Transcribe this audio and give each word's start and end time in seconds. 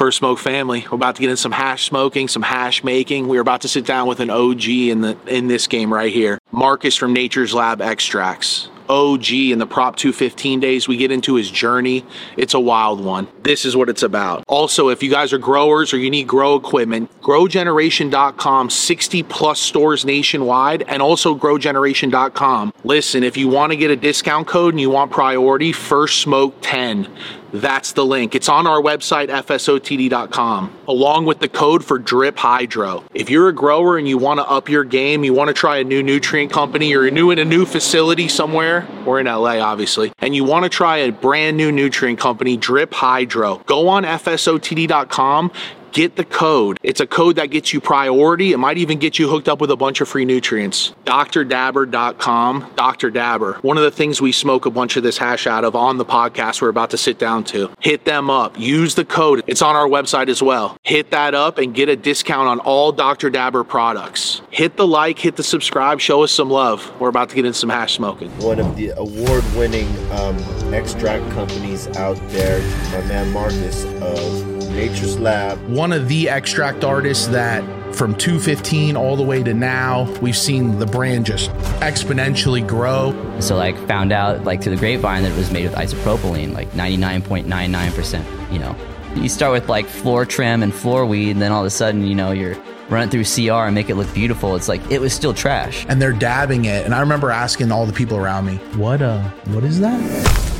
First 0.00 0.16
Smoke 0.16 0.38
family. 0.38 0.86
We're 0.90 0.96
about 0.96 1.16
to 1.16 1.20
get 1.20 1.28
in 1.28 1.36
some 1.36 1.52
hash 1.52 1.84
smoking, 1.84 2.26
some 2.26 2.40
hash 2.40 2.82
making. 2.82 3.28
We're 3.28 3.42
about 3.42 3.60
to 3.60 3.68
sit 3.68 3.84
down 3.84 4.08
with 4.08 4.20
an 4.20 4.30
OG 4.30 4.66
in 4.66 5.02
the 5.02 5.14
in 5.26 5.48
this 5.48 5.66
game 5.66 5.92
right 5.92 6.10
here. 6.10 6.38
Marcus 6.50 6.96
from 6.96 7.12
Nature's 7.12 7.52
Lab 7.52 7.82
Extracts. 7.82 8.70
OG 8.88 9.30
in 9.30 9.58
the 9.58 9.66
Prop 9.66 9.96
215 9.96 10.58
days. 10.58 10.88
We 10.88 10.96
get 10.96 11.12
into 11.12 11.36
his 11.36 11.50
journey. 11.50 12.04
It's 12.36 12.54
a 12.54 12.60
wild 12.60 13.04
one. 13.04 13.28
This 13.42 13.64
is 13.64 13.76
what 13.76 13.88
it's 13.88 14.02
about. 14.02 14.42
Also, 14.48 14.88
if 14.88 15.02
you 15.02 15.10
guys 15.10 15.32
are 15.32 15.38
growers 15.38 15.92
or 15.92 15.98
you 15.98 16.10
need 16.10 16.26
grow 16.26 16.56
equipment, 16.56 17.10
growgeneration.com, 17.20 18.70
60 18.70 19.22
plus 19.24 19.60
stores 19.60 20.04
nationwide, 20.04 20.82
and 20.88 21.02
also 21.02 21.36
growgeneration.com. 21.36 22.72
Listen, 22.82 23.22
if 23.22 23.36
you 23.36 23.48
want 23.48 23.70
to 23.70 23.76
get 23.76 23.90
a 23.90 23.96
discount 23.96 24.48
code 24.48 24.74
and 24.74 24.80
you 24.80 24.90
want 24.90 25.12
priority, 25.12 25.72
First 25.72 26.20
Smoke 26.20 26.56
10. 26.62 27.06
That's 27.52 27.92
the 27.92 28.04
link. 28.04 28.34
It's 28.34 28.48
on 28.48 28.66
our 28.66 28.80
website, 28.80 29.28
fsotd.com, 29.28 30.76
along 30.86 31.26
with 31.26 31.40
the 31.40 31.48
code 31.48 31.84
for 31.84 31.98
Drip 31.98 32.38
Hydro. 32.38 33.04
If 33.12 33.30
you're 33.30 33.48
a 33.48 33.52
grower 33.52 33.98
and 33.98 34.06
you 34.08 34.18
want 34.18 34.38
to 34.38 34.48
up 34.48 34.68
your 34.68 34.84
game, 34.84 35.24
you 35.24 35.34
want 35.34 35.48
to 35.48 35.54
try 35.54 35.78
a 35.78 35.84
new 35.84 36.02
nutrient 36.02 36.52
company 36.52 36.94
or 36.94 37.02
you're 37.02 37.10
new 37.10 37.30
in 37.30 37.38
a 37.38 37.44
new 37.44 37.66
facility 37.66 38.28
somewhere, 38.28 38.86
or 39.06 39.20
in 39.20 39.26
LA, 39.26 39.58
obviously, 39.58 40.12
and 40.18 40.34
you 40.34 40.44
want 40.44 40.64
to 40.64 40.68
try 40.68 40.98
a 40.98 41.12
brand 41.12 41.56
new 41.56 41.72
nutrient 41.72 42.18
company, 42.18 42.56
Drip 42.56 42.92
Hydro, 42.92 43.58
go 43.66 43.88
on 43.88 44.04
fsotd.com 44.04 45.52
get 45.92 46.16
the 46.16 46.24
code. 46.24 46.78
It's 46.82 47.00
a 47.00 47.06
code 47.06 47.36
that 47.36 47.46
gets 47.46 47.72
you 47.72 47.80
priority. 47.80 48.52
It 48.52 48.58
might 48.58 48.78
even 48.78 48.98
get 48.98 49.18
you 49.18 49.28
hooked 49.28 49.48
up 49.48 49.60
with 49.60 49.70
a 49.70 49.76
bunch 49.76 50.00
of 50.00 50.08
free 50.08 50.24
nutrients. 50.24 50.94
DrDabber.com, 51.04 52.72
Dr. 52.76 53.10
Dabber. 53.10 53.54
One 53.62 53.76
of 53.76 53.82
the 53.82 53.90
things 53.90 54.20
we 54.20 54.32
smoke 54.32 54.66
a 54.66 54.70
bunch 54.70 54.96
of 54.96 55.02
this 55.02 55.18
hash 55.18 55.46
out 55.46 55.64
of 55.64 55.74
on 55.74 55.98
the 55.98 56.04
podcast 56.04 56.62
we're 56.62 56.68
about 56.68 56.90
to 56.90 56.98
sit 56.98 57.18
down 57.18 57.44
to. 57.44 57.70
Hit 57.80 58.04
them 58.04 58.30
up. 58.30 58.58
Use 58.58 58.94
the 58.94 59.04
code. 59.04 59.42
It's 59.46 59.62
on 59.62 59.76
our 59.76 59.88
website 59.88 60.28
as 60.28 60.42
well. 60.42 60.76
Hit 60.84 61.10
that 61.10 61.34
up 61.34 61.58
and 61.58 61.74
get 61.74 61.88
a 61.88 61.96
discount 61.96 62.48
on 62.48 62.60
all 62.60 62.92
Dr. 62.92 63.30
Dabber 63.30 63.64
products. 63.64 64.42
Hit 64.50 64.76
the 64.76 64.86
like, 64.86 65.18
hit 65.18 65.36
the 65.36 65.42
subscribe, 65.42 66.00
show 66.00 66.22
us 66.22 66.32
some 66.32 66.50
love. 66.50 66.90
We're 67.00 67.08
about 67.08 67.28
to 67.30 67.34
get 67.34 67.44
into 67.44 67.58
some 67.58 67.70
hash 67.70 67.94
smoking. 67.94 68.30
One 68.38 68.60
of 68.60 68.76
the 68.76 68.90
award 68.90 69.44
winning 69.56 69.88
um, 70.12 70.36
extract 70.72 71.28
companies 71.32 71.88
out 71.96 72.16
there, 72.28 72.60
my 72.92 73.06
man 73.08 73.32
Marcus 73.32 73.84
of 73.84 74.59
Nature's 74.80 75.18
Lab. 75.18 75.62
One 75.68 75.92
of 75.92 76.08
the 76.08 76.30
extract 76.30 76.84
artists 76.84 77.26
that 77.26 77.62
from 77.94 78.14
215 78.14 78.96
all 78.96 79.14
the 79.14 79.22
way 79.22 79.42
to 79.42 79.52
now, 79.52 80.10
we've 80.20 80.34
seen 80.34 80.78
the 80.78 80.86
brand 80.86 81.26
just 81.26 81.50
exponentially 81.80 82.66
grow. 82.66 83.12
So 83.40 83.58
like 83.58 83.76
found 83.86 84.10
out 84.10 84.44
like 84.44 84.62
through 84.62 84.76
the 84.76 84.80
grapevine 84.80 85.22
that 85.24 85.32
it 85.32 85.36
was 85.36 85.50
made 85.50 85.64
with 85.64 85.74
isopropylene, 85.74 86.54
like 86.54 86.70
99.99%, 86.70 88.50
you 88.50 88.58
know. 88.58 88.74
You 89.16 89.28
start 89.28 89.52
with 89.52 89.68
like 89.68 89.84
floor 89.84 90.24
trim 90.24 90.62
and 90.62 90.74
floor 90.74 91.04
weed, 91.04 91.32
and 91.32 91.42
then 91.42 91.52
all 91.52 91.60
of 91.60 91.66
a 91.66 91.70
sudden, 91.70 92.06
you 92.06 92.14
know, 92.14 92.30
you're 92.30 92.56
run 92.88 93.06
it 93.06 93.10
through 93.10 93.24
CR 93.24 93.66
and 93.66 93.74
make 93.74 93.90
it 93.90 93.96
look 93.96 94.12
beautiful. 94.14 94.56
It's 94.56 94.66
like 94.66 94.80
it 94.90 94.98
was 94.98 95.12
still 95.12 95.34
trash. 95.34 95.84
And 95.90 96.00
they're 96.00 96.14
dabbing 96.14 96.64
it. 96.64 96.86
And 96.86 96.94
I 96.94 97.00
remember 97.00 97.30
asking 97.30 97.70
all 97.70 97.84
the 97.84 97.92
people 97.92 98.16
around 98.16 98.46
me, 98.46 98.56
what 98.78 99.02
uh 99.02 99.28
what 99.48 99.62
is 99.62 99.78
that? 99.80 100.59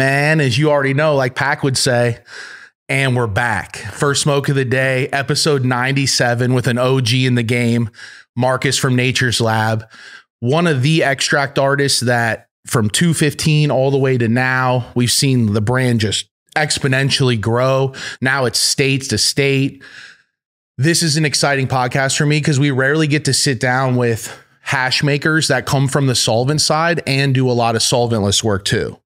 Man, 0.00 0.40
as 0.40 0.56
you 0.56 0.70
already 0.70 0.94
know, 0.94 1.14
like 1.14 1.34
Pack 1.34 1.62
would 1.62 1.76
say, 1.76 2.20
and 2.88 3.14
we're 3.14 3.26
back. 3.26 3.76
First 3.76 4.22
smoke 4.22 4.48
of 4.48 4.54
the 4.54 4.64
day, 4.64 5.08
episode 5.08 5.62
97 5.62 6.54
with 6.54 6.68
an 6.68 6.78
OG 6.78 7.12
in 7.12 7.34
the 7.34 7.42
game, 7.42 7.90
Marcus 8.34 8.78
from 8.78 8.96
Nature's 8.96 9.42
Lab. 9.42 9.84
One 10.38 10.66
of 10.66 10.80
the 10.80 11.04
extract 11.04 11.58
artists 11.58 12.00
that 12.00 12.48
from 12.66 12.88
215 12.88 13.70
all 13.70 13.90
the 13.90 13.98
way 13.98 14.16
to 14.16 14.26
now, 14.26 14.90
we've 14.94 15.12
seen 15.12 15.52
the 15.52 15.60
brand 15.60 16.00
just 16.00 16.30
exponentially 16.56 17.38
grow. 17.38 17.92
Now 18.22 18.46
it's 18.46 18.58
states 18.58 19.06
to 19.08 19.18
state. 19.18 19.84
This 20.78 21.02
is 21.02 21.18
an 21.18 21.26
exciting 21.26 21.68
podcast 21.68 22.16
for 22.16 22.24
me 22.24 22.38
because 22.38 22.58
we 22.58 22.70
rarely 22.70 23.06
get 23.06 23.26
to 23.26 23.34
sit 23.34 23.60
down 23.60 23.96
with 23.96 24.34
hash 24.62 25.02
makers 25.02 25.48
that 25.48 25.66
come 25.66 25.88
from 25.88 26.06
the 26.06 26.14
solvent 26.14 26.62
side 26.62 27.02
and 27.06 27.34
do 27.34 27.50
a 27.50 27.52
lot 27.52 27.76
of 27.76 27.82
solventless 27.82 28.42
work 28.42 28.64
too. 28.64 28.98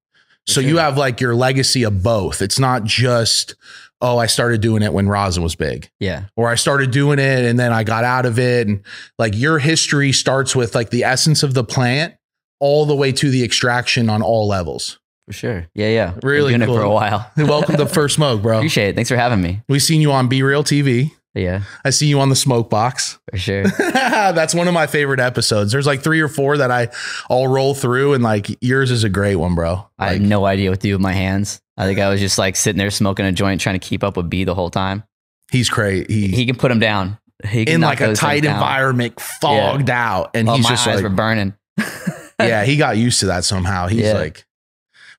So 0.46 0.60
you 0.60 0.76
have 0.78 0.96
like 0.98 1.20
your 1.20 1.34
legacy 1.34 1.84
of 1.84 2.02
both. 2.02 2.42
It's 2.42 2.58
not 2.58 2.84
just, 2.84 3.54
oh, 4.00 4.18
I 4.18 4.26
started 4.26 4.60
doing 4.60 4.82
it 4.82 4.92
when 4.92 5.08
rosin 5.08 5.42
was 5.42 5.54
big. 5.54 5.88
Yeah. 6.00 6.24
Or 6.36 6.48
I 6.50 6.54
started 6.56 6.90
doing 6.90 7.18
it 7.18 7.44
and 7.44 7.58
then 7.58 7.72
I 7.72 7.82
got 7.84 8.04
out 8.04 8.26
of 8.26 8.38
it. 8.38 8.66
And 8.68 8.82
like 9.18 9.34
your 9.36 9.58
history 9.58 10.12
starts 10.12 10.54
with 10.54 10.74
like 10.74 10.90
the 10.90 11.04
essence 11.04 11.42
of 11.42 11.54
the 11.54 11.64
plant 11.64 12.14
all 12.60 12.84
the 12.86 12.94
way 12.94 13.10
to 13.12 13.30
the 13.30 13.42
extraction 13.42 14.10
on 14.10 14.22
all 14.22 14.46
levels. 14.46 14.98
For 15.26 15.32
sure. 15.32 15.66
Yeah, 15.74 15.88
yeah. 15.88 16.14
Really 16.22 16.52
Been 16.52 16.60
doing 16.60 16.68
cool. 16.68 16.76
it 16.76 16.80
for 16.80 16.84
a 16.84 16.90
while. 16.90 17.30
Welcome 17.38 17.76
to 17.78 17.86
First 17.94 18.16
Smoke, 18.16 18.42
bro. 18.42 18.58
Appreciate 18.58 18.90
it. 18.90 18.94
Thanks 18.96 19.08
for 19.08 19.16
having 19.16 19.40
me. 19.40 19.62
We've 19.70 19.82
seen 19.82 20.02
you 20.02 20.12
on 20.12 20.28
Be 20.28 20.42
Real 20.42 20.62
TV. 20.62 21.12
Yeah, 21.34 21.62
I 21.84 21.90
see 21.90 22.06
you 22.06 22.20
on 22.20 22.28
the 22.28 22.36
smoke 22.36 22.70
box. 22.70 23.18
for 23.30 23.36
sure. 23.38 23.64
That's 23.78 24.54
one 24.54 24.68
of 24.68 24.74
my 24.74 24.86
favorite 24.86 25.18
episodes. 25.20 25.72
There's 25.72 25.86
like 25.86 26.00
three 26.02 26.20
or 26.20 26.28
four 26.28 26.58
that 26.58 26.70
I 26.70 26.88
all 27.28 27.48
roll 27.48 27.74
through, 27.74 28.14
and 28.14 28.22
like 28.22 28.46
yours 28.62 28.90
is 28.92 29.02
a 29.04 29.08
great 29.08 29.36
one, 29.36 29.54
bro. 29.56 29.88
I 29.98 30.04
Like, 30.12 30.12
had 30.20 30.22
no 30.22 30.44
idea 30.44 30.70
what 30.70 30.80
to 30.80 30.86
do 30.88 30.94
with 30.94 31.00
my 31.00 31.12
hands. 31.12 31.60
I 31.76 31.86
think 31.86 31.98
I 31.98 32.08
was 32.08 32.20
just 32.20 32.38
like 32.38 32.54
sitting 32.54 32.78
there 32.78 32.90
smoking 32.92 33.26
a 33.26 33.32
joint, 33.32 33.60
trying 33.60 33.78
to 33.78 33.84
keep 33.84 34.04
up 34.04 34.16
with 34.16 34.30
B 34.30 34.44
the 34.44 34.54
whole 34.54 34.70
time. 34.70 35.02
he's 35.50 35.68
crazy. 35.68 36.06
He, 36.08 36.28
He 36.28 36.46
can 36.46 36.54
put 36.56 36.70
him 36.70 36.78
down. 36.78 37.18
He 37.44 37.64
can 37.64 37.74
in 37.76 37.80
like 37.80 38.00
a 38.00 38.14
tight 38.14 38.44
environment, 38.44 39.20
fogged 39.20 39.90
out, 39.90 40.30
and 40.34 40.48
Oh, 40.48 40.54
he's 40.54 40.62
my 40.64 40.70
just 40.70 40.86
eyes 40.86 40.94
like, 40.96 41.02
were 41.02 41.10
burning. 41.10 41.54
yeah, 42.40 42.62
he 42.64 42.76
got 42.76 42.96
used 42.96 43.18
to 43.20 43.26
that 43.26 43.44
somehow. 43.44 43.88
He's 43.88 44.02
Yeah. 44.02 44.12
like, 44.12 44.46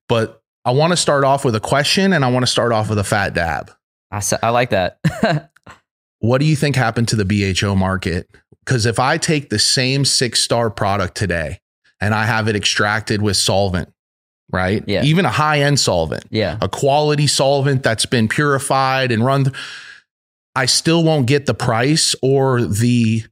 but 0.08 0.42
I 0.64 0.70
want 0.70 0.92
to 0.92 0.96
start 0.96 1.24
off 1.24 1.44
with 1.44 1.54
a 1.54 1.60
question, 1.60 2.14
and 2.14 2.24
I 2.24 2.30
want 2.30 2.42
to 2.44 2.50
start 2.50 2.72
off 2.72 2.88
with 2.88 2.98
a 2.98 3.04
fat 3.04 3.34
dab. 3.34 3.70
I, 4.10 4.22
I 4.42 4.48
like 4.48 4.70
that. 4.70 4.98
What 6.20 6.38
do 6.38 6.46
you 6.46 6.56
think 6.56 6.76
happened 6.76 7.08
to 7.08 7.16
the 7.16 7.24
BHO 7.24 7.76
market? 7.76 8.28
Because 8.64 8.86
if 8.86 8.98
I 8.98 9.18
take 9.18 9.50
the 9.50 9.58
same 9.58 10.04
six 10.04 10.40
star 10.40 10.70
product 10.70 11.16
today 11.16 11.60
and 12.00 12.14
I 12.14 12.24
have 12.26 12.48
it 12.48 12.56
extracted 12.56 13.22
with 13.22 13.36
solvent, 13.36 13.92
right? 14.50 14.82
Yeah. 14.86 15.04
Even 15.04 15.24
a 15.24 15.30
high 15.30 15.60
end 15.60 15.78
solvent, 15.78 16.24
yeah, 16.30 16.58
a 16.60 16.68
quality 16.68 17.26
solvent 17.26 17.82
that's 17.82 18.06
been 18.06 18.28
purified 18.28 19.12
and 19.12 19.24
run, 19.24 19.44
th- 19.44 19.56
I 20.54 20.66
still 20.66 21.04
won't 21.04 21.26
get 21.26 21.46
the 21.46 21.54
price 21.54 22.14
or 22.22 22.62
the 22.62 23.24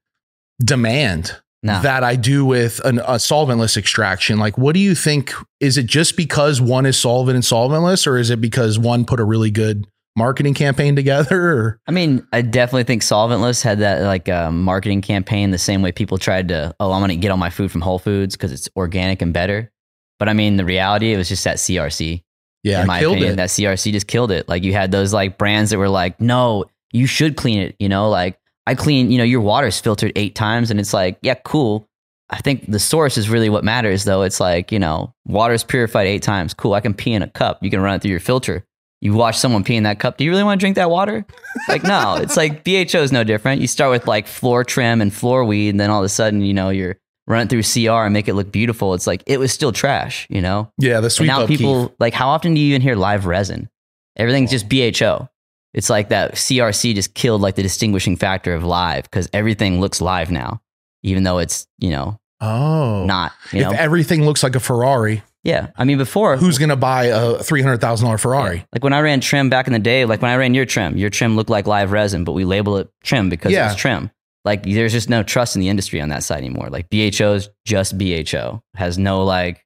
demand 0.62 1.40
no. 1.64 1.80
that 1.80 2.04
I 2.04 2.16
do 2.16 2.44
with 2.44 2.84
an, 2.84 2.98
a 2.98 3.14
solventless 3.14 3.76
extraction. 3.76 4.38
Like, 4.38 4.58
what 4.58 4.74
do 4.74 4.80
you 4.80 4.94
think? 4.94 5.32
Is 5.58 5.78
it 5.78 5.86
just 5.86 6.16
because 6.16 6.60
one 6.60 6.84
is 6.84 6.98
solvent 6.98 7.34
and 7.34 7.42
solventless, 7.42 8.06
or 8.06 8.18
is 8.18 8.30
it 8.30 8.40
because 8.40 8.78
one 8.78 9.04
put 9.04 9.18
a 9.18 9.24
really 9.24 9.50
good 9.50 9.86
marketing 10.16 10.54
campaign 10.54 10.97
together? 10.97 11.41
Or 11.44 11.80
I 11.86 11.92
mean, 11.92 12.26
I 12.32 12.42
definitely 12.42 12.84
think 12.84 13.02
Solventless 13.02 13.62
had 13.62 13.80
that 13.80 14.02
like 14.02 14.28
uh, 14.28 14.50
marketing 14.50 15.02
campaign 15.02 15.50
the 15.50 15.58
same 15.58 15.82
way 15.82 15.92
people 15.92 16.19
tried 16.19 16.48
to, 16.48 16.75
oh, 16.80 16.92
I'm 16.92 17.00
going 17.00 17.10
to 17.10 17.16
get 17.16 17.30
all 17.30 17.36
my 17.36 17.50
food 17.50 17.70
from 17.70 17.80
Whole 17.80 17.98
Foods 17.98 18.36
because 18.36 18.52
it's 18.52 18.69
organic 18.76 19.22
and 19.22 19.32
better. 19.32 19.70
But 20.19 20.28
I 20.28 20.32
mean, 20.32 20.56
the 20.56 20.64
reality, 20.64 21.12
it 21.12 21.16
was 21.16 21.28
just 21.28 21.44
that 21.44 21.56
CRC. 21.56 22.22
yeah, 22.62 22.82
in 22.82 22.86
my 22.86 23.00
killed 23.00 23.14
opinion, 23.16 23.34
it. 23.34 23.36
that 23.36 23.48
CRC 23.50 23.92
just 23.92 24.06
killed 24.06 24.30
it. 24.30 24.48
Like 24.48 24.62
you 24.62 24.72
had 24.72 24.91
those 24.91 25.12
like 25.12 25.38
brands 25.38 25.70
that 25.70 25.78
were 25.78 25.88
like, 25.88 26.20
no, 26.20 26.66
you 26.92 27.06
should 27.06 27.36
clean 27.36 27.58
it. 27.60 27.76
You 27.78 27.88
know, 27.88 28.08
like 28.08 28.38
I 28.66 28.75
clean, 28.75 29.10
you 29.10 29.19
know, 29.19 29.25
your 29.25 29.41
water's 29.41 29.81
filtered 29.81 30.12
eight 30.16 30.34
times 30.34 30.70
and 30.70 30.81
it's 30.81 30.94
like, 30.94 31.19
yeah, 31.22 31.34
cool. 31.34 31.88
I 32.31 32.38
think 32.38 32.70
the 32.70 32.78
source 32.78 33.19
is 33.19 33.28
really 33.28 33.50
what 33.50 33.64
matters 33.64 34.04
though. 34.04 34.22
It's 34.22 34.41
like, 34.41 34.72
you 34.72 34.78
know, 34.78 35.14
water's 35.26 35.62
purified 35.62 36.06
eight 36.06 36.22
times. 36.22 36.55
Cool. 36.55 36.72
I 36.72 36.81
can 36.81 36.94
pee 36.94 37.12
in 37.12 37.22
a 37.22 37.28
cup. 37.28 37.62
You 37.62 37.70
can 37.70 37.81
run 37.81 37.94
it 37.94 38.02
through 38.02 38.12
your 38.12 38.20
filter. 38.20 38.64
You 39.04 39.12
watch 39.12 39.36
someone 39.36 39.64
pee 39.64 39.76
in 39.76 39.82
that 39.82 39.98
cup. 39.98 40.16
Do 40.16 40.24
you 40.24 40.30
really 40.30 40.44
want 40.44 40.58
to 40.58 40.62
drink 40.62 40.76
that 40.76 40.88
water? 40.90 41.26
Like, 41.68 41.84
no, 41.84 42.16
it's 42.16 42.38
like 42.38 42.64
BHO 42.64 43.02
is 43.02 43.12
no 43.12 43.22
different. 43.22 43.60
You 43.60 43.66
start 43.66 43.90
with 43.90 44.08
like 44.08 44.26
floor 44.26 44.64
trim 44.64 45.02
and 45.02 45.12
floor 45.12 45.44
weed, 45.44 45.68
and 45.68 45.78
then 45.78 45.90
all 45.90 46.00
of 46.00 46.06
a 46.06 46.08
sudden, 46.08 46.40
you 46.40 46.54
know, 46.54 46.70
you're 46.70 46.96
run 47.26 47.46
it 47.46 47.50
through 47.50 47.62
CR 47.62 48.04
and 48.04 48.14
make 48.14 48.28
it 48.28 48.34
look 48.34 48.50
beautiful. 48.50 48.94
It's 48.94 49.06
like 49.06 49.22
it 49.26 49.38
was 49.38 49.52
still 49.52 49.72
trash, 49.72 50.26
you 50.30 50.40
know? 50.40 50.72
yeah, 50.78 51.00
the 51.00 51.14
And 51.18 51.26
now 51.26 51.46
people 51.46 51.88
Keith. 51.88 51.96
like 52.00 52.14
how 52.14 52.28
often 52.28 52.54
do 52.54 52.60
you 52.60 52.68
even 52.68 52.80
hear 52.80 52.96
live 52.96 53.26
resin? 53.26 53.68
Everything's 54.16 54.50
oh. 54.50 54.56
just 54.58 54.68
BHO. 54.68 55.28
It's 55.74 55.90
like 55.90 56.08
that 56.08 56.36
CRC 56.36 56.94
just 56.94 57.14
killed 57.14 57.42
like 57.42 57.56
the 57.56 57.62
distinguishing 57.62 58.16
factor 58.16 58.54
of 58.54 58.64
live 58.64 59.04
because 59.04 59.28
everything 59.32 59.80
looks 59.80 60.00
live 60.00 60.30
now, 60.30 60.62
even 61.02 61.24
though 61.24 61.38
it's 61.38 61.66
you 61.78 61.90
know 61.90 62.18
Oh, 62.40 63.04
not. 63.04 63.32
You 63.52 63.60
if 63.60 63.70
know, 63.70 63.76
everything 63.76 64.24
looks 64.24 64.42
like 64.42 64.54
a 64.54 64.60
Ferrari, 64.60 65.22
yeah. 65.44 65.69
I 65.76 65.85
mean, 65.85 65.99
before 65.99 66.37
who's 66.37 66.58
gonna 66.58 66.75
buy 66.76 67.05
a 67.05 67.38
three 67.43 67.62
hundred 67.62 67.81
thousand 67.81 68.06
dollar 68.06 68.19
Ferrari? 68.19 68.67
like 68.73 68.82
when 68.82 68.93
I 68.93 69.00
ran 69.00 69.20
trim 69.20 69.49
back 69.50 69.67
in 69.67 69.73
the 69.73 69.79
day, 69.79 70.05
like 70.05 70.20
when 70.23 70.31
I 70.31 70.37
ran 70.37 70.55
your 70.55 70.67
trim, 70.67 70.96
your 70.96 71.11
trim 71.11 71.37
looked 71.37 71.50
like 71.50 71.67
live 71.67 71.93
resin, 71.93 72.25
but 72.25 72.32
we 72.32 72.44
label 72.44 72.76
it 72.79 72.88
trim 73.05 73.29
because 73.29 73.52
Yeah. 73.52 73.70
it's 73.70 73.81
trim. 73.81 74.11
Like 74.44 74.64
there's 74.64 74.93
just 74.93 75.08
no 75.08 75.23
trust 75.23 75.55
in 75.56 75.61
the 75.61 75.69
industry 75.69 76.00
on 76.00 76.08
that 76.08 76.23
side 76.25 76.38
anymore. 76.38 76.69
Like 76.70 76.91
BHO 76.91 77.35
is 77.35 77.49
just 77.64 77.96
BHO, 77.96 78.62
has 78.75 78.99
no 78.99 79.23
like 79.25 79.61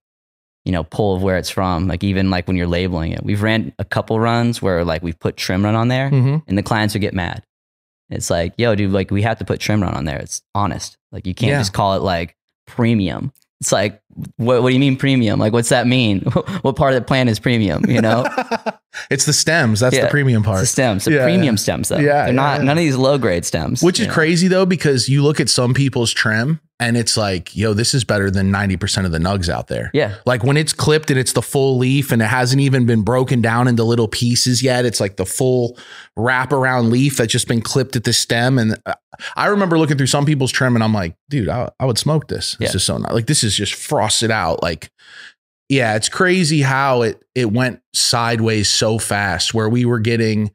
you 0.65 0.73
know, 0.73 0.85
pull 0.85 1.17
of 1.17 1.23
where 1.23 1.39
it's 1.39 1.49
from. 1.49 1.89
Like 1.89 2.05
even 2.05 2.29
like 2.31 2.47
when 2.47 2.57
you're 2.57 2.67
labeling 2.67 3.13
it, 3.13 3.25
we've 3.25 3.43
ran 3.43 3.73
a 3.79 3.85
couple 3.87 4.21
runs 4.21 4.61
where 4.61 4.85
like 4.85 5.03
we've 5.03 5.19
put 5.19 5.39
trim 5.39 5.65
run 5.65 5.75
on 5.75 5.89
there, 5.89 6.11
Mhm. 6.11 6.43
and 6.47 6.59
the 6.59 6.63
clients 6.63 6.93
would 6.95 7.01
get 7.01 7.15
mad. 7.15 7.43
It's 8.11 8.29
like, 8.31 8.53
yo, 8.59 8.75
dude, 8.75 8.93
like 8.93 9.11
we 9.11 9.23
have 9.23 9.39
to 9.39 9.45
put 9.47 9.61
trim 9.61 9.83
run 9.83 9.95
on 9.95 10.05
there. 10.05 10.19
It's 10.19 10.43
honest. 10.55 10.99
Like 11.11 11.27
you 11.27 11.35
can't 11.35 11.53
Yeah. 11.53 11.59
just 11.61 11.73
call 11.73 11.95
it 11.95 12.03
like 12.03 12.37
premium. 12.67 13.33
It's 13.61 13.73
like, 13.73 14.01
what, 14.37 14.63
what 14.63 14.69
do 14.69 14.75
you 14.75 14.81
mean 14.81 14.97
premium? 14.97 15.39
Like, 15.41 15.53
what's 15.53 15.69
that 15.71 15.87
mean? 15.87 16.21
what 16.63 16.77
part 16.77 16.95
of 16.95 17.01
the 17.01 17.05
plan 17.05 17.29
is 17.29 17.39
premium? 17.41 17.85
You 17.89 18.01
know, 18.01 18.25
it's 19.11 19.25
the 19.27 19.33
stems. 19.33 19.81
That's 19.81 19.97
the 19.97 20.03
Yeah. 20.03 20.09
premium 20.11 20.45
it's 20.47 20.61
the 20.61 20.67
stems, 20.67 21.05
the 21.05 21.12
Yeah, 21.12 21.25
premium 21.25 21.55
yeah. 21.55 21.59
stems 21.59 21.89
though. 21.89 21.99
Yeah, 21.99 22.25
they're 22.25 22.33
not 22.35 22.62
none 22.62 22.77
of 22.79 22.83
these 22.83 22.97
low 22.97 23.19
grade 23.19 23.45
stems. 23.45 23.83
Which 23.83 24.00
is 24.00 24.06
know? 24.06 24.12
crazy 24.12 24.49
though, 24.49 24.67
because 24.67 25.09
you 25.09 25.23
look 25.23 25.41
at 25.41 25.49
some 25.49 25.75
people's 25.75 26.12
trim 26.12 26.61
and 26.81 26.97
it's 26.97 27.17
like, 27.17 27.56
yo, 27.56 27.73
this 27.75 27.93
is 27.93 28.05
better 28.05 28.31
than 28.31 28.53
90% 28.53 29.05
of 29.05 29.11
the 29.11 29.19
nugs 29.19 29.49
out 29.49 29.67
there. 29.67 29.91
Yeah, 29.93 30.15
Like 30.27 30.45
when 30.45 30.56
it's 30.56 30.73
clipped 30.73 31.11
and 31.11 31.19
it's 31.19 31.33
the 31.33 31.43
full 31.43 31.77
leaf 31.77 32.12
and 32.12 32.23
it 32.23 32.27
hasn't 32.27 32.61
even 32.61 32.87
been 32.87 33.03
broken 33.03 33.41
down 33.41 33.67
into 33.67 33.83
little 33.83 34.06
pieces 34.06 34.62
yet. 34.62 34.85
It's 34.85 35.00
like 35.00 35.17
the 35.17 35.27
full 35.27 35.77
wrap 36.17 36.53
around 36.53 36.91
leaf 36.91 37.17
that's 37.17 37.33
just 37.33 37.49
been 37.49 37.62
clipped 37.62 37.97
at 37.97 38.05
the 38.05 38.12
stem. 38.12 38.59
And 38.59 38.81
uh, 38.87 38.95
I 39.37 39.47
remember 39.47 39.77
looking 39.77 39.97
through 39.97 40.06
some 40.06 40.25
people's 40.25 40.53
trim 40.53 40.77
and 40.77 40.85
I'm 40.85 40.95
like, 40.95 41.17
dude, 41.29 41.49
I, 41.49 41.69
I 41.81 41.85
would 41.85 41.99
smoke 41.99 42.29
this. 42.29 42.56
This 42.61 42.75
is 42.77 42.85
so 42.85 42.97
not 42.99 43.12
like 43.12 43.27
this 43.27 43.43
is 43.43 43.56
just 43.56 43.75
frosted 43.75 44.31
out. 44.31 44.62
Like, 44.62 44.91
yeah, 45.69 45.97
it's 45.97 46.09
crazy 46.09 46.62
how 46.62 47.03
it 47.03 47.23
it 47.35 47.53
went 47.53 47.81
sideways 47.94 48.69
so 48.70 48.99
fast 48.99 49.55
where 49.55 49.69
we 49.69 49.85
were 49.85 50.00
getting 50.00 50.50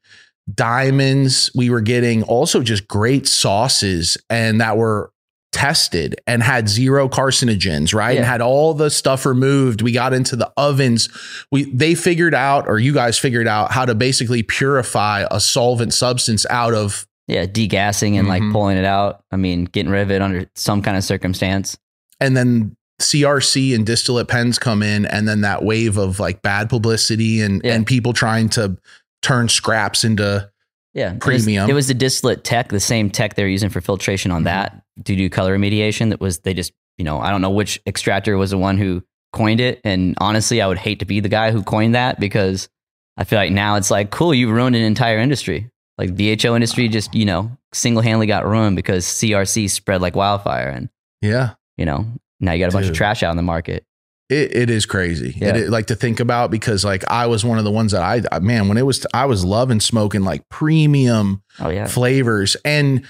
diamonds, 0.57 1.49
we 1.55 1.69
were 1.69 1.81
getting 1.81 2.23
also 2.23 2.61
just 2.61 2.87
great 2.87 3.27
sauces 3.27 4.17
and 4.29 4.59
that 4.61 4.77
were 4.77 5.11
tested 5.51 6.15
and 6.25 6.41
had 6.41 6.67
zero 6.67 7.07
carcinogens, 7.07 7.93
right? 7.93 8.17
And 8.17 8.25
had 8.25 8.41
all 8.41 8.73
the 8.73 8.89
stuff 8.89 9.25
removed. 9.25 9.81
We 9.83 9.91
got 9.91 10.11
into 10.13 10.35
the 10.35 10.51
ovens. 10.57 11.09
We 11.51 11.65
they 11.71 11.93
figured 11.95 12.33
out 12.33 12.67
or 12.67 12.79
you 12.79 12.91
guys 12.93 13.19
figured 13.19 13.47
out 13.47 13.71
how 13.71 13.85
to 13.85 13.93
basically 13.93 14.41
purify 14.43 15.25
a 15.29 15.39
solvent 15.39 15.93
substance 15.93 16.45
out 16.49 16.73
of 16.73 17.05
yeah, 17.27 17.45
degassing 17.45 18.17
and 18.19 18.27
Mhm. 18.27 18.29
like 18.29 18.51
pulling 18.51 18.77
it 18.77 18.83
out. 18.83 19.23
I 19.31 19.37
mean, 19.37 19.63
getting 19.65 19.91
rid 19.91 20.01
of 20.01 20.11
it 20.11 20.21
under 20.21 20.45
some 20.55 20.81
kind 20.81 20.97
of 20.97 21.03
circumstance. 21.03 21.77
and 22.19 22.37
then 22.37 22.75
CRC 23.03 23.75
and 23.75 23.85
distillate 23.85 24.27
pens 24.27 24.57
come 24.59 24.81
in 24.83 25.05
and 25.05 25.27
then 25.27 25.41
that 25.41 25.63
wave 25.63 25.97
of 25.97 26.19
like 26.19 26.41
bad 26.41 26.69
publicity 26.69 27.41
and 27.41 27.61
Yeah. 27.63 27.73
and 27.75 27.85
people 27.85 28.13
trying 28.13 28.49
to 28.49 28.77
turn 29.21 29.49
scraps 29.49 30.03
into 30.03 30.49
Yeah, 30.93 31.09
it 31.13 31.25
was- 31.25 31.43
Premium. 31.43 31.69
It 31.69 31.73
was, 31.73 31.87
the 31.87 31.93
distillate 31.95 32.43
tech, 32.43 32.69
the 32.69 32.79
same 32.79 33.09
tech 33.09 33.35
they're 33.35 33.47
using 33.47 33.69
for 33.69 33.81
filtration 33.81 34.29
on 34.31 34.41
Mhm. 34.41 34.45
that 34.45 34.81
to 35.05 35.15
do 35.15 35.29
color 35.29 35.57
remediation. 35.57 36.09
That 36.09 36.19
was 36.21 36.39
they 36.39 36.53
just 36.53 36.71
you 36.97 37.05
know 37.05 37.19
I 37.19 37.31
don't 37.31 37.41
know 37.41 37.49
which 37.49 37.79
extractor 37.87 38.37
was 38.37 38.51
the 38.51 38.57
one 38.57 38.77
who 38.77 39.03
coined 39.31 39.59
it, 39.59 39.81
and 39.83 40.15
honestly, 40.19 40.61
I 40.61 40.67
would 40.67 40.77
hate 40.77 40.99
to 40.99 41.05
be 41.05 41.19
the 41.19 41.29
guy 41.29 41.51
who 41.51 41.63
coined 41.63 41.95
that 41.95 42.19
because 42.19 42.69
I 43.17 43.23
feel 43.23 43.39
like 43.39 43.51
now 43.51 43.75
it's 43.75 43.89
like 43.91 44.11
cool, 44.11 44.33
you 44.33 44.51
ruined 44.51 44.75
an 44.75 44.83
entire 44.83 45.17
industry. 45.19 45.69
Like 45.97 46.15
BHO 46.15 46.55
industry 46.55 46.87
just 46.87 47.13
you 47.15 47.25
know 47.25 47.51
single 47.73 48.03
handedly 48.03 48.27
got 48.27 48.45
ruined 48.47 48.75
because 48.75 49.05
CRC 49.05 49.67
spread 49.69 50.01
like 50.01 50.15
wildfire, 50.15 50.69
and 50.69 50.89
yeah. 51.21 51.51
you 51.77 51.85
know 51.85 52.05
now 52.43 52.51
you 52.51 52.59
got 52.63 52.69
a 52.69 52.73
bunch 52.73 52.87
of 52.87 52.93
trash 52.93 53.23
out 53.23 53.31
in 53.31 53.37
the 53.37 53.43
market. 53.43 53.85
It, 54.29 54.55
it 54.55 54.69
is 54.69 54.85
crazy. 54.85 55.35
Yeah. 55.37 55.55
It, 55.55 55.69
like 55.69 55.87
to 55.87 55.95
think 55.95 56.19
about 56.19 56.49
because 56.51 56.83
like 56.85 57.03
I 57.09 57.27
was 57.27 57.43
one 57.43 57.57
of 57.57 57.63
the 57.63 57.71
ones 57.71 57.91
that 57.91 58.01
I 58.01 58.21
I- 58.31 58.39
man 58.39 58.67
when 58.67 58.77
it 58.77 58.85
was 58.85 59.05
I 59.13 59.25
was 59.25 59.43
loving 59.45 59.79
smoking 59.79 60.23
like 60.23 60.47
premium 60.49 61.43
Oh 61.59 61.69
yeah, 61.69 61.87
flavors 61.87 62.55
and 62.65 63.05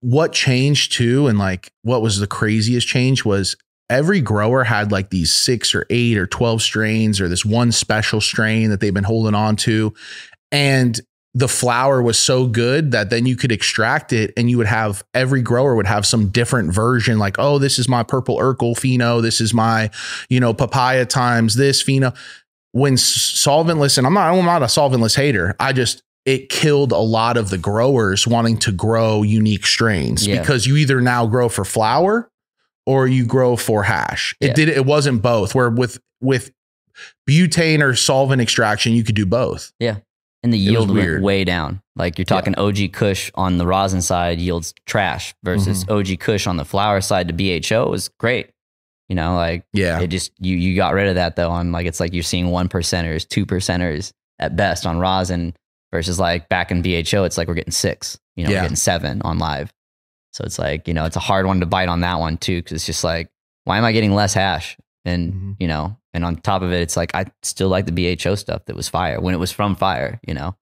what 0.00 0.32
changed 0.32 0.92
too 0.92 1.26
and 1.26 1.38
like 1.38 1.72
what 1.82 2.02
was 2.02 2.20
the 2.20 2.26
craziest 2.26 2.86
change 2.86 3.24
was 3.24 3.56
every 3.90 4.20
grower 4.20 4.64
had 4.64 4.92
like 4.92 5.10
these 5.10 5.34
6 5.34 5.74
or 5.74 5.86
8 5.90 6.18
or 6.18 6.26
12 6.26 6.62
strains 6.62 7.20
or 7.20 7.28
this 7.28 7.44
one 7.44 7.72
special 7.72 8.20
strain 8.20 8.70
that 8.70 8.80
they've 8.80 8.94
been 8.94 9.02
holding 9.02 9.34
on 9.34 9.56
to 9.56 9.92
and 10.52 11.00
the 11.34 11.48
flower 11.48 12.00
was 12.02 12.18
so 12.18 12.46
good 12.46 12.90
that 12.92 13.10
then 13.10 13.26
you 13.26 13.36
could 13.36 13.52
extract 13.52 14.12
it 14.12 14.32
and 14.36 14.50
you 14.50 14.56
would 14.56 14.66
have 14.66 15.04
every 15.14 15.42
grower 15.42 15.74
would 15.76 15.86
have 15.86 16.06
some 16.06 16.28
different 16.28 16.72
version 16.72 17.18
like 17.18 17.36
oh 17.38 17.58
this 17.58 17.78
is 17.78 17.88
my 17.88 18.02
purple 18.02 18.38
Urkle 18.38 18.74
pheno. 18.74 19.20
This 19.22 19.40
is 19.40 19.52
my 19.52 19.90
you 20.30 20.40
know 20.40 20.54
papaya 20.54 21.04
times 21.04 21.54
this 21.54 21.82
pheno. 21.82 22.16
When 22.72 22.94
solventless 22.94 23.98
and 23.98 24.06
I'm 24.06 24.14
not 24.14 24.32
I'm 24.34 24.44
not 24.44 24.62
a 24.62 24.66
solventless 24.66 25.16
hater 25.16 25.54
I 25.60 25.72
just 25.72 26.02
it 26.24 26.48
killed 26.48 26.92
a 26.92 26.98
lot 26.98 27.36
of 27.36 27.50
the 27.50 27.58
growers 27.58 28.26
wanting 28.26 28.58
to 28.58 28.72
grow 28.72 29.22
unique 29.22 29.66
strains 29.66 30.26
Yeah. 30.26 30.40
because 30.40 30.66
you 30.66 30.76
either 30.76 31.00
now 31.00 31.26
grow 31.26 31.48
for 31.48 31.64
flower 31.64 32.30
or 32.86 33.06
you 33.06 33.24
grow 33.26 33.56
for 33.56 33.82
hash. 33.84 34.34
It 34.40 34.48
Yeah. 34.48 34.52
did 34.54 34.68
it 34.70 34.86
wasn't 34.86 35.22
both 35.22 35.54
where 35.54 35.70
with 35.70 35.98
with 36.20 36.50
butane 37.28 37.82
or 37.82 37.94
solvent 37.94 38.40
extraction 38.42 38.92
you 38.92 39.04
could 39.04 39.14
do 39.14 39.26
both 39.26 39.72
and 40.42 40.52
the 40.52 40.58
yield 40.58 40.88
went 40.88 41.00
weird. 41.06 41.22
way 41.22 41.44
down. 41.44 41.82
Like 41.96 42.18
you're 42.18 42.24
talking 42.24 42.54
OG 42.56 42.92
Kush 42.92 43.30
on 43.34 43.58
the 43.58 43.66
rosin 43.66 44.02
side 44.02 44.38
yields 44.38 44.72
trash 44.86 45.34
versus 45.42 45.84
Mm-hmm. 45.84 46.12
OG 46.14 46.20
Kush 46.20 46.46
on 46.46 46.56
the 46.56 46.64
flower 46.64 47.00
side 47.00 47.28
to 47.28 47.34
BHO 47.34 47.92
is 47.92 48.08
great. 48.20 48.50
You 49.08 49.16
know, 49.16 49.34
like 49.36 49.64
yeah 49.72 50.00
it 50.00 50.08
just 50.08 50.32
you 50.38 50.56
you 50.56 50.76
got 50.76 50.94
rid 50.94 51.08
of 51.08 51.14
that 51.16 51.34
though 51.36 51.50
on 51.50 51.72
like 51.72 51.86
it's 51.86 51.98
like 52.00 52.12
you're 52.12 52.22
seeing 52.22 52.48
one 52.50 52.68
percenters, 52.68 53.26
two 53.26 53.46
percenters 53.46 54.12
at 54.38 54.54
best 54.54 54.86
on 54.86 54.98
rosin 54.98 55.54
versus 55.92 56.18
like 56.20 56.48
back 56.50 56.70
in 56.70 56.82
BHO 56.82 57.24
it's 57.24 57.38
like 57.38 57.48
we're 57.48 57.54
getting 57.54 57.72
six. 57.72 58.18
You 58.36 58.44
know, 58.44 58.50
Yeah. 58.50 58.58
we're 58.58 58.64
getting 58.64 58.76
seven 58.76 59.22
on 59.22 59.38
live. 59.38 59.72
So 60.34 60.44
it's 60.44 60.58
like 60.58 60.86
you 60.86 60.94
know 60.94 61.04
it's 61.06 61.16
a 61.16 61.20
hard 61.20 61.46
one 61.46 61.60
to 61.60 61.66
bite 61.66 61.88
on 61.88 62.00
that 62.02 62.20
one 62.20 62.36
too 62.36 62.58
because 62.58 62.72
it's 62.72 62.86
just 62.86 63.02
like 63.02 63.28
why 63.64 63.78
am 63.78 63.84
I 63.84 63.92
getting 63.92 64.14
less 64.14 64.34
hash? 64.34 64.76
And 65.04 65.32
Mhm. 65.32 65.56
you 65.58 65.66
know, 65.68 65.96
and 66.18 66.24
on 66.24 66.34
top 66.36 66.62
of 66.62 66.72
it, 66.72 66.82
it's 66.82 66.96
like 66.96 67.14
I 67.14 67.26
still 67.44 67.68
like 67.68 67.86
the 67.86 67.92
BHO 68.16 68.34
stuff 68.34 68.64
that 68.66 68.74
was 68.74 68.88
fire 68.88 69.20
when 69.20 69.34
it 69.34 69.38
was 69.38 69.52
from 69.52 69.76
fire. 69.76 70.20
You 70.26 70.34
know. 70.34 70.56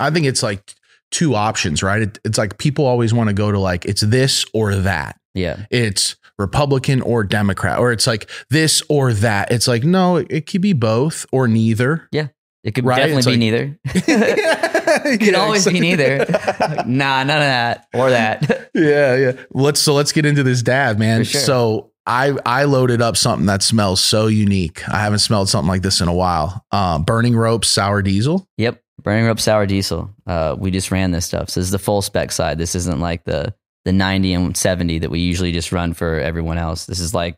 I 0.00 0.10
think 0.10 0.26
it's 0.26 0.42
like 0.42 0.74
two 1.12 1.36
options 1.36 1.84
right 1.84 2.02
it, 2.02 2.18
it's 2.24 2.36
like 2.36 2.58
people 2.58 2.84
always 2.84 3.14
want 3.14 3.28
to 3.28 3.32
go 3.34 3.52
to 3.52 3.58
like 3.60 3.84
it's 3.84 4.00
this 4.00 4.44
or 4.52 4.74
that 4.74 5.16
Yeah. 5.34 5.64
it's 5.70 6.16
Republican 6.38 7.00
or 7.00 7.22
Democrat, 7.24 7.78
or 7.78 7.92
it's 7.92 8.06
like 8.06 8.28
this 8.50 8.82
or 8.90 9.12
that. 9.14 9.50
It's 9.52 9.66
like, 9.68 9.84
no, 9.84 10.16
it, 10.16 10.26
it 10.28 10.46
could 10.46 10.60
be 10.60 10.74
both 10.74 11.24
or 11.32 11.48
neither. 11.48 12.08
Yeah. 12.12 12.26
It 12.64 12.74
could 12.74 12.84
Right? 12.84 12.96
definitely 12.96 13.18
It's 13.18 13.26
be 13.26 13.32
like- 13.32 13.38
neither. 13.38 13.78
it 15.14 15.20
could 15.20 15.34
always 15.34 15.64
be 15.66 15.80
neither. 15.80 16.18
Like, 16.26 16.86
nah, 16.86 17.22
none 17.24 17.30
of 17.30 17.42
that 17.42 17.86
or 17.94 18.10
that. 18.10 18.70
yeah, 18.74 19.16
yeah. 19.16 19.32
Let's 19.52 19.80
so 19.80 19.94
let's 19.94 20.12
get 20.12 20.26
into 20.26 20.42
this 20.42 20.62
dab, 20.62 20.98
man. 20.98 21.24
Sure. 21.24 21.40
So 21.40 21.92
I 22.06 22.36
I 22.46 22.64
loaded 22.64 23.02
up 23.02 23.16
something 23.16 23.46
that 23.46 23.62
smells 23.62 24.00
so 24.00 24.26
unique. 24.28 24.88
I 24.88 24.98
haven't 25.00 25.18
smelled 25.20 25.48
something 25.48 25.68
like 25.68 25.82
this 25.82 26.00
in 26.00 26.08
a 26.08 26.14
while. 26.14 26.64
Um, 26.70 27.02
burning 27.04 27.36
ropes 27.36 27.68
sour 27.68 28.02
diesel. 28.02 28.48
yep. 28.56 28.80
Burning 29.02 29.26
Rope 29.26 29.38
Sour 29.38 29.66
Diesel. 29.66 30.10
Uh, 30.26 30.56
we 30.58 30.70
just 30.72 30.90
ran 30.90 31.10
this 31.12 31.26
stuff. 31.26 31.50
So 31.50 31.60
this 31.60 31.66
is 31.66 31.70
the 31.70 31.78
full 31.78 32.00
spec 32.02 32.32
side. 32.32 32.58
This 32.58 32.74
isn't 32.74 32.98
like 32.98 33.22
the 33.24 33.54
the 33.84 33.92
90 33.92 34.32
and 34.32 34.56
70 34.56 35.00
that 35.00 35.10
we 35.10 35.20
usually 35.20 35.52
just 35.52 35.70
run 35.70 35.92
for 35.92 36.18
everyone 36.18 36.58
else. 36.58 36.86
This 36.86 36.98
is 36.98 37.14
like 37.14 37.36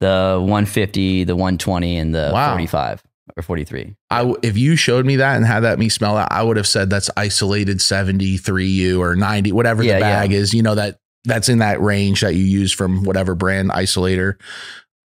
the 0.00 0.36
150, 0.38 1.24
the 1.24 1.34
120, 1.34 1.96
and 1.96 2.14
the 2.14 2.30
Wow. 2.32 2.52
45 2.52 3.02
or 3.36 3.42
43. 3.42 3.96
I 4.10 4.18
w- 4.18 4.36
if 4.42 4.56
you 4.56 4.76
showed 4.76 5.06
me 5.06 5.16
that 5.16 5.34
and 5.36 5.44
had 5.46 5.60
that 5.60 5.78
me 5.78 5.88
smell 5.88 6.14
that, 6.16 6.30
I 6.30 6.42
would 6.42 6.56
have 6.58 6.68
said 6.68 6.88
that's 6.90 7.10
isolated 7.16 7.78
73U 7.78 9.00
or 9.00 9.16
90, 9.16 9.50
whatever 9.52 9.82
Yeah, 9.82 9.94
the 9.94 10.00
yeah. 10.00 10.20
bag 10.20 10.32
is. 10.32 10.52
You 10.54 10.62
know 10.62 10.74
that 10.76 10.98
that's 11.24 11.48
in 11.48 11.58
that 11.58 11.80
range 11.80 12.20
that 12.22 12.34
you 12.34 12.42
use 12.44 12.72
from 12.72 13.04
whatever 13.04 13.34
brand 13.34 13.70
isolator. 13.70 14.34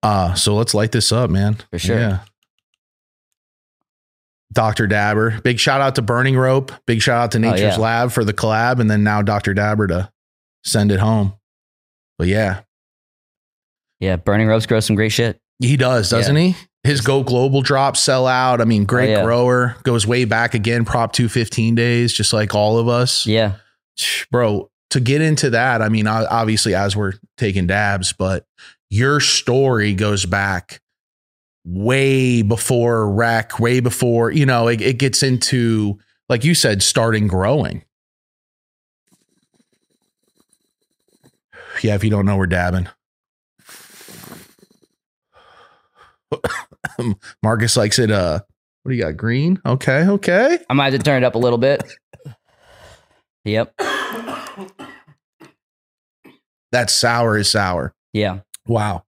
Uh, 0.02 0.34
so 0.34 0.54
let's 0.54 0.74
light 0.74 0.92
this 0.92 1.12
up, 1.12 1.30
man. 1.30 1.56
For 1.70 1.78
sure. 1.78 1.98
Yeah. 1.98 2.18
Dr. 4.52 4.86
Dabber. 4.86 5.40
Big 5.42 5.58
shout 5.60 5.80
out 5.80 5.94
to 5.96 6.02
Burning 6.02 6.36
Rope. 6.36 6.72
Big 6.86 7.02
shout 7.02 7.22
out 7.22 7.32
to 7.32 7.38
Nature's 7.38 7.60
Oh, 7.60 7.64
yeah. 7.64 7.76
Lab 7.76 8.12
for 8.12 8.24
the 8.24 8.32
collab, 8.32 8.80
and 8.80 8.90
then 8.90 9.04
now 9.04 9.22
Dr. 9.22 9.54
Dabber 9.54 9.86
to 9.88 10.10
send 10.64 10.90
it 10.90 11.00
home. 11.00 11.34
But 12.18 12.28
yeah, 12.28 12.60
Yeah. 14.00 14.16
Burning 14.16 14.48
Ropes 14.48 14.66
grow 14.66 14.80
some 14.80 14.96
great 14.96 15.10
shit. 15.12 15.40
he 15.60 15.76
does, 15.76 16.10
doesn't 16.10 16.36
he? 16.36 16.56
His 16.84 17.00
Go 17.00 17.22
Global 17.22 17.60
drops 17.62 18.00
sell 18.00 18.26
out. 18.26 18.60
I 18.60 18.64
mean, 18.64 18.84
great 18.84 19.10
Oh, 19.14 19.18
yeah. 19.18 19.24
grower. 19.24 19.76
Goes 19.82 20.06
way 20.06 20.24
back 20.24 20.54
again, 20.54 20.84
Prop 20.84 21.12
215 21.12 21.74
days, 21.74 22.12
just 22.12 22.32
like 22.32 22.54
all 22.54 22.78
of 22.78 22.88
us. 22.88 23.26
Yeah. 23.26 23.54
Bro, 24.30 24.70
to 24.90 25.00
get 25.00 25.20
into 25.20 25.50
that, 25.50 25.82
I 25.82 25.88
mean, 25.88 26.06
obviously, 26.06 26.74
as 26.74 26.96
we're 26.96 27.14
taking 27.36 27.66
dabs, 27.66 28.12
but 28.12 28.46
your 28.90 29.20
story 29.20 29.94
goes 29.94 30.24
back 30.24 30.80
way 31.64 32.42
before 32.42 33.10
rec, 33.10 33.60
way 33.60 33.80
before, 33.80 34.30
you 34.30 34.46
know, 34.46 34.68
it, 34.68 34.80
it 34.80 34.98
gets 34.98 35.22
into, 35.22 35.98
like 36.28 36.44
you 36.44 36.54
said, 36.54 36.82
starting 36.82 37.26
growing. 37.26 37.84
Yeah, 41.82 41.94
if 41.94 42.02
you 42.02 42.10
don't 42.10 42.26
know, 42.26 42.36
we're 42.36 42.46
dabbing. 42.46 42.88
Marcus 47.42 47.76
likes 47.76 47.98
it. 47.98 48.10
Uh, 48.10 48.40
what 48.82 48.90
do 48.90 48.96
you 48.96 49.02
got? 49.02 49.16
Green. 49.16 49.60
Okay, 49.64 50.08
okay. 50.08 50.58
I 50.68 50.74
might 50.74 50.92
have 50.92 51.00
to 51.00 51.04
turn 51.04 51.22
it 51.22 51.26
up 51.26 51.34
a 51.34 51.38
little 51.38 51.58
bit. 51.58 51.84
Yep. 53.44 53.74
That 56.72 56.90
sour 56.90 57.36
is 57.38 57.50
sour. 57.50 57.94
Yeah. 58.12 58.40
Wow. 58.66 59.04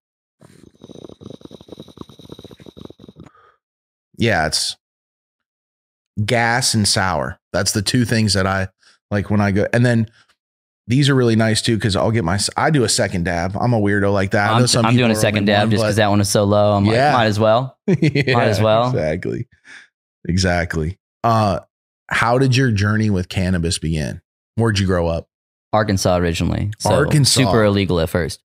yeah, 4.17 4.47
it's 4.47 4.77
gas 6.25 6.75
and 6.75 6.87
sour. 6.87 7.39
That's 7.53 7.73
the 7.73 7.83
two 7.83 8.05
things 8.05 8.35
that 8.35 8.47
I 8.47 8.69
like 9.11 9.31
when 9.31 9.41
I 9.41 9.51
go. 9.51 9.67
And 9.73 9.85
then 9.85 10.07
these 10.87 11.09
are 11.09 11.15
really 11.15 11.37
nice 11.37 11.63
too 11.63 11.77
because 11.77 11.97
I'll 11.97 12.11
get 12.11 12.25
my. 12.25 12.39
I 12.57 12.71
do 12.71 12.85
a 12.85 12.89
second 12.89 13.25
dab. 13.25 13.57
I'm 13.59 13.73
a 13.73 13.81
weirdo 13.81 14.13
like 14.13 14.33
that. 14.33 14.51
I'm, 14.51 14.67
some 14.67 14.85
I'm 14.87 14.97
doing 14.97 15.11
a 15.11 15.15
second 15.17 15.47
dab 15.47 15.63
one, 15.65 15.71
just 15.71 15.83
because 15.83 15.97
that 15.97 16.09
one 16.09 16.21
is 16.21 16.29
so 16.29 16.45
low. 16.45 16.73
I'm 16.77 16.85
Yeah. 16.85 17.09
like, 17.09 17.15
might 17.15 17.27
as 17.27 17.39
well. 17.41 17.79
yeah, 17.87 18.35
Might 18.35 18.49
as 18.49 18.61
well. 18.61 18.89
Exactly. 18.89 19.49
Exactly. 20.29 20.99
Uh, 21.25 21.61
how 22.09 22.39
did 22.39 22.57
your 22.57 22.71
journey 22.73 23.09
with 23.09 23.29
cannabis 23.29 23.79
begin? 23.79 24.21
Where'd 24.57 24.79
you 24.79 24.87
grow 24.87 25.07
up? 25.09 25.29
Arkansas 25.73 26.17
originally. 26.17 26.73
So 26.79 26.91
Arkansas. 26.91 27.41
Super 27.41 27.65
illegal 27.65 28.01
at 28.01 28.09
first. 28.11 28.41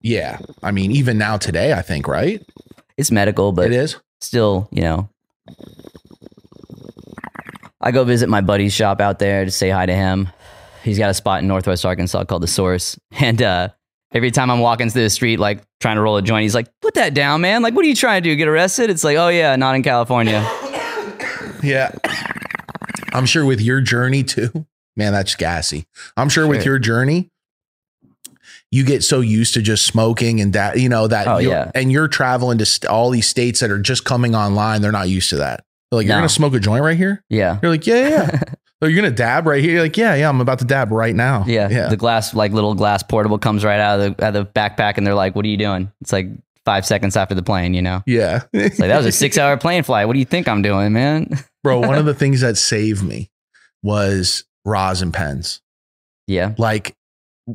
Yeah. 0.00 0.38
I 0.62 0.70
mean, 0.70 0.92
even 0.92 1.18
now 1.18 1.36
today, 1.36 1.72
I 1.72 1.82
think, 1.82 2.08
right? 2.08 2.44
It's 2.96 3.10
medical, 3.10 3.52
but 3.52 3.66
it 3.66 3.72
is. 3.72 3.96
still, 4.20 4.68
you 4.70 4.82
know. 4.82 5.08
I 7.80 7.92
go 7.92 8.04
visit 8.04 8.28
my 8.28 8.40
buddy's 8.40 8.72
shop 8.74 9.00
out 9.00 9.18
there 9.18 9.44
to 9.44 9.50
say 9.50 9.70
hi 9.70 9.86
to 9.86 9.94
him. 9.94 10.28
He's 10.82 10.98
got 10.98 11.10
a 11.10 11.14
spot 11.14 11.40
in 11.42 11.48
Northwest 11.48 11.84
Arkansas 11.84 12.24
called 12.24 12.42
the 12.42 12.46
Source, 12.46 12.98
and 13.12 13.40
uh, 13.40 13.68
every 14.12 14.30
time 14.30 14.50
I'm 14.50 14.60
walking 14.60 14.90
through 14.90 15.02
the 15.02 15.10
street, 15.10 15.38
like 15.38 15.62
trying 15.80 15.96
to 15.96 16.02
roll 16.02 16.16
a 16.16 16.22
joint, 16.22 16.42
he's 16.42 16.54
like, 16.54 16.68
"Put 16.80 16.94
that 16.94 17.14
down, 17.14 17.40
man! 17.40 17.62
Like, 17.62 17.74
what 17.74 17.84
are 17.84 17.88
you 17.88 17.94
trying 17.94 18.22
to 18.22 18.28
do? 18.28 18.36
Get 18.36 18.48
arrested?" 18.48 18.90
It's 18.90 19.04
like, 19.04 19.16
"Oh 19.16 19.28
yeah, 19.28 19.56
not 19.56 19.74
in 19.76 19.82
California." 19.82 20.46
Yeah. 21.62 21.90
I'm 23.12 23.26
sure 23.26 23.44
with 23.44 23.60
your 23.60 23.80
journey 23.82 24.22
too, 24.24 24.66
man, 25.00 25.12
that's 25.12 25.34
gassy. 25.34 25.86
I'm 26.16 26.28
sure, 26.28 26.46
with 26.46 26.64
your 26.64 26.78
journey, 26.78 27.28
you 28.70 28.84
get 28.84 29.02
so 29.02 29.20
used 29.20 29.54
to 29.54 29.62
just 29.62 29.84
smoking 29.86 30.40
and 30.40 30.52
that, 30.52 30.78
you 30.78 30.88
know, 30.88 31.08
that, 31.08 31.26
Oh, 31.26 31.38
yeah. 31.38 31.70
and 31.74 31.90
you're 31.90 32.06
traveling 32.08 32.58
to 32.58 32.66
st- 32.66 32.88
all 32.88 33.10
these 33.10 33.26
states 33.26 33.60
that 33.60 33.70
are 33.70 33.80
just 33.80 34.04
coming 34.04 34.34
online. 34.36 34.80
They're 34.80 34.92
not 34.92 35.08
used 35.08 35.30
to 35.30 35.36
that. 35.36 35.64
They're 35.90 35.98
like, 35.98 36.06
you're 36.06 36.14
No. 36.14 36.20
going 36.20 36.28
to 36.28 36.34
smoke 36.34 36.54
a 36.54 36.60
joint 36.60 36.84
right 36.84 36.96
here? 36.96 37.24
Yeah, 37.28 37.58
You're 37.62 37.72
like, 37.72 37.86
yeah, 37.86 38.08
yeah. 38.08 38.40
oh, 38.82 38.86
you're 38.86 39.00
going 39.00 39.10
to 39.10 39.16
dab 39.16 39.46
right 39.46 39.60
here? 39.62 39.72
You're 39.72 39.82
like, 39.82 39.96
yeah, 39.96 40.14
yeah, 40.14 40.28
I'm 40.28 40.40
about 40.40 40.60
to 40.60 40.64
dab 40.64 40.92
right 40.92 41.16
now. 41.16 41.44
yeah. 41.48 41.68
Yeah. 41.68 41.88
The 41.88 41.96
glass, 41.96 42.32
like 42.32 42.52
little 42.52 42.74
glass 42.74 43.02
portable, 43.02 43.38
comes 43.38 43.64
right 43.64 43.80
out 43.80 43.98
of 43.98 44.16
the 44.16 44.24
out 44.24 44.36
of 44.36 44.46
the 44.46 44.52
backpack, 44.52 44.98
and 44.98 45.06
they're 45.06 45.14
like, 45.14 45.34
"What 45.34 45.44
are 45.44 45.48
you 45.48 45.56
doing?" 45.56 45.90
It's 46.00 46.12
like 46.12 46.28
five 46.64 46.86
seconds 46.86 47.16
after 47.16 47.34
the 47.34 47.42
plane, 47.42 47.74
you 47.74 47.82
know. 47.82 48.02
yeah. 48.06 48.42
It's 48.52 48.78
like 48.78 48.88
that 48.88 48.98
was 48.98 49.06
a 49.06 49.12
six-hour 49.12 49.56
plane 49.56 49.82
flight. 49.82 50.06
What 50.06 50.12
do 50.12 50.18
you 50.20 50.24
think 50.26 50.46
I'm 50.46 50.62
doing, 50.62 50.92
man? 50.92 51.28
Bro, 51.64 51.80
one 51.80 51.96
of 51.98 52.04
the 52.12 52.14
things 52.14 52.42
that 52.42 52.56
saved 52.56 53.02
me 53.02 53.30
was 53.82 54.44
rosin 54.64 55.12
pens. 55.12 55.60
yeah, 56.26 56.54
like 56.58 56.96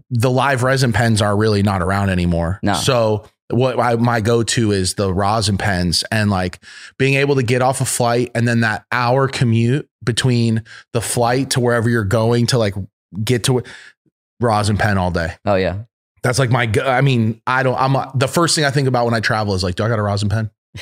the 0.10 0.30
live 0.30 0.64
resin 0.64 0.92
pens 0.94 1.22
are 1.22 1.36
really 1.36 1.64
not 1.64 1.82
around 1.82 2.10
anymore. 2.10 2.60
No. 2.62 2.74
So 2.74 3.26
what 3.50 3.80
I, 3.80 3.96
my 3.96 4.22
go-to 4.22 4.72
is 4.72 4.96
the 4.96 5.14
rosin 5.14 5.58
pens 5.58 6.04
and 6.12 6.30
like 6.30 6.60
being 6.98 7.14
able 7.14 7.36
to 7.36 7.44
get 7.44 7.62
off 7.62 7.80
a 7.80 7.86
flight 7.86 8.32
and 8.34 8.48
then 8.48 8.62
that 8.62 8.86
hour 8.92 9.28
commute 9.28 9.88
between 10.04 10.64
the 10.94 11.02
flight 11.02 11.52
to 11.52 11.60
wherever 11.60 11.88
you're 11.90 12.04
going 12.04 12.48
to 12.48 12.58
like 12.58 12.74
get 13.24 13.44
to 13.46 13.64
rosin 14.42 14.78
pen 14.78 14.98
all 14.98 15.12
day. 15.12 15.36
oh 15.46 15.56
yeah. 15.56 15.84
That's 16.24 16.40
like 16.40 16.50
my, 16.50 16.68
I 16.84 17.02
mean, 17.02 17.40
I 17.46 17.62
don't, 17.62 17.80
I'm 17.80 17.96
uh, 17.96 18.12
the 18.16 18.28
first 18.28 18.56
thing 18.56 18.66
I 18.66 18.72
think 18.72 18.88
about 18.88 19.06
when 19.06 19.14
I 19.14 19.20
travel 19.20 19.54
is 19.54 19.64
like, 19.64 19.76
do 19.76 19.84
I 19.84 19.90
got 19.90 20.00
a 20.00 20.04
rosin 20.04 20.28
pen? 20.30 20.50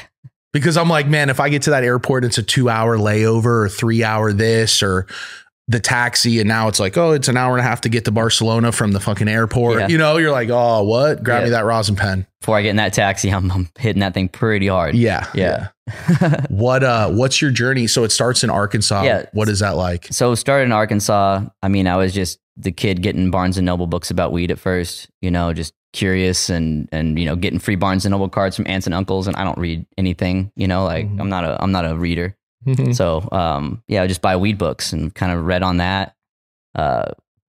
Because 0.53 0.77
I'm 0.77 0.87
like, 0.87 1.07
man, 1.07 1.31
if 1.31 1.39
I 1.39 1.49
get 1.49 1.63
to 1.63 1.71
that 1.71 1.83
airport, 1.83 2.23
it's 2.23 2.37
a 2.37 2.43
two 2.43 2.69
hour 2.69 2.95
layover 2.95 3.65
or 3.65 3.69
three 3.69 4.03
hour 4.03 4.31
this 4.31 4.83
or 4.83 5.07
the 5.67 5.79
taxi. 5.79 6.39
And 6.39 6.47
now 6.47 6.67
it's 6.67 6.79
like, 6.79 6.97
oh, 6.97 7.11
it's 7.11 7.27
an 7.27 7.37
hour 7.37 7.53
and 7.57 7.61
a 7.65 7.67
half 7.67 7.81
to 7.81 7.89
get 7.89 8.05
to 8.05 8.11
Barcelona 8.11 8.71
from 8.71 8.91
the 8.91 8.99
fucking 8.99 9.27
airport. 9.29 9.79
Yeah. 9.79 9.87
You 9.87 9.97
know, 9.97 10.17
you're 10.17 10.31
like, 10.31 10.49
oh, 10.49 10.83
what? 10.83 11.23
Grab 11.23 11.43
me 11.43 11.49
that 11.51 11.65
rosin 11.65 11.95
pen. 11.95 12.27
Before 12.41 12.57
I 12.57 12.61
get 12.61 12.71
in 12.71 12.75
that 12.75 12.91
taxi, 12.93 13.29
I'm, 13.31 13.49
I'm 13.51 13.69
hitting 13.79 14.01
that 14.01 14.13
thing 14.13 14.27
pretty 14.27 14.67
hard. 14.67 14.95
Yeah. 14.95 15.27
Yeah. 15.33 15.69
What, 16.49 16.83
uh, 16.83 17.09
what's 17.09 17.41
your 17.41 17.51
journey? 17.51 17.87
So 17.87 18.03
it 18.03 18.11
starts 18.11 18.43
in 18.43 18.49
Arkansas. 18.49 19.03
Yeah. 19.03 19.25
What 19.33 19.49
is 19.49 19.59
that 19.59 19.75
like? 19.75 20.07
so 20.11 20.35
started 20.35 20.65
in 20.65 20.71
Arkansas. 20.71 21.41
I 21.61 21.67
mean, 21.67 21.87
I 21.87 21.97
was 21.97 22.13
just 22.13 22.39
the 22.57 22.71
kid 22.71 23.01
getting 23.01 23.31
Barnes 23.31 23.57
and 23.57 23.65
Noble 23.65 23.87
books 23.87 24.11
about 24.11 24.31
weed 24.31 24.51
at 24.51 24.59
first. 24.59 25.09
You 25.21 25.31
know, 25.31 25.51
just 25.53 25.73
curious 25.91 26.49
and 26.49 26.87
and 26.91 27.19
you 27.19 27.25
know 27.25 27.35
getting 27.35 27.59
free 27.59 27.75
Barnes 27.75 28.05
and 28.05 28.11
Noble 28.11 28.29
cards 28.29 28.55
from 28.55 28.65
aunts 28.67 28.85
and 28.87 28.93
uncles. 28.93 29.27
And 29.27 29.35
I 29.35 29.43
don't 29.43 29.57
read 29.57 29.85
anything. 29.97 30.51
You 30.55 30.67
know, 30.67 30.85
like 30.85 31.07
Mhm. 31.07 31.19
I'm 31.19 31.29
not 31.29 31.43
a 31.45 31.61
I'm 31.61 31.71
not 31.71 31.85
a 31.85 31.95
reader. 31.97 32.35
So 32.93 33.27
um, 33.31 33.83
yeah, 33.87 34.03
I 34.03 34.07
just 34.07 34.21
buy 34.21 34.35
weed 34.35 34.57
books 34.57 34.93
and 34.93 35.13
kind 35.13 35.31
of 35.31 35.45
read 35.45 35.63
on 35.63 35.77
that. 35.77 36.15
Uh, 36.75 37.11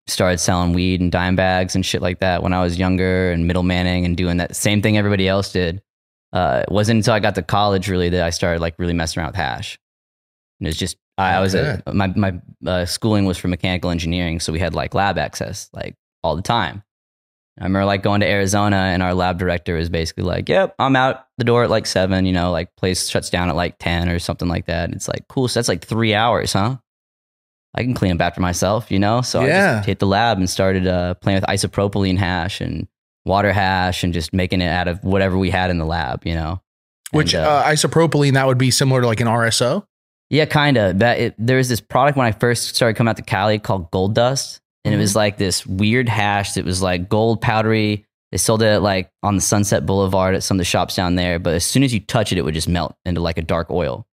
started 0.08 0.38
selling 0.38 0.74
weed 0.74 1.02
and 1.02 1.12
dime 1.12 1.36
bags 1.36 1.74
and 1.76 1.86
shit 1.86 2.02
like 2.02 2.20
that 2.20 2.44
when 2.44 2.54
I 2.54 2.62
was 2.62 2.78
younger 2.78 3.32
and 3.32 3.50
middlemaning 3.50 4.06
and 4.06 4.16
doing 4.16 4.38
that 4.38 4.56
same 4.56 4.82
thing 4.82 4.98
everybody 4.98 5.28
else 5.28 5.52
did. 5.52 5.82
Uh, 6.32 6.64
it 6.68 6.72
wasn't 6.72 6.98
until 6.98 7.14
I 7.14 7.20
got 7.20 7.36
to 7.36 7.42
college 7.42 7.90
really 7.90 8.10
that 8.10 8.22
I 8.22 8.30
started 8.30 8.62
like 8.62 8.76
really 8.78 8.94
messing 8.94 9.22
around 9.22 9.30
with 9.30 9.38
hash. 9.38 9.80
And 10.60 10.68
it 10.68 10.70
was 10.70 10.78
just 10.78 10.98
I, 11.18 11.36
I 11.36 11.40
was 11.40 11.56
a, 11.56 11.82
my 11.94 12.08
my 12.08 12.34
uh, 12.66 12.86
schooling 12.86 13.26
was 13.26 13.38
for 13.38 13.48
mechanical 13.48 13.90
engineering, 13.90 14.40
so 14.40 14.52
we 14.52 14.60
had 14.60 14.74
like 14.74 14.94
lab 14.94 15.18
access 15.18 15.70
like 15.74 15.96
all 16.24 16.36
the 16.36 16.42
time. 16.42 16.84
I 17.60 17.64
remember 17.64 17.86
like 17.86 18.04
going 18.04 18.20
to 18.20 18.28
Arizona 18.28 18.76
and 18.76 19.02
our 19.02 19.14
lab 19.14 19.40
director 19.40 19.76
was 19.76 19.90
basically 19.90 20.24
like, 20.24 20.50
"Yep, 20.50 20.76
I'm 20.78 20.96
out 20.96 21.26
the 21.38 21.46
door 21.46 21.64
at 21.64 21.70
like 21.70 21.86
seven. 21.86 22.26
You 22.26 22.34
know, 22.34 22.52
like 22.52 22.76
place 22.76 23.08
shuts 23.08 23.30
down 23.30 23.50
at 23.50 23.56
like 23.56 23.78
ten 23.80 24.10
or 24.10 24.20
something 24.20 24.48
like 24.48 24.66
that." 24.66 24.86
And 24.86 24.94
it's 24.94 25.08
like, 25.08 25.28
cool. 25.30 25.48
So 25.48 25.60
that's 25.60 25.70
like 25.70 25.86
three 25.86 26.14
hours, 26.14 26.54
huh? 26.54 26.78
I 27.74 27.84
can 27.84 27.94
clean 27.94 28.14
up 28.14 28.22
after 28.22 28.42
myself, 28.42 28.92
you 28.92 29.00
know. 29.00 29.22
So 29.22 29.42
I 29.42 29.48
just 29.76 29.88
hit 29.88 30.00
the 30.00 30.08
lab 30.08 30.38
and 30.38 30.50
started 30.50 30.88
uh, 30.88 31.14
playing 31.16 31.38
with 31.38 31.46
isopropylene 31.50 32.18
hash 32.18 32.62
and 32.62 32.88
water 33.26 33.52
hash 33.52 34.04
and 34.04 34.14
just 34.14 34.34
making 34.34 34.62
it 34.62 34.70
out 34.70 34.88
of 34.88 35.04
whatever 35.04 35.38
we 35.38 35.50
had 35.50 35.70
in 35.70 35.78
the 35.78 35.86
lab, 35.86 36.26
you 36.26 36.34
know. 36.34 36.62
Which 37.12 37.34
And, 37.34 37.46
uh, 37.46 37.64
isopropylene, 37.64 38.34
that 38.34 38.48
would 38.48 38.58
be 38.58 38.72
similar 38.72 39.02
to 39.02 39.08
like 39.08 39.20
an 39.20 39.28
RSO. 39.28 39.86
Yeah, 40.30 40.46
kind 40.46 40.78
of. 40.78 41.00
That 41.00 41.20
it, 41.20 41.36
there 41.38 41.58
was 41.58 41.70
this 41.70 41.82
product 41.82 42.18
when 42.18 42.26
I 42.26 42.32
first 42.32 42.76
started 42.76 42.96
coming 42.96 43.10
out 43.10 43.18
to 43.18 43.24
Cali 43.24 43.60
called 43.60 43.92
Gold 43.92 44.16
Dust, 44.16 44.62
and 44.86 44.94
it 44.94 44.98
Mm-hmm. 44.98 45.02
was 45.02 45.16
like 45.16 45.38
this 45.38 45.66
weird 45.66 46.08
hash 46.08 46.54
that 46.54 46.64
was 46.66 46.82
like 46.82 47.10
gold 47.10 47.42
powdery. 47.42 48.06
They 48.32 48.38
sold 48.38 48.62
it 48.62 48.80
like 48.82 49.12
on 49.24 49.36
the 49.36 49.42
Sunset 49.42 49.86
Boulevard 49.86 50.36
at 50.36 50.44
some 50.44 50.56
of 50.56 50.60
the 50.60 50.66
shops 50.66 50.96
down 50.96 51.16
there, 51.16 51.40
but 51.40 51.54
as 51.56 51.66
soon 51.66 51.84
as 51.84 51.94
you 51.94 52.00
touch 52.00 52.32
it, 52.32 52.38
it 52.38 52.44
would 52.44 52.54
just 52.54 52.68
melt 52.70 52.96
into 53.06 53.22
like 53.22 53.38
a 53.38 53.42
dark 53.42 53.70
oil. 53.72 54.06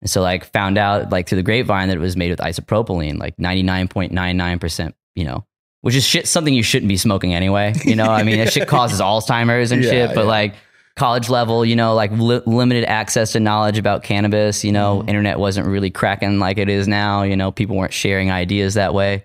And 0.00 0.08
so 0.10 0.22
like 0.22 0.44
found 0.52 0.78
out 0.78 1.10
like 1.10 1.28
through 1.28 1.36
the 1.36 1.42
grapevine 1.42 1.88
that 1.88 1.96
it 1.96 2.00
was 2.00 2.16
made 2.16 2.30
with 2.30 2.38
isopropylene, 2.40 3.18
like 3.18 3.38
ninety 3.38 3.62
nine 3.62 3.88
point 3.88 4.12
nine 4.12 4.36
nine 4.36 4.58
percent, 4.58 4.94
you 5.16 5.24
know, 5.24 5.44
which 5.82 5.94
is 5.96 6.04
shit 6.04 6.28
something 6.28 6.54
you 6.54 6.62
shouldn't 6.62 6.88
be 6.88 6.96
smoking 6.96 7.34
anyway. 7.34 7.72
You 7.84 7.96
know, 7.96 8.06
I 8.06 8.22
mean 8.22 8.38
that 8.38 8.52
shit 8.52 8.68
causes 8.76 9.00
Alzheimer's 9.00 9.72
and 9.72 9.82
Yeah, 9.82 9.90
shit, 9.90 10.14
but 10.14 10.22
yeah. 10.22 10.26
like 10.28 10.54
college 10.94 11.28
level, 11.28 11.64
you 11.64 11.74
know, 11.76 11.94
like 11.94 12.10
li- 12.12 12.42
limited 12.46 12.84
access 12.84 13.32
to 13.32 13.40
knowledge 13.40 13.78
about 13.78 14.02
cannabis. 14.04 14.64
You 14.64 14.72
know, 14.72 15.02
Mhm. 15.02 15.08
internet 15.08 15.38
wasn't 15.38 15.66
really 15.66 15.90
cracking 15.90 16.38
like 16.38 16.58
it 16.58 16.68
is 16.68 16.86
now. 16.86 17.22
You 17.22 17.36
know, 17.36 17.50
people 17.50 17.76
weren't 17.76 17.92
sharing 17.92 18.30
ideas 18.30 18.74
that 18.74 18.94
way. 18.94 19.24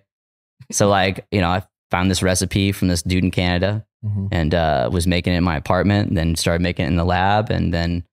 So, 0.73 0.89
like, 0.89 1.25
you 1.31 1.39
know, 1.41 1.49
I 1.49 1.63
found 1.91 2.09
this 2.09 2.23
recipe 2.23 2.71
from 2.71 2.87
this 2.87 3.03
dude 3.03 3.23
in 3.23 3.31
Canada 3.31 3.85
and 4.31 4.53
uh, 4.53 4.89
was 4.91 5.07
making 5.07 5.33
it 5.33 5.37
in 5.37 5.43
my 5.43 5.55
apartment. 5.55 6.09
And 6.09 6.17
then 6.17 6.35
started 6.35 6.61
making 6.61 6.85
it 6.85 6.89
in 6.89 6.95
the 6.95 7.05
lab, 7.05 7.49
and 7.51 7.73
then 7.73 8.03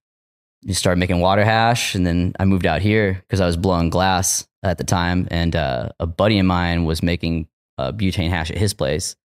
just 0.65 0.79
started 0.79 0.99
making 0.99 1.19
water 1.19 1.43
hash. 1.43 1.95
And 1.95 2.05
then 2.05 2.33
I 2.39 2.45
moved 2.45 2.65
out 2.65 2.81
here 2.81 3.13
because 3.13 3.41
I 3.41 3.45
was 3.45 3.57
blowing 3.57 3.89
glass 3.89 4.47
at 4.63 4.77
the 4.77 4.83
time, 4.83 5.27
and 5.31 5.55
uh, 5.55 5.89
a 5.99 6.05
buddy 6.05 6.37
of 6.39 6.45
mine 6.45 6.85
was 6.85 7.01
making 7.01 7.47
uh, 7.77 7.91
butane 7.91 8.29
hash 8.29 8.51
at 8.51 8.57
his 8.57 8.73
place. 8.73 9.15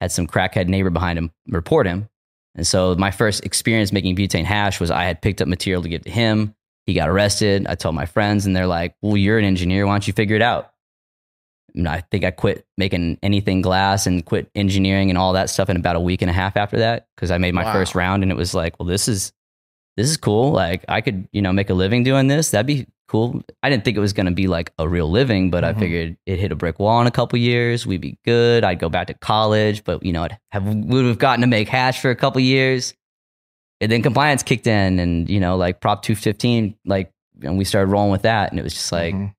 Had 0.00 0.10
some 0.10 0.26
crackhead 0.26 0.66
neighbor 0.66 0.90
behind 0.90 1.18
him 1.18 1.30
report 1.46 1.86
him, 1.86 2.08
and 2.56 2.66
so 2.66 2.96
my 2.96 3.12
first 3.12 3.44
experience 3.44 3.92
making 3.92 4.16
butane 4.16 4.44
hash 4.44 4.80
was 4.80 4.90
I 4.90 5.04
had 5.04 5.22
picked 5.22 5.40
up 5.40 5.46
material 5.46 5.82
to 5.82 5.88
give 5.88 6.02
to 6.02 6.10
him. 6.10 6.54
He 6.86 6.94
got 6.94 7.08
arrested. 7.08 7.68
I 7.68 7.76
told 7.76 7.94
my 7.94 8.06
friends, 8.06 8.44
and 8.44 8.56
they're 8.56 8.66
like, 8.66 8.96
"Well, 9.00 9.16
you're 9.16 9.38
an 9.38 9.44
engineer. 9.44 9.86
Why 9.86 9.92
don't 9.92 10.06
you 10.08 10.12
figure 10.12 10.34
it 10.34 10.42
out?" 10.42 10.71
I 11.86 12.02
think 12.10 12.24
I 12.24 12.30
quit 12.30 12.66
making 12.76 13.18
anything 13.22 13.62
glass 13.62 14.06
and 14.06 14.24
quit 14.24 14.50
engineering 14.54 15.08
and 15.10 15.18
all 15.18 15.32
that 15.34 15.50
stuff 15.50 15.68
in 15.70 15.76
about 15.76 15.96
a 15.96 16.00
week 16.00 16.22
and 16.22 16.30
a 16.30 16.34
half 16.34 16.56
after 16.56 16.78
that 16.78 17.06
because 17.16 17.30
I 17.30 17.38
made 17.38 17.54
my 17.54 17.64
Wow. 17.64 17.72
first 17.72 17.94
round, 17.94 18.22
and 18.22 18.30
it 18.32 18.36
was 18.36 18.54
like, 18.54 18.78
"Well, 18.78 18.86
this 18.86 19.08
is 19.08 19.32
this 19.96 20.08
is 20.08 20.16
cool. 20.16 20.52
Like, 20.52 20.84
I 20.88 21.00
could 21.00 21.28
you 21.32 21.42
know 21.42 21.52
make 21.52 21.70
a 21.70 21.74
living 21.74 22.02
doing 22.02 22.26
this. 22.28 22.50
That'd 22.50 22.66
be 22.66 22.86
cool." 23.08 23.42
I 23.62 23.68
didn't 23.70 23.84
think 23.84 23.96
it 23.96 24.00
was 24.00 24.12
going 24.12 24.26
to 24.26 24.32
be 24.32 24.46
like 24.48 24.72
a 24.78 24.88
real 24.88 25.10
living, 25.10 25.50
but 25.50 25.64
Mhm. 25.64 25.68
I 25.68 25.72
figured 25.78 26.16
it 26.26 26.38
hit 26.38 26.50
a 26.52 26.56
brick 26.56 26.78
wall 26.78 27.00
in 27.00 27.06
a 27.06 27.10
couple 27.10 27.38
years. 27.38 27.86
We'd 27.86 28.00
be 28.00 28.18
good. 28.24 28.64
I'd 28.64 28.78
go 28.78 28.88
back 28.88 29.06
to 29.08 29.14
college, 29.14 29.84
but 29.84 30.02
you 30.04 30.12
know, 30.12 30.24
I'd 30.24 30.38
have 30.50 30.66
would 30.66 31.04
have 31.04 31.18
gotten 31.18 31.40
to 31.42 31.46
make 31.46 31.68
hash 31.68 32.00
for 32.00 32.10
a 32.10 32.16
couple 32.16 32.40
years 32.40 32.94
and 33.80 33.90
then 33.90 34.00
compliance 34.02 34.42
kicked 34.42 34.66
in 34.66 34.98
and 34.98 35.28
you 35.28 35.40
know 35.40 35.56
like 35.56 35.80
prop 35.80 36.02
215 36.02 36.74
like 36.86 37.10
and 37.42 37.58
we 37.58 37.64
started 37.64 37.90
rolling 37.90 38.12
with 38.12 38.22
that 38.22 38.50
and 38.50 38.60
it 38.60 38.62
was 38.62 38.72
just 38.74 38.92
like 38.92 39.12
Mhm. 39.14 39.34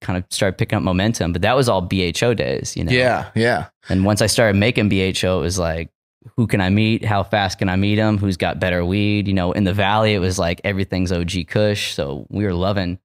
Kind 0.00 0.16
of 0.16 0.24
started 0.30 0.56
picking 0.58 0.76
up 0.76 0.82
momentum 0.82 1.32
but 1.32 1.42
that 1.42 1.54
was 1.56 1.68
all 1.68 1.82
bho 1.86 2.34
days 2.36 2.76
you 2.76 2.82
know 2.84 2.92
yeah, 2.92 3.30
yeah. 3.34 3.66
and 3.88 4.04
once 4.04 4.22
i 4.22 4.26
started 4.26 4.56
making 4.58 4.88
bho 4.88 5.38
it 5.38 5.40
was 5.40 5.58
like 5.58 5.90
who 6.36 6.46
can 6.46 6.60
i 6.60 6.68
meet 6.70 7.04
how 7.04 7.22
fast 7.22 7.58
can 7.58 7.68
i 7.68 7.76
meet 7.76 7.96
them 7.96 8.16
who's 8.18 8.36
got 8.36 8.58
better 8.58 8.84
weed 8.84 9.28
you 9.28 9.34
know 9.34 9.52
in 9.52 9.64
the 9.64 9.72
valley 9.74 10.14
it 10.14 10.18
was 10.18 10.38
like 10.38 10.60
everything's 10.64 11.12
og 11.12 11.30
kush 11.48 11.92
so 11.94 12.26
we 12.30 12.44
were 12.44 12.54
loving 12.54 12.98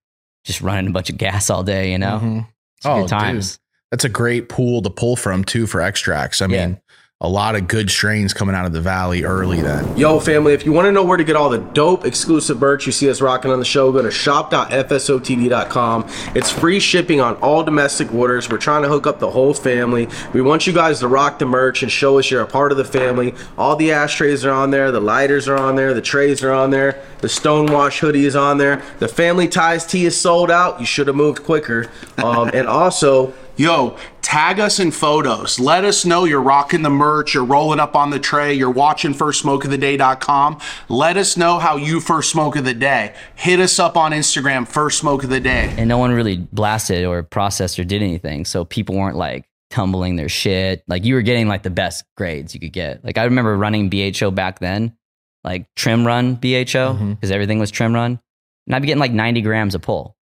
just 0.46 0.62
running 0.62 0.88
a 0.88 0.92
bunch 0.92 1.10
of 1.10 1.18
gas 1.18 1.50
all 1.50 1.64
day 1.64 1.92
you 1.92 1.98
know 1.98 2.20
Mhm. 2.24 2.48
Good 2.84 2.90
Oh, 2.92 3.08
times 3.08 3.58
That's 3.92 4.04
a 4.04 4.10
great 4.10 4.50
pool 4.50 4.82
to 4.82 4.90
pull 4.90 5.16
from 5.16 5.44
too 5.44 5.66
for 5.66 5.80
extracts. 5.82 6.42
I 6.42 6.48
Yeah. 6.48 6.68
mean, 6.68 6.82
a 7.22 7.30
lot 7.30 7.56
of 7.56 7.66
good 7.70 7.90
strains 7.90 8.34
coming 8.34 8.54
out 8.54 8.66
of 8.66 8.74
the 8.74 8.82
valley 8.82 9.24
early 9.24 9.62
then. 9.62 9.98
Yo, 9.98 10.20
family, 10.20 10.52
if 10.52 10.66
you 10.66 10.74
want 10.74 10.86
to 10.86 10.92
know 10.92 11.06
where 11.06 11.16
to 11.16 11.24
get 11.24 11.38
all 11.38 11.50
the 11.50 11.60
dope 11.60 12.04
exclusive 12.06 12.60
merch 12.60 12.86
you 12.86 12.92
see 12.92 13.10
us 13.10 13.22
rocking 13.22 13.52
on 13.52 13.60
the 13.60 13.64
show, 13.64 13.90
go 13.94 14.02
to 14.02 14.12
shop.fsotd.com. 14.12 16.10
It's 16.36 16.52
free 16.52 16.82
shipping 16.82 17.22
on 17.22 17.36
all 17.38 17.64
domestic 17.64 18.14
orders. 18.14 18.50
We're 18.50 18.58
trying 18.58 18.82
to 18.82 18.90
hook 18.90 19.08
up 19.08 19.20
the 19.20 19.32
whole 19.32 19.54
family. 19.54 20.10
We 20.34 20.42
want 20.42 20.68
you 20.68 20.74
guys 20.74 21.00
to 21.00 21.08
rock 21.08 21.40
the 21.40 21.46
merch 21.46 21.84
and 21.84 21.92
show 21.92 22.20
us 22.20 22.30
you're 22.30 22.42
a 22.42 22.46
part 22.46 22.74
of 22.74 22.78
the 22.78 22.84
family. 22.84 23.34
All 23.58 23.78
the 23.78 23.94
ashtrays 23.94 24.44
are 24.44 24.52
on 24.52 24.72
there, 24.72 24.92
the 24.92 25.00
lighters 25.00 25.48
are 25.48 25.58
on 25.58 25.78
there, 25.78 25.94
the 25.94 26.02
trays 26.02 26.44
are 26.44 26.52
on 26.52 26.72
there, 26.72 27.02
the 27.22 27.30
Stonewash 27.30 27.98
hoodie 28.00 28.26
is 28.26 28.36
on 28.36 28.58
there. 28.58 28.84
The 29.00 29.08
Family 29.08 29.48
Ties 29.48 29.86
tee 29.86 30.06
is 30.06 30.20
sold 30.20 30.52
out. 30.52 30.82
You 30.82 30.86
should 30.86 31.08
have 31.08 31.16
moved 31.16 31.44
quicker. 31.44 31.90
Um, 32.18 32.52
and 32.54 32.68
also, 32.68 33.34
Yo, 33.58 33.98
tag 34.26 34.60
us 34.60 34.80
in 34.80 34.90
photos. 34.90 35.60
Let 35.60 35.86
us 35.86 36.04
know 36.04 36.24
you're 36.24 36.42
rocking 36.42 36.82
the 36.82 36.90
merch, 36.90 37.36
you're 37.36 37.46
rolling 37.46 37.80
up 37.80 37.96
on 37.96 38.10
the 38.10 38.20
tray, 38.20 38.56
you're 38.56 38.72
watching 38.72 39.14
firstsmokeoftheday.com. 39.14 40.60
Let 40.90 41.16
us 41.16 41.38
know 41.38 41.60
how 41.60 41.78
you 41.78 42.00
first 42.00 42.32
smoke 42.32 42.56
of 42.56 42.66
the 42.66 42.74
day. 42.74 43.14
Hit 43.36 43.60
us 43.60 43.78
up 43.78 43.96
on 43.96 44.14
Instagram, 44.14 44.68
first 44.68 44.98
smoke 44.98 45.24
of 45.24 45.30
the 45.30 45.40
day. 45.40 45.72
and 45.78 45.88
no 45.88 46.00
one 46.00 46.12
really 46.12 46.38
blasted 46.38 47.06
or 47.06 47.22
processed 47.22 47.78
or 47.78 47.84
did 47.84 48.02
anything. 48.02 48.46
So 48.46 48.66
people 48.66 48.96
weren't 48.96 49.16
like 49.16 49.48
tumbling 49.70 50.16
their 50.16 50.30
shit. 50.30 50.84
Like 50.88 51.06
you 51.06 51.14
were 51.14 51.22
getting 51.22 51.48
like 51.48 51.62
the 51.62 51.70
best 51.70 52.04
grades 52.18 52.56
you 52.56 52.60
could 52.60 52.74
get. 52.74 53.06
Like 53.06 53.20
I 53.20 53.26
remember 53.26 53.56
running 53.56 53.92
BHO 53.92 54.32
back 54.32 54.58
then, 54.58 54.98
like 55.44 55.68
trim 55.76 56.06
run 56.06 56.34
BHO, 56.34 56.64
because 56.64 56.98
mm-hmm. 56.98 57.32
everything 57.32 57.60
was 57.60 57.70
trim 57.70 57.94
run. 57.94 58.20
And 58.66 58.76
I'd 58.76 58.82
be 58.82 58.88
getting 58.88 59.00
like 59.00 59.12
90 59.12 59.42
grams 59.42 59.76
a 59.76 59.80
pull. 59.80 60.18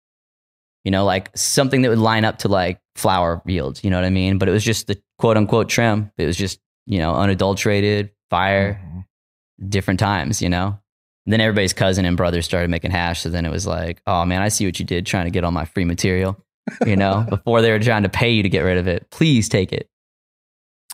You 0.84 0.90
know, 0.90 1.04
like 1.04 1.30
something 1.36 1.82
that 1.82 1.88
would 1.90 1.98
line 1.98 2.24
up 2.24 2.38
to 2.38 2.48
like 2.48 2.80
flower 2.94 3.42
yields, 3.46 3.84
you 3.84 3.90
know 3.90 3.96
what 3.96 4.04
I 4.04 4.10
mean? 4.10 4.38
But 4.38 4.48
it 4.48 4.52
was 4.52 4.64
just 4.64 4.86
the 4.86 5.00
quote 5.18 5.36
unquote 5.36 5.68
trim. 5.68 6.10
It 6.16 6.26
was 6.26 6.36
just, 6.36 6.60
you 6.86 6.98
know, 6.98 7.14
unadulterated, 7.14 8.10
fire, 8.30 8.80
mm-hmm. 8.82 9.68
different 9.68 10.00
times, 10.00 10.40
you 10.40 10.48
know? 10.48 10.78
And 11.26 11.32
then 11.32 11.40
everybody's 11.40 11.74
cousin 11.74 12.04
and 12.06 12.16
brother 12.16 12.40
started 12.40 12.70
making 12.70 12.90
hash. 12.90 13.20
So 13.20 13.28
then 13.28 13.44
it 13.44 13.50
was 13.50 13.66
like, 13.66 14.00
oh 14.06 14.24
man, 14.24 14.40
I 14.40 14.48
see 14.48 14.64
what 14.64 14.78
you 14.78 14.86
did 14.86 15.04
trying 15.04 15.26
to 15.26 15.30
get 15.30 15.44
all 15.44 15.50
my 15.50 15.66
free 15.66 15.84
material. 15.84 16.42
You 16.86 16.96
know, 16.96 17.26
before 17.30 17.60
they 17.60 17.70
were 17.70 17.78
trying 17.78 18.04
to 18.04 18.08
pay 18.08 18.30
you 18.30 18.42
to 18.42 18.48
get 18.48 18.60
rid 18.60 18.78
of 18.78 18.86
it. 18.86 19.10
Please 19.10 19.48
take 19.48 19.72
it. 19.72 19.90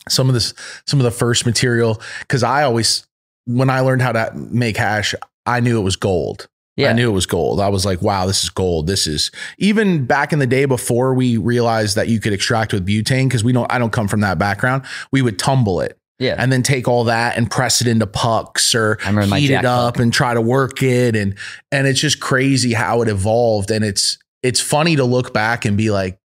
some 0.08 0.28
of 0.28 0.34
this 0.34 0.54
some 0.86 1.00
of 1.00 1.04
the 1.04 1.10
first 1.10 1.46
material 1.46 2.00
because 2.20 2.42
i 2.42 2.62
always 2.62 3.06
when 3.46 3.70
i 3.70 3.80
learned 3.80 4.02
how 4.02 4.12
to 4.12 4.30
make 4.34 4.76
hash 4.76 5.14
i 5.46 5.60
knew 5.60 5.78
it 5.78 5.82
was 5.82 5.96
gold 5.96 6.48
Yeah. 6.76 6.90
i 6.90 6.92
knew 6.92 7.08
it 7.08 7.12
was 7.12 7.26
gold 7.26 7.60
i 7.60 7.68
was 7.68 7.84
like 7.86 8.02
wow 8.02 8.26
this 8.26 8.42
is 8.44 8.50
gold 8.50 8.86
this 8.88 9.06
is 9.06 9.30
even 9.58 10.06
back 10.06 10.32
in 10.32 10.38
the 10.40 10.46
day 10.46 10.64
before 10.64 11.14
we 11.14 11.36
realized 11.36 11.94
that 11.96 12.08
you 12.08 12.18
could 12.20 12.32
extract 12.32 12.72
with 12.72 12.86
butane 12.86 13.26
because 13.28 13.44
we 13.44 13.52
don't 13.52 13.70
i 13.72 13.78
don't 13.78 13.92
come 13.92 14.08
from 14.08 14.20
that 14.20 14.38
background 14.38 14.82
we 15.12 15.22
would 15.22 15.38
tumble 15.38 15.80
it 15.80 15.96
Yeah. 16.18 16.34
and 16.38 16.50
then 16.52 16.62
take 16.64 16.88
all 16.88 17.04
that 17.04 17.36
and 17.36 17.48
press 17.50 17.80
it 17.80 17.86
into 17.86 18.06
pucks 18.08 18.74
or 18.74 18.96
heat 19.36 19.50
it 19.50 19.64
up 19.64 19.94
puck. 19.94 20.02
and 20.02 20.12
try 20.12 20.34
to 20.34 20.40
work 20.40 20.82
it 20.82 21.14
and 21.14 21.36
and 21.70 21.86
it's 21.86 22.00
just 22.00 22.18
crazy 22.20 22.72
how 22.72 23.02
it 23.02 23.08
evolved 23.08 23.70
and 23.70 23.84
it's 23.84 24.18
it's 24.42 24.60
funny 24.60 24.96
to 24.96 25.04
look 25.04 25.32
back 25.32 25.64
and 25.64 25.76
be 25.76 25.90
like 25.90 26.18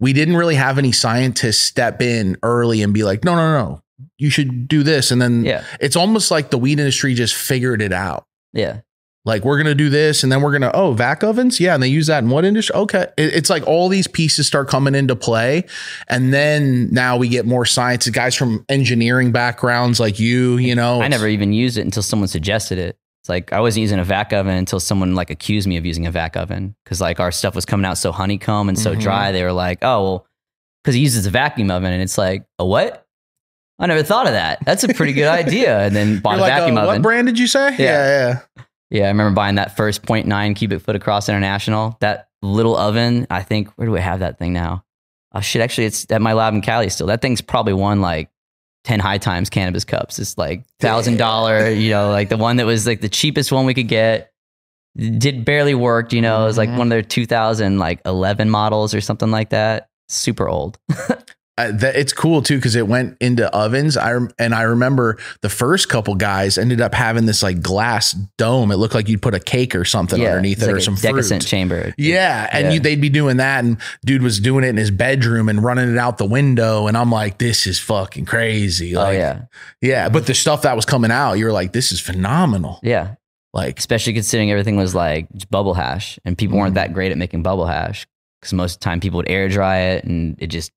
we 0.00 0.12
didn't 0.12 0.36
really 0.36 0.56
have 0.56 0.76
any 0.76 0.90
scientists 0.90 1.60
step 1.60 2.02
in 2.02 2.36
early 2.42 2.82
and 2.82 2.92
be 2.92 3.04
like 3.04 3.22
no 3.22 3.36
no 3.36 3.52
no 3.56 3.80
you 4.18 4.28
should 4.28 4.66
do 4.66 4.82
this 4.82 5.12
and 5.12 5.22
then 5.22 5.44
yeah. 5.44 5.62
it's 5.80 5.94
almost 5.94 6.30
like 6.32 6.50
the 6.50 6.58
weed 6.58 6.80
industry 6.80 7.14
just 7.14 7.34
figured 7.36 7.80
it 7.80 7.92
out 7.92 8.26
Yeah. 8.52 8.80
Like 9.26 9.44
we're 9.44 9.56
gonna 9.56 9.74
do 9.74 9.88
this 9.88 10.22
and 10.22 10.30
then 10.30 10.42
we're 10.42 10.52
gonna 10.52 10.70
oh 10.74 10.92
vac 10.92 11.22
ovens 11.24 11.58
yeah 11.60 11.72
and 11.74 11.82
they 11.82 11.88
use 11.88 12.06
that 12.08 12.22
in 12.22 12.30
what 12.30 12.44
industry 12.44 12.74
okay 12.76 13.06
It- 13.16 13.34
it's 13.34 13.48
like 13.50 13.66
all 13.66 13.88
these 13.88 14.06
pieces 14.06 14.46
start 14.46 14.68
coming 14.68 14.94
into 14.94 15.16
play 15.16 15.64
and 16.08 16.32
then 16.34 16.88
now 16.92 17.16
we 17.16 17.28
get 17.28 17.46
more 17.46 17.64
science 17.64 18.08
guys 18.10 18.34
from 18.34 18.64
engineering 18.68 19.32
backgrounds 19.32 19.98
like 20.00 20.18
you 20.18 20.56
you 20.58 20.74
know 20.74 21.00
I 21.00 21.08
never 21.08 21.26
even 21.28 21.52
used 21.52 21.78
it 21.78 21.82
until 21.82 22.02
someone 22.02 22.28
suggested 22.28 22.78
it. 22.78 22.98
It's 23.22 23.28
like 23.30 23.54
I 23.54 23.60
wasn't 23.60 23.80
using 23.82 23.98
a 23.98 24.04
vac 24.04 24.34
oven 24.34 24.54
until 24.54 24.78
someone 24.78 25.14
like 25.14 25.30
accused 25.30 25.66
me 25.66 25.78
of 25.78 25.86
using 25.86 26.06
a 26.06 26.10
vac 26.10 26.36
oven 26.36 26.74
because 26.84 27.00
like 27.00 27.20
our 27.20 27.32
stuff 27.32 27.54
was 27.54 27.64
coming 27.64 27.86
out 27.86 27.96
so 27.96 28.12
honeycomb 28.12 28.68
and 28.68 28.78
so 28.78 28.94
Mhm. 28.94 29.00
dry. 29.00 29.32
They 29.32 29.42
were 29.42 29.52
like, 29.52 29.78
oh, 29.80 30.02
well, 30.02 30.26
because 30.82 30.94
he 30.94 31.00
uses 31.00 31.24
a 31.24 31.30
vacuum 31.30 31.70
oven. 31.70 31.90
And 31.90 32.02
it's 32.02 32.18
like, 32.18 32.44
a 32.58 32.66
what? 32.66 33.06
I 33.78 33.86
never 33.86 34.02
thought 34.02 34.26
of 34.26 34.34
that. 34.34 34.58
That's 34.66 34.84
a 34.84 34.88
pretty 34.92 35.14
good 35.14 35.28
idea. 35.40 35.80
And 35.86 35.96
then 35.96 36.18
bought 36.20 36.32
You're 36.32 36.40
a 36.40 36.42
like, 36.42 36.52
vacuum 36.60 36.76
uh, 36.76 36.80
oven. 36.82 36.94
what 36.96 37.02
brand 37.02 37.26
did 37.26 37.38
you 37.38 37.46
say 37.46 37.70
yeah 37.70 37.76
yeah 37.78 38.28
Yeah, 38.58 38.64
I 38.92 38.98
remember 39.08 39.30
buying 39.34 39.56
that 39.56 39.76
first 39.76 40.02
0.9 40.02 40.56
cubic 40.56 40.80
foot 40.82 40.94
Across 40.96 41.28
International. 41.28 41.96
That 42.00 42.28
little 42.42 42.76
oven, 42.76 43.26
I 43.30 43.42
think, 43.42 43.68
where 43.76 43.86
do 43.86 43.96
I 43.96 44.00
have 44.00 44.20
that 44.20 44.38
thing 44.38 44.52
now? 44.52 44.84
Oh 45.34 45.40
shit, 45.40 45.62
actually 45.62 45.86
it's 45.86 46.06
at 46.10 46.22
my 46.22 46.32
lab 46.32 46.54
in 46.54 46.60
Cali 46.60 46.88
still. 46.90 47.06
That 47.08 47.20
thing's 47.22 47.40
probably 47.40 47.72
won 47.72 48.00
like 48.00 48.30
10 48.84 49.00
high 49.00 49.18
times 49.18 49.50
cannabis 49.50 49.84
cups. 49.84 50.18
It's 50.18 50.38
like 50.38 50.64
thousand 50.78 51.16
dollar, 51.16 51.70
you 51.70 51.90
know, 51.90 52.10
like 52.10 52.28
the 52.28 52.36
one 52.36 52.56
that 52.56 52.66
was 52.66 52.86
like 52.86 53.00
the 53.00 53.08
cheapest 53.08 53.50
one 53.50 53.66
we 53.66 53.74
could 53.74 53.88
get. 53.88 54.30
Did 54.96 55.44
barely 55.44 55.74
worked, 55.74 56.12
you 56.12 56.22
know, 56.22 56.42
it 56.42 56.44
was 56.46 56.56
like 56.58 56.68
Mhm. 56.68 56.76
one 56.78 56.86
of 56.86 56.90
their 56.90 57.02
2000 57.02 57.78
like 57.80 58.00
11 58.06 58.48
models 58.48 58.94
or 58.94 59.00
something 59.00 59.30
like 59.32 59.50
that. 59.50 59.88
Super 60.08 60.48
old. 60.48 60.78
uh, 61.56 61.70
that, 61.72 61.94
it's 61.94 62.12
cool 62.12 62.42
too 62.42 62.56
because 62.56 62.74
it 62.74 62.88
went 62.88 63.16
into 63.20 63.48
ovens. 63.54 63.96
I 63.96 64.12
rem- 64.12 64.30
and 64.40 64.54
I 64.54 64.62
remember 64.62 65.18
the 65.40 65.48
first 65.48 65.88
couple 65.88 66.14
guys 66.16 66.58
ended 66.58 66.80
up 66.80 66.94
having 66.94 67.26
this 67.26 67.42
like 67.44 67.62
glass 67.62 68.12
dome. 68.38 68.72
It 68.72 68.76
looked 68.76 68.94
like 68.94 69.08
you'd 69.08 69.22
put 69.22 69.34
a 69.34 69.38
cake 69.40 69.76
or 69.76 69.84
something 69.84 70.20
underneath 70.24 70.60
it 70.62 70.66
like 70.66 70.74
or 70.76 70.80
some 70.80 70.96
fruit. 70.96 71.42
chamber. 71.42 71.94
Yeah, 71.96 72.48
and 72.52 72.66
Yeah. 72.66 72.72
You, 72.72 72.80
they'd 72.80 73.00
be 73.00 73.08
doing 73.08 73.36
that, 73.36 73.62
and 73.64 73.76
dude 74.04 74.22
was 74.22 74.40
doing 74.40 74.64
it 74.64 74.68
in 74.68 74.76
his 74.76 74.90
bedroom 74.90 75.48
and 75.48 75.62
running 75.62 75.92
it 75.92 75.98
out 75.98 76.18
the 76.18 76.26
window, 76.26 76.88
and 76.88 76.96
I'm 76.96 77.12
like, 77.12 77.38
this 77.38 77.66
is 77.68 77.78
fucking 77.78 78.24
crazy. 78.24 78.96
Oh 78.96 79.00
Like, 79.02 79.18
yeah. 79.18 79.42
yeah. 79.80 80.08
But 80.08 80.26
the 80.26 80.34
stuff 80.34 80.62
that 80.62 80.74
was 80.74 80.84
coming 80.84 81.10
out, 81.12 81.34
you're 81.34 81.52
like, 81.52 81.72
this 81.72 81.92
is 81.92 82.00
phenomenal. 82.00 82.80
Yeah. 82.82 83.14
Like, 83.52 83.78
especially 83.78 84.14
considering 84.14 84.50
everything 84.50 84.74
was 84.76 84.96
like 84.96 85.28
bubble 85.50 85.74
hash 85.74 86.18
and 86.24 86.36
people 86.36 86.58
weren't 86.58 86.72
Mhm. 86.72 86.82
that 86.82 86.92
great 86.92 87.12
at 87.12 87.18
making 87.18 87.44
bubble 87.44 87.66
hash 87.66 88.04
because 88.40 88.52
most 88.52 88.74
of 88.74 88.80
the 88.80 88.84
time 88.84 88.98
people 88.98 89.18
would 89.18 89.30
air 89.30 89.48
dry 89.48 89.78
it 89.78 90.04
and 90.04 90.34
it 90.40 90.48
just 90.48 90.72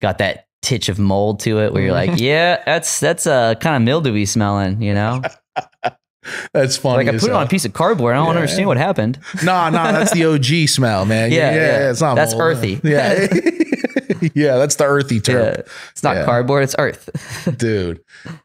got 0.00 0.18
that 0.18 0.46
titch 0.62 0.88
of 0.88 0.98
mold 0.98 1.40
to 1.40 1.58
it 1.60 1.72
where 1.72 1.82
you're 1.82 1.92
like 1.92 2.20
yeah 2.20 2.62
that's 2.66 3.00
that's 3.00 3.26
uh, 3.26 3.54
kind 3.56 3.76
of 3.76 3.82
mildewy 3.82 4.26
smelling 4.26 4.80
you 4.82 4.92
know 4.92 5.22
that's 6.52 6.76
funny. 6.76 7.04
like 7.06 7.14
i 7.14 7.18
put 7.18 7.30
it 7.30 7.32
on 7.34 7.42
a 7.44 7.48
piece 7.48 7.64
of 7.64 7.72
cardboard 7.72 8.14
i 8.14 8.18
don't 8.18 8.26
Yeah. 8.34 8.40
understand 8.40 8.66
what 8.68 8.76
happened 8.76 9.18
Nah, 9.42 9.70
nah, 9.70 9.90
that's 9.92 10.12
the 10.12 10.26
OG 10.26 10.68
smell, 10.68 11.06
man. 11.06 11.32
Yeah, 11.32 11.54
yeah. 11.54 11.90
it's 11.90 12.00
not 12.02 12.14
That's 12.14 12.32
mold. 12.32 12.42
earthy. 12.42 12.80
Yeah, 12.84 13.26
yeah, 14.34 14.58
that's 14.58 14.74
the 14.74 14.84
earthy 14.84 15.14
yeah, 15.16 15.20
term, 15.22 15.54
it's 15.92 16.02
not 16.02 16.16
Yeah. 16.16 16.24
cardboard 16.26 16.62
it's 16.64 16.74
earth 16.78 17.08
dude. 17.56 18.00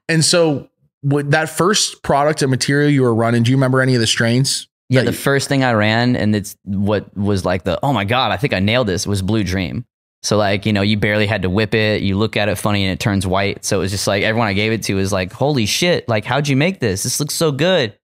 And 0.08 0.24
so, 0.24 0.70
what 1.02 1.32
that 1.32 1.50
first 1.50 2.02
product 2.02 2.42
and 2.42 2.50
material 2.50 2.90
you 2.90 3.02
were 3.02 3.14
running? 3.14 3.44
Do 3.44 3.52
you 3.52 3.58
remember 3.58 3.82
any 3.82 3.94
of 3.96 4.02
the 4.02 4.08
strains? 4.08 4.68
yeah 4.90 5.02
the 5.02 5.08
you- 5.08 5.12
first 5.18 5.50
thing 5.50 5.64
i 5.64 5.74
ran 5.74 6.16
and 6.16 6.36
it's 6.36 6.56
what 6.64 7.16
was 7.18 7.44
like 7.44 7.64
the 7.64 7.80
oh 7.84 7.92
my 7.92 8.06
god 8.06 8.32
i 8.32 8.38
think 8.38 8.54
i 8.54 8.60
nailed 8.60 8.86
this 8.86 9.08
was 9.08 9.24
blue 9.24 9.44
dream 9.44 9.84
so 10.26 10.38
like 10.38 10.66
you 10.66 10.74
know 10.74 10.82
you 10.82 10.98
barely 10.98 11.28
had 11.28 11.44
to 11.44 11.50
whip 11.50 11.74
it. 11.76 12.02
You 12.02 12.18
look 12.18 12.36
at 12.36 12.50
it 12.50 12.56
funny 12.58 12.84
and 12.84 12.92
it 12.92 13.00
turns 13.00 13.28
white. 13.28 13.64
So 13.64 13.78
it 13.78 13.82
was 13.82 13.92
just 13.92 14.08
like 14.08 14.24
everyone 14.24 14.48
i 14.48 14.54
gave 14.54 14.72
it 14.72 14.84
to 14.84 14.96
was 14.96 15.12
like 15.14 15.32
holy 15.32 15.66
shit 15.66 16.10
like 16.10 16.26
how'd 16.26 16.48
you 16.48 16.58
make 16.58 16.80
this? 16.80 17.04
This 17.04 17.20
looks 17.20 17.36
so 17.36 17.52
good. 17.52 17.98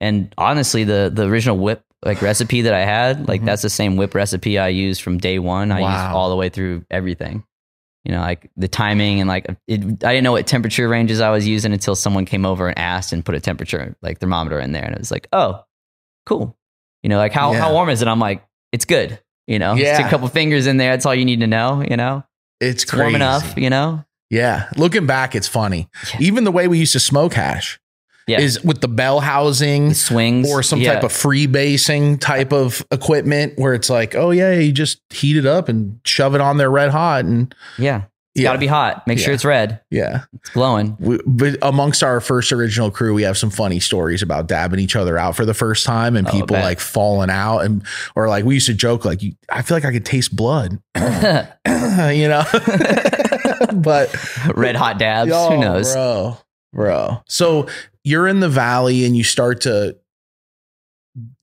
And 0.00 0.32
honestly 0.38 0.84
the 0.84 1.10
the 1.12 1.26
original 1.26 1.58
whip 1.58 1.82
like 2.04 2.22
recipe 2.22 2.62
that 2.62 2.72
i 2.74 2.84
had 2.84 3.28
like 3.28 3.42
Mhm. 3.42 3.44
that's 3.46 3.62
the 3.62 3.68
same 3.70 3.96
whip 3.96 4.14
recipe 4.14 4.58
i 4.58 4.68
used 4.68 5.02
from 5.02 5.18
day 5.18 5.38
one. 5.38 5.70
I 5.72 5.80
used 5.80 6.14
all 6.14 6.30
the 6.30 6.36
way 6.36 6.48
through 6.48 6.84
everything. 6.90 7.44
You 8.04 8.12
know 8.12 8.20
like 8.20 8.50
the 8.56 8.68
timing 8.68 9.20
and 9.20 9.28
like 9.28 9.46
it, 9.68 9.80
i 10.04 10.12
didn't 10.12 10.24
know 10.24 10.32
what 10.32 10.46
temperature 10.46 10.88
ranges 10.88 11.20
i 11.20 11.30
was 11.30 11.46
using 11.46 11.72
until 11.72 11.94
someone 11.94 12.24
came 12.24 12.46
over 12.46 12.68
and 12.68 12.78
asked 12.78 13.12
and 13.12 13.22
put 13.24 13.34
a 13.34 13.40
temperature 13.40 13.94
like 14.02 14.18
thermometer 14.20 14.58
in 14.58 14.72
there. 14.72 14.84
And 14.84 14.94
it 14.94 14.98
was 14.98 15.10
like 15.10 15.28
oh 15.32 15.62
cool. 16.26 16.56
You 17.02 17.08
know 17.10 17.18
like 17.18 17.32
how, 17.32 17.52
Yeah. 17.52 17.60
how 17.60 17.72
warm 17.72 17.88
is 17.90 18.00
it? 18.02 18.08
I'm 18.08 18.18
like 18.20 18.42
it's 18.72 18.84
good 18.86 19.20
you 19.46 19.58
know? 19.58 19.74
Yeah. 19.74 19.94
stick 19.94 20.06
a 20.06 20.10
couple 20.10 20.28
fingers 20.28 20.66
in 20.66 20.76
there. 20.76 20.92
That's 20.92 21.06
all 21.06 21.14
you 21.14 21.24
need 21.24 21.40
to 21.40 21.46
know 21.46 21.84
you 21.88 21.96
know? 21.96 22.24
It's, 22.60 22.84
it's 22.84 22.94
warm 22.94 23.14
enough 23.14 23.56
you 23.56 23.70
know? 23.70 24.04
Yeah, 24.28 24.68
looking 24.76 25.06
back, 25.06 25.34
it's 25.34 25.48
funny. 25.48 25.88
Yeah. 26.14 26.20
Even 26.20 26.44
the 26.44 26.52
way 26.52 26.68
we 26.68 26.78
used 26.78 26.92
to 26.92 27.00
smoke 27.00 27.34
hash 27.34 27.80
yeah. 28.28 28.40
is 28.40 28.62
with 28.62 28.80
the 28.80 28.88
bell 28.88 29.20
housing 29.20 29.88
the 29.88 29.94
swings. 29.94 30.50
or 30.50 30.62
some 30.62 30.80
yeah. 30.80 30.94
type 30.94 31.02
of 31.02 31.12
free 31.12 31.46
basing 31.46 32.16
type 32.16 32.52
of 32.52 32.86
equipment 32.92 33.58
where 33.58 33.74
it's 33.74 33.90
like, 33.90 34.14
oh 34.14 34.30
yeah, 34.30 34.54
you 34.54 34.70
just 34.72 35.00
heat 35.10 35.36
it 35.36 35.46
up 35.46 35.68
and 35.68 36.00
shove 36.04 36.34
it 36.34 36.40
on 36.40 36.58
there 36.58 36.70
red 36.70 36.90
hot, 36.90 37.24
and 37.24 37.54
yeah 37.76 38.02
it's 38.34 38.42
yeah, 38.42 38.50
got 38.50 38.52
to 38.52 38.58
be 38.60 38.68
hot. 38.68 39.06
Make 39.08 39.18
sure 39.18 39.34
it's 39.34 39.44
red. 39.44 39.80
Yeah. 39.90 40.22
it's 40.34 40.50
glowing. 40.50 40.96
We, 41.00 41.18
but 41.26 41.56
amongst 41.62 42.04
our 42.04 42.20
first 42.20 42.52
original 42.52 42.88
crew, 42.92 43.12
we 43.12 43.22
have 43.22 43.36
some 43.36 43.50
funny 43.50 43.80
stories 43.80 44.22
about 44.22 44.46
dabbing 44.46 44.78
each 44.78 44.94
other 44.94 45.18
out 45.18 45.34
for 45.34 45.44
the 45.44 45.54
first 45.54 45.84
time 45.84 46.14
and 46.14 46.28
Oh, 46.28 46.30
people 46.30 46.56
like 46.56 46.78
falling 46.78 47.28
out 47.28 47.60
and 47.60 47.84
or 48.14 48.28
like 48.28 48.44
we 48.44 48.54
used 48.54 48.66
to 48.66 48.74
joke 48.74 49.04
like, 49.04 49.20
you, 49.20 49.32
I 49.48 49.62
feel 49.62 49.76
like 49.76 49.84
I 49.84 49.90
could 49.90 50.06
taste 50.06 50.36
blood, 50.36 50.80
you 50.96 52.28
know. 52.28 52.44
but 53.74 54.14
red 54.54 54.76
hot 54.76 54.98
dabs. 55.00 55.30
Yo, 55.30 55.50
who 55.50 55.58
knows? 55.58 55.92
bro, 55.92 56.38
bro. 56.72 57.22
So 57.26 57.66
you're 58.04 58.28
in 58.28 58.38
the 58.38 58.48
valley 58.48 59.04
and 59.04 59.16
you 59.16 59.24
start 59.24 59.62
to 59.62 59.96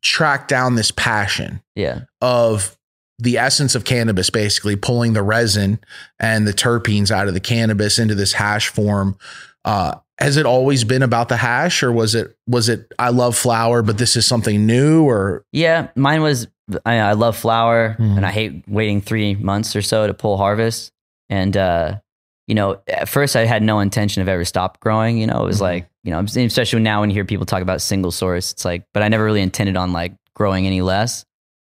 track 0.01 0.47
down 0.47 0.75
this 0.75 0.91
passion 0.91 1.61
yeah. 1.75 2.01
of 2.21 2.76
the 3.19 3.37
essence 3.37 3.73
of 3.75 3.83
cannabis, 3.85 4.29
basically 4.29 4.75
pulling 4.75 5.13
the 5.13 5.23
resin 5.23 5.79
and 6.19 6.47
the 6.47 6.53
terpenes 6.53 7.09
out 7.11 7.27
of 7.27 7.33
the 7.33 7.39
cannabis 7.39 7.97
into 7.99 8.13
this 8.15 8.33
hash 8.33 8.67
form. 8.69 9.17
Uh, 9.65 9.95
has 10.19 10.37
it 10.37 10.45
always 10.45 10.83
been 10.83 11.03
about 11.03 11.29
the 11.29 11.37
hash, 11.37 11.83
or 11.83 11.91
was 11.91 12.15
it 12.15 12.35
was 12.47 12.69
it 12.69 12.91
I 12.97 13.09
love 13.09 13.35
flower, 13.37 13.81
but 13.83 13.97
this 13.97 14.15
is 14.15 14.25
something 14.25 14.65
new? 14.65 15.03
Or 15.03 15.45
Yeah, 15.51 15.89
mine 15.95 16.21
was. 16.21 16.47
I, 16.85 16.97
I 16.99 17.13
love 17.13 17.37
flower, 17.37 17.93
Hmm. 17.93 18.17
and 18.17 18.25
I 18.25 18.31
hate 18.31 18.63
waiting 18.67 18.99
three 19.01 19.35
months 19.35 19.75
or 19.75 19.81
so 19.81 20.05
to 20.05 20.13
pull 20.13 20.37
harvest. 20.37 20.91
And 21.29 21.55
uh, 21.55 21.99
you 22.47 22.55
know, 22.55 22.81
at 22.87 23.07
first 23.09 23.35
I 23.35 23.45
had 23.45 23.61
no 23.63 23.79
intention 23.79 24.21
of 24.21 24.27
ever 24.27 24.43
stop 24.45 24.79
growing. 24.79 25.17
You 25.17 25.27
know, 25.27 25.43
it 25.43 25.45
was 25.45 25.57
Mhm. 25.57 25.61
like 25.61 25.89
you 26.03 26.11
know, 26.11 26.19
especially 26.19 26.81
now 26.81 27.01
when 27.01 27.09
you 27.09 27.13
hear 27.15 27.25
people 27.25 27.45
talk 27.45 27.61
about 27.61 27.81
single 27.81 28.11
source, 28.11 28.51
it's 28.53 28.63
like, 28.65 28.85
but 28.93 29.03
I 29.03 29.09
never 29.09 29.23
really 29.23 29.41
intended 29.41 29.75
on 29.77 29.91
like 29.93 30.13
growing 30.35 30.65
any 30.65 30.81
less. 30.81 31.25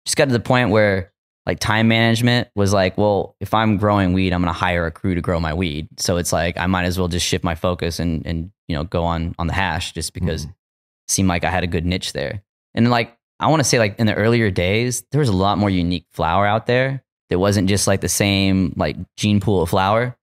Just 0.06 0.16
got 0.16 0.26
to 0.26 0.32
the 0.32 0.40
point 0.40 0.70
where 0.70 1.12
like 1.48 1.60
time 1.60 1.88
management 1.88 2.46
was 2.54 2.74
like, 2.74 2.98
well, 2.98 3.34
if 3.40 3.54
I'm 3.54 3.78
growing 3.78 4.12
weed, 4.12 4.34
I'm 4.34 4.42
going 4.42 4.52
to 4.52 4.58
hire 4.58 4.84
a 4.84 4.90
crew 4.90 5.14
to 5.14 5.22
grow 5.22 5.40
my 5.40 5.54
weed. 5.54 5.88
So 5.96 6.18
it's 6.18 6.30
like 6.30 6.58
I 6.58 6.66
might 6.66 6.84
as 6.84 6.98
well 6.98 7.08
just 7.08 7.24
shift 7.24 7.42
my 7.42 7.54
focus 7.54 7.98
and 7.98 8.24
and 8.26 8.52
you 8.68 8.76
know 8.76 8.84
go 8.84 9.02
on 9.04 9.34
on 9.38 9.46
the 9.46 9.54
hash 9.54 9.92
just 9.92 10.12
because 10.12 10.42
mm-hmm. 10.42 10.50
it 10.50 11.10
seemed 11.10 11.28
like 11.28 11.44
I 11.44 11.50
had 11.50 11.64
a 11.64 11.66
good 11.66 11.86
niche 11.86 12.12
there. 12.12 12.42
And 12.74 12.90
like 12.90 13.16
I 13.40 13.46
want 13.46 13.60
to 13.60 13.64
say 13.64 13.78
like 13.78 13.98
in 13.98 14.06
the 14.06 14.14
earlier 14.14 14.50
days, 14.50 15.04
there 15.10 15.20
was 15.20 15.30
a 15.30 15.36
lot 15.36 15.56
more 15.56 15.70
unique 15.70 16.04
flower 16.12 16.46
out 16.46 16.66
there. 16.66 17.02
That 17.30 17.38
wasn't 17.38 17.68
just 17.68 17.86
like 17.86 18.02
the 18.02 18.08
same 18.10 18.74
like 18.76 18.96
gene 19.16 19.40
pool 19.40 19.62
of 19.62 19.70
flower. 19.70 20.16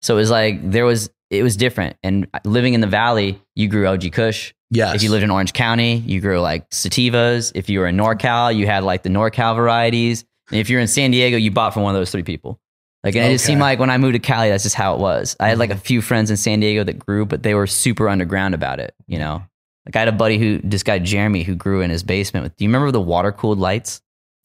So 0.00 0.14
it 0.14 0.20
was 0.20 0.30
like 0.30 0.70
there 0.70 0.86
was 0.86 1.10
it 1.28 1.42
was 1.42 1.58
different. 1.58 1.98
And 2.02 2.26
living 2.46 2.72
in 2.72 2.80
the 2.80 2.86
valley, 2.86 3.38
you 3.54 3.68
grew 3.68 3.86
OG 3.86 4.12
Kush. 4.12 4.54
yes, 4.70 4.94
If 4.94 5.02
you 5.02 5.10
lived 5.10 5.24
in 5.24 5.30
Orange 5.30 5.52
County, 5.52 5.96
you 5.96 6.22
grew 6.22 6.40
like 6.40 6.70
sativas. 6.70 7.52
If 7.54 7.68
you 7.68 7.80
were 7.80 7.86
in 7.86 7.98
NorCal, 7.98 8.56
you 8.56 8.64
had 8.66 8.82
like 8.82 9.02
the 9.02 9.10
NorCal 9.10 9.54
varieties. 9.54 10.24
And 10.50 10.60
if 10.60 10.68
you're 10.70 10.80
in 10.80 10.88
San 10.88 11.10
Diego, 11.10 11.36
you 11.36 11.50
bought 11.50 11.74
from 11.74 11.82
one 11.82 11.94
of 11.94 12.00
those 12.00 12.10
three 12.10 12.22
people. 12.22 12.60
Like, 13.02 13.14
and 13.16 13.24
it 13.24 13.32
just 13.32 13.44
Okay. 13.44 13.52
seemed 13.52 13.60
like 13.62 13.78
when 13.78 13.88
I 13.90 13.96
moved 13.98 14.14
to 14.14 14.18
Cali, 14.18 14.50
that's 14.50 14.62
just 14.64 14.76
how 14.76 14.94
it 14.94 15.00
was. 15.00 15.36
I 15.40 15.48
had 15.48 15.58
like 15.58 15.70
a 15.70 15.74
mm-hmm. 15.74 15.80
few 15.82 16.02
friends 16.02 16.30
in 16.30 16.36
San 16.36 16.60
Diego 16.60 16.84
that 16.84 16.98
grew, 16.98 17.24
but 17.24 17.42
they 17.42 17.54
were 17.54 17.66
super 17.66 18.08
underground 18.08 18.54
about 18.54 18.78
it, 18.80 18.94
you 19.06 19.18
know? 19.18 19.42
Like, 19.86 19.96
I 19.96 20.00
had 20.00 20.08
a 20.08 20.12
buddy 20.12 20.36
who, 20.38 20.58
this 20.62 20.82
guy 20.82 20.98
Jeremy, 20.98 21.42
who 21.42 21.54
grew 21.54 21.80
in 21.80 21.90
his 21.90 22.02
basement 22.02 22.44
with, 22.44 22.56
do 22.56 22.64
you 22.64 22.68
remember 22.68 22.90
the 22.90 23.00
water 23.00 23.32
cooled 23.32 23.58
lights? 23.58 24.02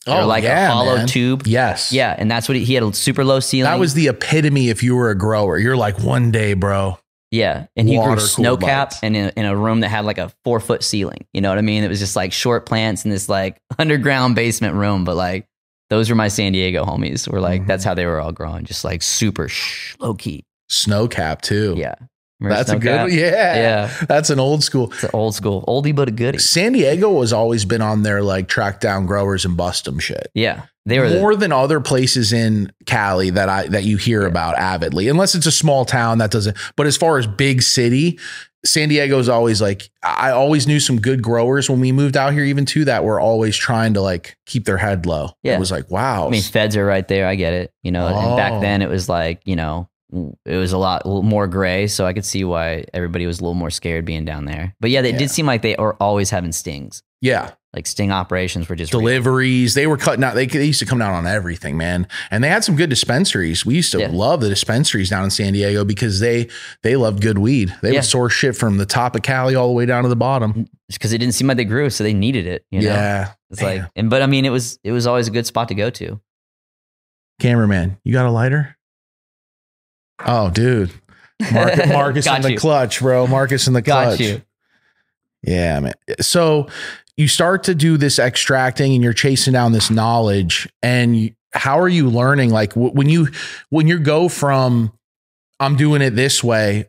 Or 0.07 0.21
Oh, 0.21 0.27
like 0.27 0.43
yeah, 0.43 0.69
a 0.69 0.71
hollow 0.71 0.97
man. 0.97 1.07
tube? 1.07 1.47
yes, 1.47 1.91
Yeah. 1.91 2.15
And 2.17 2.29
that's 2.31 2.47
what 2.47 2.55
he, 2.55 2.63
he 2.63 2.75
had 2.75 2.83
a 2.83 2.93
super 2.93 3.25
low 3.25 3.39
ceiling. 3.39 3.69
That 3.69 3.79
was 3.79 3.95
the 3.95 4.07
epitome. 4.07 4.69
If 4.69 4.83
you 4.83 4.95
were 4.95 5.09
a 5.09 5.17
grower, 5.17 5.57
you're 5.57 5.75
like 5.75 5.99
one 5.99 6.31
day, 6.31 6.53
bro. 6.53 6.99
Yeah, 7.31 7.65
and 7.75 7.89
he 7.89 7.97
grew 7.97 8.17
snow 8.19 8.55
cap 8.55 8.93
and 9.03 9.17
in, 9.17 9.29
in 9.35 9.45
a 9.45 9.57
room 9.57 9.81
that 9.81 9.89
had 9.89 10.05
like 10.05 10.19
a 10.19 10.31
four 10.45 10.59
foot 10.61 10.83
ceiling. 10.83 11.25
You 11.33 11.41
know 11.41 11.49
what 11.49 11.57
I 11.57 11.61
mean? 11.63 11.83
It 11.83 11.89
was 11.89 11.99
just 11.99 12.15
like 12.15 12.31
short 12.31 12.65
plants 12.65 13.03
in 13.03 13.11
this 13.11 13.27
like 13.27 13.59
underground 13.79 14.35
basement 14.35 14.75
room. 14.75 15.03
But 15.03 15.15
like 15.15 15.47
those 15.89 16.09
were 16.09 16.15
my 16.15 16.27
San 16.27 16.51
Diego 16.53 16.83
homies. 16.85 17.27
Were 17.31 17.39
like 17.41 17.61
Mhm. 17.63 17.67
that's 17.67 17.83
how 17.83 17.93
they 17.93 18.05
were 18.05 18.19
all 18.19 18.31
growing, 18.31 18.65
just 18.65 18.83
like 18.83 19.01
super 19.01 19.47
shh, 19.47 19.95
low 19.99 20.13
key. 20.13 20.43
Snow 20.69 21.07
cap 21.07 21.41
too. 21.41 21.75
Yeah, 21.77 21.95
Remember 22.39 22.55
that's 22.57 22.69
a 22.71 22.77
good. 22.79 23.01
One. 23.01 23.13
Yeah, 23.13 23.55
Yeah. 23.55 24.05
That's 24.07 24.29
an 24.29 24.39
old 24.39 24.63
school. 24.63 24.91
It's 24.91 25.03
an 25.05 25.09
old 25.13 25.35
school, 25.35 25.63
oldie 25.67 25.95
but 25.95 26.09
a 26.09 26.11
goodie. 26.11 26.37
San 26.39 26.73
Diego 26.73 27.21
has 27.21 27.31
always 27.31 27.63
been 27.65 27.81
on 27.81 28.03
their 28.03 28.21
like 28.21 28.47
track 28.47 28.79
down 28.81 29.05
growers 29.05 29.45
and 29.45 29.55
bust 29.55 29.85
them 29.85 29.99
shit. 29.99 30.29
Yeah, 30.33 30.63
they 30.85 30.99
were 30.99 31.09
the, 31.09 31.19
more 31.19 31.35
than 31.35 31.51
other 31.53 31.79
places 31.79 32.33
in 32.33 32.71
Cali 32.85 33.29
that 33.31 33.47
I 33.47 33.67
that 33.67 33.83
you 33.85 33.95
hear 33.97 34.25
about 34.25 34.55
avidly, 34.55 35.07
unless 35.07 35.33
it's 35.33 35.45
a 35.47 35.51
small 35.51 35.85
town 35.85 36.17
that 36.17 36.31
doesn't. 36.31 36.57
But 36.75 36.87
as 36.87 36.97
far 36.97 37.17
as 37.17 37.25
big 37.25 37.61
city, 37.61 38.19
San 38.65 38.89
Diego's 38.89 39.29
always 39.29 39.61
like 39.61 39.89
I 40.03 40.31
always 40.31 40.67
knew 40.67 40.81
some 40.81 40.99
good 40.99 41.21
growers 41.23 41.69
when 41.69 41.79
we 41.79 41.93
moved 41.93 42.17
out 42.17 42.33
here, 42.33 42.43
even 42.43 42.65
too, 42.65 42.83
that 42.85 43.05
were 43.05 43.19
always 43.19 43.55
trying 43.55 43.93
to 43.93 44.01
like 44.01 44.35
keep 44.45 44.65
their 44.65 44.77
head 44.77 45.05
low. 45.05 45.29
Yeah. 45.41 45.55
It 45.55 45.59
was 45.59 45.71
like, 45.71 45.89
wow. 45.89 46.27
I 46.27 46.31
mean, 46.31 46.41
feds 46.43 46.75
are 46.75 46.85
right 46.85 47.07
there. 47.07 47.27
I 47.27 47.35
get 47.35 47.53
it. 47.53 47.71
You 47.81 47.91
know, 47.93 48.07
and 48.07 48.15
Oh. 48.17 48.35
back 48.35 48.61
then 48.61 48.81
it 48.81 48.89
was 48.89 49.07
like, 49.07 49.39
you 49.45 49.55
know, 49.55 49.87
it 50.13 50.55
was 50.57 50.71
a 50.71 50.77
lot 50.77 51.05
more 51.05 51.47
gray. 51.47 51.87
So 51.87 52.05
I 52.05 52.13
could 52.13 52.25
see 52.25 52.43
why 52.43 52.85
everybody 52.93 53.25
was 53.25 53.39
a 53.39 53.43
little 53.43 53.55
more 53.55 53.69
scared 53.71 54.05
being 54.05 54.25
down 54.25 54.45
there. 54.45 54.75
But 54.79 54.91
yeah, 54.91 55.01
they 55.01 55.11
Yeah. 55.11 55.17
did 55.17 55.31
seem 55.31 55.45
like 55.45 55.61
they 55.61 55.75
were 55.77 55.95
always 56.01 56.29
having 56.29 56.51
stings. 56.51 57.01
yeah. 57.21 57.51
Like 57.73 57.87
sting 57.87 58.09
operations 58.09 58.69
were 58.69 58.75
just 58.77 58.93
real. 58.93 59.01
Deliveries, 59.01 59.73
they 59.73 59.85
were 59.85 59.97
cutting 59.97 60.23
out. 60.23 60.33
They, 60.33 60.45
they 60.45 60.63
used 60.63 60.79
to 60.79 60.85
come 60.85 60.99
down 60.99 61.13
on 61.13 61.27
everything, 61.27 61.75
man. 61.75 62.07
And 62.31 62.41
they 62.41 62.47
had 62.47 62.63
some 62.63 62.77
good 62.77 62.89
dispensaries. 62.89 63.65
We 63.65 63.75
used 63.75 63.91
to 63.91 63.99
Yeah. 63.99 64.11
love 64.13 64.39
the 64.39 64.47
dispensaries 64.47 65.09
down 65.09 65.25
in 65.25 65.29
San 65.29 65.51
Diego 65.51 65.83
because 65.83 66.21
they 66.21 66.47
they 66.83 66.95
loved 66.95 67.21
good 67.21 67.37
weed. 67.37 67.75
They 67.81 67.89
Yeah. 67.89 67.95
would 67.97 68.05
source 68.05 68.31
shit 68.31 68.55
from 68.55 68.77
the 68.77 68.85
top 68.85 69.13
of 69.13 69.23
Cali 69.23 69.55
all 69.55 69.67
the 69.67 69.73
way 69.73 69.85
down 69.85 70.03
to 70.03 70.09
the 70.09 70.15
bottom. 70.15 70.53
Mm, 70.53 70.67
because 70.87 71.11
it 71.11 71.17
didn't 71.17 71.33
seem 71.33 71.47
like 71.47 71.57
they 71.57 71.65
grew, 71.65 71.89
so 71.89 72.05
they 72.05 72.13
needed 72.13 72.47
it. 72.47 72.63
You 72.71 72.79
know, 72.79 72.87
yeah, 72.87 73.31
it's 73.49 73.59
Damn. 73.59 73.79
like, 73.81 73.91
and 73.97 74.09
but 74.09 74.21
I 74.21 74.27
mean, 74.27 74.45
it 74.45 74.51
was 74.51 74.79
it 74.85 74.93
was 74.93 75.05
always 75.05 75.27
a 75.27 75.31
good 75.31 75.45
spot 75.45 75.67
to 75.67 75.75
go 75.75 75.89
to. 75.89 76.21
Cameraman, 77.41 77.97
you 78.05 78.13
got 78.13 78.25
a 78.25 78.31
lighter? 78.31 78.74
Oh, 80.25 80.49
dude. 80.49 80.91
Marcus, 81.51 81.85
Marcus 81.89 82.27
in 82.27 82.41
the 82.41 82.51
you. 82.53 82.57
clutch, 82.57 82.99
bro. 82.99 83.27
Marcus 83.27 83.67
in 83.67 83.73
the 83.73 83.81
Got 83.81 84.05
clutch. 84.07 84.19
you. 84.21 84.41
Yeah, 85.43 85.79
man. 85.79 85.93
So 86.21 86.67
you 87.17 87.27
start 87.27 87.63
to 87.65 87.75
do 87.75 87.97
this 87.97 88.17
extracting 88.19 88.93
and 88.93 89.03
you're 89.03 89.13
chasing 89.13 89.53
down 89.53 89.71
this 89.71 89.89
knowledge. 89.89 90.67
And 90.81 91.35
how 91.53 91.79
are 91.79 91.87
you 91.89 92.09
learning? 92.09 92.49
Like 92.51 92.73
wh- 92.73 92.93
when 92.95 93.09
you 93.09 93.29
when 93.69 93.87
you 93.87 93.99
go 93.99 94.27
from 94.29 94.91
I'm 95.59 95.75
doing 95.75 96.01
it 96.01 96.11
this 96.11 96.43
way, 96.43 96.85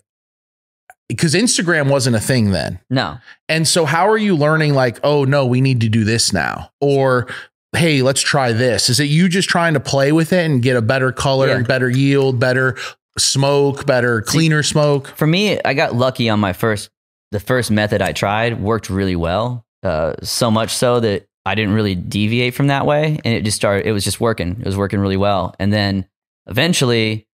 because 1.08 1.34
Instagram 1.34 1.88
wasn't 1.90 2.16
a 2.16 2.20
thing 2.20 2.50
then. 2.50 2.80
No, 2.90 3.18
And 3.48 3.68
so 3.68 3.84
how 3.84 4.08
are 4.08 4.18
you 4.18 4.34
learning 4.36 4.74
like, 4.74 4.98
oh 5.04 5.24
no, 5.24 5.46
we 5.46 5.60
need 5.60 5.80
to 5.82 5.88
do 5.88 6.02
this 6.04 6.32
now? 6.32 6.70
Or 6.80 7.28
hey, 7.76 8.00
let's 8.02 8.22
try 8.22 8.52
this. 8.52 8.88
Is 8.88 8.98
it 9.00 9.04
you 9.04 9.28
just 9.28 9.48
trying 9.50 9.74
to 9.74 9.80
play 9.80 10.10
with 10.10 10.32
it 10.32 10.46
and 10.46 10.62
get 10.62 10.76
a 10.76 10.82
better 10.82 11.12
color, 11.12 11.48
Yeah. 11.48 11.62
better 11.62 11.90
yield, 11.90 12.40
better 12.40 12.76
smoke, 13.18 13.86
better 13.86 14.22
cleaner 14.22 14.62
smoke? 14.62 15.08
for 15.08 15.26
me, 15.26 15.60
I 15.64 15.74
got 15.74 15.94
lucky 15.94 16.28
on 16.28 16.40
my 16.40 16.52
first. 16.52 16.90
The 17.32 17.40
first 17.40 17.70
method 17.70 18.00
I 18.02 18.12
tried 18.12 18.60
worked 18.60 18.88
really 18.88 19.16
well. 19.16 19.64
Uh, 19.82 20.14
so 20.22 20.50
much 20.50 20.70
so 20.70 21.00
that 21.00 21.26
I 21.44 21.54
didn't 21.54 21.74
really 21.74 21.94
deviate 21.94 22.54
from 22.54 22.68
that 22.68 22.86
way, 22.86 23.18
and 23.24 23.34
it 23.34 23.44
just 23.44 23.56
started. 23.56 23.86
It 23.86 23.92
was 23.92 24.04
just 24.04 24.20
working. 24.20 24.56
It 24.60 24.64
was 24.66 24.76
working 24.76 25.00
really 25.00 25.16
well, 25.16 25.54
and 25.58 25.72
then 25.72 26.06
eventually. 26.46 27.24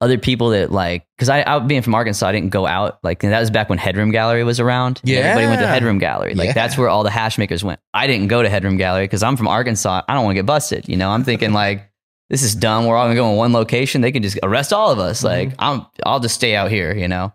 Other 0.00 0.16
people 0.16 0.50
that 0.50 0.70
like, 0.70 1.04
because 1.16 1.28
I, 1.28 1.42
I 1.44 1.58
being 1.58 1.82
from 1.82 1.92
Arkansas, 1.96 2.24
I 2.24 2.30
didn't 2.30 2.50
go 2.50 2.68
out. 2.68 3.00
Like 3.02 3.18
that 3.22 3.40
was 3.40 3.50
back 3.50 3.68
when 3.68 3.78
Headroom 3.78 4.12
Gallery 4.12 4.44
was 4.44 4.60
around. 4.60 5.00
and 5.02 5.10
everybody 5.10 5.48
went 5.48 5.60
to 5.60 5.66
Headroom 5.66 5.98
Gallery. 5.98 6.36
Like 6.36 6.46
Yeah. 6.46 6.52
that's 6.52 6.78
where 6.78 6.88
all 6.88 7.02
the 7.02 7.10
hash 7.10 7.36
makers 7.36 7.64
went. 7.64 7.80
I 7.92 8.06
didn't 8.06 8.28
go 8.28 8.40
to 8.40 8.48
Headroom 8.48 8.76
Gallery 8.76 9.02
because 9.06 9.24
I'm 9.24 9.36
from 9.36 9.48
Arkansas. 9.48 10.02
I 10.08 10.14
don't 10.14 10.22
want 10.22 10.36
to 10.36 10.38
get 10.38 10.46
busted. 10.46 10.88
You 10.88 10.96
know, 10.98 11.10
I'm 11.10 11.24
thinking 11.24 11.52
like, 11.52 11.90
this 12.30 12.42
is 12.42 12.54
dumb. 12.54 12.86
We're 12.86 12.96
all 12.96 13.06
gonna 13.06 13.14
go 13.14 13.30
in 13.30 13.36
one 13.36 13.52
location. 13.52 14.00
They 14.00 14.12
can 14.12 14.22
just 14.22 14.38
arrest 14.42 14.72
all 14.72 14.90
of 14.90 14.98
us. 14.98 15.18
Mm-hmm. 15.18 15.26
Like 15.26 15.54
I'm, 15.58 15.86
I'll 16.04 16.20
just 16.20 16.34
stay 16.34 16.54
out 16.54 16.70
here. 16.70 16.94
You 16.94 17.08
know. 17.08 17.32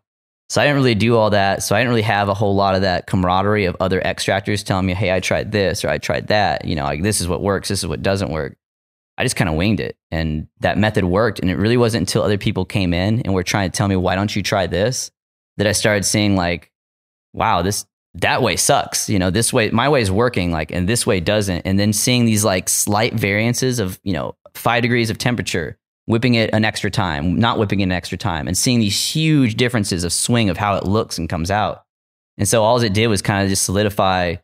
So 0.49 0.61
I 0.61 0.65
didn't 0.65 0.77
really 0.77 0.93
do 0.93 1.17
all 1.17 1.31
that. 1.31 1.63
So 1.63 1.75
I 1.75 1.79
didn't 1.79 1.89
really 1.89 2.03
have 2.03 2.29
a 2.29 2.33
whole 2.35 2.53
lot 2.53 2.75
of 2.75 2.81
that 2.81 3.07
camaraderie 3.07 3.65
of 3.65 3.75
other 3.79 3.99
extractors 4.01 4.63
telling 4.63 4.85
me, 4.85 4.93
"Hey, 4.93 5.11
I 5.11 5.19
tried 5.19 5.51
this 5.51 5.83
or 5.83 5.89
I 5.89 5.97
tried 5.97 6.27
that." 6.27 6.65
You 6.65 6.75
know, 6.75 6.83
like 6.83 7.01
this 7.01 7.21
is 7.21 7.27
what 7.27 7.41
works. 7.41 7.69
This 7.69 7.79
is 7.79 7.87
what 7.87 8.03
doesn't 8.03 8.31
work. 8.31 8.55
I 9.17 9.23
just 9.23 9.35
kind 9.35 9.49
of 9.49 9.55
winged 9.55 9.79
it, 9.79 9.97
and 10.11 10.47
that 10.59 10.77
method 10.77 11.05
worked. 11.05 11.39
And 11.39 11.49
it 11.49 11.55
really 11.55 11.77
wasn't 11.77 12.01
until 12.01 12.23
other 12.23 12.37
people 12.37 12.65
came 12.65 12.93
in 12.93 13.21
and 13.21 13.33
were 13.33 13.43
trying 13.43 13.71
to 13.71 13.75
tell 13.75 13.87
me, 13.87 13.95
"Why 13.95 14.15
don't 14.15 14.35
you 14.35 14.43
try 14.43 14.67
this?" 14.67 15.09
that 15.57 15.67
I 15.67 15.71
started 15.71 16.05
seeing 16.05 16.35
like, 16.35 16.71
"Wow, 17.33 17.63
this 17.63 17.85
that 18.15 18.43
way 18.43 18.55
sucks." 18.55 19.09
You 19.09 19.17
know, 19.17 19.31
this 19.31 19.53
way 19.53 19.71
my 19.71 19.89
way 19.89 20.01
is 20.01 20.11
working, 20.11 20.51
like, 20.51 20.71
and 20.71 20.87
this 20.87 21.07
way 21.07 21.19
doesn't. 21.19 21.61
And 21.65 21.79
then 21.79 21.93
seeing 21.93 22.25
these 22.25 22.43
like 22.43 22.69
slight 22.69 23.13
variances 23.13 23.79
of 23.79 23.99
you 24.03 24.13
know 24.13 24.35
five 24.55 24.81
degrees 24.81 25.09
of 25.09 25.17
temperature 25.17 25.77
whipping 26.05 26.35
it 26.35 26.49
an 26.53 26.65
extra 26.65 26.91
time, 26.91 27.35
not 27.39 27.57
whipping 27.57 27.79
it 27.79 27.83
an 27.83 27.91
extra 27.91 28.17
time, 28.17 28.47
and 28.47 28.57
seeing 28.57 28.79
these 28.79 29.15
huge 29.15 29.55
differences 29.55 30.03
of 30.03 30.11
swing 30.11 30.49
of 30.49 30.57
how 30.57 30.75
it 30.75 30.85
looks 30.85 31.17
and 31.17 31.29
comes 31.29 31.49
out. 31.49 31.83
And 32.37 32.47
so 32.47 32.63
all 32.63 32.81
it 32.81 32.93
did 32.93 33.07
was 33.07 33.21
kind 33.21 33.43
of 33.43 33.49
just 33.49 33.63
solidify, 33.63 34.35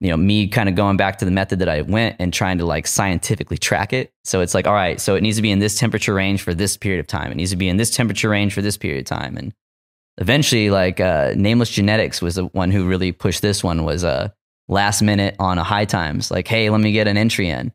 you 0.00 0.10
know, 0.10 0.16
me 0.16 0.46
kind 0.46 0.68
of 0.68 0.74
going 0.74 0.96
back 0.96 1.18
to 1.18 1.24
the 1.24 1.30
method 1.30 1.58
that 1.60 1.68
I 1.68 1.82
went 1.82 2.16
and 2.18 2.32
trying 2.32 2.58
to 2.58 2.66
like 2.66 2.86
scientifically 2.86 3.58
track 3.58 3.92
it. 3.92 4.12
So 4.24 4.40
it's 4.40 4.54
like, 4.54 4.66
all 4.66 4.74
right, 4.74 5.00
so 5.00 5.16
it 5.16 5.22
needs 5.22 5.36
to 5.36 5.42
be 5.42 5.50
in 5.50 5.58
this 5.58 5.78
temperature 5.78 6.14
range 6.14 6.42
for 6.42 6.54
this 6.54 6.76
period 6.76 7.00
of 7.00 7.06
time. 7.06 7.32
It 7.32 7.36
needs 7.36 7.50
to 7.50 7.56
be 7.56 7.68
in 7.68 7.76
this 7.76 7.90
temperature 7.90 8.28
range 8.28 8.54
for 8.54 8.62
this 8.62 8.76
period 8.76 9.00
of 9.00 9.06
time. 9.06 9.36
And 9.36 9.52
eventually, 10.18 10.70
like 10.70 11.00
uh, 11.00 11.32
Nameless 11.34 11.70
Genetics 11.70 12.22
was 12.22 12.36
the 12.36 12.44
one 12.46 12.70
who 12.70 12.86
really 12.86 13.10
pushed 13.10 13.42
this 13.42 13.64
one. 13.64 13.84
Was 13.84 14.04
uh, 14.04 14.28
last 14.68 15.02
minute 15.02 15.34
on 15.38 15.58
a 15.58 15.64
high 15.64 15.86
times, 15.86 16.30
like, 16.30 16.46
hey, 16.46 16.70
let 16.70 16.80
me 16.80 16.92
get 16.92 17.08
an 17.08 17.16
entry 17.16 17.48
in. 17.48 17.72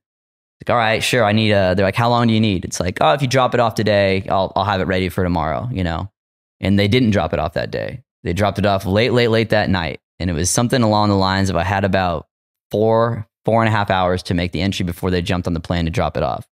Like, 0.65 0.73
all 0.73 0.78
right, 0.78 1.04
sure. 1.04 1.23
I 1.23 1.32
need 1.32 1.51
a. 1.51 1.75
They're 1.75 1.86
like, 1.86 1.95
how 1.95 2.10
long 2.10 2.28
do 2.28 2.34
you 2.34 2.39
need? 2.39 2.65
It's 2.65 2.80
like, 2.80 2.97
oh, 3.01 3.13
if 3.13 3.21
you 3.21 3.28
drop 3.28 3.54
it 3.54 3.60
off 3.60 3.75
today, 3.75 4.25
I'll 4.30 4.51
I'll 4.56 4.65
have 4.65 4.82
it 4.82 4.88
ready 4.88 5.10
for 5.10 5.23
tomorrow. 5.23 5.69
You 5.71 5.84
know, 5.84 6.12
and 6.60 6.80
they 6.80 6.88
didn't 6.88 7.12
drop 7.12 7.34
it 7.34 7.39
off 7.39 7.54
that 7.54 7.71
day. 7.71 8.01
They 8.23 8.34
dropped 8.34 8.58
it 8.58 8.65
off 8.65 8.86
late, 8.86 9.13
late, 9.13 9.28
late 9.28 9.49
that 9.49 9.69
night, 9.69 9.99
and 10.19 10.30
it 10.30 10.34
was 10.34 10.49
something 10.49 10.82
along 10.82 11.10
the 11.10 11.15
lines 11.15 11.51
of 11.51 11.56
I 11.56 11.63
had 11.63 11.84
about 11.84 12.28
four 12.71 13.28
four 13.45 13.62
and 13.62 13.69
a 13.69 13.71
half 13.71 13.91
hours 13.91 14.23
to 14.23 14.34
make 14.34 14.51
the 14.51 14.62
entry 14.62 14.84
before 14.84 15.12
they 15.12 15.21
jumped 15.21 15.45
on 15.45 15.54
the 15.54 15.60
plane 15.60 15.86
to 15.86 15.91
drop 15.91 16.17
it 16.17 16.23
off. 16.23 16.47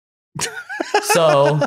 so 1.03 1.61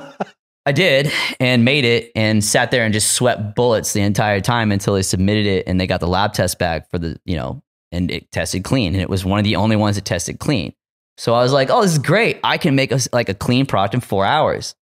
I 0.65 0.73
did 0.73 1.11
and 1.39 1.63
made 1.63 1.85
it 1.85 2.11
and 2.15 2.43
sat 2.43 2.71
there 2.71 2.83
and 2.83 2.93
just 2.93 3.13
sweat 3.13 3.55
bullets 3.55 3.93
the 3.93 4.01
entire 4.01 4.41
time 4.41 4.71
until 4.71 4.93
they 4.95 5.01
submitted 5.01 5.45
it 5.45 5.67
and 5.67 5.79
they 5.79 5.87
got 5.87 6.01
the 6.01 6.07
lab 6.07 6.33
test 6.33 6.59
back 6.59 6.89
for 6.89 6.99
the 6.99 7.19
you 7.25 7.35
know 7.35 7.63
and 7.91 8.11
it 8.11 8.31
tested 8.31 8.63
clean 8.63 8.93
and 8.93 9.01
it 9.01 9.09
was 9.09 9.23
one 9.23 9.39
of 9.39 9.45
the 9.45 9.55
only 9.55 9.75
ones 9.75 9.95
that 9.95 10.05
tested 10.05 10.39
clean. 10.39 10.73
So 11.17 11.33
I 11.33 11.43
was 11.43 11.53
like, 11.53 11.69
oh, 11.69 11.81
this 11.81 11.91
is 11.91 11.99
great. 11.99 12.39
I 12.43 12.57
can 12.57 12.75
make 12.75 12.91
a, 12.91 12.99
like 13.11 13.29
a 13.29 13.33
clean 13.33 13.65
product 13.65 13.93
in 13.93 14.01
four 14.01 14.25
hours. 14.25 14.75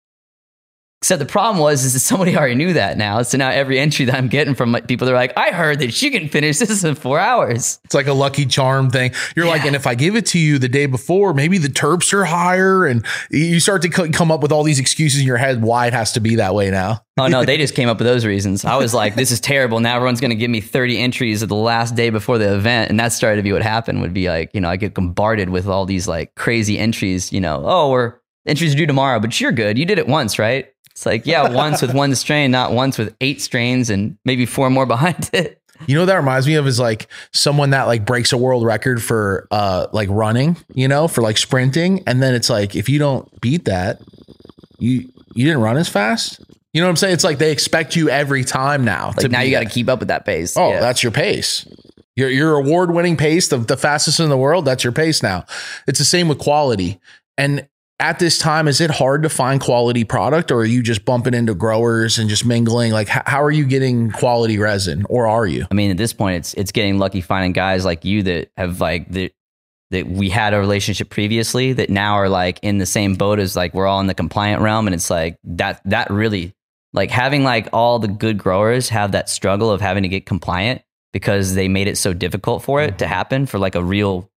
Except 1.02 1.18
the 1.18 1.24
problem 1.24 1.62
was 1.62 1.82
is 1.82 1.94
that 1.94 2.00
somebody 2.00 2.36
already 2.36 2.56
knew 2.56 2.74
that 2.74 2.98
now. 2.98 3.22
So 3.22 3.38
now 3.38 3.48
every 3.48 3.78
entry 3.78 4.04
that 4.04 4.14
I'm 4.14 4.28
getting 4.28 4.54
from 4.54 4.74
people, 4.82 5.06
they're 5.06 5.14
like, 5.16 5.32
I 5.34 5.50
heard 5.50 5.78
that 5.78 6.02
you 6.02 6.10
can 6.10 6.28
finish 6.28 6.58
this 6.58 6.84
in 6.84 6.94
four 6.94 7.18
hours. 7.18 7.80
It's 7.84 7.94
like 7.94 8.06
a 8.06 8.12
lucky 8.12 8.44
charm 8.44 8.90
thing. 8.90 9.12
You're 9.34 9.46
like, 9.46 9.64
and 9.64 9.74
if 9.74 9.86
I 9.86 9.94
give 9.94 10.14
it 10.14 10.26
to 10.26 10.38
you 10.38 10.58
the 10.58 10.68
day 10.68 10.84
before, 10.84 11.32
maybe 11.32 11.56
the 11.56 11.68
terps 11.68 12.12
are 12.12 12.26
higher, 12.26 12.84
and 12.84 13.06
you 13.30 13.60
start 13.60 13.80
to 13.82 13.88
come 13.88 14.30
up 14.30 14.42
with 14.42 14.52
all 14.52 14.62
these 14.62 14.78
excuses 14.78 15.20
in 15.20 15.26
your 15.26 15.38
head 15.38 15.62
why 15.62 15.86
it 15.86 15.94
has 15.94 16.12
to 16.12 16.20
be 16.20 16.34
that 16.34 16.54
way 16.54 16.70
now. 16.70 17.02
Oh 17.18 17.28
no, 17.28 17.46
they 17.46 17.56
just 17.56 17.74
came 17.76 17.88
up 17.88 17.98
with 17.98 18.06
those 18.06 18.26
reasons. 18.26 18.66
I 18.66 18.76
was 18.76 18.92
like, 18.92 19.14
this 19.14 19.30
is 19.30 19.40
terrible. 19.40 19.80
Now 19.80 19.96
everyone's 19.96 20.20
going 20.20 20.30
to 20.30 20.36
give 20.36 20.50
me 20.50 20.60
30 20.60 20.98
entries 20.98 21.42
at 21.42 21.48
the 21.48 21.54
last 21.54 21.94
day 21.94 22.10
before 22.10 22.36
the 22.36 22.54
event. 22.54 22.90
And 22.90 23.00
that 23.00 23.14
started 23.14 23.36
to 23.36 23.42
be 23.42 23.54
what 23.54 23.62
happened 23.62 24.02
would 24.02 24.12
be 24.12 24.28
like, 24.28 24.50
you 24.54 24.60
know, 24.60 24.68
I 24.68 24.76
get 24.76 24.92
bombarded 24.92 25.48
with 25.48 25.66
all 25.66 25.86
these 25.86 26.06
like 26.06 26.34
crazy 26.34 26.78
entries, 26.78 27.32
you 27.32 27.40
know, 27.40 27.62
oh, 27.64 27.90
we're 27.90 28.16
entries 28.46 28.74
are 28.74 28.76
due 28.76 28.86
tomorrow, 28.86 29.20
but 29.20 29.40
you're 29.40 29.52
good. 29.52 29.78
You 29.78 29.84
did 29.84 29.98
it 29.98 30.06
once, 30.06 30.38
right? 30.38 30.68
It's 30.90 31.06
like, 31.06 31.26
yeah, 31.26 31.48
once 31.48 31.82
with 31.82 31.94
one 31.94 32.14
strain, 32.14 32.50
not 32.50 32.72
once 32.72 32.98
with 32.98 33.14
eight 33.20 33.40
strains 33.40 33.90
and 33.90 34.18
maybe 34.24 34.44
four 34.46 34.68
more 34.70 34.86
behind 34.86 35.30
it. 35.32 35.56
You 35.86 35.94
know 35.94 36.02
what 36.02 36.06
that 36.06 36.16
reminds 36.16 36.46
me 36.46 36.56
of 36.56 36.66
is 36.66 36.78
like 36.78 37.08
someone 37.32 37.70
that 37.70 37.84
like 37.84 38.04
breaks 38.04 38.32
a 38.34 38.36
world 38.36 38.64
record 38.66 39.02
for 39.02 39.48
uh 39.50 39.86
like 39.92 40.10
running, 40.10 40.56
you 40.74 40.88
know, 40.88 41.08
for 41.08 41.22
like 41.22 41.38
sprinting, 41.38 42.02
and 42.06 42.22
then 42.22 42.34
it's 42.34 42.50
like 42.50 42.76
if 42.76 42.88
you 42.90 42.98
don't 42.98 43.40
beat 43.40 43.64
that, 43.64 44.00
you 44.78 45.08
you 45.34 45.46
didn't 45.46 45.60
run 45.62 45.76
as 45.78 45.88
fast. 45.88 46.40
You 46.74 46.80
know 46.82 46.86
what 46.86 46.90
I'm 46.90 46.96
saying? 46.96 47.14
It's 47.14 47.24
like 47.24 47.38
they 47.38 47.50
expect 47.50 47.96
you 47.96 48.10
every 48.10 48.44
time 48.44 48.84
now. 48.84 49.12
Like 49.16 49.30
now 49.30 49.40
be 49.40 49.46
you 49.46 49.50
got 49.52 49.60
to 49.60 49.68
keep 49.70 49.88
up 49.88 50.00
with 50.00 50.08
that 50.08 50.24
pace. 50.26 50.54
Oh, 50.56 50.70
Yeah. 50.70 50.80
that's 50.80 51.02
your 51.02 51.12
pace. 51.12 51.66
Your 52.14 52.28
your 52.28 52.56
award 52.56 52.90
winning 52.92 53.16
pace, 53.16 53.48
the, 53.48 53.56
the 53.56 53.76
fastest 53.78 54.20
in 54.20 54.28
the 54.28 54.36
world. 54.36 54.66
That's 54.66 54.84
your 54.84 54.92
pace 54.92 55.22
now. 55.22 55.46
It's 55.88 55.98
the 55.98 56.04
same 56.04 56.28
with 56.28 56.38
quality. 56.38 57.00
And 57.38 57.66
at 58.00 58.18
this 58.18 58.38
time, 58.38 58.66
is 58.66 58.80
it 58.80 58.90
hard 58.90 59.22
to 59.22 59.28
find 59.28 59.60
quality 59.60 60.04
product, 60.04 60.50
or 60.50 60.60
are 60.60 60.64
you 60.64 60.82
just 60.82 61.04
bumping 61.04 61.34
into 61.34 61.54
growers 61.54 62.18
and 62.18 62.28
just 62.28 62.44
mingling? 62.44 62.92
Like, 62.92 63.08
how 63.08 63.42
are 63.42 63.50
you 63.50 63.64
getting 63.64 64.10
quality 64.10 64.58
resin, 64.58 65.04
or 65.08 65.26
are 65.26 65.46
you? 65.46 65.66
I 65.70 65.74
mean, 65.74 65.90
at 65.90 65.96
this 65.96 66.12
point, 66.12 66.36
it's 66.36 66.54
it's 66.54 66.72
getting 66.72 66.98
lucky 66.98 67.20
finding 67.20 67.52
guys 67.52 67.84
like 67.84 68.04
you 68.04 68.22
that 68.24 68.50
have 68.56 68.80
like 68.80 69.08
that 69.10 69.32
that 69.90 70.06
we 70.06 70.30
had 70.30 70.54
a 70.54 70.58
relationship 70.58 71.10
previously 71.10 71.72
that 71.74 71.90
now 71.90 72.14
are 72.14 72.28
like 72.28 72.60
in 72.62 72.78
the 72.78 72.86
same 72.86 73.16
boat 73.16 73.38
as 73.38 73.56
like 73.56 73.74
we're 73.74 73.86
all 73.86 74.00
in 74.00 74.06
the 74.06 74.14
compliant 74.14 74.62
realm, 74.62 74.86
and 74.86 74.94
it's 74.94 75.10
like 75.10 75.38
that 75.44 75.82
that 75.84 76.10
really 76.10 76.54
like 76.92 77.10
having 77.10 77.44
like 77.44 77.68
all 77.72 77.98
the 77.98 78.08
good 78.08 78.38
growers 78.38 78.88
have 78.88 79.12
that 79.12 79.28
struggle 79.28 79.70
of 79.70 79.80
having 79.80 80.02
to 80.02 80.08
get 80.08 80.26
compliant 80.26 80.82
because 81.12 81.54
they 81.54 81.68
made 81.68 81.88
it 81.88 81.98
so 81.98 82.12
difficult 82.12 82.62
for 82.62 82.80
it 82.82 82.98
to 82.98 83.04
mm-hmm. 83.04 83.14
happen 83.14 83.46
for 83.46 83.58
like 83.58 83.74
a 83.74 83.84
real 83.84 84.29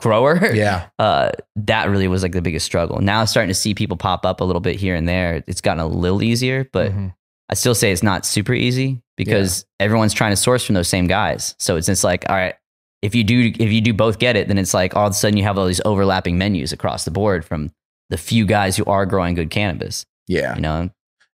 grower. 0.00 0.52
Yeah, 0.54 0.86
Uh, 0.98 1.30
that 1.56 1.88
really 1.90 2.08
was 2.08 2.22
like 2.22 2.32
the 2.32 2.42
biggest 2.42 2.66
struggle. 2.66 3.00
Now 3.00 3.24
starting 3.24 3.48
to 3.48 3.54
see 3.54 3.74
people 3.74 3.96
pop 3.96 4.24
up 4.26 4.40
a 4.40 4.44
little 4.44 4.60
bit 4.60 4.76
here 4.76 4.94
and 4.94 5.08
there. 5.08 5.42
It's 5.46 5.60
gotten 5.60 5.80
a 5.80 5.86
little 5.86 6.22
easier, 6.22 6.68
but 6.72 6.92
Mhm. 6.92 7.14
I 7.50 7.54
still 7.54 7.74
say 7.74 7.92
it's 7.92 8.02
not 8.02 8.24
super 8.24 8.54
easy 8.54 9.02
because 9.16 9.66
everyone's 9.78 10.14
trying 10.14 10.32
to 10.32 10.36
source 10.36 10.64
from 10.64 10.74
those 10.74 10.88
same 10.88 11.06
guys. 11.06 11.54
So 11.58 11.76
it's 11.76 11.86
just 11.86 12.02
like, 12.02 12.24
all 12.30 12.36
right, 12.36 12.54
if 13.02 13.14
you 13.14 13.22
do 13.22 13.52
if 13.58 13.70
you 13.70 13.82
do 13.82 13.92
both 13.92 14.18
get 14.18 14.34
it, 14.36 14.48
then 14.48 14.56
it's 14.56 14.72
like 14.72 14.96
all 14.96 15.06
of 15.06 15.10
a 15.10 15.14
sudden 15.14 15.36
you 15.36 15.42
have 15.44 15.58
all 15.58 15.66
these 15.66 15.80
overlapping 15.84 16.38
menus 16.38 16.72
across 16.72 17.04
the 17.04 17.10
board 17.10 17.44
from 17.44 17.70
the 18.08 18.16
few 18.16 18.46
guys 18.46 18.76
who 18.78 18.84
are 18.86 19.04
growing 19.06 19.34
good 19.34 19.50
cannabis. 19.50 20.06
yeah. 20.26 20.54
You 20.54 20.62
know, 20.62 20.90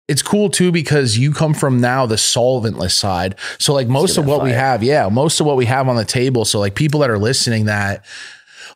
it's 0.09 0.23
cool 0.23 0.51
too 0.51 0.73
because 0.73 1.17
you 1.17 1.33
come 1.33 1.55
from 1.55 1.81
now 1.81 2.07
the 2.07 2.17
solventless 2.17 2.91
side. 2.91 3.37
So 3.61 3.73
like 3.73 3.87
most 3.87 4.19
of 4.19 4.27
what 4.27 4.43
we 4.43 4.51
have, 4.51 4.83
yeah, 4.83 5.09
most 5.09 5.39
of 5.39 5.47
what 5.47 5.57
we 5.57 5.67
have 5.67 5.89
on 5.89 5.95
the 5.95 6.05
table. 6.05 6.45
So 6.45 6.59
like 6.59 6.75
people 6.75 6.99
that 7.01 7.11
are 7.11 7.19
listening 7.19 7.67
that 7.67 8.05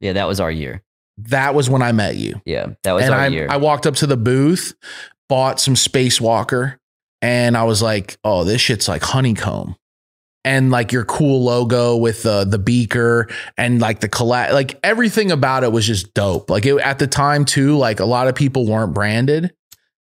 yeah, 0.00 0.12
that 0.12 0.28
was 0.28 0.40
our 0.40 0.50
year. 0.50 0.82
That 1.18 1.54
was 1.54 1.68
when 1.68 1.82
I 1.82 1.92
met 1.92 2.16
you. 2.16 2.40
Yeah, 2.44 2.68
that 2.84 2.92
was 2.92 3.04
and 3.04 3.12
our 3.12 3.22
I, 3.22 3.26
year. 3.28 3.48
I 3.50 3.56
walked 3.56 3.86
up 3.86 3.96
to 3.96 4.06
the 4.06 4.16
booth, 4.16 4.74
bought 5.28 5.58
some 5.58 5.74
Spacewalker, 5.74 6.76
and 7.20 7.56
I 7.56 7.64
was 7.64 7.82
like, 7.82 8.16
"Oh, 8.22 8.44
this 8.44 8.60
shit's 8.60 8.86
like 8.86 9.02
honeycomb." 9.02 9.74
And 10.44 10.70
like 10.70 10.92
your 10.92 11.04
cool 11.04 11.44
logo 11.44 11.96
with 11.96 12.22
the 12.22 12.44
the 12.44 12.58
beaker 12.58 13.28
and 13.56 13.80
like 13.80 14.00
the 14.00 14.08
collab, 14.08 14.52
like 14.52 14.78
everything 14.82 15.30
about 15.30 15.64
it 15.64 15.72
was 15.72 15.86
just 15.86 16.14
dope. 16.14 16.48
Like 16.48 16.64
it, 16.64 16.78
at 16.78 16.98
the 16.98 17.06
time 17.06 17.44
too, 17.44 17.76
like 17.76 18.00
a 18.00 18.04
lot 18.04 18.28
of 18.28 18.34
people 18.34 18.64
weren't 18.66 18.94
branded, 18.94 19.44
and, 19.44 19.52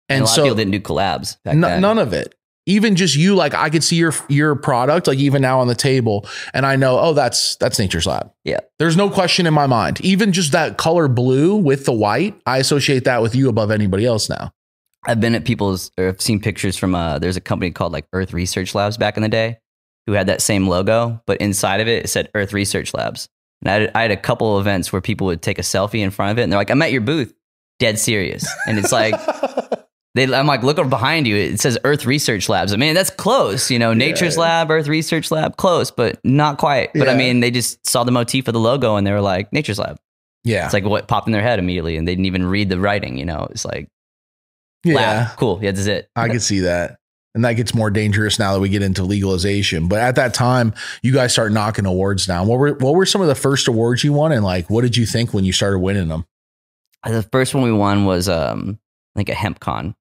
and, 0.09 0.21
a 0.21 0.25
lot 0.25 0.29
so 0.29 0.41
of 0.41 0.45
people 0.45 0.57
didn't 0.57 0.71
do 0.71 0.79
collabs. 0.81 1.37
N- 1.45 1.59
none 1.59 1.99
of 1.99 2.13
it. 2.13 2.35
Even 2.65 2.95
just 2.95 3.15
you, 3.15 3.35
like 3.35 3.53
I 3.53 3.69
could 3.69 3.83
see 3.83 3.97
your 3.97 4.13
your 4.27 4.55
product, 4.55 5.07
like 5.07 5.19
even 5.19 5.41
now 5.41 5.59
on 5.59 5.67
the 5.67 5.75
table, 5.75 6.27
and 6.53 6.65
I 6.65 6.77
know, 6.77 6.97
oh, 6.99 7.13
that's 7.13 7.55
that's 7.57 7.77
Nature's 7.77 8.07
Lab. 8.07 8.31
Yeah. 8.43 8.59
there's 8.79 8.97
no 8.97 9.09
question 9.09 9.45
in 9.45 9.53
my 9.53 9.67
mind. 9.67 10.01
Even 10.01 10.31
just 10.33 10.51
that 10.53 10.77
color 10.77 11.07
blue 11.07 11.55
with 11.55 11.85
the 11.85 11.93
white, 11.93 12.41
I 12.45 12.57
associate 12.57 13.03
that 13.03 13.21
with 13.21 13.35
you 13.35 13.49
above 13.49 13.69
anybody 13.69 14.05
else 14.05 14.29
now. 14.29 14.51
I've 15.05 15.19
been 15.19 15.35
at 15.35 15.43
people's 15.43 15.91
or 15.97 16.07
I've 16.07 16.21
seen 16.21 16.39
pictures 16.39 16.77
from 16.77 16.95
uh 16.95 17.19
there's 17.19 17.37
a 17.37 17.41
company 17.41 17.71
called 17.71 17.91
like 17.91 18.07
Earth 18.13 18.33
Research 18.33 18.73
Labs 18.73 18.97
back 18.97 19.17
in 19.17 19.23
the 19.23 19.29
day 19.29 19.59
who 20.07 20.13
had 20.13 20.27
that 20.27 20.41
same 20.41 20.67
logo, 20.67 21.21
but 21.25 21.37
inside 21.37 21.81
of 21.81 21.87
it 21.87 22.05
it 22.05 22.07
said 22.09 22.29
Earth 22.35 22.53
Research 22.53 22.93
Labs. 22.93 23.29
And 23.61 23.69
I 23.69 23.73
had, 23.73 23.91
I 23.95 24.01
had 24.03 24.11
a 24.11 24.17
couple 24.17 24.59
events 24.59 24.91
where 24.91 25.01
people 25.01 25.27
would 25.27 25.41
take 25.41 25.57
a 25.59 25.61
selfie 25.63 25.99
in 25.99 26.11
front 26.11 26.31
of 26.31 26.39
it 26.39 26.43
and 26.43 26.51
they're 26.51 26.59
like, 26.59 26.69
I'm 26.69 26.81
at 26.81 26.91
your 26.91 27.01
booth. 27.01 27.33
Dead 27.79 27.97
serious. 27.97 28.45
And 28.67 28.77
it's 28.77 28.91
like 28.91 29.15
they 30.15 30.31
I'm 30.33 30.47
like, 30.47 30.63
look 30.63 30.77
behind 30.89 31.27
you. 31.27 31.35
It 31.35 31.59
says 31.59 31.77
Earth 31.83 32.05
Research 32.05 32.49
Labs. 32.49 32.73
I 32.73 32.75
mean, 32.75 32.93
that's 32.93 33.09
close, 33.09 33.71
you 33.71 33.79
know, 33.79 33.93
Nature's 33.93 34.37
Lab, 34.37 34.69
Earth 34.69 34.87
Research 34.87 35.31
Lab, 35.31 35.57
close, 35.57 35.91
but 35.91 36.19
not 36.23 36.57
quite. 36.57 36.91
But 36.93 37.09
I 37.09 37.15
mean, 37.15 37.39
they 37.39 37.51
just 37.51 37.85
saw 37.87 38.03
the 38.03 38.11
motif 38.11 38.47
of 38.47 38.53
the 38.53 38.59
logo 38.59 38.95
and 38.95 39.07
they 39.07 39.11
were 39.11 39.21
like, 39.21 39.51
Nature's 39.53 39.79
Lab. 39.79 39.97
yeah, 40.43 40.65
It's 40.65 40.73
like 40.73 40.83
what 40.83 41.07
popped 41.07 41.27
in 41.27 41.33
their 41.33 41.41
head 41.41 41.59
immediately 41.59 41.97
and 41.97 42.07
they 42.07 42.11
didn't 42.13 42.25
even 42.25 42.45
read 42.45 42.69
the 42.69 42.79
writing, 42.79 43.17
you 43.17 43.25
know. 43.25 43.47
It's 43.49 43.65
like 43.65 43.87
yeah, 44.83 44.95
lab. 44.95 45.37
Cool. 45.37 45.59
Yeah, 45.61 45.71
that's 45.71 45.87
it. 45.87 46.09
I 46.15 46.27
could 46.27 46.41
see 46.41 46.59
that. 46.59 46.97
And 47.35 47.43
that 47.45 47.53
gets 47.53 47.73
more 47.73 47.89
dangerous 47.89 48.37
now 48.37 48.53
that 48.53 48.59
we 48.59 48.69
get 48.69 48.83
into 48.83 49.03
legalization. 49.03 49.87
But 49.87 49.99
at 49.99 50.15
that 50.15 50.33
time, 50.35 50.73
you 51.01 51.11
guys 51.13 51.31
start 51.33 51.51
knocking 51.51 51.85
awards 51.87 52.27
down. 52.27 52.47
What 52.47 52.59
were 52.59 52.73
what 52.75 52.93
were 52.93 53.05
some 53.07 53.21
of 53.21 53.27
the 53.27 53.33
first 53.35 53.67
awards 53.67 54.03
you 54.03 54.13
won, 54.13 54.31
and 54.31 54.43
like, 54.43 54.69
what 54.69 54.81
did 54.81 54.95
you 54.95 55.05
think 55.07 55.33
when 55.33 55.43
you 55.43 55.51
started 55.51 55.79
winning 55.79 56.09
them? 56.09 56.25
The 57.05 57.23
first 57.31 57.53
one 57.55 57.63
we 57.63 57.71
won 57.71 58.05
was 58.05 58.29
um 58.29 58.79
like 59.15 59.29
a 59.29 59.33
hemp 59.33 59.59
con. 59.59 59.95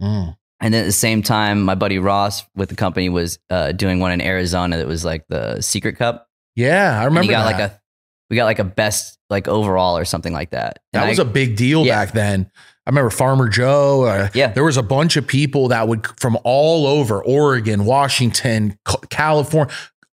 Mm. 0.00 0.36
And 0.60 0.74
then 0.74 0.82
at 0.82 0.86
the 0.86 0.92
same 0.92 1.22
time, 1.22 1.62
my 1.62 1.74
buddy 1.74 1.98
Ross 1.98 2.44
with 2.56 2.68
the 2.68 2.74
company 2.74 3.08
was 3.08 3.38
uh, 3.50 3.70
doing 3.72 4.00
one 4.00 4.10
in 4.12 4.20
Arizona 4.20 4.76
that 4.78 4.86
was 4.88 5.04
like 5.04 5.24
the 5.28 5.60
Secret 5.60 5.96
Cup. 5.96 6.28
Yeah, 6.56 6.92
I 6.94 7.04
And 7.04 7.04
remember 7.06 7.22
he 7.24 7.28
got 7.30 7.44
that. 7.50 7.58
like 7.60 7.70
a 7.72 7.80
we 8.30 8.36
got 8.36 8.44
like 8.46 8.58
a 8.58 8.64
best 8.64 9.18
like 9.30 9.46
overall 9.48 9.96
or 9.98 10.04
something 10.04 10.32
like 10.32 10.50
that. 10.50 10.80
And 10.92 11.02
that 11.02 11.08
was 11.08 11.18
I- 11.18 11.22
a 11.22 11.26
big 11.26 11.56
deal 11.56 11.84
Yeah. 11.84 12.04
back 12.04 12.12
then. 12.14 12.50
I 12.88 12.90
remember 12.90 13.10
Farmer 13.10 13.48
Joe. 13.50 14.04
Uh, 14.04 14.28
Yeah. 14.32 14.48
there 14.48 14.64
was 14.64 14.78
a 14.78 14.82
bunch 14.82 15.16
of 15.18 15.26
people 15.26 15.68
that 15.68 15.86
would 15.88 16.06
from 16.18 16.38
all 16.42 16.86
over 16.86 17.22
Oregon, 17.22 17.84
Washington, 17.84 18.78
California, 19.10 19.72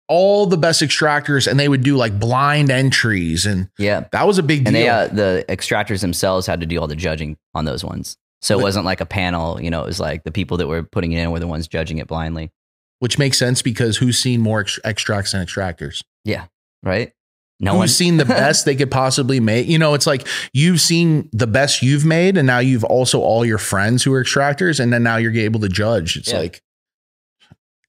all 0.10 0.46
the 0.46 0.58
best 0.58 0.82
extractors, 0.82 1.48
and 1.48 1.58
they 1.58 1.70
would 1.70 1.84
do 1.84 1.96
like 1.96 2.20
blind 2.20 2.70
entries, 2.70 3.46
and 3.46 3.70
yeah. 3.80 4.04
that 4.12 4.28
was 4.28 4.38
a 4.38 4.44
big 4.44 4.66
deal. 4.66 4.68
And 4.68 4.76
they 4.76 4.90
uh, 4.90 5.08
the 5.08 5.46
extractors 5.48 6.02
themselves 6.02 6.46
had 6.46 6.60
to 6.60 6.66
do 6.66 6.78
all 6.80 6.88
the 6.88 6.98
judging 6.98 7.38
on 7.54 7.64
those 7.64 7.84
ones. 7.84 8.18
So 8.42 8.60
it 8.60 8.62
wasn't 8.62 8.86
like 8.86 9.00
a 9.02 9.06
panel, 9.08 9.60
you 9.62 9.72
know, 9.72 9.82
it 9.84 9.88
was 9.88 10.00
like 10.00 10.24
the 10.24 10.32
people 10.32 10.58
that 10.58 10.68
were 10.68 10.84
putting 10.84 11.14
it 11.14 11.20
in 11.20 11.32
were 11.32 11.40
the 11.40 11.48
ones 11.48 11.68
judging 11.68 11.98
it 11.98 12.08
blindly. 12.08 12.52
which 13.00 13.18
makes 13.18 13.38
sense 13.38 13.62
because 13.62 13.98
who's 13.98 14.18
seen 14.20 14.40
more 14.42 14.60
ex- 14.62 14.80
extracts 14.84 15.32
than 15.32 15.46
extractors? 15.46 16.04
Yeah, 16.26 16.46
right? 16.84 17.12
No 17.60 17.72
who's 17.72 17.78
one 17.80 17.88
seen 17.88 18.18
the 18.18 18.26
best 18.26 18.66
they 18.66 18.76
could 18.76 18.92
possibly 18.92 19.40
make? 19.40 19.68
You 19.68 19.78
know, 19.80 19.94
it's 19.94 20.06
like 20.08 20.28
you've 20.54 20.82
seen 20.82 21.30
the 21.32 21.48
best 21.48 21.82
you've 21.82 22.06
made, 22.06 22.38
and 22.38 22.46
now 22.46 22.60
you've 22.60 22.84
also 22.84 23.22
all 23.22 23.46
your 23.46 23.58
friends 23.58 24.04
who 24.04 24.14
are 24.14 24.24
extractors, 24.24 24.80
and 24.80 24.92
then 24.92 25.04
now 25.04 25.18
you're 25.18 25.34
able 25.36 25.60
to 25.62 25.70
judge. 25.70 26.18
It's 26.18 26.32
Yeah. 26.32 26.40
like, 26.40 26.62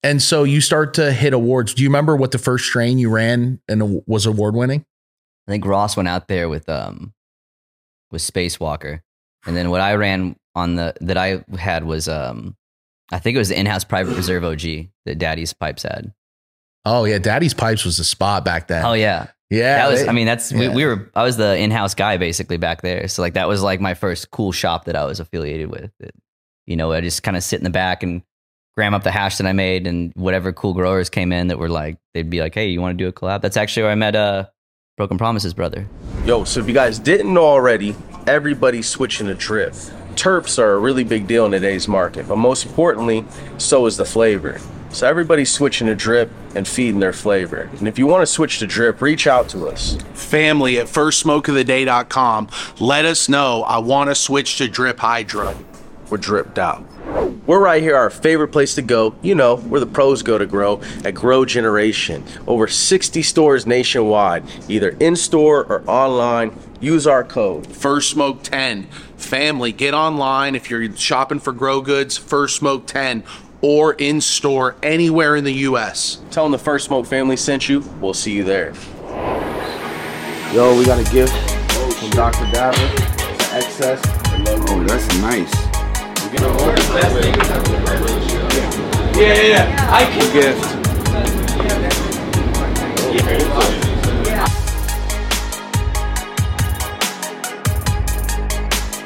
and 0.02 0.22
so 0.22 0.44
you 0.44 0.60
start 0.60 0.94
to 0.94 1.12
hit 1.12 1.32
awards. 1.32 1.74
Do 1.74 1.82
you 1.82 1.88
remember 1.88 2.14
what 2.14 2.30
the 2.30 2.38
first 2.38 2.64
strain 2.66 2.98
you 2.98 3.10
ran 3.10 3.60
and 3.68 4.02
was 4.06 4.24
award 4.26 4.54
winning? 4.54 4.84
I 5.48 5.50
think 5.50 5.64
Ross 5.66 5.96
went 5.96 6.08
out 6.08 6.28
there 6.28 6.48
with 6.48 6.68
um 6.68 7.12
with 8.10 8.22
Spacewalker. 8.22 9.00
And 9.46 9.56
then 9.56 9.70
what 9.70 9.80
I 9.80 9.94
ran 9.96 10.36
on 10.54 10.76
the 10.76 10.94
that 11.00 11.16
I 11.16 11.44
had 11.58 11.84
was 11.84 12.08
um 12.08 12.56
I 13.10 13.18
think 13.18 13.34
it 13.34 13.38
was 13.38 13.48
the 13.48 13.58
in-house 13.58 13.84
private 13.84 14.16
reserve 14.16 14.44
OG 14.44 14.88
that 15.06 15.18
Daddy's 15.18 15.52
pipes 15.52 15.82
had. 15.82 16.12
Oh 16.84 17.04
yeah, 17.04 17.18
Daddy's 17.18 17.54
Pipes 17.54 17.84
was 17.84 17.96
the 17.96 18.04
spot 18.04 18.44
back 18.44 18.68
then. 18.68 18.84
Oh 18.84 18.92
yeah. 18.92 19.26
Yeah, 19.50 19.76
that 19.78 19.90
was 19.90 20.02
they- 20.02 20.08
I 20.08 20.12
mean 20.12 20.26
that's 20.26 20.52
we, 20.52 20.66
yeah. 20.66 20.74
we 20.74 20.84
were 20.84 21.10
I 21.14 21.22
was 21.22 21.36
the 21.36 21.56
in-house 21.56 21.94
guy 21.94 22.16
basically 22.16 22.56
back 22.56 22.82
there. 22.82 23.08
So 23.08 23.22
like 23.22 23.34
that 23.34 23.48
was 23.48 23.62
like 23.62 23.80
my 23.80 23.94
first 23.94 24.30
cool 24.30 24.52
shop 24.52 24.84
that 24.86 24.96
I 24.96 25.04
was 25.04 25.20
affiliated 25.20 25.70
with. 25.70 25.90
It- 26.00 26.14
you 26.66 26.74
know, 26.76 26.90
I 26.92 27.00
just 27.00 27.22
kind 27.22 27.36
of 27.36 27.44
sit 27.44 27.60
in 27.60 27.64
the 27.64 27.70
back 27.70 28.02
and 28.02 28.22
gram 28.76 28.92
up 28.92 29.04
the 29.04 29.12
hash 29.12 29.38
that 29.38 29.46
I 29.46 29.52
made 29.52 29.86
and 29.86 30.12
whatever 30.16 30.52
cool 30.52 30.74
growers 30.74 31.08
came 31.08 31.32
in 31.32 31.46
that 31.46 31.58
were 31.58 31.68
like 31.68 31.96
they'd 32.12 32.28
be 32.28 32.40
like, 32.40 32.54
"Hey, 32.54 32.68
you 32.68 32.80
want 32.80 32.98
to 32.98 33.04
do 33.04 33.08
a 33.08 33.12
collab?" 33.12 33.40
That's 33.40 33.56
actually 33.56 33.84
where 33.84 33.92
I 33.92 33.94
met 33.94 34.16
uh 34.16 34.46
Broken 34.96 35.16
Promises 35.18 35.54
brother. 35.54 35.86
Yo, 36.24 36.42
so 36.44 36.58
if 36.60 36.66
you 36.66 36.74
guys 36.74 36.98
didn't 36.98 37.32
know 37.32 37.44
already, 37.44 37.94
everybody's 38.26 38.88
switching 38.88 39.26
to 39.28 39.34
drip. 39.34 39.74
Terps 40.16 40.58
are 40.58 40.72
a 40.72 40.78
really 40.78 41.04
big 41.04 41.26
deal 41.26 41.44
in 41.44 41.52
today's 41.52 41.86
market, 41.86 42.26
but 42.26 42.36
most 42.36 42.64
importantly, 42.66 43.24
so 43.58 43.86
is 43.86 43.96
the 43.98 44.04
flavor. 44.06 44.58
So 44.90 45.06
everybody's 45.06 45.50
switching 45.50 45.86
to 45.88 45.94
drip 45.94 46.30
and 46.54 46.66
feeding 46.66 47.00
their 47.00 47.12
flavor. 47.12 47.68
And 47.78 47.86
if 47.86 47.98
you 47.98 48.06
want 48.06 48.22
to 48.22 48.26
switch 48.26 48.58
to 48.60 48.66
drip, 48.66 49.02
reach 49.02 49.26
out 49.26 49.48
to 49.50 49.68
us. 49.68 49.96
Family 50.14 50.78
at 50.78 50.86
firstsmokeoftheday.com. 50.86 52.48
Let 52.80 53.04
us 53.04 53.28
know. 53.28 53.62
I 53.64 53.78
want 53.78 54.10
to 54.10 54.14
switch 54.14 54.58
to 54.58 54.68
Drip 54.68 54.98
Hydro. 54.98 55.56
We're 56.08 56.18
dripped 56.18 56.58
out. 56.58 56.84
We're 57.46 57.60
right 57.60 57.82
here, 57.82 57.96
our 57.96 58.10
favorite 58.10 58.48
place 58.48 58.74
to 58.76 58.82
go. 58.82 59.14
You 59.22 59.34
know, 59.34 59.56
where 59.56 59.80
the 59.80 59.86
pros 59.86 60.22
go 60.22 60.38
to 60.38 60.46
grow 60.46 60.80
at 61.04 61.14
Grow 61.14 61.44
Generation. 61.44 62.24
Over 62.46 62.66
60 62.66 63.22
stores 63.22 63.66
nationwide, 63.66 64.44
either 64.68 64.96
in 65.00 65.14
store 65.16 65.64
or 65.64 65.88
online. 65.88 66.56
Use 66.80 67.06
our 67.06 67.24
code. 67.24 67.66
First 67.66 68.10
Smoke 68.10 68.42
10. 68.42 68.84
Family, 69.16 69.72
get 69.72 69.94
online 69.94 70.54
if 70.54 70.68
you're 70.70 70.94
shopping 70.94 71.38
for 71.38 71.52
grow 71.52 71.80
goods, 71.80 72.16
First 72.16 72.56
Smoke 72.56 72.86
10, 72.86 73.22
or 73.60 73.94
in 73.94 74.20
store 74.20 74.76
anywhere 74.82 75.36
in 75.36 75.44
the 75.44 75.52
U.S. 75.52 76.20
Tell 76.30 76.44
them 76.44 76.52
the 76.52 76.58
First 76.58 76.86
Smoke 76.86 77.06
family 77.06 77.36
sent 77.36 77.68
you. 77.68 77.80
We'll 78.00 78.14
see 78.14 78.32
you 78.32 78.44
there. 78.44 78.74
Yo, 80.52 80.78
we 80.78 80.84
got 80.84 80.98
a 80.98 81.12
gift 81.12 81.34
from 81.98 82.10
Dr. 82.10 82.50
Dabber. 82.52 82.76
XS. 83.56 84.00
Oh, 84.68 84.84
that's 84.84 85.08
nice. 85.20 85.52
Gift. 90.32 90.62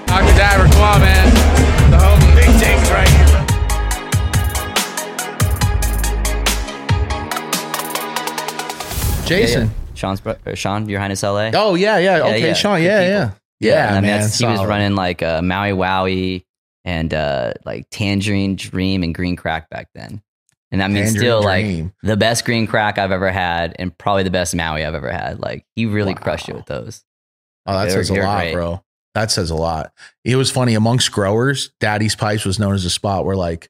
Dr. 0.06 0.36
Dabber, 0.36 0.72
come 0.72 0.82
on, 0.82 1.00
man. 1.00 1.90
The 1.90 1.98
home 1.98 2.34
big 2.34 2.50
things 2.60 2.90
right 2.90 3.19
Jason. 9.30 9.62
Yeah, 9.62 9.66
yeah. 9.68 9.94
Sean's 9.94 10.20
bro- 10.20 10.36
Sean, 10.54 10.88
Your 10.88 11.00
Highness 11.00 11.22
LA. 11.22 11.50
Oh 11.54 11.74
yeah, 11.74 11.98
yeah. 11.98 12.18
Okay, 12.22 12.46
yeah. 12.48 12.52
Sean. 12.54 12.78
Good 12.78 12.84
Yeah, 12.86 13.00
yeah. 13.08 13.30
Yeah, 13.60 13.86
and 13.88 13.96
I 13.96 14.00
mean, 14.00 14.10
man. 14.20 14.30
he 14.30 14.44
was 14.46 14.64
running 14.64 14.94
like 14.94 15.22
uh, 15.22 15.42
Maui 15.42 15.72
Wowie 15.72 16.44
and 16.84 17.12
uh, 17.12 17.52
like 17.66 17.86
Tangerine 17.90 18.56
Dream 18.56 19.02
and 19.02 19.14
Green 19.14 19.36
Crack 19.36 19.68
back 19.68 19.88
then. 19.94 20.22
And 20.72 20.82
I 20.82 20.88
mean, 20.88 21.02
Tangerine 21.04 21.18
still 21.20 21.42
like 21.42 21.66
the 22.02 22.16
best 22.16 22.44
green 22.44 22.66
crack 22.66 22.96
I've 22.96 23.10
ever 23.12 23.30
had, 23.30 23.74
and 23.78 23.96
probably 23.98 24.22
the 24.22 24.30
best 24.30 24.54
Maui 24.54 24.84
I've 24.84 24.94
ever 24.94 25.10
had. 25.12 25.40
Like 25.40 25.66
he 25.76 25.84
really 25.86 26.14
Wow. 26.14 26.20
crushed 26.22 26.48
it 26.48 26.54
with 26.54 26.66
those. 26.66 27.04
Oh, 27.66 27.74
that 27.74 27.88
They're- 27.90 28.02
says 28.04 28.10
a 28.10 28.14
lot, 28.14 28.38
great. 28.38 28.52
bro. 28.54 28.82
That 29.14 29.30
says 29.32 29.50
a 29.50 29.56
lot. 29.56 29.92
It 30.24 30.36
was 30.36 30.50
funny 30.52 30.74
amongst 30.74 31.10
growers. 31.10 31.70
Daddy's 31.80 32.14
Pipes 32.14 32.44
was 32.44 32.58
known 32.60 32.74
as 32.74 32.84
a 32.84 32.90
spot 32.90 33.24
where, 33.26 33.34
like, 33.36 33.68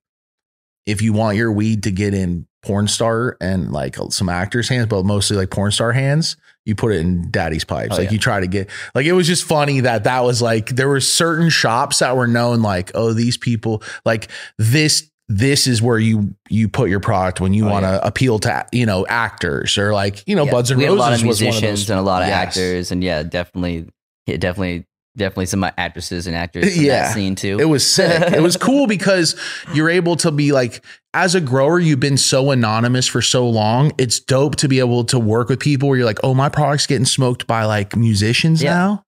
if 0.87 1.03
you 1.03 1.13
want 1.13 1.37
your 1.37 1.53
weed 1.53 1.83
to 1.85 1.91
get 1.91 2.15
in 2.15 2.47
porn 2.63 2.89
star 2.89 3.37
and 3.41 3.73
like 3.73 3.97
some 4.11 4.29
actors' 4.29 4.69
hands, 4.69 4.87
but 4.87 5.05
mostly 5.05 5.37
like 5.37 5.51
porn 5.51 5.73
star 5.73 5.93
hands, 5.93 6.37
you 6.67 6.75
put 6.75 6.93
it 6.93 6.99
in 6.99 7.31
Daddy's 7.31 7.65
Pipes. 7.65 7.95
Oh, 7.95 7.97
like 7.99 8.07
yeah. 8.07 8.13
you 8.13 8.19
try 8.19 8.41
to 8.41 8.47
get, 8.47 8.69
like, 8.95 9.07
it 9.07 9.13
was 9.13 9.27
just 9.27 9.45
funny 9.45 9.81
that 9.81 10.05
that 10.05 10.21
was 10.25 10.43
like 10.43 10.69
there 10.71 10.89
were 10.89 11.01
certain 11.01 11.49
shops 11.49 12.01
that 12.01 12.17
were 12.17 12.27
known, 12.27 12.61
like, 12.63 12.91
oh, 12.95 13.13
these 13.13 13.37
people, 13.37 13.83
like 14.05 14.29
this. 14.59 15.07
This 15.33 15.69
is 15.69 15.81
where 15.81 15.97
you 16.01 16.35
you 16.49 16.69
put 16.69 16.91
your 16.91 16.99
product 16.99 17.41
when 17.41 17.55
you 17.55 17.69
Oh, 17.69 17.71
want 17.71 17.85
to 17.85 17.91
yeah. 17.93 18.01
appeal 18.03 18.41
to 18.41 18.67
you 18.73 18.85
know 18.85 19.07
actors 19.07 19.79
or 19.79 19.93
like 19.93 20.25
you 20.27 20.35
know 20.35 20.45
Yeah, 20.45 20.51
Buds 20.51 20.73
and 20.73 20.79
we 20.79 20.83
had 20.87 20.91
Roses 20.91 20.99
a 20.99 21.03
lot 21.03 21.13
of 21.13 21.25
was 21.25 21.41
one 21.41 21.49
of 21.49 21.55
musicians 21.55 21.81
those. 21.87 21.91
and 21.91 22.01
a 22.01 22.03
lot 22.03 22.23
of 22.23 22.29
Yes. 22.29 22.49
actors, 22.49 22.91
and 22.91 23.05
yeah, 23.05 23.23
definitely, 23.23 23.89
yeah, 24.27 24.39
definitely, 24.39 24.87
definitely 25.17 25.47
some 25.47 25.65
actresses 25.77 26.27
and 26.27 26.37
actors 26.37 26.77
Yeah. 26.79 27.03
that 27.09 27.15
scene 27.15 27.35
too. 27.35 27.59
It 27.61 27.65
was 27.67 27.85
sick. 27.89 28.33
it 28.33 28.41
was 28.43 28.57
cool 28.61 28.87
because 28.87 29.35
you're 29.75 29.91
able 29.91 30.17
to 30.17 30.31
be 30.31 30.53
like, 30.53 30.85
as 31.13 31.35
a 31.35 31.41
grower, 31.41 31.79
you've 31.81 32.01
been 32.01 32.17
so 32.17 32.51
anonymous 32.53 33.07
for 33.07 33.21
so 33.21 33.49
long. 33.49 33.93
It's 33.99 34.21
dope 34.21 34.57
to 34.57 34.69
be 34.69 34.79
able 34.79 35.05
to 35.07 35.19
work 35.19 35.49
with 35.49 35.59
people 35.61 35.89
where 35.89 35.99
you're 35.99 36.07
like, 36.07 36.21
oh, 36.23 36.35
my 36.35 36.49
product's 36.49 36.87
getting 36.87 37.05
smoked 37.05 37.47
by 37.47 37.65
like 37.65 37.97
musicians 37.97 38.63
Yeah. 38.63 38.75
now. 38.75 39.05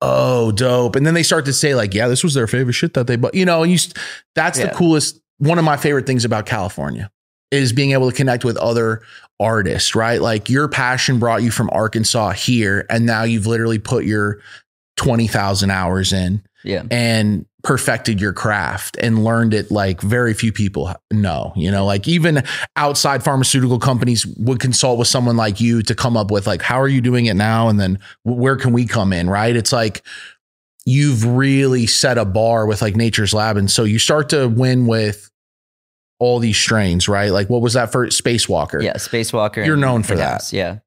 Oh, 0.00 0.50
dope. 0.50 0.96
And 0.96 1.06
then 1.06 1.14
they 1.14 1.22
start 1.22 1.44
to 1.44 1.52
say, 1.52 1.74
like, 1.76 1.94
yeah, 1.94 2.08
this 2.08 2.24
was 2.24 2.34
their 2.34 2.46
favorite 2.48 2.72
shit 2.72 2.94
that 2.94 3.06
they 3.06 3.14
bought. 3.16 3.34
You 3.34 3.44
know, 3.44 3.62
and 3.62 3.70
you 3.70 3.78
that's 4.34 4.58
the 4.58 4.68
coolest. 4.70 5.20
One 5.38 5.58
of 5.58 5.64
my 5.64 5.76
favorite 5.76 6.06
things 6.06 6.24
about 6.24 6.44
California 6.46 7.10
is 7.52 7.72
being 7.72 7.92
able 7.92 8.10
to 8.10 8.16
connect 8.16 8.44
with 8.44 8.56
other 8.56 9.02
artists, 9.38 9.94
right? 9.94 10.20
Like 10.20 10.48
your 10.48 10.66
passion 10.68 11.18
brought 11.18 11.42
you 11.42 11.50
from 11.52 11.68
Arkansas 11.72 12.30
here, 12.32 12.84
and 12.90 13.06
now 13.06 13.22
you've 13.24 13.46
literally 13.46 13.78
put 13.78 14.04
your 14.04 14.40
20,000 14.96 15.70
hours 15.70 16.12
in 16.12 16.42
yeah, 16.64 16.84
and 16.90 17.46
perfected 17.64 18.20
your 18.20 18.32
craft 18.32 18.96
and 19.00 19.24
learned 19.24 19.54
it 19.54 19.70
like 19.70 20.00
very 20.00 20.34
few 20.34 20.52
people 20.52 20.92
know 21.12 21.52
you 21.54 21.70
know 21.70 21.84
like 21.84 22.08
even 22.08 22.42
outside 22.76 23.22
pharmaceutical 23.22 23.78
companies 23.78 24.26
would 24.36 24.58
consult 24.58 24.98
with 24.98 25.08
someone 25.08 25.36
like 25.36 25.60
you 25.60 25.82
to 25.82 25.94
come 25.94 26.16
up 26.16 26.30
with 26.30 26.46
like 26.46 26.62
how 26.62 26.80
are 26.80 26.88
you 26.88 27.00
doing 27.00 27.26
it 27.26 27.34
now? 27.34 27.68
And 27.68 27.80
then 27.80 27.98
where 28.24 28.56
can 28.56 28.72
we 28.72 28.86
come 28.86 29.12
in? 29.12 29.28
Right? 29.30 29.54
It's 29.54 29.72
like 29.72 30.04
you've 30.84 31.24
really 31.24 31.86
set 31.86 32.18
a 32.18 32.24
bar 32.24 32.66
with 32.66 32.82
like 32.82 32.96
nature's 32.96 33.32
lab. 33.32 33.56
And 33.56 33.70
so 33.70 33.84
you 33.84 33.98
start 33.98 34.28
to 34.30 34.48
win 34.48 34.86
with 34.86 35.30
all 36.18 36.38
these 36.38 36.56
strains 36.56 37.08
right? 37.08 37.30
Like 37.30 37.48
what 37.50 37.62
was 37.62 37.72
that 37.74 37.90
for 37.90 38.06
spacewalker. 38.06 38.82
Yeah, 38.82 38.94
Spacewalker. 38.94 39.66
You're 39.66 39.76
known 39.76 40.02
for 40.02 40.14
Greenhouse, 40.14 40.52
Yeah, 40.52 40.78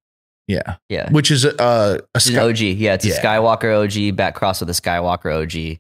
yeah 0.47 0.75
yeah. 0.89 1.09
which 1.11 1.31
is 1.31 1.45
a, 1.45 1.49
a, 1.59 1.95
a 1.95 1.99
an 2.15 2.21
sky- 2.21 2.39
OG. 2.39 2.59
Yeah, 2.59 2.93
it's 2.93 3.05
a 3.05 3.09
Yeah. 3.09 3.21
Skywalker 3.21 4.09
OG 4.09 4.15
back 4.15 4.35
cross 4.35 4.59
with 4.59 4.69
a 4.69 4.73
Skywalker 4.73 5.33
OG. 5.43 5.79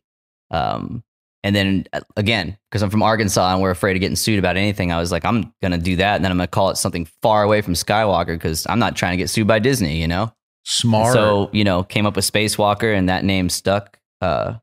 Um, 0.51 1.03
and 1.43 1.55
then 1.55 1.85
uh, 1.93 2.01
again, 2.17 2.57
because 2.71 2.81
I'm 2.81 2.89
from 2.89 3.03
Arkansas 3.03 3.53
and 3.53 3.61
we're 3.61 3.69
afraid 3.71 3.95
of 3.95 3.99
getting 3.99 4.15
sued 4.15 4.39
about 4.39 4.57
anything, 4.57 4.91
I 4.91 4.99
was 4.99 5.11
like, 5.11 5.23
I'm 5.25 5.53
gonna 5.61 5.77
do 5.77 5.95
that, 5.97 6.15
and 6.15 6.25
then 6.25 6.31
I'm 6.31 6.37
gonna 6.37 6.47
call 6.47 6.69
it 6.71 6.77
something 6.77 7.07
far 7.21 7.43
away 7.43 7.61
from 7.61 7.73
Skywalker 7.75 8.35
because 8.35 8.65
I'm 8.67 8.79
not 8.79 8.95
trying 8.95 9.11
to 9.11 9.17
get 9.17 9.29
sued 9.29 9.47
by 9.47 9.59
Disney, 9.59 10.01
you 10.01 10.07
know. 10.07 10.31
smart 10.63 11.13
So 11.13 11.49
you 11.53 11.63
know, 11.63 11.83
came 11.83 12.05
up 12.07 12.15
with 12.15 12.25
Spacewalker, 12.31 12.97
and 12.97 13.09
that 13.09 13.23
name 13.23 13.49
stuck. 13.49 13.99
Uh, 14.21 14.55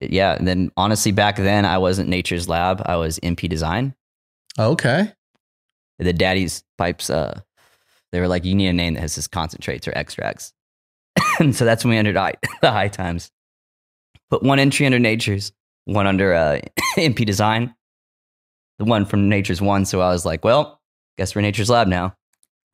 yeah. 0.00 0.34
And 0.36 0.46
then 0.46 0.70
honestly, 0.76 1.10
back 1.10 1.34
then 1.36 1.64
I 1.64 1.78
wasn't 1.78 2.08
Nature's 2.08 2.48
Lab. 2.48 2.80
I 2.86 2.94
was 2.96 3.18
MP 3.18 3.48
Design. 3.48 3.94
okay 4.56 5.12
The 5.98 6.12
Daddy's 6.12 6.62
Pipes. 6.76 7.10
Uh, 7.10 7.40
they 8.12 8.20
were 8.20 8.28
like, 8.28 8.44
you 8.44 8.54
need 8.54 8.68
a 8.68 8.72
name 8.72 8.94
that 8.94 9.00
has 9.00 9.14
this 9.14 9.26
concentrates 9.28 9.86
or 9.86 9.92
extracts. 9.96 10.52
and 11.40 11.54
so 11.54 11.64
that's 11.64 11.84
when 11.84 11.90
we 11.90 11.96
entered 11.98 12.16
I- 12.16 12.34
the 12.62 12.70
high 12.70 12.88
times. 12.88 13.30
Put 14.30 14.42
one 14.42 14.58
entry 14.58 14.86
under 14.86 14.98
Nature's, 14.98 15.52
one 15.86 16.06
under 16.06 16.34
uh, 16.34 16.60
MP 16.96 17.24
Design, 17.24 17.74
the 18.78 18.84
one 18.84 19.04
from 19.06 19.28
Nature's 19.28 19.60
one. 19.60 19.84
So 19.84 20.00
I 20.00 20.10
was 20.10 20.24
like, 20.26 20.44
well, 20.44 20.80
guess 21.16 21.34
we're 21.34 21.40
Nature's 21.42 21.70
Lab 21.70 21.88
now. 21.88 22.14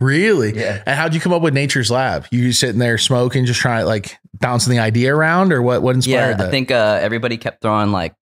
Really? 0.00 0.52
Yeah. 0.58 0.82
And 0.84 0.96
how'd 0.98 1.14
you 1.14 1.20
come 1.20 1.32
up 1.32 1.40
with 1.42 1.54
Nature's 1.54 1.90
Lab? 1.90 2.26
You 2.32 2.52
sitting 2.52 2.80
there 2.80 2.98
smoking, 2.98 3.46
just 3.46 3.60
trying 3.60 3.82
to 3.82 3.86
like 3.86 4.18
bouncing 4.34 4.72
the 4.72 4.80
idea 4.80 5.14
around, 5.14 5.52
or 5.52 5.62
what? 5.62 5.82
What 5.82 5.94
inspired 5.94 6.30
Yeah, 6.30 6.36
that? 6.38 6.48
I 6.48 6.50
think 6.50 6.70
uh, 6.72 6.98
everybody 7.00 7.36
kept 7.36 7.62
throwing 7.62 7.92
like 7.92 8.14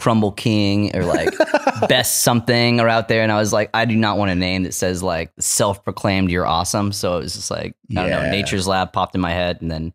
Crumble 0.00 0.32
King 0.32 0.96
or 0.96 1.04
like 1.04 1.28
Best 1.88 2.22
Something 2.22 2.80
are 2.80 2.88
out 2.88 3.08
there, 3.08 3.22
and 3.22 3.30
I 3.30 3.36
was 3.38 3.52
like, 3.52 3.68
I 3.74 3.84
do 3.84 3.94
not 3.94 4.16
want 4.16 4.30
a 4.30 4.34
name 4.34 4.62
that 4.62 4.72
says 4.72 5.02
like 5.02 5.30
self-proclaimed 5.38 6.30
you're 6.30 6.46
awesome. 6.46 6.90
So 6.92 7.18
it 7.18 7.20
was 7.20 7.34
just 7.34 7.50
like 7.50 7.74
I 7.90 7.94
don't 7.94 8.10
know, 8.10 8.30
Nature's 8.30 8.66
Lab 8.66 8.92
popped 8.94 9.14
in 9.14 9.20
my 9.20 9.32
head, 9.32 9.60
and 9.60 9.70
then 9.70 9.92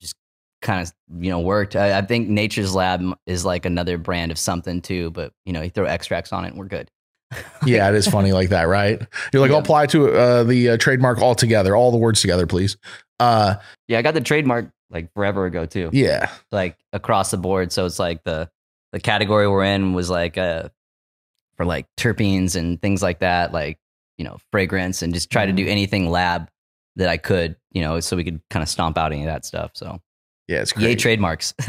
just 0.00 0.14
kind 0.62 0.80
of 0.80 0.92
you 1.22 1.30
know 1.30 1.40
worked. 1.40 1.76
I, 1.76 1.98
I 1.98 2.02
think 2.02 2.28
Nature's 2.28 2.74
Lab 2.74 3.02
is 3.26 3.44
like 3.44 3.66
another 3.66 3.98
brand 3.98 4.32
of 4.32 4.38
something 4.38 4.80
too, 4.80 5.10
but 5.10 5.32
you 5.44 5.52
know 5.52 5.60
you 5.60 5.68
throw 5.70 5.84
extracts 5.84 6.32
on 6.32 6.44
it, 6.46 6.48
and 6.48 6.58
we're 6.58 6.64
good. 6.66 6.90
yeah, 7.66 7.86
it 7.90 7.94
is 7.94 8.08
funny 8.08 8.32
like 8.32 8.48
that, 8.48 8.62
right? 8.68 8.98
You're 9.34 9.42
like, 9.42 9.50
Yeah. 9.50 9.56
I'll 9.56 9.62
apply 9.62 9.84
to 9.88 10.10
uh, 10.14 10.44
the 10.44 10.70
uh, 10.70 10.76
trademark 10.78 11.20
all 11.20 11.34
together, 11.34 11.76
all 11.76 11.90
the 11.90 11.98
words 11.98 12.22
together, 12.22 12.46
please. 12.46 12.78
Uh, 13.20 13.56
Yeah, 13.88 13.98
I 13.98 14.02
got 14.02 14.14
the 14.14 14.22
trademark 14.22 14.70
like 14.88 15.12
forever 15.12 15.44
ago 15.44 15.66
too. 15.66 15.90
yeah, 15.92 16.30
like 16.50 16.78
across 16.94 17.30
the 17.30 17.36
board. 17.36 17.70
So 17.70 17.84
it's 17.84 17.98
like 17.98 18.24
the 18.24 18.48
the 18.92 19.00
category 19.00 19.48
we're 19.48 19.64
in 19.64 19.92
was 19.94 20.08
like 20.10 20.38
uh 20.38 20.68
for 21.56 21.64
like 21.64 21.86
terpenes 21.96 22.56
and 22.56 22.80
things 22.80 23.02
like 23.02 23.18
that, 23.20 23.52
like 23.52 23.78
you 24.16 24.24
know 24.24 24.38
fragrance, 24.52 25.02
and 25.02 25.12
just 25.14 25.30
try 25.30 25.46
to 25.46 25.52
Mm-hmm. 25.52 25.56
do 25.64 25.70
anything 25.70 26.10
lab 26.10 26.48
that 26.96 27.08
I 27.08 27.16
could, 27.16 27.56
you 27.72 27.82
know, 27.82 28.00
so 28.00 28.16
we 28.16 28.24
could 28.24 28.40
kind 28.50 28.62
of 28.62 28.68
stomp 28.68 28.98
out 28.98 29.12
any 29.12 29.22
of 29.22 29.26
that 29.26 29.44
stuff. 29.44 29.72
So 29.74 30.00
yeah, 30.48 30.60
it's 30.60 30.72
yay 30.76 30.80
great. 30.94 30.98
trademarks. 30.98 31.54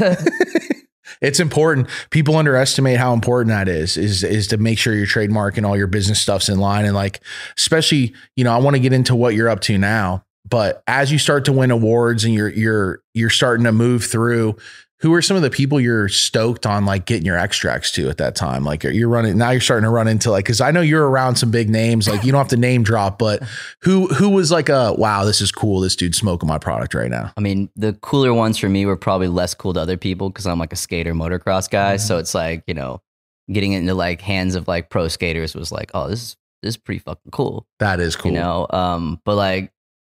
It's 1.20 1.40
important. 1.40 1.88
People 2.10 2.36
underestimate 2.36 2.96
how 2.96 3.12
important 3.12 3.48
that 3.48 3.68
is. 3.68 3.96
Is 3.96 4.22
is 4.22 4.46
to 4.48 4.58
make 4.58 4.78
sure 4.78 4.94
your 4.94 5.06
trademark 5.06 5.56
and 5.56 5.66
all 5.66 5.76
your 5.76 5.88
business 5.88 6.20
stuff's 6.20 6.48
in 6.48 6.58
line. 6.60 6.84
And 6.84 6.94
like, 6.94 7.20
especially, 7.58 8.14
you 8.36 8.44
know, 8.44 8.52
I 8.52 8.58
want 8.58 8.76
to 8.76 8.80
get 8.80 8.92
into 8.92 9.16
what 9.16 9.34
you're 9.34 9.48
up 9.48 9.60
to 9.62 9.76
now. 9.76 10.24
But 10.48 10.82
as 10.86 11.10
you 11.10 11.18
start 11.18 11.44
to 11.46 11.52
win 11.52 11.72
awards 11.72 12.24
and 12.24 12.32
you're 12.32 12.48
you're 12.48 13.02
you're 13.12 13.28
starting 13.30 13.64
to 13.64 13.72
move 13.72 14.04
through, 14.04 14.56
who 15.00 15.14
are 15.14 15.22
some 15.22 15.36
of 15.36 15.42
the 15.42 15.50
people 15.50 15.80
you're 15.80 16.08
stoked 16.08 16.66
on 16.66 16.84
like 16.84 17.06
getting 17.06 17.24
your 17.24 17.38
extracts 17.38 17.90
to 17.92 18.08
at 18.10 18.18
that 18.18 18.34
time? 18.34 18.64
Like 18.64 18.84
you're 18.84 19.08
running 19.08 19.38
now 19.38 19.50
you're 19.50 19.60
starting 19.60 19.84
to 19.84 19.90
run 19.90 20.08
into 20.08 20.30
like 20.30 20.44
because 20.44 20.60
I 20.60 20.70
know 20.70 20.82
you're 20.82 21.08
around 21.08 21.36
some 21.36 21.50
big 21.50 21.70
names. 21.70 22.06
Like 22.06 22.22
you 22.22 22.32
don't 22.32 22.38
have 22.38 22.48
to 22.48 22.56
name 22.56 22.82
drop, 22.82 23.18
but 23.18 23.42
who 23.82 24.08
who 24.08 24.28
was 24.28 24.50
like 24.50 24.68
a 24.68 24.94
wow, 24.94 25.24
this 25.24 25.40
is 25.40 25.50
cool. 25.50 25.80
This 25.80 25.96
dude's 25.96 26.18
smoking 26.18 26.48
my 26.48 26.58
product 26.58 26.94
right 26.94 27.10
now. 27.10 27.32
I 27.36 27.40
mean, 27.40 27.70
the 27.76 27.94
cooler 27.94 28.34
ones 28.34 28.58
for 28.58 28.68
me 28.68 28.84
were 28.84 28.96
probably 28.96 29.28
less 29.28 29.54
cool 29.54 29.72
to 29.74 29.80
other 29.80 29.96
people 29.96 30.28
because 30.28 30.46
I'm 30.46 30.58
like 30.58 30.72
a 30.72 30.76
skater 30.76 31.14
motocross 31.14 31.70
guy. 31.70 31.96
So 31.96 32.18
it's 32.18 32.34
like, 32.34 32.64
you 32.66 32.74
know, 32.74 33.00
getting 33.50 33.72
it 33.72 33.78
into 33.78 33.94
like 33.94 34.20
hands 34.20 34.54
of 34.54 34.68
like 34.68 34.90
pro 34.90 35.08
skaters 35.08 35.54
was 35.54 35.72
like, 35.72 35.90
oh, 35.94 36.08
this 36.08 36.22
is 36.22 36.36
this 36.62 36.74
is 36.74 36.76
pretty 36.76 36.98
fucking 36.98 37.30
cool. 37.32 37.66
That 37.78 38.00
is 38.00 38.16
cool. 38.16 38.32
You 38.32 38.38
know? 38.38 38.66
Um, 38.68 39.20
but 39.24 39.36
like, 39.36 39.72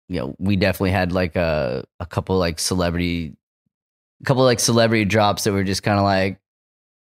you 0.10 0.20
know, 0.20 0.36
we 0.40 0.56
definitely 0.56 0.92
had 0.92 1.12
like 1.12 1.36
a 1.36 1.86
a 2.00 2.06
couple 2.08 2.38
like 2.40 2.58
celebrity 2.58 3.36
a 4.22 4.26
couple 4.26 4.44
like 4.44 4.60
celebrity 4.60 5.06
drops 5.06 5.44
that 5.44 5.52
were 5.52 5.64
just 5.64 5.84
kind 5.84 5.98
of 5.98 6.04
like 6.04 6.40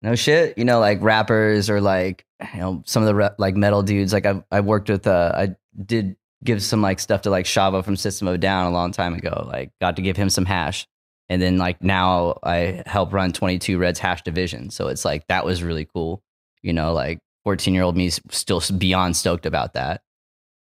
no 0.02 0.14
shit, 0.14 0.58
you 0.58 0.64
know, 0.64 0.80
like 0.80 1.00
rappers 1.02 1.70
or 1.70 1.80
like 1.80 2.24
you 2.54 2.60
know 2.60 2.82
some 2.86 3.02
of 3.02 3.06
the 3.06 3.14
re- 3.14 3.30
like 3.38 3.56
metal 3.56 3.82
dudes. 3.82 4.12
Like 4.12 4.26
I 4.26 4.42
I 4.50 4.60
worked 4.60 4.88
with 4.88 5.06
uh 5.06 5.32
I 5.34 5.56
did 5.84 6.16
give 6.44 6.62
some 6.62 6.82
like 6.82 6.98
stuff 6.98 7.22
to 7.22 7.30
like 7.30 7.46
Shavo 7.46 7.84
from 7.84 7.96
System 7.96 8.28
of 8.28 8.40
Down 8.40 8.66
a 8.66 8.72
long 8.72 8.92
time 8.92 9.14
ago. 9.14 9.46
Like 9.48 9.70
got 9.80 9.96
to 9.96 10.02
give 10.02 10.16
him 10.16 10.30
some 10.30 10.44
hash. 10.44 10.86
And 11.28 11.40
then 11.40 11.56
like 11.56 11.82
now 11.82 12.38
I 12.42 12.82
help 12.84 13.12
run 13.12 13.32
22 13.32 13.78
Reds 13.78 13.98
hash 13.98 14.22
division. 14.22 14.70
So 14.70 14.88
it's 14.88 15.04
like 15.04 15.26
that 15.28 15.44
was 15.44 15.62
really 15.62 15.84
cool. 15.84 16.22
You 16.62 16.72
know, 16.72 16.92
like 16.92 17.20
14 17.44 17.72
year 17.74 17.82
old 17.82 17.96
me 17.96 18.10
still 18.10 18.62
beyond 18.76 19.16
stoked 19.16 19.46
about 19.46 19.74
that. 19.74 20.02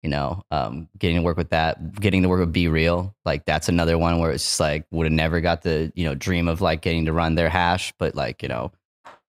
You 0.03 0.09
know, 0.11 0.43
um, 0.51 0.89
getting 0.99 1.17
to 1.17 1.23
work 1.23 1.37
with 1.37 1.51
that, 1.51 2.01
getting 2.01 2.23
to 2.23 2.29
work 2.29 2.41
with 2.41 2.53
B-Real, 2.53 3.15
like 3.27 3.45
that's 3.45 3.69
another 3.69 3.99
one 3.99 4.19
where 4.19 4.31
it's 4.31 4.45
just 4.45 4.59
like 4.61 4.87
would 4.91 5.05
have 5.05 5.13
never 5.13 5.41
got 5.43 5.61
the 5.63 5.93
you 5.95 6.05
know 6.05 6.15
dream 6.15 6.49
of 6.49 6.61
like 6.63 6.81
getting 6.81 7.05
to 7.07 7.13
run 7.13 7.35
their 7.35 7.51
hash, 7.51 7.93
but 7.99 8.15
like 8.15 8.43
you 8.43 8.49
know 8.49 8.73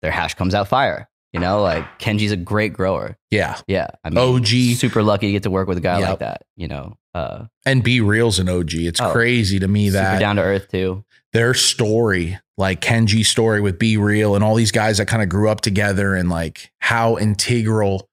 their 0.02 0.12
hash 0.12 0.34
comes 0.36 0.56
out 0.56 0.68
fire. 0.70 1.10
You 1.34 1.40
know, 1.40 1.62
like 1.62 1.86
Kenji's 2.00 2.32
a 2.34 2.38
great 2.38 2.74
grower. 2.74 3.18
Yeah. 3.30 3.58
Yeah, 3.68 3.88
I 4.04 4.10
mean, 4.10 4.18
OG. 4.18 4.76
super 4.76 5.02
lucky 5.02 5.28
to 5.28 5.32
get 5.32 5.44
to 5.44 5.50
work 5.50 5.68
with 5.68 5.78
a 5.78 5.82
guy 5.82 6.00
Yep. 6.00 6.10
like 6.10 6.20
that. 6.20 6.42
You 6.58 6.68
know, 6.68 6.98
uh, 7.14 7.46
And 7.66 7.82
B-Real's 7.84 8.38
an 8.40 8.50
OG. 8.50 8.74
It's 8.86 9.00
Oh, 9.00 9.12
crazy 9.14 9.58
to 9.60 9.68
me 9.70 9.90
super 9.90 10.02
that 10.04 10.20
down 10.20 10.36
to 10.36 10.42
earth 10.42 10.68
too. 10.70 11.06
their 11.32 11.54
story, 11.54 12.38
like 12.58 12.82
Kenji's 12.82 13.30
story 13.30 13.62
with 13.62 13.80
Be 13.80 13.96
Real 13.96 14.36
and 14.36 14.44
all 14.44 14.56
these 14.56 14.74
guys 14.74 14.98
that 14.98 15.06
kind 15.08 15.24
of 15.24 15.30
grew 15.30 15.48
up 15.50 15.62
together 15.62 16.16
and 16.16 16.30
like 16.30 16.70
how 16.80 17.18
integral 17.18 18.10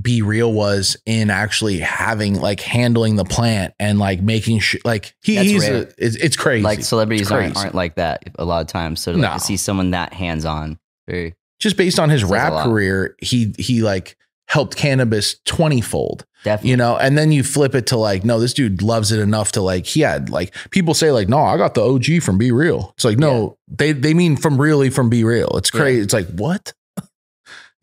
B-Real 0.00 0.52
was 0.52 0.96
in 1.06 1.30
actually 1.30 1.78
having 1.78 2.34
like 2.40 2.60
handling 2.60 3.16
the 3.16 3.24
plant 3.24 3.74
and 3.78 3.98
like 3.98 4.20
making 4.20 4.58
sure 4.58 4.80
like 4.84 5.14
he, 5.22 5.36
That's 5.36 5.48
he's 5.48 5.68
a, 5.68 5.88
it's, 5.98 6.16
it's 6.16 6.36
crazy. 6.36 6.62
Like 6.64 6.82
celebrities 6.82 7.22
It's 7.22 7.30
aren't, 7.30 7.56
aren't 7.56 7.74
like 7.74 7.94
that 7.96 8.24
a 8.36 8.44
lot 8.44 8.60
of 8.60 8.66
times. 8.66 9.00
So 9.00 9.12
to, 9.12 9.18
like, 9.18 9.30
No. 9.30 9.34
to 9.38 9.40
see 9.40 9.56
someone 9.56 9.92
that 9.92 10.12
hands 10.12 10.44
on, 10.44 10.78
very 11.08 11.34
just 11.60 11.76
based 11.76 11.98
on 12.00 12.10
his 12.10 12.24
rap 12.24 12.64
career, 12.64 13.14
he 13.20 13.54
he 13.58 13.82
like 13.82 14.16
helped 14.48 14.76
cannabis 14.76 15.36
20 15.46 15.80
fold. 15.80 16.26
definitely. 16.44 16.70
you 16.70 16.76
know 16.76 16.96
and 16.98 17.16
then 17.16 17.32
you 17.32 17.42
flip 17.42 17.74
it 17.74 17.86
to 17.86 17.96
like 17.96 18.24
no 18.24 18.38
this 18.38 18.52
dude 18.52 18.82
loves 18.82 19.10
it 19.10 19.18
enough 19.18 19.52
to 19.52 19.62
like 19.62 19.86
he 19.86 20.00
had 20.02 20.28
like 20.28 20.54
people 20.70 20.92
say 20.92 21.10
like 21.10 21.28
no 21.30 21.38
i 21.38 21.56
got 21.56 21.72
the 21.72 21.80
og 21.80 22.04
from 22.22 22.36
B-Real 22.36 22.92
it's 22.94 23.04
like 23.06 23.16
no 23.16 23.56
they 23.68 23.92
they 23.92 24.12
mean 24.12 24.36
from 24.36 24.60
really 24.60 24.90
from 24.90 25.08
B-Real 25.08 25.48
it's 25.56 25.70
Yeah. 25.72 25.80
crazy 25.80 26.02
it's 26.02 26.12
like 26.12 26.28
what 26.28 26.74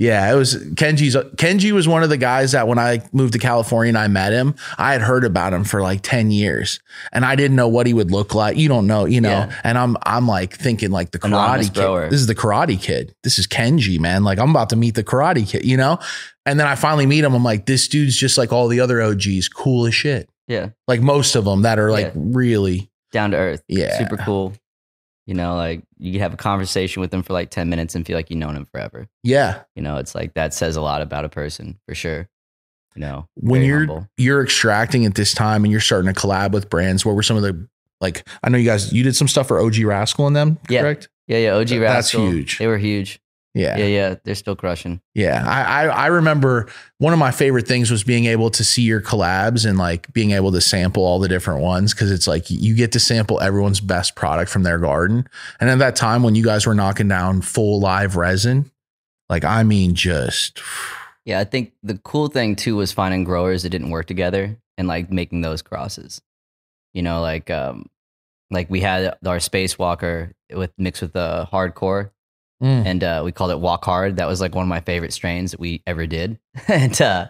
yeah 0.01 0.31
it 0.31 0.35
was 0.35 0.55
kenji's 0.73 1.15
kenji 1.35 1.71
was 1.71 1.87
one 1.87 2.01
of 2.01 2.09
the 2.09 2.17
guys 2.17 2.53
that 2.53 2.67
when 2.67 2.79
i 2.79 3.01
moved 3.13 3.33
to 3.33 3.39
california 3.39 3.89
and 3.89 3.97
i 3.97 4.07
met 4.07 4.33
him 4.33 4.55
i 4.77 4.91
had 4.93 5.01
heard 5.01 5.23
about 5.23 5.53
him 5.53 5.63
for 5.63 5.81
like 5.81 6.01
10 6.01 6.31
years 6.31 6.79
and 7.13 7.23
i 7.23 7.35
didn't 7.35 7.55
know 7.55 7.67
what 7.67 7.85
he 7.85 7.93
would 7.93 8.09
look 8.09 8.33
like 8.33 8.57
you 8.57 8.67
don't 8.67 8.87
know 8.87 9.05
you 9.05 9.21
know 9.21 9.29
Yeah. 9.29 9.61
and 9.63 9.77
i'm 9.77 9.95
i'm 10.03 10.27
like 10.27 10.57
thinking 10.57 10.89
like 10.91 11.11
the 11.11 11.19
Anonymous 11.23 11.69
karate 11.69 12.01
kid 12.03 12.11
this 12.11 12.19
is 12.19 12.27
the 12.27 12.35
karate 12.35 12.81
kid 12.81 13.13
this 13.23 13.37
is 13.37 13.45
kenji 13.47 13.99
man 13.99 14.23
like 14.23 14.39
i'm 14.39 14.49
about 14.49 14.69
to 14.71 14.75
meet 14.75 14.95
the 14.95 15.03
karate 15.03 15.47
kid 15.47 15.63
you 15.65 15.77
know 15.77 15.99
and 16.47 16.59
then 16.59 16.65
I 16.65 16.73
finally 16.73 17.05
meet 17.05 17.23
him. 17.23 17.35
I'm 17.35 17.43
like, 17.43 17.67
this 17.67 17.87
dude's 17.87 18.17
just 18.17 18.35
like 18.35 18.51
all 18.51 18.67
the 18.67 18.79
other 18.79 18.99
OGs, 18.99 19.47
cool 19.47 19.85
as 19.85 19.93
shit. 19.93 20.27
yeah, 20.47 20.69
Like 20.87 20.99
most 20.99 21.35
of 21.35 21.45
them 21.45 21.61
that 21.61 21.77
are 21.77 21.91
like 21.91 22.07
Yeah. 22.07 22.11
really, 22.15 22.89
down 23.11 23.29
to 23.29 23.37
earth. 23.37 23.61
Yeah. 23.67 23.95
super 23.99 24.17
cool. 24.17 24.53
You 25.27 25.35
know, 25.35 25.55
like 25.55 25.83
you 25.97 26.19
have 26.19 26.33
a 26.33 26.37
conversation 26.37 26.99
with 27.01 27.11
them 27.11 27.21
for 27.23 27.33
like 27.33 27.49
ten 27.51 27.69
minutes 27.69 27.95
and 27.95 28.05
feel 28.05 28.17
like 28.17 28.29
you've 28.29 28.39
known 28.39 28.55
him 28.55 28.65
forever. 28.65 29.07
yeah. 29.23 29.61
You 29.75 29.81
know, 29.83 29.97
it's 29.97 30.15
like 30.15 30.33
that 30.33 30.53
says 30.53 30.75
a 30.75 30.81
lot 30.81 31.01
about 31.01 31.25
a 31.25 31.29
person 31.29 31.79
for 31.87 31.93
sure. 31.95 32.27
You 32.95 33.01
know, 33.01 33.27
When 33.35 33.61
you're 33.61 33.79
humble. 33.85 34.07
you're 34.17 34.43
extracting 34.43 35.05
at 35.05 35.15
this 35.15 35.33
time 35.33 35.63
and 35.63 35.71
you're 35.71 35.79
starting 35.79 36.11
to 36.13 36.19
collab 36.19 36.51
with 36.51 36.69
brands, 36.69 37.05
what 37.05 37.15
were 37.15 37.23
some 37.23 37.37
of 37.37 37.43
the 37.43 37.67
like? 38.01 38.27
I 38.43 38.49
know 38.49 38.57
you 38.57 38.65
guys 38.65 38.91
you 38.91 39.03
did 39.03 39.15
some 39.15 39.27
stuff 39.29 39.47
for 39.47 39.59
OG 39.61 39.75
Raskal 39.75 40.27
and 40.27 40.35
them, 40.35 40.57
Yeah. 40.69 40.81
correct? 40.81 41.07
yeah, 41.27 41.37
yeah, 41.37 41.53
OG 41.55 41.67
Th- 41.67 41.81
that's 41.81 42.11
huge. 42.11 42.57
They 42.57 42.67
were 42.67 42.77
huge. 42.79 43.19
Yeah, 43.53 43.77
Yeah, 43.77 43.85
yeah. 43.85 44.09
yeah, 44.09 44.15
they're 44.23 44.35
still 44.35 44.55
crushing. 44.55 45.01
I, 45.45 45.63
I 45.63 45.87
I 45.87 46.07
remember 46.07 46.69
one 46.99 47.11
of 47.11 47.19
my 47.19 47.31
favorite 47.31 47.67
things 47.67 47.91
was 47.91 48.03
being 48.03 48.25
able 48.25 48.49
to 48.51 48.63
see 48.63 48.83
your 48.83 49.01
collabs 49.01 49.67
and 49.67 49.77
like 49.77 50.11
being 50.13 50.31
able 50.31 50.53
to 50.53 50.61
sample 50.61 51.03
all 51.03 51.19
the 51.19 51.27
different 51.27 51.61
ones 51.61 51.93
because 51.93 52.11
it's 52.11 52.27
like 52.27 52.49
you 52.49 52.75
get 52.75 52.93
to 52.93 52.99
sample 52.99 53.41
everyone's 53.41 53.81
best 53.81 54.15
product 54.15 54.49
from 54.49 54.63
their 54.63 54.77
garden. 54.77 55.27
And 55.59 55.69
at 55.69 55.79
that 55.79 55.97
time 55.97 56.23
when 56.23 56.35
you 56.35 56.43
guys 56.43 56.65
were 56.65 56.75
knocking 56.75 57.09
down 57.09 57.41
full 57.41 57.81
live 57.81 58.15
resin, 58.15 58.71
like 59.29 59.43
I 59.43 59.63
mean, 59.63 59.95
just 59.95 60.61
Yeah, 61.25 61.39
I 61.39 61.43
think 61.43 61.73
the 61.83 61.97
cool 61.99 62.29
thing 62.29 62.55
too 62.55 62.77
was 62.77 62.91
finding 62.91 63.25
growers 63.25 63.63
that 63.63 63.69
didn't 63.69 63.91
work 63.91 64.07
together 64.07 64.57
and 64.77 64.87
like 64.87 65.11
making 65.11 65.41
those 65.41 65.61
crosses. 65.61 66.21
You 66.93 67.01
know, 67.01 67.21
like 67.21 67.49
um 67.49 67.87
like 68.49 68.69
we 68.69 68.79
had 68.79 69.17
our 69.25 69.37
spacewalker 69.37 70.31
with 70.53 70.71
mixed 70.77 71.01
with 71.01 71.13
the 71.13 71.47
hardcore 71.51 72.11
Mm. 72.61 72.85
and 72.85 73.03
uh 73.03 73.21
we 73.25 73.31
called 73.31 73.51
it 73.51 73.59
walk 73.59 73.83
hard. 73.85 74.17
That 74.17 74.27
was 74.27 74.39
like 74.41 74.53
one 74.55 74.63
of 74.63 74.69
my 74.69 74.81
favorite 74.81 75.13
strains 75.13 75.51
that 75.51 75.59
we 75.59 75.81
ever 75.87 76.05
did. 76.07 76.39
and 76.67 76.99
uh 77.01 77.27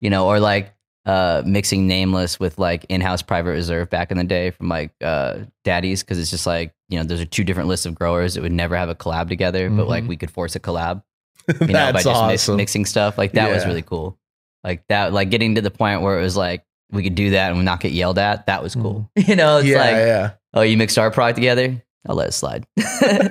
you 0.00 0.10
know, 0.10 0.26
or 0.26 0.38
like 0.40 0.74
uh 1.06 1.42
mixing 1.46 1.86
nameless 1.86 2.38
with 2.40 2.58
like 2.58 2.84
in-house 2.88 3.22
private 3.22 3.50
reserve 3.50 3.88
back 3.90 4.10
in 4.10 4.18
the 4.18 4.24
day 4.24 4.50
from 4.50 4.68
like 4.68 4.90
uh 5.02 5.38
daddies 5.64 6.02
because 6.02 6.18
it's 6.18 6.30
just 6.30 6.46
like 6.46 6.74
you 6.88 6.98
know 6.98 7.04
those 7.04 7.20
are 7.20 7.24
two 7.24 7.44
different 7.44 7.68
lists 7.68 7.86
of 7.86 7.94
growers 7.94 8.34
that 8.34 8.42
would 8.42 8.52
never 8.52 8.76
have 8.76 8.88
a 8.88 8.94
collab 8.94 9.28
together 9.28 9.70
but 9.70 9.86
like 9.88 10.04
Mhm. 10.04 10.08
we 10.08 10.16
could 10.16 10.30
force 10.30 10.54
a 10.56 10.60
collab 10.60 11.02
you 11.60 11.66
know, 11.68 11.92
by 11.92 12.02
just 12.02 12.26
mix, 12.26 12.48
mixing 12.48 12.84
stuff. 12.84 13.16
Like 13.16 13.32
that 13.32 13.50
was 13.52 13.64
really 13.64 13.82
cool. 13.82 14.18
Like 14.64 14.82
that, 14.88 15.12
like 15.12 15.30
getting 15.30 15.54
to 15.54 15.60
the 15.60 15.70
point 15.70 16.02
where 16.02 16.18
it 16.18 16.22
was 16.22 16.36
like 16.36 16.64
we 16.90 17.04
could 17.04 17.14
do 17.14 17.30
that 17.30 17.52
and 17.52 17.64
not 17.64 17.78
get 17.80 17.92
yelled 17.92 18.18
at. 18.18 18.46
That 18.46 18.64
was 18.64 18.74
cool. 18.74 19.08
You 19.16 19.36
know, 19.36 19.58
it's 19.58 19.66
Mm. 19.68 19.70
yeah, 19.70 19.78
like, 19.78 19.94
yeah. 19.96 20.30
oh, 20.54 20.62
you 20.62 20.76
mixed 20.76 20.98
our 20.98 21.10
product 21.12 21.36
together. 21.36 21.80
I'll 22.08 22.16
let 22.16 22.28
it 22.28 22.32
slide. 22.32 22.66
Can 22.76 23.30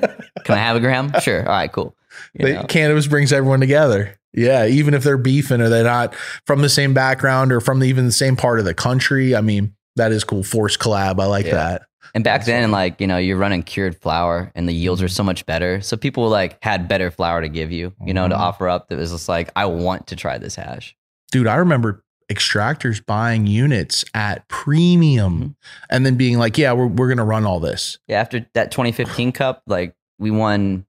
I 0.49 0.55
have 0.57 0.75
a 0.75 0.79
gram? 0.79 1.11
Sure. 1.21 1.39
All 1.41 1.45
right, 1.55 1.71
cool. 1.71 1.95
You 2.33 2.45
They, 2.45 2.63
cannabis 2.65 3.07
brings 3.07 3.33
everyone 3.33 3.59
together. 3.59 4.17
Yeah, 4.33 4.65
even 4.65 4.93
if 4.93 5.03
they're 5.03 5.17
beefing 5.17 5.61
or 5.61 5.69
they're 5.69 5.83
not 5.83 6.13
from 6.45 6.61
the 6.61 6.69
same 6.69 6.93
background 6.93 7.51
or 7.51 7.61
from 7.61 7.79
the, 7.79 7.87
even 7.87 8.05
the 8.05 8.11
same 8.11 8.35
part 8.35 8.59
of 8.59 8.65
the 8.65 8.73
country. 8.73 9.35
I 9.35 9.41
mean, 9.41 9.75
that 9.95 10.11
is 10.11 10.23
cool. 10.23 10.43
Forced 10.43 10.79
collab. 10.79 11.19
I 11.21 11.25
like 11.25 11.45
Yeah. 11.45 11.53
that. 11.55 11.81
And 12.13 12.23
back 12.23 12.45
then, 12.45 12.71
like 12.71 13.01
you 13.01 13.07
know, 13.07 13.17
you're 13.17 13.37
running 13.37 13.63
cured 13.63 13.99
flour, 13.99 14.51
and 14.55 14.69
the 14.69 14.73
yields 14.73 14.99
Mm-hmm. 15.01 15.05
are 15.05 15.09
so 15.09 15.23
much 15.23 15.45
better. 15.45 15.81
So 15.81 15.97
people 15.97 16.29
like 16.29 16.57
had 16.63 16.87
better 16.87 17.11
flour 17.11 17.41
to 17.41 17.49
give 17.49 17.71
you, 17.73 17.93
you 18.05 18.13
know, 18.13 18.27
to 18.27 18.35
Mhm. 18.35 18.39
offer 18.39 18.69
up. 18.69 18.87
That 18.89 18.97
was 18.97 19.11
just 19.11 19.27
like, 19.27 19.51
I 19.55 19.65
want 19.65 20.07
to 20.07 20.15
try 20.15 20.37
this 20.37 20.55
hash. 20.55 20.95
Dude, 21.31 21.47
I 21.47 21.55
remember 21.55 22.03
extractors 22.31 23.05
buying 23.05 23.47
units 23.47 24.05
at 24.13 24.47
premium 24.47 25.33
Mm-hmm. 25.35 25.85
and 25.89 26.05
then 26.05 26.15
being 26.15 26.37
like, 26.37 26.57
yeah, 26.57 26.73
we're, 26.73 26.87
we're 26.87 27.07
going 27.07 27.17
to 27.17 27.23
run 27.23 27.45
all 27.45 27.59
this. 27.59 27.97
Yeah, 28.07 28.19
after 28.21 28.45
that 28.53 28.71
2015 28.71 29.31
Cup, 29.31 29.61
like 29.67 29.95
we 30.19 30.31
won 30.31 30.85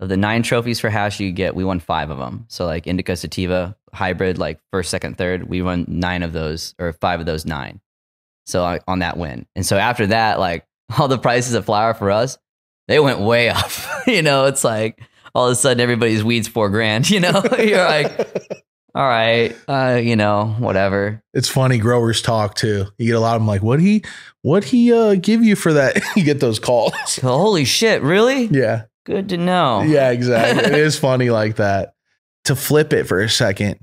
of 0.00 0.08
the 0.08 0.16
nine 0.16 0.42
trophies 0.42 0.80
for 0.80 0.90
hash 0.90 1.20
you 1.20 1.30
get, 1.32 1.54
we 1.54 1.64
won 1.64 1.80
five 1.80 2.10
of 2.10 2.18
them. 2.18 2.44
So 2.48 2.66
like 2.66 2.86
indica 2.86 3.16
sativa 3.16 3.76
hybrid, 3.92 4.38
like 4.38 4.58
first, 4.72 4.90
second, 4.90 5.16
third, 5.16 5.48
we 5.48 5.62
won 5.62 5.84
nine 5.88 6.22
of 6.22 6.32
those 6.32 6.74
or 6.78 6.92
five 6.94 7.20
of 7.20 7.26
those 7.26 7.46
nine. 7.46 7.80
So 8.46 8.62
like, 8.62 8.82
on 8.86 8.98
that 8.98 9.16
win, 9.16 9.46
and 9.54 9.64
so 9.64 9.78
after 9.78 10.08
that, 10.08 10.38
like 10.38 10.66
all 10.98 11.08
the 11.08 11.18
prices 11.18 11.54
of 11.54 11.64
flour 11.64 11.94
for 11.94 12.10
us, 12.10 12.36
they 12.88 12.98
went 13.00 13.20
way 13.20 13.48
up. 13.50 13.70
you 14.06 14.20
know, 14.22 14.44
it's 14.46 14.64
like 14.64 15.00
all 15.34 15.46
of 15.46 15.52
a 15.52 15.54
sudden 15.56 15.80
everybody's 15.80 16.22
weeds 16.24 16.48
four 16.48 16.68
grand. 16.70 17.08
You 17.08 17.20
know, 17.20 17.42
you're 17.58 17.84
like, 17.84 18.63
all 18.94 19.06
right, 19.06 19.56
uh, 19.66 20.00
you 20.02 20.16
know, 20.16 20.54
whatever. 20.58 21.22
It's 21.32 21.48
funny. 21.48 21.78
Growers 21.78 22.22
talk 22.22 22.54
too. 22.54 22.86
You 22.98 23.06
get 23.06 23.16
a 23.16 23.20
lot 23.20 23.34
of 23.34 23.40
them 23.40 23.48
like, 23.48 23.62
what 23.62 23.80
he, 23.80 24.04
what 24.42 24.64
he 24.64 24.92
uh, 24.92 25.16
give 25.16 25.42
you 25.42 25.56
for 25.56 25.72
that? 25.72 26.00
you 26.16 26.24
get 26.24 26.40
those 26.40 26.58
calls. 26.58 27.16
Holy 27.22 27.64
shit, 27.64 28.02
really? 28.02 28.46
yeah. 28.46 28.84
Good 29.04 29.28
to 29.30 29.36
know. 29.36 29.82
Yeah, 29.82 30.10
exactly. 30.10 30.64
it 30.64 30.78
is 30.78 30.98
funny 30.98 31.30
like 31.30 31.56
that. 31.56 31.94
To 32.46 32.56
flip 32.56 32.92
it 32.92 33.04
for 33.04 33.20
a 33.20 33.28
second, 33.28 33.78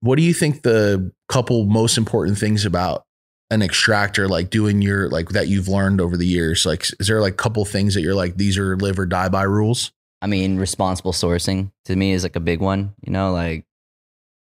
what 0.00 0.16
do 0.16 0.22
you 0.22 0.34
think 0.34 0.62
the 0.62 1.12
couple 1.28 1.64
most 1.66 1.98
important 1.98 2.38
things 2.38 2.64
about 2.64 3.04
an 3.50 3.62
extractor 3.62 4.28
like 4.28 4.50
doing 4.50 4.82
your 4.82 5.08
like 5.10 5.30
that 5.30 5.48
you've 5.48 5.68
learned 5.68 6.00
over 6.00 6.16
the 6.16 6.26
years 6.26 6.64
like 6.64 6.86
is 6.98 7.06
there 7.06 7.20
like 7.20 7.34
a 7.34 7.36
couple 7.36 7.62
things 7.66 7.94
that 7.94 8.00
you're 8.00 8.14
like 8.14 8.36
these 8.36 8.56
are 8.56 8.76
live 8.78 8.98
or 8.98 9.04
die 9.04 9.28
by 9.28 9.42
rules 9.42 9.92
I 10.22 10.28
mean, 10.28 10.56
responsible 10.56 11.12
sourcing 11.12 11.72
to 11.86 11.96
me 11.96 12.12
is 12.12 12.22
like 12.22 12.36
a 12.36 12.40
big 12.40 12.60
one. 12.60 12.94
You 13.04 13.12
know, 13.12 13.32
like 13.32 13.66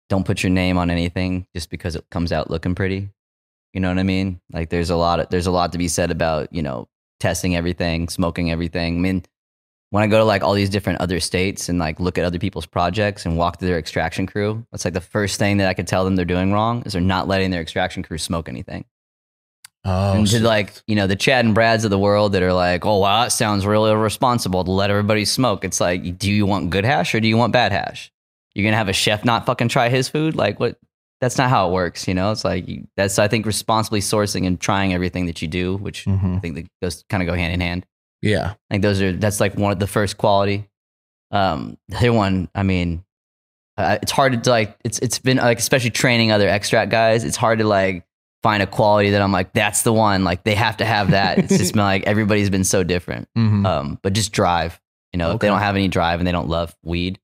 don't 0.10 0.26
put 0.26 0.44
your 0.44 0.50
name 0.50 0.78
on 0.78 0.90
anything 0.90 1.48
just 1.54 1.70
because 1.70 1.96
it 1.96 2.10
comes 2.10 2.32
out 2.32 2.50
looking 2.50 2.76
pretty. 2.76 3.10
You 3.74 3.82
know 3.82 3.90
what 3.90 4.00
I 4.00 4.04
mean? 4.04 4.40
Like 4.52 4.70
there's 4.70 4.90
a 4.90 4.96
lot 4.96 5.20
of 5.20 5.30
there's 5.30 5.48
a 5.48 5.52
lot 5.52 5.72
to 5.74 5.78
be 5.78 5.88
said 5.88 6.12
about, 6.12 6.52
you 6.54 6.64
know, 6.64 6.88
testing 7.20 7.56
everything, 7.56 8.10
smoking 8.10 8.52
everything. 8.52 8.98
I 8.98 9.00
mean, 9.00 9.24
when 9.90 10.04
I 10.04 10.08
go 10.08 10.18
to 10.18 10.24
like 10.24 10.44
all 10.44 10.54
these 10.54 10.70
different 10.70 11.00
other 11.00 11.20
states 11.20 11.70
and 11.70 11.80
like 11.80 12.00
look 12.00 12.18
at 12.18 12.26
other 12.26 12.40
people's 12.40 12.66
projects 12.66 13.26
and 13.26 13.38
walk 13.38 13.60
through 13.60 13.70
their 13.70 13.80
extraction 13.80 14.26
crew, 14.26 14.66
that's 14.72 14.86
like 14.86 14.94
the 14.94 15.02
first 15.02 15.40
thing 15.40 15.58
that 15.58 15.70
I 15.70 15.74
could 15.74 15.88
tell 15.88 16.04
them 16.04 16.16
they're 16.16 16.26
doing 16.26 16.52
wrong 16.52 16.84
is 16.86 16.94
they're 16.94 17.02
not 17.02 17.28
letting 17.28 17.52
their 17.52 17.62
extraction 17.62 18.04
crew 18.04 18.18
smoke 18.18 18.50
anything. 18.50 18.86
oh 19.86 20.14
and 20.14 20.28
to 20.28 20.44
like, 20.44 20.74
you 20.88 20.96
know, 20.96 21.08
the 21.08 21.16
Chad 21.16 21.46
and 21.46 21.56
Brads 21.56 21.86
of 21.86 21.92
the 21.92 22.00
world 22.00 22.34
that 22.34 22.44
are 22.44 22.54
like, 22.54 22.86
oh 22.86 22.98
wow, 23.00 23.24
that 23.24 23.32
sounds 23.32 23.66
really 23.66 23.92
irresponsible 23.92 24.64
to 24.64 24.72
let 24.72 24.90
everybody 24.90 25.24
smoke. 25.24 25.64
It's 25.64 25.80
like, 25.80 26.18
do 26.18 26.32
you 26.32 26.46
want 26.46 26.70
good 26.70 26.84
hash 26.86 27.16
or 27.16 27.20
do 27.20 27.28
you 27.28 27.38
want 27.38 27.54
bad 27.54 27.72
hash? 27.72 28.12
You're 28.58 28.66
gonna 28.66 28.76
have 28.78 28.90
a 28.90 28.94
chef 28.94 29.24
not 29.24 29.46
fucking 29.46 29.68
try 29.70 29.90
his 29.90 30.10
food? 30.10 30.36
Like 30.36 30.60
what 30.60 30.80
that's 31.22 31.38
not 31.38 31.50
how 31.50 31.70
it 31.70 31.74
works, 31.74 32.08
you 32.08 32.14
know? 32.14 32.32
It's 32.32 32.44
like 32.44 32.68
you, 32.68 32.88
that's 32.98 33.20
I 33.20 33.28
think 33.28 33.46
responsibly 33.46 34.00
sourcing 34.02 34.46
and 34.48 34.60
trying 34.60 34.94
everything 34.94 35.28
that 35.28 35.42
you 35.42 35.48
do, 35.48 35.76
which 35.78 36.08
I 36.08 36.12
Mhm. 36.12 36.42
think 36.42 36.56
that 36.56 36.66
goes 36.82 37.06
kind 37.10 37.22
of 37.24 37.28
go 37.28 37.36
hand 37.36 37.54
in 37.54 37.62
hand. 37.62 37.86
yeah 38.24 38.54
I 38.70 38.74
think 38.74 38.82
those 38.82 39.00
are 39.02 39.14
that's 39.14 39.40
like 39.40 39.56
one 39.56 39.72
of 39.72 39.78
the 39.80 39.86
first 39.88 40.18
quality. 40.18 40.68
Um, 41.32 41.78
the 41.90 41.98
other 41.98 42.14
one, 42.14 42.50
I 42.56 42.64
mean, 42.64 43.04
uh, 43.78 44.00
it's 44.02 44.12
hard 44.12 44.44
to 44.44 44.50
like. 44.50 44.76
It's 44.84 44.98
it's 45.00 45.20
been 45.20 45.38
like 45.38 45.60
especially 45.60 45.92
training 45.92 46.32
other 46.32 46.48
extract 46.50 46.90
guys. 46.90 47.24
It's 47.24 47.38
hard 47.38 47.60
to 47.60 47.66
like 47.68 48.06
find 48.44 48.64
a 48.64 48.68
quality 48.68 49.12
that 49.12 49.22
I'm 49.22 49.32
like 49.32 49.54
that's 49.54 49.84
the 49.84 49.94
one. 49.94 50.24
Like 50.24 50.44
they 50.44 50.56
have 50.56 50.78
to 50.78 50.86
have 50.86 51.12
that. 51.12 51.38
It's 51.38 51.58
just 51.58 51.74
been 51.74 51.84
like 51.84 52.04
everybody's 52.08 52.50
been 52.50 52.64
so 52.64 52.84
different. 52.84 53.28
Mhm. 53.38 53.66
Um, 53.68 54.00
but 54.02 54.14
just 54.14 54.32
drive. 54.32 54.80
You 55.14 55.20
know, 55.20 55.32
if 55.32 55.40
they 55.40 55.48
don't 55.48 55.60
have 55.60 55.76
any 55.76 55.88
drive 55.88 56.20
and 56.20 56.28
they 56.28 56.32
don't 56.32 56.50
love 56.50 56.76
weed, 56.84 57.20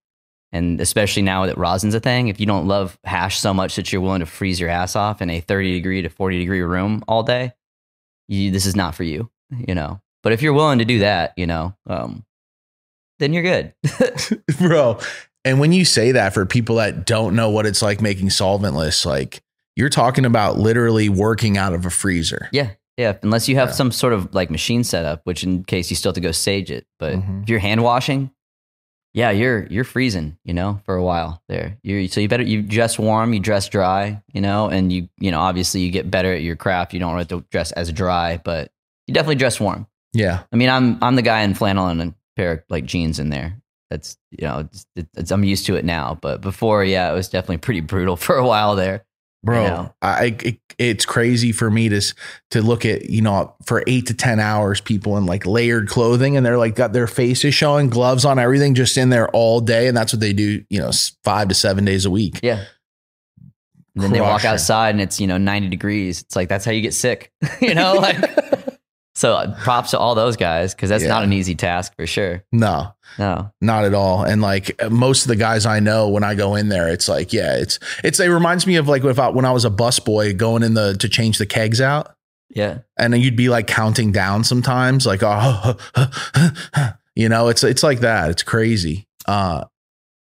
and 0.53 0.79
especially 0.79 1.21
now 1.23 1.45
that 1.47 1.57
rosin's 1.57 1.93
a 1.95 1.99
thing, 1.99 2.29
if 2.29 2.39
you 2.39 2.45
don't 2.45 2.67
love 2.67 2.97
hash 3.03 3.37
so 3.39 3.53
much 3.53 3.75
that 3.75 3.91
you're 3.91 4.01
willing 4.01 4.21
to 4.21 4.25
freeze 4.25 4.59
your 4.59 4.69
ass 4.69 4.95
off 4.95 5.21
in 5.21 5.29
a 5.29 5.41
30 5.41 5.73
degree 5.73 6.01
to 6.01 6.07
40 6.09 6.39
degree 6.39 6.61
room 6.61 7.03
all 7.07 7.23
day, 7.23 7.51
you, 8.29 8.51
this 8.51 8.65
is 8.65 8.75
not 8.75 8.95
for 8.95 9.03
you. 9.03 9.29
You 9.67 9.75
know, 9.75 9.99
but 10.23 10.31
if 10.31 10.41
you're 10.41 10.53
willing 10.53 10.79
to 10.79 10.85
do 10.85 10.99
that, 10.99 11.33
you 11.35 11.45
know, 11.47 11.75
um, 11.87 12.23
then 13.19 13.33
you're 13.33 13.43
good. 13.43 13.73
bro 14.59 14.99
and 15.45 15.59
when 15.59 15.73
you 15.73 15.83
say 15.83 16.13
that 16.13 16.33
for 16.33 16.45
people 16.45 16.77
that 16.77 17.05
don't 17.05 17.35
know 17.35 17.49
what 17.49 17.65
it's 17.65 17.81
like 17.81 18.01
making 18.01 18.29
solventless 18.29 19.05
like 19.05 19.41
you're 19.75 19.89
talking 19.89 20.23
about 20.25 20.57
literally 20.57 21.09
working 21.09 21.57
out 21.57 21.73
of 21.73 21.85
a 21.85 21.89
freezer 21.89 22.47
yeah, 22.51 22.69
yeah. 22.97 23.17
Unless 23.23 23.49
you 23.49 23.55
have 23.55 23.69
Yeah. 23.69 23.73
some 23.75 23.91
sort 23.91 24.13
of 24.13 24.33
like 24.35 24.49
machine 24.51 24.83
setup, 24.83 25.21
which 25.25 25.43
in 25.43 25.63
case 25.63 25.89
you 25.89 25.95
still 25.95 26.09
have 26.11 26.15
to 26.15 26.21
go 26.21 26.31
sage 26.31 26.69
it. 26.71 26.85
But 26.99 27.15
Mhm. 27.15 27.43
if 27.43 27.49
you're 27.49 27.59
hand 27.59 27.81
washing, 27.83 28.29
yeah, 29.14 29.30
you're 29.30 29.68
you're 29.68 29.84
freezing, 29.84 30.38
you 30.43 30.53
know, 30.53 30.82
for 30.86 30.95
a 30.95 31.03
while 31.03 31.41
there. 31.47 31.78
You 31.84 32.07
so 32.07 32.20
you 32.20 32.28
better 32.28 32.43
you 32.43 32.64
dress 32.64 32.97
warm, 32.97 33.34
you 33.34 33.39
dress 33.39 33.70
dry, 33.70 34.22
you 34.34 34.41
know, 34.41 34.70
and 34.70 34.91
you 34.91 35.07
you 35.20 35.30
know 35.30 35.39
obviously 35.39 35.82
you 35.82 35.91
get 35.91 36.09
better 36.09 36.34
at 36.34 36.41
your 36.41 36.55
craft. 36.55 36.93
You 36.93 36.99
don't 36.99 37.16
have 37.18 37.28
to 37.28 37.45
dress 37.51 37.72
as 37.74 37.91
dry, 37.91 38.38
but 38.43 38.72
you 39.07 39.14
definitely 39.14 39.36
dress 39.36 39.59
warm. 39.59 39.88
yeah 40.14 40.43
I 40.51 40.55
mean, 40.55 40.70
I'm 40.70 41.01
I'm 41.03 41.16
the 41.16 41.22
guy 41.22 41.41
in 41.41 41.53
flannel 41.53 41.88
and 41.88 42.01
a 42.01 42.14
pair 42.36 42.51
of 42.53 42.64
like 42.70 42.86
jeans 42.86 43.20
in 43.20 43.30
there. 43.30 43.61
That's 43.91 44.18
you 44.32 44.47
know, 44.47 44.59
it's, 44.59 44.86
it's, 45.16 45.30
I'm 45.30 45.43
used 45.43 45.68
to 45.68 45.76
it 45.76 45.86
now, 45.86 46.18
but 46.20 46.41
before, 46.41 46.84
yeah, 46.84 47.11
it 47.11 47.14
was 47.14 47.30
definitely 47.30 47.57
pretty 47.57 47.82
brutal 47.82 48.16
for 48.18 48.36
a 48.36 48.45
while 48.45 48.76
there. 48.76 49.05
Bro 49.43 49.61
You 49.63 49.67
know? 49.69 49.93
i 50.01 50.35
it, 50.43 50.57
it's 50.79 51.05
crazy 51.05 51.51
for 51.51 51.69
me 51.69 51.89
to 51.89 52.01
to 52.51 52.61
look 52.61 52.85
at 52.85 53.09
you 53.09 53.21
know 53.21 53.53
for 53.65 53.83
eight 53.87 54.07
to 54.07 54.13
ten 54.13 54.39
hours 54.39 54.81
people 54.81 55.17
in 55.17 55.25
like 55.25 55.45
layered 55.45 55.87
clothing 55.87 56.35
and 56.35 56.45
they're 56.45 56.57
like 56.57 56.75
got 56.75 56.93
their 56.93 57.07
faces 57.07 57.53
showing 57.53 57.89
gloves 57.89 58.25
on 58.25 58.39
everything 58.39 58.73
just 58.73 58.97
in 58.97 59.09
there 59.09 59.29
all 59.29 59.59
day 59.59 59.87
and 59.87 59.95
that's 59.95 60.13
what 60.13 60.19
they 60.19 60.33
do 60.33 60.63
you 60.69 60.79
know 60.79 60.91
five 61.23 61.47
to 61.49 61.53
seven 61.55 61.85
days 61.85 62.05
a 62.05 62.09
week 62.09 62.39
Yeah. 62.41 62.63
And 63.95 64.03
then 64.05 64.11
they 64.11 64.21
walk 64.21 64.43
outside 64.43 64.89
and 64.89 65.01
it's, 65.01 65.21
you 65.21 65.27
know, 65.27 65.37
90 65.37 65.69
degrees. 65.69 66.21
It's 66.21 66.35
like, 66.35 66.49
that's 66.49 66.65
how 66.65 66.71
you 66.71 66.81
get 66.81 66.95
sick, 66.95 67.31
you 67.61 67.75
know? 67.75 67.93
Like, 67.93 68.17
so 69.16 69.36
uh, 69.36 69.55
props 69.64 69.91
to 69.91 69.99
all 69.99 70.16
those 70.16 70.36
guys 70.38 70.74
because 70.74 70.89
that's 70.89 71.03
Yeah. 71.03 71.09
not 71.09 71.24
an 71.24 71.34
easy 71.34 71.55
task 71.55 71.93
for 71.95 72.07
sure. 72.07 72.43
no 72.51 72.93
No. 73.20 73.51
not 73.61 73.86
at 73.86 73.93
all 73.93 74.24
and 74.24 74.41
like 74.41 74.76
most 74.89 75.24
of 75.24 75.28
the 75.28 75.36
guys 75.36 75.66
i 75.66 75.80
know 75.80 76.09
when 76.09 76.24
i 76.24 76.34
go 76.36 76.55
in 76.55 76.70
there 76.70 76.88
it's 76.89 77.07
like 77.07 77.32
yeah 77.34 77.55
it's 77.57 77.78
it's 78.03 78.20
it 78.20 78.28
reminds 78.28 78.66
me 78.66 78.76
of 78.78 78.88
like 78.88 79.03
if 79.03 79.20
I, 79.20 79.30
when 79.30 79.45
i 79.45 79.51
was 79.51 79.66
a 79.66 79.70
busboy 79.70 80.36
going 80.36 80.64
in 80.64 80.74
the 80.74 80.95
to 80.97 81.07
change 81.09 81.38
the 81.38 81.45
kegs 81.45 81.80
out 81.80 82.16
Yeah. 82.49 82.80
and 82.97 83.14
then 83.14 83.22
you'd 83.22 83.36
be 83.36 83.49
like 83.49 83.68
counting 83.68 84.11
down 84.11 84.43
sometimes 84.43 85.05
like 85.05 85.22
oh 85.24 85.76
you 87.16 87.30
know 87.30 87.47
it's 87.49 87.64
it's 87.64 87.84
like 87.84 87.99
that 87.99 88.30
it's 88.32 88.43
crazy 88.43 89.07
uh 89.28 89.64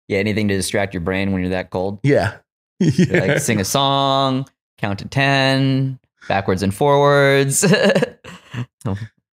Yeah. 0.07 0.19
Anything 0.19 0.49
to 0.49 0.55
distract 0.55 0.93
your 0.93 1.01
brain 1.01 1.31
when 1.31 1.41
you're 1.41 1.51
that 1.51 1.69
cold. 1.69 1.99
yeah 2.03 2.37
You're 2.81 3.21
like 3.27 3.39
sing 3.39 3.59
a 3.61 3.65
song, 3.65 4.45
count 4.79 4.99
to 4.99 5.07
10, 5.07 5.99
backwards 6.27 6.63
and 6.63 6.73
forwards. 6.73 7.63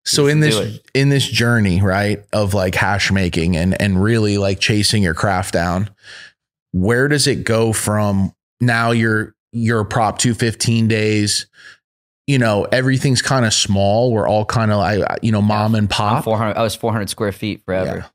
so 0.05 0.27
in 0.27 0.39
this 0.39 0.79
in 0.93 1.09
this 1.09 1.27
journey 1.27 1.81
right 1.81 2.23
of 2.31 2.53
like 2.53 2.75
hash 2.75 3.11
making 3.11 3.57
and 3.57 3.79
and 3.81 4.01
really 4.01 4.37
like 4.37 4.59
chasing 4.59 5.01
your 5.01 5.13
craft 5.13 5.53
down 5.53 5.89
where 6.71 7.07
does 7.07 7.27
it 7.27 7.43
go 7.43 7.73
from 7.73 8.33
now 8.61 8.91
you're 8.91 9.35
you're 9.51 9.83
prop 9.83 10.17
215 10.19 10.87
days 10.87 11.47
you 12.27 12.37
know 12.37 12.65
everything's 12.71 13.21
kind 13.21 13.45
of 13.45 13.53
small 13.53 14.11
we're 14.11 14.27
all 14.27 14.45
kind 14.45 14.71
of 14.71 14.77
like 14.77 15.03
you 15.21 15.31
know 15.31 15.41
mom 15.41 15.75
and 15.75 15.85
I'm 15.85 15.87
pop 15.87 16.23
400, 16.23 16.57
I 16.57 16.63
was 16.63 16.75
400 16.75 17.09
square 17.09 17.31
feet 17.31 17.63
forever. 17.65 17.97
Yeah. 17.97 18.07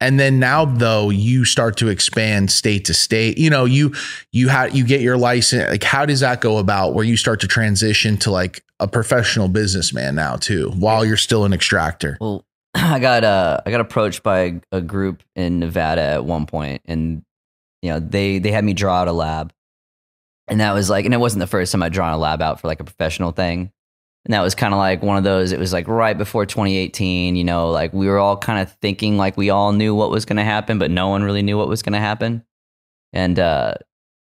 And 0.00 0.18
then 0.18 0.38
now 0.38 0.64
though 0.64 1.10
you 1.10 1.44
start 1.44 1.76
to 1.78 1.88
expand 1.88 2.50
state 2.50 2.84
to 2.86 2.94
state. 2.94 3.38
You 3.38 3.50
know 3.50 3.64
you 3.64 3.94
you 4.32 4.48
had 4.48 4.74
you 4.74 4.84
get 4.84 5.00
your 5.00 5.16
license 5.16 5.70
like 5.70 5.82
how 5.82 6.06
does 6.06 6.20
that 6.20 6.40
go 6.40 6.58
about 6.58 6.94
where 6.94 7.04
you 7.04 7.16
start 7.16 7.40
to 7.40 7.48
transition 7.48 8.16
to 8.18 8.30
like 8.30 8.64
a 8.80 8.88
professional 8.88 9.48
businessman 9.48 10.14
now 10.14 10.36
too 10.36 10.70
while 10.76 11.04
you're 11.04 11.16
still 11.16 11.44
an 11.44 11.52
extractor? 11.52 12.18
Well, 12.20 12.44
I 12.74 12.98
got 12.98 13.24
uh 13.24 13.60
I 13.64 13.70
got 13.70 13.80
approached 13.80 14.22
by 14.22 14.60
a 14.72 14.80
group 14.80 15.22
in 15.36 15.60
Nevada 15.60 16.02
at 16.02 16.24
one 16.24 16.46
point, 16.46 16.82
and 16.84 17.22
you 17.82 17.90
know 17.90 18.00
they 18.00 18.38
they 18.38 18.50
had 18.50 18.64
me 18.64 18.74
draw 18.74 19.00
out 19.00 19.08
a 19.08 19.12
lab, 19.12 19.52
and 20.48 20.60
that 20.60 20.72
was 20.72 20.90
like, 20.90 21.04
and 21.04 21.14
it 21.14 21.18
wasn't 21.18 21.40
the 21.40 21.46
first 21.46 21.72
time 21.72 21.82
I'd 21.82 21.92
drawn 21.92 22.12
a 22.12 22.18
lab 22.18 22.42
out 22.42 22.60
for 22.60 22.66
like 22.66 22.80
a 22.80 22.84
professional 22.84 23.30
thing, 23.30 23.72
and 24.24 24.32
that 24.32 24.40
was 24.40 24.54
kind 24.54 24.72
of 24.72 24.78
like 24.78 25.02
one 25.02 25.16
of 25.16 25.24
those. 25.24 25.52
It 25.52 25.58
was 25.58 25.72
like 25.72 25.86
right 25.86 26.16
before 26.16 26.46
2018, 26.46 27.36
you 27.36 27.44
know, 27.44 27.70
like 27.70 27.92
we 27.92 28.06
were 28.06 28.18
all 28.18 28.36
kind 28.36 28.60
of 28.60 28.72
thinking 28.80 29.16
like 29.16 29.36
we 29.36 29.50
all 29.50 29.72
knew 29.72 29.94
what 29.94 30.10
was 30.10 30.24
going 30.24 30.38
to 30.38 30.44
happen, 30.44 30.78
but 30.78 30.90
no 30.90 31.08
one 31.08 31.22
really 31.22 31.42
knew 31.42 31.58
what 31.58 31.68
was 31.68 31.82
going 31.82 31.92
to 31.92 32.00
happen, 32.00 32.44
and 33.12 33.38
uh, 33.38 33.74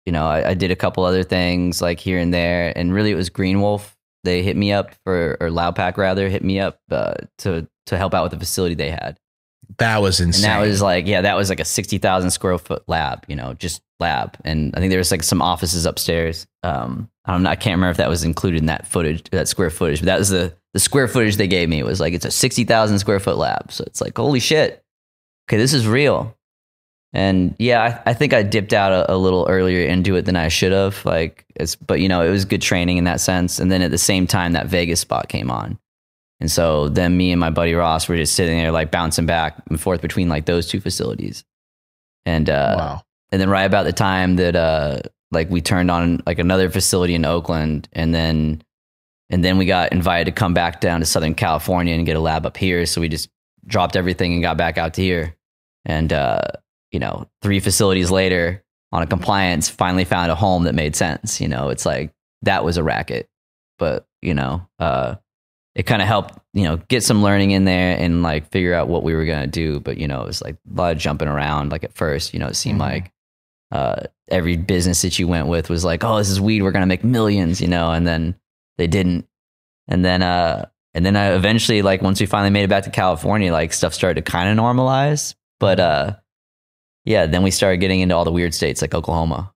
you 0.07 0.12
know, 0.12 0.26
I, 0.26 0.51
I 0.51 0.55
did 0.55 0.70
a 0.70 0.76
couple 0.76 1.05
other 1.05 1.22
things 1.22 1.82
like 1.82 2.01
here 2.01 2.18
and 2.18 2.32
there, 2.32 2.72
and 2.76 2.95
really 2.95 3.11
it 3.11 3.16
was 3.16 3.28
Green 3.30 3.61
Wolf. 3.61 3.97
They 4.24 4.43
hit 4.43 4.57
me 4.57 4.72
up 4.72 4.95
for, 5.05 5.36
or 5.41 5.51
Loud 5.51 5.76
Pack 5.76 5.97
rather, 5.97 6.28
hit 6.28 6.43
me 6.43 6.61
up 6.61 6.80
uh, 6.91 7.14
to 7.39 7.68
to 7.86 7.97
help 7.97 8.14
out 8.14 8.24
with 8.24 8.32
the 8.32 8.39
facility 8.39 8.74
they 8.74 8.91
had. 8.91 9.18
That 9.76 10.00
was 10.00 10.20
And 10.20 10.28
insane 10.28 10.42
that 10.44 10.60
was 10.60 10.80
like, 10.80 11.06
yeah, 11.06 11.20
that 11.20 11.36
was 11.36 11.50
like 11.50 11.60
a 11.60 11.64
60,000 11.64 12.30
square 12.30 12.58
foot 12.58 12.82
lab, 12.88 13.24
you 13.28 13.36
know, 13.36 13.54
just 13.54 13.82
lab. 14.00 14.36
And 14.44 14.74
I 14.74 14.80
think 14.80 14.90
there 14.90 14.98
was 14.98 15.10
like 15.10 15.22
some 15.22 15.42
offices 15.42 15.84
upstairs. 15.84 16.46
Um, 16.62 17.10
I 17.26 17.32
don't 17.32 17.42
know. 17.42 17.50
I 17.50 17.56
can't 17.56 17.76
remember 17.76 17.90
if 17.90 17.96
that 17.98 18.08
was 18.08 18.24
included 18.24 18.58
in 18.58 18.66
that 18.66 18.86
footage, 18.86 19.28
that 19.30 19.48
square 19.48 19.70
footage, 19.70 20.00
but 20.00 20.06
that 20.06 20.18
was 20.18 20.30
the, 20.30 20.54
the 20.72 20.80
square 20.80 21.06
footage 21.06 21.36
they 21.36 21.46
gave 21.46 21.68
me. 21.68 21.78
It 21.78 21.84
was 21.84 22.00
like, 22.00 22.14
it's 22.14 22.24
a 22.24 22.30
60,000 22.30 22.98
square 22.98 23.20
foot 23.20 23.36
lab. 23.36 23.70
So 23.70 23.84
it's 23.86 24.00
like, 24.00 24.16
holy 24.16 24.40
shit. 24.40 24.82
Okay. 25.48 25.58
This 25.58 25.74
is 25.74 25.86
real. 25.86 26.34
And 27.12 27.54
yeah, 27.58 28.00
I, 28.06 28.10
I 28.10 28.14
think 28.14 28.34
I 28.34 28.42
dipped 28.42 28.72
out 28.72 28.92
a, 28.92 29.14
a 29.14 29.16
little 29.16 29.46
earlier 29.48 29.86
into 29.86 30.16
it 30.16 30.24
than 30.24 30.36
I 30.36 30.48
should 30.48 30.72
have. 30.72 31.04
Like, 31.04 31.44
it's, 31.56 31.74
but 31.76 32.00
you 32.00 32.08
know, 32.08 32.22
it 32.22 32.30
was 32.30 32.44
good 32.44 32.62
training 32.62 32.98
in 32.98 33.04
that 33.04 33.20
sense. 33.20 33.58
And 33.58 33.72
then 33.72 33.82
at 33.82 33.90
the 33.90 33.98
same 33.98 34.26
time, 34.26 34.52
that 34.52 34.66
Vegas 34.66 35.00
spot 35.00 35.28
came 35.28 35.50
on. 35.50 35.78
And 36.41 36.51
so 36.51 36.89
then 36.89 37.16
me 37.16 37.32
and 37.32 37.41
my 37.41 37.51
buddy 37.51 37.74
Ross 37.74 38.09
were 38.09 38.16
just 38.16 38.34
sitting 38.34 38.59
there 38.59 38.70
like 38.70 38.91
bouncing 38.91 39.26
back 39.26 39.61
and 39.68 39.80
forth 39.80 40.01
between 40.01 40.28
like 40.28 40.47
those 40.47 40.68
two 40.68 40.80
facilities. 40.80 41.45
And 42.24 42.49
uh 42.49 42.74
wow 42.78 43.03
and 43.30 43.41
then 43.41 43.51
right 43.51 43.64
about 43.64 43.84
the 43.84 43.93
time 43.93 44.36
that 44.36 44.57
uh 44.57 45.01
like 45.30 45.51
we 45.51 45.61
turned 45.61 45.91
on 45.91 46.22
like 46.26 46.39
another 46.39 46.70
facility 46.70 47.14
in 47.14 47.24
Oakland 47.24 47.89
and 47.93 48.14
then 48.14 48.62
and 49.30 49.45
then 49.45 49.59
we 49.59 49.66
got 49.66 49.93
invited 49.93 50.24
to 50.24 50.32
come 50.32 50.55
back 50.55 50.80
down 50.80 51.01
to 51.01 51.07
Southern 51.07 51.34
California 51.34 51.95
and 51.95 52.07
get 52.07 52.16
a 52.16 52.20
lab 52.20 52.47
up 52.47 52.57
here. 52.57 52.86
So 52.86 53.03
we 53.03 53.11
just 53.11 53.28
dropped 53.66 53.95
everything 53.95 54.32
and 54.32 54.43
got 54.43 54.57
back 54.57 54.78
out 54.78 54.95
to 54.95 55.03
here. 55.03 55.36
And 55.84 56.11
uh, 56.12 56.41
you 56.93 56.99
know, 56.99 57.28
three 57.43 57.61
facilities 57.61 58.11
later 58.11 58.64
on 58.91 59.03
a 59.03 59.07
compliance, 59.07 59.68
finally 59.68 60.07
found 60.07 60.30
a 60.30 60.34
home 60.34 60.64
that 60.64 60.74
made 60.74 60.97
sense. 60.97 61.43
You 61.43 61.49
know, 61.49 61.68
it's 61.68 61.84
like 61.84 62.11
that 62.43 62.64
was 62.64 62.78
a 62.78 62.82
racket. 62.82 63.28
But, 63.78 64.07
you 64.22 64.32
know, 64.32 64.66
uh 64.78 65.16
it 65.78 65.86
kind 65.86 66.02
of 66.02 66.08
helped, 66.08 66.34
you 66.52 66.64
know, 66.64 66.76
get 66.88 67.02
some 67.04 67.22
learning 67.22 67.52
in 67.52 67.64
there 67.64 67.96
and 67.96 68.20
like 68.22 68.50
figure 68.50 68.74
out 68.74 68.88
what 68.88 69.04
we 69.04 69.14
were 69.14 69.24
gonna 69.24 69.46
do. 69.46 69.78
But 69.80 69.96
you 69.96 70.06
know, 70.08 70.20
it 70.22 70.26
was 70.26 70.42
like 70.42 70.56
a 70.56 70.74
lot 70.74 70.92
of 70.92 70.98
jumping 70.98 71.28
around. 71.28 71.70
Like 71.70 71.84
at 71.84 71.94
first, 71.94 72.34
you 72.34 72.40
know, 72.40 72.48
it 72.48 72.56
seemed 72.56 72.78
Mhm. 72.78 72.90
like 72.90 73.12
uh, 73.70 74.00
every 74.30 74.56
business 74.56 75.02
that 75.02 75.18
you 75.18 75.28
went 75.28 75.46
with 75.46 75.68
was 75.70 75.84
like, 75.84 76.02
oh, 76.02 76.16
this 76.18 76.30
is 76.30 76.40
weed, 76.40 76.62
we're 76.62 76.72
gonna 76.72 76.86
make 76.86 77.04
millions, 77.04 77.60
you 77.60 77.68
know. 77.68 77.92
And 77.92 78.06
then 78.06 78.34
they 78.78 78.86
didn't. 78.86 79.26
And 79.88 80.04
then, 80.04 80.22
uh, 80.22 80.66
and 80.94 81.04
then 81.06 81.16
I 81.16 81.34
eventually, 81.34 81.82
like, 81.82 82.00
once 82.02 82.18
we 82.18 82.26
finally 82.26 82.50
made 82.50 82.64
it 82.64 82.70
back 82.70 82.84
to 82.84 82.90
California, 82.90 83.52
like 83.52 83.72
stuff 83.72 83.94
started 83.94 84.24
to 84.24 84.30
kind 84.30 84.48
of 84.58 84.62
normalize. 84.62 85.34
But, 85.60 85.80
uh, 85.80 86.16
yeah, 87.04 87.26
then 87.26 87.42
we 87.42 87.50
started 87.50 87.76
getting 87.78 88.00
into 88.00 88.14
all 88.16 88.24
the 88.24 88.32
weird 88.32 88.52
states 88.54 88.80
like 88.82 88.94
Oklahoma, 88.94 89.52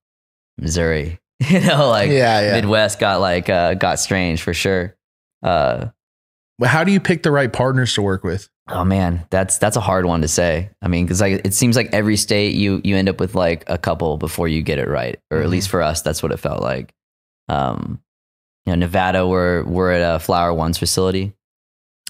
Missouri, 0.58 1.18
you 1.40 1.60
know, 1.60 1.88
like 1.88 2.10
Yeah, 2.10 2.40
yeah. 2.42 2.52
Midwest 2.52 2.98
got 3.00 3.20
like, 3.20 3.48
uh, 3.48 3.74
got 3.74 3.98
strange 3.98 4.42
for 4.42 4.52
sure. 4.54 4.94
Uh, 5.42 5.88
how 6.70 6.84
do 6.84 6.92
you 6.92 7.00
pick 7.00 7.22
the 7.22 7.30
right 7.30 7.52
partners 7.52 7.94
to 7.94 8.02
work 8.02 8.24
with? 8.24 8.48
Oh 8.68 8.84
man, 8.84 9.26
that's 9.30 9.58
that's 9.58 9.76
a 9.76 9.80
hard 9.80 10.06
one 10.06 10.22
to 10.22 10.28
say. 10.28 10.70
I 10.80 10.88
mean, 10.88 11.04
because 11.04 11.20
like 11.20 11.40
it 11.44 11.52
seems 11.54 11.76
like 11.76 11.90
every 11.92 12.16
state 12.16 12.54
you 12.54 12.80
you 12.84 12.96
end 12.96 13.08
up 13.08 13.18
with 13.20 13.34
like 13.34 13.64
a 13.68 13.76
couple 13.78 14.16
before 14.18 14.46
you 14.48 14.62
get 14.62 14.78
it 14.78 14.88
right, 14.88 15.18
or 15.30 15.38
at 15.38 15.46
Mhm. 15.46 15.50
least 15.50 15.68
for 15.68 15.82
us, 15.82 16.02
that's 16.02 16.22
what 16.22 16.30
it 16.32 16.36
felt 16.38 16.62
like. 16.62 16.92
Um, 17.48 18.00
you 18.66 18.72
know, 18.72 18.76
Nevada, 18.76 19.26
we're 19.26 19.64
we're 19.64 19.90
at 19.92 20.14
a 20.16 20.18
Flower 20.20 20.54
One's 20.54 20.78
facility. 20.78 21.32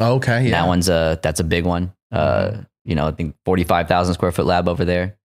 Okay, 0.00 0.44
yeah. 0.44 0.50
That 0.62 0.66
one's 0.68 0.88
a 0.88 1.18
that's 1.22 1.40
a 1.40 1.44
big 1.44 1.64
one. 1.64 1.92
Uh, 2.10 2.58
you 2.84 2.94
know, 2.94 3.06
I 3.08 3.12
think 3.12 3.34
forty 3.44 3.64
five 3.64 3.88
thousand 3.88 4.14
square 4.14 4.32
foot 4.32 4.46
lab 4.46 4.68
over 4.68 4.84
there. 4.84 5.16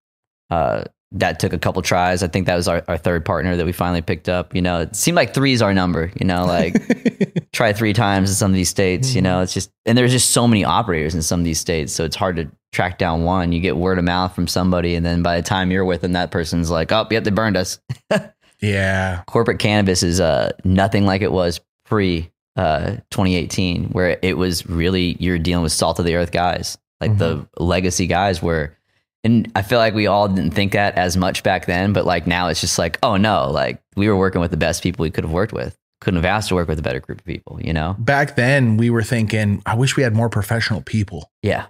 Uh, 0.50 0.84
that 1.14 1.40
took 1.40 1.54
a 1.54 1.58
couple 1.58 1.82
tries. 1.82 2.22
I 2.22 2.28
think 2.28 2.48
that 2.48 2.56
was 2.56 2.68
our, 2.68 2.84
our 2.88 2.98
third 2.98 3.26
partner 3.26 3.56
that 3.56 3.66
we 3.66 3.72
finally 3.72 4.02
picked 4.02 4.28
up. 4.28 4.54
You 4.54 4.62
know, 4.62 4.82
it 4.82 4.96
seemed 4.96 5.16
like 5.16 5.34
three 5.34 5.54
is 5.54 5.62
our 5.62 5.74
number. 5.74 6.12
You 6.20 6.26
know, 6.26 6.46
like 6.46 7.50
try 7.54 7.74
three 7.74 7.94
times 7.94 8.30
in 8.30 8.36
some 8.36 8.52
of 8.52 8.56
these 8.56 8.70
states. 8.70 9.16
You 9.16 9.22
know, 9.22 9.42
it's 9.42 9.54
just 9.54 9.72
and 9.86 9.98
there's 9.98 10.12
just 10.12 10.32
so 10.32 10.48
many 10.48 10.66
operators 10.66 11.16
in 11.16 11.22
some 11.22 11.40
of 11.40 11.46
these 11.46 11.60
states, 11.60 11.94
so 11.94 12.04
it's 12.04 12.16
hard 12.16 12.36
to 12.38 12.52
track 12.74 12.98
down 12.98 13.24
one. 13.24 13.52
You 13.52 13.60
get 13.60 13.78
word 13.78 13.98
of 13.98 14.04
mouth 14.04 14.36
from 14.36 14.48
somebody, 14.48 14.96
and 14.96 15.06
then 15.06 15.24
by 15.24 15.38
the 15.38 15.44
time 15.44 15.72
you're 15.72 15.86
with 15.86 16.02
them, 16.02 16.14
that 16.14 16.32
person's 16.32 16.70
like, 16.70 16.92
"Oh, 16.92 17.08
yep, 17.10 17.24
they 17.24 17.32
burned 17.32 17.58
us." 17.58 17.80
yeah. 18.62 19.24
Corporate 19.28 19.60
cannabis 19.60 20.04
is 20.04 20.20
uh, 20.20 20.52
nothing 20.64 21.06
like 21.06 21.22
it 21.22 21.32
was 21.32 21.62
pre 21.86 22.30
uh, 22.56 22.98
2018, 23.12 23.90
where 23.90 24.20
it 24.22 24.38
was 24.38 24.66
really 24.68 25.16
you're 25.20 25.40
dealing 25.40 25.64
with 25.64 25.72
salt 25.72 26.00
of 26.00 26.06
the 26.06 26.16
earth 26.16 26.32
guys, 26.32 26.78
like 27.00 27.18
the 27.18 27.48
legacy 27.58 28.08
guys. 28.08 28.42
Where, 28.42 28.77
and 29.28 29.52
I 29.56 29.62
feel 29.62 29.78
like 29.78 29.94
we 29.94 30.08
all 30.08 30.28
didn't 30.28 30.52
think 30.54 30.72
that 30.72 30.96
as 30.98 31.16
much 31.18 31.44
back 31.44 31.66
then, 31.66 31.94
but 31.94 32.06
like 32.06 32.26
now 32.28 32.48
it's 32.48 32.62
just 32.62 32.80
like, 32.80 32.98
oh 33.04 33.18
no, 33.18 33.50
like 33.52 33.82
we 33.96 34.08
were 34.08 34.16
working 34.18 34.42
with 34.42 34.52
the 34.52 34.58
best 34.58 34.82
people 34.84 35.04
we 35.04 35.12
could 35.12 35.24
have 35.24 35.34
worked 35.34 35.54
with. 35.54 35.78
Couldn't 36.00 36.18
have 36.18 36.26
asked 36.26 36.50
to 36.50 36.56
work 36.56 36.68
with 36.68 36.80
a 36.80 36.84
better 36.84 37.00
group 37.00 37.20
of 37.20 37.26
people, 37.26 37.60
you 37.62 37.74
know? 37.74 37.96
Back 38.00 38.36
then, 38.36 38.78
we 38.78 38.90
were 38.90 39.04
thinking, 39.04 39.62
I 39.66 39.76
wish 39.76 39.98
we 39.98 40.04
had 40.04 40.16
more 40.16 40.30
professional 40.30 40.82
people. 40.82 41.32
Yeah. 41.42 41.66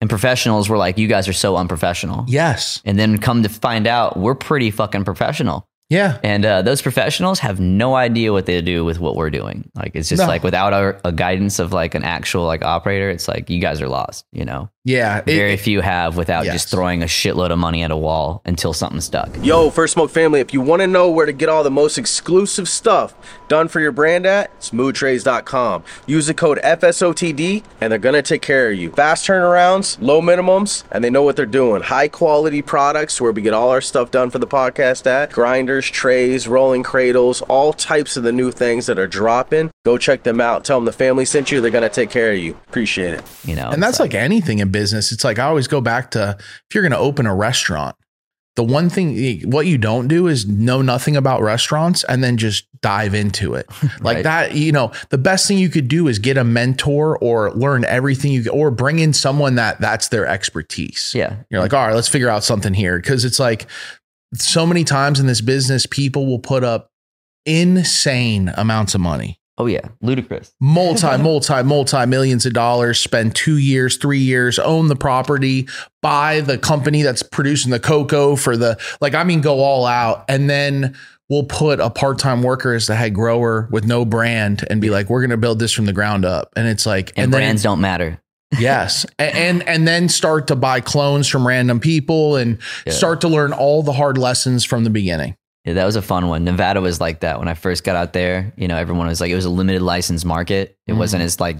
And 0.00 0.10
professionals 0.10 0.68
were 0.68 0.76
like, 0.76 0.98
you 0.98 1.08
guys 1.08 1.28
are 1.28 1.32
so 1.32 1.56
unprofessional. 1.56 2.24
Yes. 2.28 2.82
And 2.84 2.98
then 2.98 3.18
come 3.18 3.42
to 3.44 3.48
find 3.48 3.86
out, 3.86 4.16
we're 4.16 4.34
pretty 4.34 4.70
fucking 4.70 5.04
professional. 5.04 5.64
Yeah. 5.90 6.18
And 6.22 6.44
uh, 6.44 6.60
those 6.62 6.82
professionals 6.82 7.38
have 7.38 7.60
no 7.60 7.94
idea 7.94 8.32
what 8.32 8.44
they 8.46 8.60
do 8.60 8.84
with 8.84 9.00
what 9.00 9.16
we're 9.16 9.30
doing. 9.30 9.70
Like 9.74 9.92
it's 9.94 10.08
just 10.08 10.20
No. 10.20 10.26
like 10.28 10.42
without 10.42 10.72
a, 10.74 11.00
a 11.08 11.12
guidance 11.12 11.58
of 11.58 11.72
like 11.72 11.94
an 11.94 12.04
actual 12.04 12.44
like 12.44 12.62
operator, 12.62 13.08
it's 13.08 13.26
like 13.26 13.48
you 13.48 13.58
guys 13.60 13.80
are 13.80 13.88
lost. 13.88 14.26
You 14.32 14.44
know, 14.44 14.68
Yeah. 14.88 15.18
It- 15.18 15.36
very 15.36 15.56
few 15.58 15.80
have 15.82 16.16
without 16.16 16.44
Yes. 16.46 16.54
just 16.54 16.70
throwing 16.70 17.02
a 17.02 17.06
shitload 17.06 17.50
of 17.50 17.58
money 17.58 17.82
at 17.82 17.90
a 17.90 17.96
wall 17.96 18.40
until 18.46 18.72
something 18.72 19.00
stuck. 19.02 19.28
Yo, 19.42 19.68
First 19.70 19.92
Smoke 19.94 20.10
family, 20.10 20.40
if 20.40 20.54
you 20.54 20.60
want 20.62 20.80
to 20.80 20.86
know 20.86 21.10
where 21.10 21.26
to 21.26 21.32
get 21.32 21.48
all 21.48 21.62
the 21.62 21.70
most 21.70 21.98
exclusive 21.98 22.68
stuff 22.68 23.12
done 23.48 23.68
for 23.68 23.80
your 23.80 23.92
brand 23.92 24.24
at, 24.26 24.50
it's 24.56 24.70
moodtrays.com. 24.70 25.82
Use 26.06 26.26
the 26.26 26.34
code 26.34 26.58
FSOTD 26.62 27.62
and 27.80 27.90
they're 27.92 27.98
going 27.98 28.14
to 28.14 28.22
take 28.22 28.40
care 28.42 28.70
of 28.70 28.78
you. 28.78 28.90
Fast 28.92 29.26
turnarounds, 29.26 29.98
low 30.00 30.20
minimums, 30.22 30.84
and 30.90 31.04
they 31.04 31.10
know 31.10 31.22
what 31.22 31.36
they're 31.36 31.44
doing. 31.46 31.82
High 31.82 32.08
quality 32.08 32.62
products 32.62 33.20
where 33.20 33.32
we 33.32 33.42
get 33.42 33.52
all 33.52 33.68
our 33.70 33.80
stuff 33.82 34.10
done 34.10 34.30
for 34.30 34.38
the 34.38 34.46
podcast 34.46 35.06
at. 35.06 35.30
Grinders, 35.32 35.88
trays, 35.90 36.48
rolling 36.48 36.82
cradles, 36.82 37.42
all 37.42 37.72
types 37.74 38.16
of 38.16 38.22
the 38.22 38.32
new 38.32 38.50
things 38.50 38.86
that 38.86 38.98
are 38.98 39.06
dropping. 39.06 39.70
Go 39.84 39.98
check 39.98 40.22
them 40.22 40.40
out. 40.40 40.64
Tell 40.64 40.78
them 40.78 40.84
the 40.86 40.92
family 40.92 41.24
sent 41.24 41.50
you. 41.52 41.60
They're 41.60 41.70
going 41.70 41.82
to 41.82 41.88
take 41.88 42.10
care 42.10 42.32
of 42.32 42.38
you. 42.38 42.52
Appreciate 42.68 43.14
it. 43.14 43.22
You 43.44 43.54
know, 43.54 43.68
and 43.70 43.82
that's 43.82 43.92
It's 43.98 44.00
like 44.00 44.14
anything 44.14 44.58
in 44.60 44.68
business. 44.70 44.77
Business, 44.78 45.12
it's 45.12 45.24
like 45.24 45.38
I 45.38 45.44
always 45.44 45.66
go 45.68 45.80
back 45.80 46.10
to 46.12 46.36
if 46.38 46.74
you're 46.74 46.82
going 46.82 46.92
to 46.92 46.98
open 46.98 47.26
a 47.26 47.34
restaurant, 47.34 47.96
the 48.56 48.64
one 48.64 48.88
thing 48.90 49.40
what 49.50 49.66
you 49.66 49.78
don't 49.78 50.08
do 50.08 50.26
is 50.26 50.46
know 50.46 50.82
nothing 50.82 51.16
about 51.16 51.42
restaurants 51.42 52.04
and 52.04 52.22
then 52.24 52.36
just 52.36 52.66
dive 52.80 53.14
into 53.14 53.54
it. 53.54 53.66
Like 54.00 54.16
Right. 54.16 54.24
that, 54.24 54.54
you 54.54 54.72
know, 54.72 54.90
the 55.10 55.18
best 55.18 55.46
thing 55.48 55.58
you 55.58 55.68
could 55.68 55.88
do 55.88 56.08
is 56.08 56.18
get 56.18 56.36
a 56.36 56.44
mentor 56.44 57.18
or 57.18 57.50
learn 57.52 57.84
everything 57.84 58.32
you 58.32 58.48
or 58.50 58.70
bring 58.70 58.98
in 59.00 59.12
someone 59.12 59.54
that 59.56 59.80
that's 59.80 60.08
their 60.08 60.26
expertise. 60.26 61.12
yeah, 61.14 61.36
You're 61.50 61.60
like, 61.60 61.72
all 61.74 61.86
right, 61.86 61.94
let's 61.94 62.08
figure 62.08 62.28
out 62.28 62.42
something 62.44 62.74
here. 62.74 63.00
Cause 63.00 63.24
it's 63.24 63.38
like 63.40 63.66
so 64.34 64.66
many 64.66 64.84
times 64.84 65.18
in 65.20 65.26
this 65.26 65.40
business, 65.40 65.86
people 65.86 66.26
will 66.26 66.38
put 66.40 66.62
up 66.64 66.90
insane 67.46 68.52
amounts 68.56 68.94
of 68.94 69.00
money 69.00 69.37
oh 69.58 69.66
yeah, 69.66 69.88
ludicrous. 70.00 70.54
multi, 70.60 71.16
multi, 71.22 71.62
multi 71.62 72.06
millions 72.06 72.46
of 72.46 72.52
dollars, 72.54 72.98
spend 73.00 73.34
two 73.34 73.58
years, 73.58 73.96
three 73.96 74.20
years, 74.20 74.58
own 74.58 74.88
the 74.88 74.96
property, 74.96 75.68
buy 76.00 76.40
the 76.40 76.56
company 76.58 77.02
that's 77.02 77.22
producing 77.22 77.70
the 77.70 77.80
cocoa 77.80 78.36
for 78.36 78.56
the, 78.56 78.78
like, 79.00 79.14
I 79.14 79.24
mean, 79.24 79.40
go 79.40 79.60
all 79.60 79.84
out. 79.84 80.24
And 80.28 80.48
then 80.48 80.96
we'll 81.28 81.44
put 81.44 81.80
a 81.80 81.90
part 81.90 82.18
time 82.18 82.42
worker 82.42 82.72
as 82.72 82.86
the 82.86 82.94
head 82.94 83.14
grower 83.14 83.68
with 83.70 83.84
no 83.86 84.04
brand 84.04 84.64
and 84.70 84.80
be 84.80 84.88
like, 84.90 85.10
we're 85.10 85.20
going 85.20 85.30
to 85.30 85.36
build 85.36 85.58
this 85.58 85.72
from 85.72 85.84
the 85.86 85.92
ground 85.92 86.24
up. 86.24 86.50
And 86.56 86.66
it's 86.68 86.86
like, 86.86 87.12
And, 87.16 87.32
then 87.32 87.40
brands 87.40 87.62
don't 87.62 87.80
matter. 87.80 88.20
Yes. 88.58 89.04
A- 89.18 89.36
and 89.36 89.62
and 89.68 89.86
then 89.86 90.08
start 90.08 90.46
to 90.46 90.56
buy 90.56 90.80
clones 90.80 91.28
from 91.28 91.46
random 91.46 91.80
people 91.80 92.36
and 92.36 92.56
Yeah. 92.86 92.94
start 92.94 93.20
to 93.20 93.28
learn 93.28 93.52
all 93.52 93.82
the 93.82 93.92
hard 93.92 94.16
lessons 94.16 94.64
from 94.64 94.84
the 94.84 94.90
beginning. 94.90 95.36
Yeah, 95.68 95.74
that 95.74 95.84
was 95.84 95.96
a 95.96 96.02
fun 96.02 96.28
one. 96.28 96.44
Nevada 96.44 96.80
was 96.80 96.98
like 96.98 97.20
that 97.20 97.38
when 97.38 97.46
I 97.48 97.52
first 97.54 97.84
got 97.84 97.94
out 97.94 98.14
there. 98.14 98.54
You 98.56 98.68
know, 98.68 98.76
everyone 98.76 99.06
was 99.06 99.20
like, 99.20 99.30
it 99.30 99.34
was 99.34 99.44
a 99.44 99.50
limited 99.50 99.82
license 99.82 100.24
market. 100.24 100.78
It 100.86 100.92
Mhm. 100.94 100.96
wasn't 100.98 101.22
as 101.24 101.38
like 101.40 101.58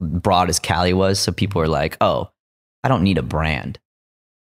broad 0.00 0.48
as 0.48 0.58
Cali 0.58 0.92
was. 0.92 1.20
So 1.20 1.30
people 1.30 1.60
were 1.60 1.68
like, 1.68 1.96
oh, 2.00 2.30
I 2.82 2.88
don't 2.88 3.02
need 3.04 3.16
a 3.18 3.22
brand. 3.22 3.78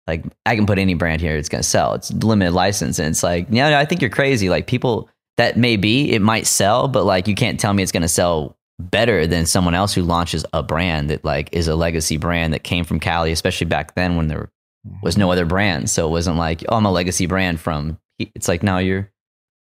Like 0.07 0.25
I 0.47 0.57
can 0.57 0.65
put 0.67 0.79
any 0.79 0.95
brand 0.95 1.21
here, 1.21 1.37
it's 1.37 1.51
gonna 1.51 1.63
sell. 1.63 1.93
It's 1.95 2.11
limited 2.11 2.53
license. 2.55 2.99
And 2.99 3.09
it's 3.09 3.23
like, 3.23 3.49
yeah, 3.51 3.69
no, 3.71 3.79
I 3.79 3.85
think 3.85 4.01
you're 4.01 4.11
crazy. 4.11 4.49
Like 4.49 4.67
people 4.67 5.11
that 5.37 5.57
may 5.59 5.77
be, 5.77 6.13
it 6.13 6.23
might 6.23 6.47
sell, 6.47 6.89
but 6.89 7.05
like 7.05 7.29
you 7.29 7.35
can't 7.35 7.61
tell 7.61 7.75
me 7.75 7.83
it's 7.83 7.93
gonna 7.93 8.09
sell 8.09 8.57
better 8.81 9.27
than 9.27 9.45
someone 9.47 9.75
else 9.75 9.93
who 9.95 10.03
launches 10.03 10.45
a 10.53 10.63
brand 10.63 11.11
that 11.11 11.25
like 11.25 11.49
is 11.53 11.69
a 11.69 11.77
legacy 11.77 12.17
brand 12.17 12.53
that 12.55 12.65
came 12.65 12.85
from 12.85 12.99
Cali, 12.99 13.31
especially 13.31 13.67
back 13.67 13.95
then 13.95 14.17
when 14.17 14.29
there 14.29 14.51
was 15.03 15.17
no 15.19 15.31
other 15.31 15.45
brand. 15.45 15.89
So 15.91 16.09
it 16.09 16.11
wasn't 16.11 16.37
like, 16.39 16.65
oh, 16.69 16.77
I'm 16.77 16.87
a 16.87 16.91
legacy 16.91 17.27
brand 17.27 17.61
from 17.61 17.99
it's 18.19 18.49
like 18.49 18.63
now 18.63 18.79
you're 18.79 19.11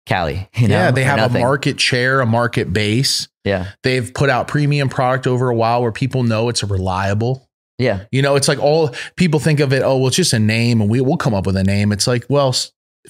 Cali. 0.06 0.48
You 0.56 0.68
know, 0.68 0.76
yeah, 0.76 0.90
they 0.90 1.04
have 1.04 1.34
a 1.34 1.38
market 1.38 1.80
share, 1.80 2.20
a 2.20 2.26
market 2.26 2.72
base. 2.72 3.28
Yeah. 3.44 3.72
They've 3.82 4.12
put 4.12 4.30
out 4.30 4.48
premium 4.48 4.88
product 4.88 5.26
over 5.26 5.50
a 5.50 5.54
while 5.54 5.82
where 5.82 5.92
people 5.92 6.22
know 6.22 6.48
it's 6.48 6.62
reliable. 6.64 7.48
Yeah. 7.78 8.04
You 8.10 8.22
know, 8.22 8.36
it's 8.36 8.48
like 8.48 8.58
all 8.58 8.94
people 9.16 9.38
think 9.38 9.60
of 9.60 9.72
it, 9.72 9.82
oh, 9.82 9.98
well, 9.98 10.08
it's 10.08 10.16
just 10.16 10.32
a 10.32 10.38
name 10.38 10.80
and 10.80 10.88
we 10.88 11.00
will 11.00 11.16
come 11.16 11.34
up 11.34 11.46
with 11.46 11.56
a 11.56 11.64
name. 11.64 11.92
It's 11.92 12.06
like, 12.06 12.24
well, 12.28 12.54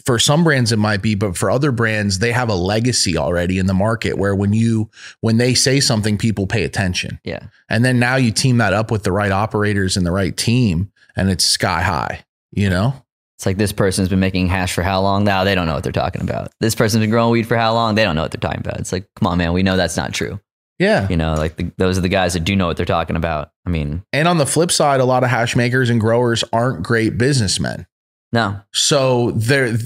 for 0.04 0.18
some 0.18 0.44
brands 0.44 0.72
it 0.72 0.78
might 0.78 1.00
be, 1.00 1.14
but 1.14 1.36
for 1.36 1.50
other 1.50 1.72
brands, 1.72 2.18
they 2.18 2.32
have 2.32 2.48
a 2.48 2.54
legacy 2.54 3.16
already 3.16 3.58
in 3.58 3.66
the 3.66 3.74
market 3.74 4.18
where 4.18 4.34
when 4.34 4.52
you 4.52 4.90
when 5.20 5.38
they 5.38 5.54
say 5.54 5.80
something, 5.80 6.18
people 6.18 6.46
pay 6.46 6.64
attention. 6.64 7.18
Yeah. 7.24 7.46
And 7.70 7.84
then 7.84 7.98
now 7.98 8.16
you 8.16 8.32
team 8.32 8.58
that 8.58 8.72
up 8.72 8.90
with 8.90 9.04
the 9.04 9.12
right 9.12 9.32
operators 9.32 9.96
and 9.96 10.04
the 10.04 10.12
right 10.12 10.36
team, 10.36 10.90
and 11.16 11.30
it's 11.30 11.44
sky 11.44 11.82
high, 11.82 12.24
you 12.52 12.68
know? 12.68 12.94
It's 13.38 13.44
like 13.46 13.58
this 13.58 13.72
person's 13.72 14.08
been 14.08 14.20
making 14.20 14.48
hash 14.48 14.72
for 14.72 14.82
how 14.82 15.00
long? 15.02 15.24
Now 15.24 15.44
they 15.44 15.54
don't 15.54 15.66
know 15.66 15.74
what 15.74 15.82
they're 15.82 15.92
talking 15.92 16.22
about. 16.22 16.48
This 16.60 16.74
person's 16.74 17.02
been 17.02 17.10
growing 17.10 17.32
weed 17.32 17.46
for 17.46 17.56
how 17.56 17.74
long? 17.74 17.94
They 17.94 18.02
don't 18.04 18.16
know 18.16 18.22
what 18.22 18.30
they're 18.30 18.40
talking 18.40 18.60
about. 18.60 18.80
It's 18.80 18.92
like, 18.92 19.06
come 19.16 19.26
on, 19.28 19.36
man, 19.38 19.52
we 19.52 19.62
know 19.62 19.76
that's 19.76 19.96
not 19.96 20.14
true. 20.14 20.40
Yeah. 20.78 21.06
You 21.08 21.16
know, 21.16 21.34
like 21.34 21.56
the, 21.56 21.70
those 21.76 21.98
are 21.98 22.02
the 22.02 22.08
guys 22.08 22.32
that 22.34 22.40
do 22.40 22.56
know 22.56 22.66
what 22.66 22.76
they're 22.76 22.86
talking 22.86 23.16
about. 23.16 23.50
I 23.66 23.70
mean, 23.70 24.02
And 24.12 24.26
on 24.28 24.38
the 24.38 24.46
flip 24.46 24.70
side, 24.70 25.00
a 25.00 25.04
lot 25.04 25.22
of 25.24 25.30
hash 25.30 25.54
makers 25.56 25.90
and 25.90 26.00
growers 26.00 26.44
aren't 26.52 26.82
great 26.82 27.18
businessmen. 27.18 27.86
no, 28.32 28.60
So 28.72 29.30
there 29.32 29.76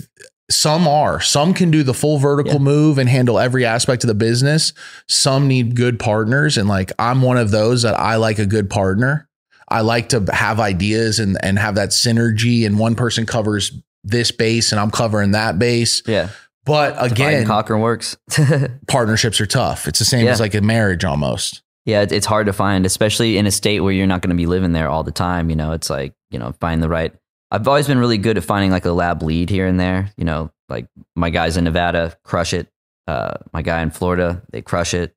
some 0.51 0.89
are. 0.89 1.21
Some 1.21 1.55
can 1.55 1.71
do 1.71 1.85
the 1.85 1.95
full 1.95 2.19
vertical 2.19 2.55
Yeah. 2.55 2.59
move 2.59 2.99
and 2.99 3.09
handle 3.09 3.39
every 3.39 3.65
aspect 3.65 4.03
of 4.03 4.09
the 4.09 4.15
business. 4.15 4.73
Some 5.09 5.47
need 5.47 5.77
good 5.77 5.99
partners. 6.01 6.57
And 6.59 6.69
like 6.69 6.91
I'm 6.99 7.23
one 7.23 7.37
of 7.37 7.53
those 7.53 7.83
that 7.83 7.99
I 7.99 8.17
like 8.17 8.39
a 8.41 8.47
good 8.47 8.69
partner. 8.69 9.29
I 9.71 9.83
like 9.83 10.09
to 10.11 10.25
have 10.33 10.59
ideas 10.61 11.19
and 11.19 11.39
and 11.45 11.59
have 11.59 11.77
that 11.77 11.91
synergy 11.91 12.67
and 12.67 12.79
one 12.79 12.95
person 12.95 13.27
covers 13.27 13.73
this 14.05 14.31
base 14.31 14.73
and 14.73 14.81
I'm 14.81 14.91
covering 14.91 15.33
that 15.33 15.59
base. 15.59 16.03
yeah. 16.07 16.31
But 16.67 16.95
again, 17.03 17.47
conquer 17.47 17.79
works. 17.79 18.17
partnerships 18.89 19.41
are 19.41 19.47
tough. 19.47 19.89
It's 19.89 19.99
the 19.99 20.05
same 20.05 20.27
Yeah. 20.27 20.33
as 20.33 20.41
like 20.41 20.55
a 20.55 20.61
marriage 20.61 21.05
almost. 21.05 21.63
yeah, 21.87 22.05
it's 22.09 22.27
hard 22.27 22.47
to 22.47 22.53
find, 22.53 22.85
especially 22.87 23.39
in 23.39 23.47
a 23.47 23.51
state 23.51 23.81
where 23.81 23.93
you're 23.93 24.07
not 24.07 24.21
going 24.21 24.31
to 24.31 24.37
be 24.37 24.47
living 24.47 24.73
there 24.73 24.89
all 24.89 25.03
the 25.03 25.11
time. 25.13 25.49
You 25.51 25.57
know, 25.57 25.73
it's 25.73 25.89
like, 25.91 26.13
you 26.31 26.39
know, 26.39 26.53
find 26.61 26.83
the 26.83 26.89
right. 26.89 27.13
I've 27.51 27.67
always 27.67 27.87
been 27.89 27.99
really 27.99 28.19
good 28.19 28.37
at 28.37 28.45
finding 28.45 28.71
like 28.71 28.85
a 28.85 28.93
lab 28.93 29.23
lead 29.23 29.49
here 29.51 29.67
and 29.67 29.81
there. 29.81 30.13
You 30.17 30.25
know, 30.25 30.53
like 30.69 30.87
my 31.17 31.31
guys 31.31 31.57
in 31.57 31.65
Nevada 31.65 32.17
crush 32.23 32.53
it. 32.53 32.69
Uh, 33.07 33.39
my 33.53 33.63
guy 33.63 33.81
in 33.83 33.91
Florida, 33.91 34.43
they 34.53 34.63
crush 34.63 34.95
it. 34.95 35.15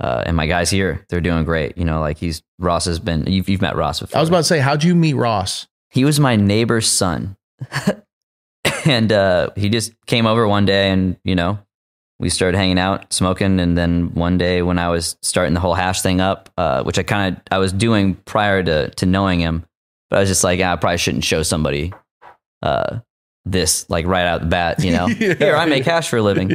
Uh, 0.00 0.22
and 0.26 0.36
my 0.36 0.46
guys 0.46 0.70
here, 0.70 1.04
they're 1.08 1.20
doing 1.20 1.44
great. 1.44 1.76
You 1.76 1.84
know, 1.84 2.00
like 2.00 2.18
he's 2.18 2.42
Ross 2.58 2.84
has 2.84 3.00
been. 3.00 3.26
You've, 3.26 3.48
you've 3.48 3.62
met 3.62 3.76
Ross 3.76 4.00
before. 4.00 4.16
I 4.16 4.20
was 4.20 4.28
about 4.28 4.38
to 4.38 4.44
say, 4.44 4.60
how'd 4.60 4.84
you 4.84 4.94
meet 4.94 5.14
Ross? 5.14 5.66
he 5.90 6.04
was 6.04 6.20
my 6.20 6.36
neighbor's 6.36 6.88
son 6.88 7.36
and 8.84 9.12
uh, 9.12 9.50
he 9.56 9.68
just 9.68 9.92
came 10.06 10.26
over 10.26 10.46
one 10.46 10.66
day 10.66 10.90
and 10.90 11.16
you 11.24 11.34
know 11.34 11.58
we 12.20 12.30
started 12.30 12.58
hanging 12.58 12.80
out, 12.80 13.12
smoking, 13.12 13.60
and 13.60 13.78
then 13.78 14.12
one 14.14 14.38
day 14.38 14.60
when 14.62 14.76
I 14.76 14.88
was 14.88 15.16
starting 15.22 15.54
the 15.54 15.60
whole 15.60 15.74
hash 15.74 16.02
thing 16.02 16.20
up, 16.20 16.50
uh, 16.58 16.82
which 16.82 16.98
I 16.98 17.04
kind 17.04 17.36
of 17.36 17.42
I 17.52 17.58
was 17.58 17.72
doing 17.72 18.16
prior 18.16 18.60
to 18.62 18.90
to 18.90 19.06
knowing 19.06 19.38
him, 19.38 19.64
but 20.10 20.16
I 20.16 20.20
was 20.20 20.28
just 20.28 20.42
like, 20.42 20.58
ah, 20.60 20.72
I 20.72 20.76
probably 20.76 20.98
shouldn't 20.98 21.22
show 21.24 21.44
somebody 21.44 21.92
uh, 22.62 22.98
this 23.50 23.88
like 23.90 24.06
right 24.06 24.26
out 24.26 24.40
the 24.40 24.46
bat, 24.46 24.82
you 24.82 24.92
know. 24.92 25.06
Yeah. 25.18 25.34
Here, 25.34 25.56
I 25.56 25.66
make 25.66 25.84
hash 25.84 26.08
for 26.08 26.18
a 26.18 26.22
living. 26.22 26.52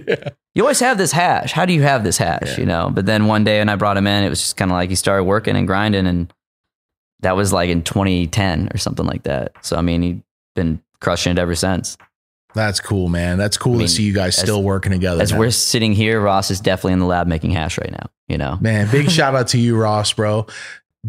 You 0.56 0.64
always 0.64 0.80
have 0.80 0.98
this 0.98 1.12
hash. 1.12 1.52
How 1.52 1.66
do 1.66 1.74
you 1.74 1.82
have 1.82 2.04
this 2.04 2.18
hash? 2.18 2.58
You 2.58 2.66
know. 2.66 2.90
But 2.94 3.06
then 3.06 3.26
one 3.26 3.44
day 3.44 3.60
when 3.60 3.70
I 3.70 3.76
brought 3.76 3.98
him 3.98 4.08
in, 4.08 4.24
it 4.24 4.30
was 4.30 4.40
just 4.40 4.58
kind 4.58 4.72
of 4.72 4.76
like 4.76 4.90
he 4.90 4.96
started 4.96 5.24
working 5.24 5.56
and 5.56 5.68
grinding, 5.68 6.08
and 6.08 6.32
that 7.22 7.36
was 7.36 7.52
like 7.52 7.70
in 7.70 7.82
2010 7.84 8.70
or 8.74 8.78
something 8.78 9.06
like 9.06 9.24
that. 9.24 9.54
So 9.62 9.76
I 9.78 9.82
mean, 9.82 10.02
he's 10.02 10.18
been 10.56 10.82
crushing 11.00 11.32
it 11.32 11.40
ever 11.40 11.56
since. 11.56 11.98
That's 12.54 12.80
cool, 12.80 13.10
man. 13.10 13.38
That's 13.40 13.58
cool 13.58 13.74
I 13.74 13.78
mean, 13.80 13.88
to 13.88 13.94
see 13.94 14.04
you 14.04 14.14
guys 14.14 14.38
as- 14.38 14.44
still 14.44 14.62
working 14.62 14.92
together. 14.92 15.22
As 15.22 15.32
man. 15.32 15.40
we're 15.40 15.52
sitting 15.52 15.94
here, 15.94 16.22
Ross 16.22 16.52
is 16.52 16.60
definitely 16.60 16.94
in 16.94 17.00
the 17.00 17.06
lab 17.06 17.26
making 17.28 17.52
hash 17.52 17.78
right 17.78 17.92
now. 17.92 18.10
You 18.28 18.38
know. 18.38 18.58
Man, 18.62 18.90
big 18.92 19.10
shout 19.12 19.36
out 19.36 19.48
to 19.50 19.58
you, 19.58 19.76
Ross, 19.76 20.14
bro. 20.14 20.46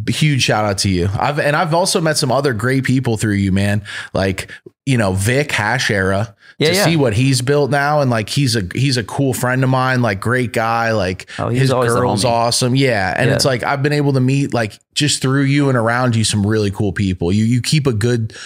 Huge 0.09 0.43
shout 0.43 0.65
out 0.65 0.79
to 0.79 0.89
you. 0.89 1.09
I've 1.19 1.39
and 1.39 1.55
I've 1.55 1.73
also 1.73 2.01
met 2.01 2.17
some 2.17 2.33
other 2.33 2.53
great 2.53 2.83
people 2.85 3.17
through 3.17 3.35
you, 3.35 3.53
man. 3.53 3.85
Like 4.13 4.51
you 4.87 4.99
know 4.99 5.13
Vic 5.13 5.51
Hash 5.53 5.91
Era. 5.91 6.37
Yeah, 6.59 6.69
to 6.69 6.75
yeah. 6.77 6.85
see 6.85 6.97
what 6.97 7.15
he's 7.15 7.43
built 7.43 7.71
now, 7.71 8.01
and 8.01 8.11
like 8.11 8.29
he's 8.29 8.55
a 8.55 8.63
he's 8.75 8.97
a 8.97 9.03
cool 9.03 9.35
friend 9.35 9.65
of 9.65 9.71
mine. 9.71 10.03
Like 10.03 10.21
great 10.21 10.53
guy. 10.53 10.93
Like 10.93 11.29
Oh, 11.39 11.49
his 11.49 11.71
girl's 11.71 12.25
awesome. 12.25 12.77
Yeah, 12.77 13.13
and 13.17 13.29
Yeah. 13.29 13.35
it's 13.35 13.45
like 13.45 13.63
I've 13.65 13.83
been 13.83 13.93
able 13.93 14.13
to 14.13 14.21
meet 14.21 14.55
like 14.55 14.79
just 14.95 15.21
through 15.21 15.43
you 15.45 15.69
and 15.69 15.77
around 15.77 16.15
you 16.15 16.23
some 16.23 16.47
really 16.47 16.71
cool 16.71 16.93
people. 16.93 17.33
You 17.33 17.45
you 17.45 17.61
keep 17.61 17.87
a 17.89 17.93
good 17.93 18.37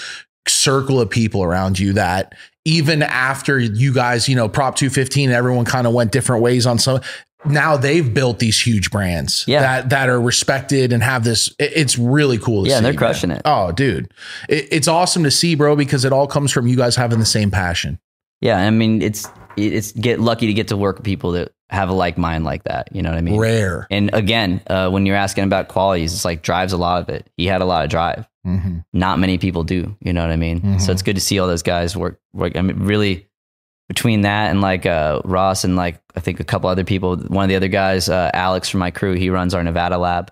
circle 0.47 1.01
of 1.01 1.11
people 1.11 1.43
around 1.43 1.78
you 1.78 1.93
that 1.95 2.34
even 2.64 3.03
after 3.03 3.59
you 3.59 3.93
guys, 3.95 4.28
you 4.28 4.36
know, 4.36 4.49
Prop 4.49 4.76
215, 4.76 5.30
everyone 5.30 5.64
kind 5.64 5.86
of 5.86 5.93
went 5.93 6.12
different 6.12 6.43
ways 6.43 6.66
on 6.66 6.78
some. 6.78 7.01
Now 7.45 7.76
they've 7.76 8.12
built 8.12 8.41
these 8.41 8.61
huge 8.61 8.91
brands 8.91 9.45
Yeah. 9.47 9.61
that 9.61 9.91
that 9.91 10.09
are 10.09 10.20
respected 10.20 10.93
and 10.93 11.03
have 11.03 11.22
this. 11.24 11.49
it- 11.59 11.72
It's 11.76 11.97
really 11.99 12.36
cool. 12.39 12.64
To 12.64 12.68
Yeah, 12.70 12.76
see, 12.78 12.82
they're 12.82 12.93
man. 12.93 12.99
crushing 12.99 13.30
it. 13.30 13.43
Oh, 13.45 13.70
dude, 13.72 14.12
it, 14.49 14.66
it's 14.72 14.89
awesome 14.89 15.22
to 15.24 15.30
see, 15.30 15.55
bro, 15.55 15.76
because 15.76 16.05
it 16.05 16.12
all 16.12 16.26
comes 16.26 16.51
from 16.51 16.66
you 16.66 16.76
guys 16.76 16.97
having 16.97 17.18
the 17.20 17.24
same 17.26 17.51
passion. 17.51 17.99
Yeah, 18.41 18.59
I 18.59 18.70
mean, 18.70 19.03
it's 19.03 19.28
it's 19.57 19.93
get 19.93 20.20
lucky 20.20 20.47
to 20.49 20.53
get 20.53 20.68
to 20.68 20.76
work 20.76 20.97
with 20.99 21.05
people 21.05 21.32
that 21.32 21.53
have 21.70 21.89
a 21.89 21.93
like 21.93 22.16
mind 22.18 22.45
like 22.45 22.64
that. 22.64 22.89
You 22.95 23.03
know 23.03 23.11
what 23.11 23.18
I 23.18 23.22
mean? 23.22 23.39
Rare. 23.39 23.86
And 23.91 24.11
again, 24.12 24.61
uh, 24.68 24.89
when 24.91 25.05
you're 25.07 25.16
asking 25.16 25.45
about 25.45 25.68
qualities, 25.68 26.12
it's 26.14 26.24
like 26.24 26.43
drives 26.43 26.72
a 26.72 26.76
lot 26.76 27.03
of 27.03 27.09
it. 27.09 27.28
He 27.36 27.47
had 27.47 27.61
a 27.61 27.64
lot 27.64 27.84
of 27.84 27.91
drive. 27.91 28.26
Mhm. 28.47 28.84
Not 28.93 29.18
many 29.18 29.36
people 29.39 29.64
do. 29.64 29.97
You 30.01 30.12
know 30.12 30.22
what 30.22 30.30
I 30.30 30.36
mean? 30.36 30.78
So 30.80 30.86
Mhm. 30.89 30.93
it's 30.93 31.03
good 31.03 31.16
to 31.16 31.20
see 31.20 31.39
all 31.39 31.47
those 31.49 31.62
guys 31.64 31.97
work. 31.97 32.18
Work. 32.32 32.57
I 32.57 32.62
mean, 32.62 32.78
really, 32.78 33.26
between 33.89 34.20
that 34.22 34.51
and 34.51 34.61
like 34.61 34.86
uh, 34.86 35.20
Ross 35.24 35.64
and 35.64 35.76
like 35.76 36.01
I 36.14 36.20
think 36.20 36.41
a 36.41 36.45
couple 36.45 36.68
other 36.68 36.84
people. 36.84 37.16
One 37.16 37.45
of 37.45 37.49
the 37.49 37.57
other 37.57 37.68
guys, 37.68 38.09
uh, 38.09 38.30
Alex 38.34 38.68
from 38.68 38.80
my 38.80 38.91
crew, 38.91 39.14
he 39.14 39.30
runs 39.30 39.55
our 39.55 39.62
Nevada 39.64 39.99
lab. 39.99 40.30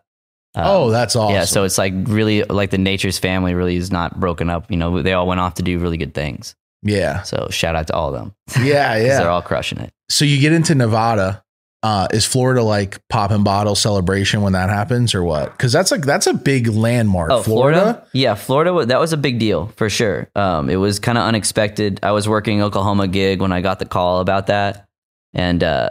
Um, 0.55 0.65
oh, 0.67 0.91
that's 0.91 1.17
awesome. 1.17 1.35
yeah. 1.35 1.45
So 1.45 1.65
it's 1.65 1.77
like 1.79 1.93
really 1.95 2.43
like 2.45 2.71
the 2.71 2.79
Nature's 2.79 3.19
family 3.19 3.55
really 3.55 3.77
is 3.77 3.91
not 3.91 4.19
broken 4.19 4.49
up. 4.51 4.71
You 4.71 4.77
know, 4.77 5.03
they 5.03 5.13
all 5.13 5.27
went 5.27 5.41
off 5.41 5.55
to 5.55 5.63
do 5.63 5.79
really 5.79 5.97
good 5.99 6.15
things. 6.15 6.55
yeah, 6.83 7.23
So 7.23 7.49
shout 7.51 7.77
out 7.77 7.89
to 7.89 7.95
all 7.95 8.09
of 8.09 8.15
them. 8.15 8.35
Yeah, 8.65 8.97
yeah. 8.97 9.19
They're 9.19 9.31
all 9.31 9.43
crushing 9.43 9.79
it. 9.79 9.93
so 10.09 10.25
you 10.25 10.41
get 10.41 10.53
into 10.53 10.75
Nevada. 10.75 11.43
Uh, 11.87 12.09
is 12.13 12.27
Florida 12.27 12.65
like 12.65 12.99
pop 13.09 13.31
and 13.31 13.45
bottle 13.45 13.77
celebration 13.77 14.43
when 14.43 14.55
that 14.55 14.71
happens, 14.71 15.15
or 15.15 15.23
what? 15.23 15.53
Because 15.53 15.71
that's 15.73 15.93
like 15.93 16.05
that's 16.05 16.27
a 16.27 16.35
big 16.35 16.67
landmark. 16.67 17.31
Oh, 17.31 17.43
Florida? 17.43 18.05
Yeah, 18.13 18.35
Florida. 18.35 18.87
That 18.87 18.99
was 18.99 19.13
a 19.13 19.17
big 19.17 19.39
deal 19.39 19.69
for 19.77 19.89
sure. 19.89 20.29
Um, 20.35 20.69
it 20.69 20.77
was 20.77 20.99
kind 20.99 21.17
of 21.17 21.23
unexpected. 21.23 22.01
I 22.03 22.11
was 22.11 22.29
working 22.29 22.61
Oklahoma 22.61 23.07
gig 23.07 23.41
when 23.41 23.53
I 23.53 23.61
got 23.61 23.79
the 23.79 23.87
call 23.87 24.19
about 24.21 24.49
that, 24.49 24.89
and 25.33 25.63
uh, 25.63 25.91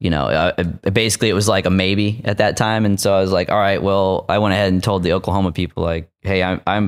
you 0.00 0.08
know, 0.08 0.26
I, 0.28 0.54
I- 0.56 0.90
basically 0.90 1.28
it 1.28 1.34
was 1.34 1.46
like 1.46 1.66
a 1.66 1.70
maybe 1.70 2.22
at 2.24 2.38
that 2.38 2.56
time. 2.56 2.86
And 2.86 2.98
so 2.98 3.12
I 3.14 3.20
was 3.20 3.30
like, 3.30 3.50
all 3.50 3.58
right, 3.58 3.82
well, 3.82 4.24
I 4.30 4.38
went 4.38 4.54
ahead 4.54 4.72
and 4.72 4.82
told 4.82 5.02
the 5.02 5.12
Oklahoma 5.12 5.52
people 5.52 5.82
like, 5.82 6.08
hey, 6.22 6.42
I'm, 6.42 6.62
I'm 6.66 6.84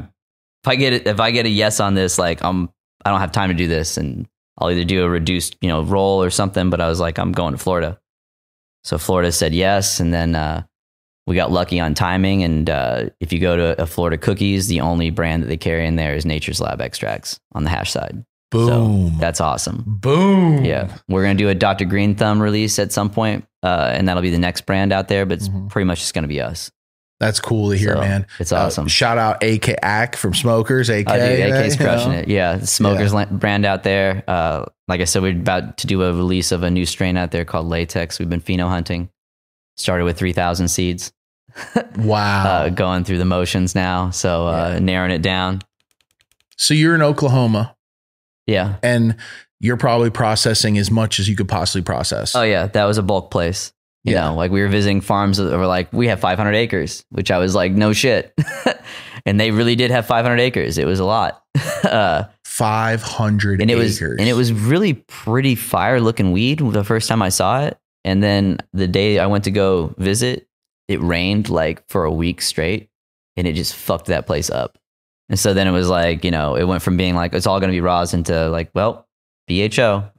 if 0.65 0.69
I 0.69 0.77
get 0.77 0.93
it, 0.95 1.07
if 1.07 1.21
I 1.21 1.31
get 1.31 1.45
a 1.45 1.51
yes 1.51 1.79
on 1.79 1.95
this, 1.95 2.19
like 2.19 2.43
I'm, 2.43 2.71
I 3.05 3.11
don't 3.11 3.21
have 3.21 3.33
time 3.33 3.51
to 3.51 3.55
do 3.55 3.67
this, 3.67 3.99
and 3.99 4.27
I'll 4.57 4.71
either 4.71 4.85
do 4.85 5.05
a 5.05 5.09
reduced, 5.11 5.57
you 5.61 5.69
know, 5.69 5.83
role 5.83 6.23
or 6.23 6.31
something. 6.31 6.71
But 6.71 6.81
I 6.81 6.89
was 6.89 7.01
like, 7.01 7.19
I'm 7.19 7.33
going 7.33 7.53
to 7.53 7.59
Florida. 7.59 7.99
So 8.85 8.99
Florida 8.99 9.33
said 9.33 9.55
yes, 9.55 10.01
and 10.01 10.13
then. 10.13 10.35
Uh, 10.35 10.63
we 11.27 11.37
got 11.37 11.53
lucky 11.53 11.79
on 11.79 11.95
timing. 11.95 12.43
And 12.43 12.69
uh, 12.69 13.05
if 13.21 13.33
you 13.33 13.39
go 13.39 13.55
to 13.55 13.81
a 13.81 13.87
Florida 13.87 14.19
Cookies, 14.19 14.67
the 14.67 14.81
only 14.81 15.11
brand 15.11 15.45
that 15.45 15.47
they 15.47 15.59
carry 15.59 15.87
in 15.87 15.95
there 15.95 16.17
is 16.17 16.27
Nature's 16.27 16.61
Lab 16.61 16.81
extracts 16.81 17.39
on 17.53 17.63
the 17.63 17.71
hash 17.71 17.93
side. 17.93 18.25
Boom. 18.51 19.11
So 19.13 19.19
that's 19.21 19.41
awesome. 19.41 19.85
Boom. 19.87 20.65
Yeah, 20.65 20.93
we're 21.09 21.23
gonna 21.23 21.37
do 21.37 21.49
a 21.49 21.55
Dr. 21.55 21.85
Green 21.85 22.17
Thumb 22.17 22.43
release 22.43 22.81
at 22.81 22.91
some 22.91 23.11
point, 23.11 23.45
uh, 23.63 23.91
and 23.95 24.09
that'll 24.09 24.23
be 24.25 24.31
the 24.31 24.39
next 24.39 24.63
brand 24.67 24.93
out 24.93 25.07
there. 25.07 25.25
But 25.25 25.35
it's 25.39 25.49
Mhm. 25.49 25.69
pretty 25.69 25.85
much 25.85 26.01
just 26.01 26.15
gonna 26.15 26.27
be 26.27 26.41
us. 26.41 26.73
That's 27.21 27.39
cool 27.39 27.71
to 27.71 27.77
hear, 27.77 27.93
So, 27.95 28.01
man. 28.01 28.27
It's 28.39 28.51
Uh, 28.51 28.57
awesome. 28.65 28.89
shout 28.89 29.19
out 29.19 29.43
AK 29.45 29.77
Ack 29.83 30.17
from 30.17 30.35
Smokers. 30.35 30.89
AK, 30.89 31.05
Oh, 31.07 31.15
dude, 31.15 31.41
AK's 31.53 31.75
you 31.79 31.85
know? 31.85 31.93
crushing 31.93 32.13
it. 32.13 32.29
Yeah, 32.29 32.61
Smokers 32.61 33.13
la- 33.13 33.27
brand 33.27 33.67
out 33.67 33.83
there. 33.83 34.25
Uh, 34.27 34.65
like 34.89 35.01
I 35.03 35.05
said, 35.05 35.21
we're 35.23 35.33
about 35.37 35.77
to 35.79 35.87
do 35.87 36.03
a 36.03 36.13
release 36.15 36.51
of 36.51 36.63
a 36.63 36.71
new 36.71 36.87
strain 36.87 37.17
out 37.19 37.31
there 37.31 37.45
called 37.45 37.67
Latex. 37.69 38.19
We've 38.19 38.29
been 38.31 38.41
pheno 38.41 38.69
hunting. 38.69 39.11
Started 39.77 40.05
with 40.05 40.19
3,000 40.19 40.69
seeds. 40.69 41.13
Wow. 41.97 42.45
Uh, 42.47 42.69
going 42.71 43.05
through 43.05 43.19
the 43.19 43.25
motions 43.25 43.75
now, 43.75 44.11
so 44.11 44.47
uh, 44.47 44.79
narrowing 44.81 45.11
it 45.11 45.21
down. 45.23 45.61
so 46.57 46.73
you're 46.75 46.95
in 46.95 47.03
Oklahoma, 47.03 47.77
Yeah. 48.47 48.77
and 48.83 49.17
you're 49.59 49.77
probably 49.77 50.11
processing 50.11 50.79
as 50.79 50.91
much 50.91 51.19
as 51.21 51.29
you 51.29 51.37
could 51.37 51.49
possibly 51.49 51.83
process. 51.83 52.35
Oh 52.35 52.43
yeah, 52.43 52.67
that 52.69 52.85
was 52.85 52.97
a 52.99 53.03
bulk 53.03 53.31
place. 53.31 53.73
You 54.05 54.15
Yeah. 54.15 54.29
know, 54.29 54.35
like 54.35 54.51
we 54.51 54.63
were 54.63 54.69
visiting 54.69 55.01
farms 55.01 55.37
that 55.39 55.57
were 55.57 55.67
like, 55.67 55.93
we 55.93 56.09
have 56.09 56.21
500 56.21 56.55
acres, 56.55 57.05
which 57.11 57.31
I 57.31 57.39
was 57.39 57.55
like, 57.55 57.73
no 57.73 57.93
shit. 57.93 58.33
and 59.27 59.39
they 59.39 59.51
really 59.51 59.77
did 59.77 59.91
have 59.91 60.07
500 60.07 60.41
acres. 60.41 60.79
It 60.79 60.87
was 60.87 61.01
a 61.01 61.05
lot. 61.05 61.43
uh, 61.85 62.25
Five 62.45 63.01
hundred 63.03 63.61
and 63.63 63.71
it 63.71 63.75
acres. 63.75 64.01
was, 64.01 64.19
and 64.19 64.29
it 64.29 64.33
was 64.35 64.53
really 64.53 64.95
pretty 64.95 65.55
fire 65.55 66.01
looking 66.01 66.33
weed 66.33 66.59
the 66.59 66.83
first 66.85 67.09
time 67.09 67.23
I 67.23 67.29
saw 67.29 67.63
it. 67.65 67.79
And 68.05 68.23
then 68.23 68.59
the 68.73 68.89
day 68.89 69.19
I 69.19 69.27
went 69.27 69.45
to 69.45 69.51
go 69.51 69.95
visit, 69.99 70.49
it 70.89 71.01
rained 71.01 71.49
like 71.49 71.89
for 71.89 72.05
a 72.05 72.11
week 72.13 72.43
straight 72.43 72.89
and 73.37 73.47
it 73.47 73.53
just 73.53 73.75
fucked 73.75 74.07
that 74.07 74.27
place 74.27 74.51
up. 74.51 74.77
And 75.29 75.39
so 75.39 75.55
then 75.55 75.69
it 75.69 75.71
was 75.71 75.89
like, 75.89 76.25
you 76.25 76.33
know, 76.33 76.57
it 76.57 76.65
went 76.65 76.83
from 76.83 76.97
being 76.97 77.15
like, 77.15 77.33
it's 77.35 77.47
all 77.47 77.61
going 77.61 77.71
to 77.71 77.77
be 77.77 77.81
rosin 77.81 78.25
to 78.25 78.49
like, 78.51 78.71
well, 78.75 79.07
BHO. 79.47 80.11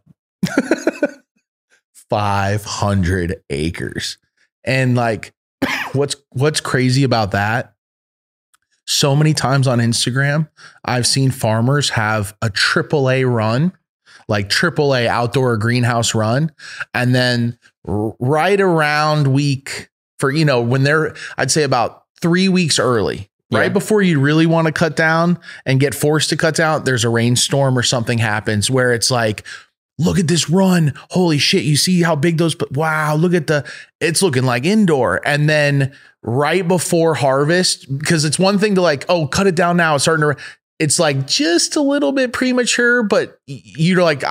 five 2.11 2.65
hundred 2.65 3.41
acres, 3.49 4.17
and 4.65 4.95
like, 4.95 5.33
what's 5.93 6.17
what's 6.31 6.59
crazy 6.59 7.03
about 7.05 7.31
that? 7.31 7.73
So 8.85 9.15
many 9.15 9.33
times 9.33 9.67
on 9.67 9.79
Instagram, 9.79 10.49
I've 10.83 11.07
seen 11.07 11.31
farmers 11.31 11.91
have 11.91 12.35
a 12.41 12.49
AAA 12.49 13.31
run, 13.31 13.71
like 14.27 14.49
AAA 14.49 15.07
outdoor 15.07 15.55
greenhouse 15.57 16.13
run, 16.13 16.51
and 16.93 17.15
then 17.15 17.57
right 17.85 18.59
around 18.59 19.27
week 19.27 19.89
for 20.19 20.31
you 20.31 20.43
know 20.43 20.61
when 20.61 20.83
they're 20.83 21.15
I'd 21.37 21.49
say 21.49 21.63
about 21.63 22.03
three 22.21 22.49
weeks 22.49 22.77
early. 22.77 23.29
Right 23.53 23.63
Yeah. 23.63 23.69
before 23.69 24.01
you 24.01 24.19
really 24.19 24.45
want 24.45 24.67
to 24.67 24.73
cut 24.73 24.95
down 24.95 25.37
and 25.65 25.79
get 25.79 25.93
forced 25.95 26.29
to 26.29 26.37
cut 26.37 26.55
down, 26.55 26.83
there's 26.85 27.03
a 27.03 27.09
rainstorm 27.09 27.77
or 27.77 27.83
something 27.83 28.17
happens 28.17 28.69
where 28.69 28.93
it's 28.93 29.11
like, 29.11 29.45
look 29.97 30.19
at 30.19 30.27
this 30.27 30.49
run. 30.49 30.93
Holy 31.11 31.37
shit. 31.37 31.63
You 31.63 31.75
see 31.75 32.01
how 32.01 32.15
big 32.15 32.37
those, 32.37 32.55
wow, 32.71 33.15
look 33.15 33.33
at 33.33 33.47
the, 33.47 33.69
it's 33.99 34.21
looking 34.21 34.43
like 34.43 34.65
indoor. 34.65 35.21
And 35.25 35.49
then 35.49 35.93
right 36.23 36.67
before 36.67 37.13
harvest, 37.13 37.97
because 37.97 38.25
it's 38.25 38.39
one 38.39 38.57
thing 38.57 38.75
to 38.75 38.81
like, 38.81 39.05
oh, 39.09 39.27
cut 39.27 39.47
it 39.47 39.55
down 39.55 39.77
now. 39.77 39.95
It's 39.95 40.03
starting 40.03 40.35
to, 40.35 40.43
it's 40.79 40.99
like 40.99 41.27
just 41.27 41.75
a 41.75 41.81
little 41.81 42.11
bit 42.11 42.33
premature, 42.33 43.03
but 43.03 43.39
you're 43.45 44.01
like, 44.01 44.23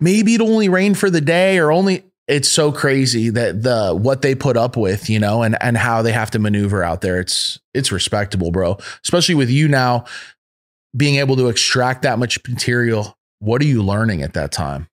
maybe 0.00 0.34
it'll 0.34 0.50
only 0.50 0.68
rained 0.68 0.98
for 0.98 1.10
the 1.10 1.20
day 1.20 1.58
or 1.58 1.70
only, 1.70 2.04
it's 2.26 2.48
so 2.48 2.72
crazy 2.72 3.28
that 3.30 3.62
the 3.62 3.94
what 3.94 4.22
they 4.22 4.34
put 4.34 4.56
up 4.56 4.76
with, 4.78 5.10
you 5.10 5.18
know, 5.18 5.42
and 5.42 5.62
and 5.62 5.76
how 5.76 6.00
they 6.00 6.12
have 6.12 6.30
to 6.30 6.38
maneuver 6.38 6.82
out 6.82 7.02
there. 7.02 7.20
It's 7.20 7.60
it's 7.74 7.92
respectable, 7.92 8.50
bro. 8.50 8.78
Especially 9.02 9.34
with 9.34 9.50
you 9.50 9.68
now 9.68 10.06
being 10.96 11.16
able 11.16 11.36
to 11.36 11.48
extract 11.48 12.00
that 12.02 12.18
much 12.18 12.38
material. 12.48 13.18
What 13.40 13.60
are 13.60 13.66
you 13.66 13.82
learning 13.82 14.22
at 14.22 14.32
that 14.34 14.52
time 14.52 14.88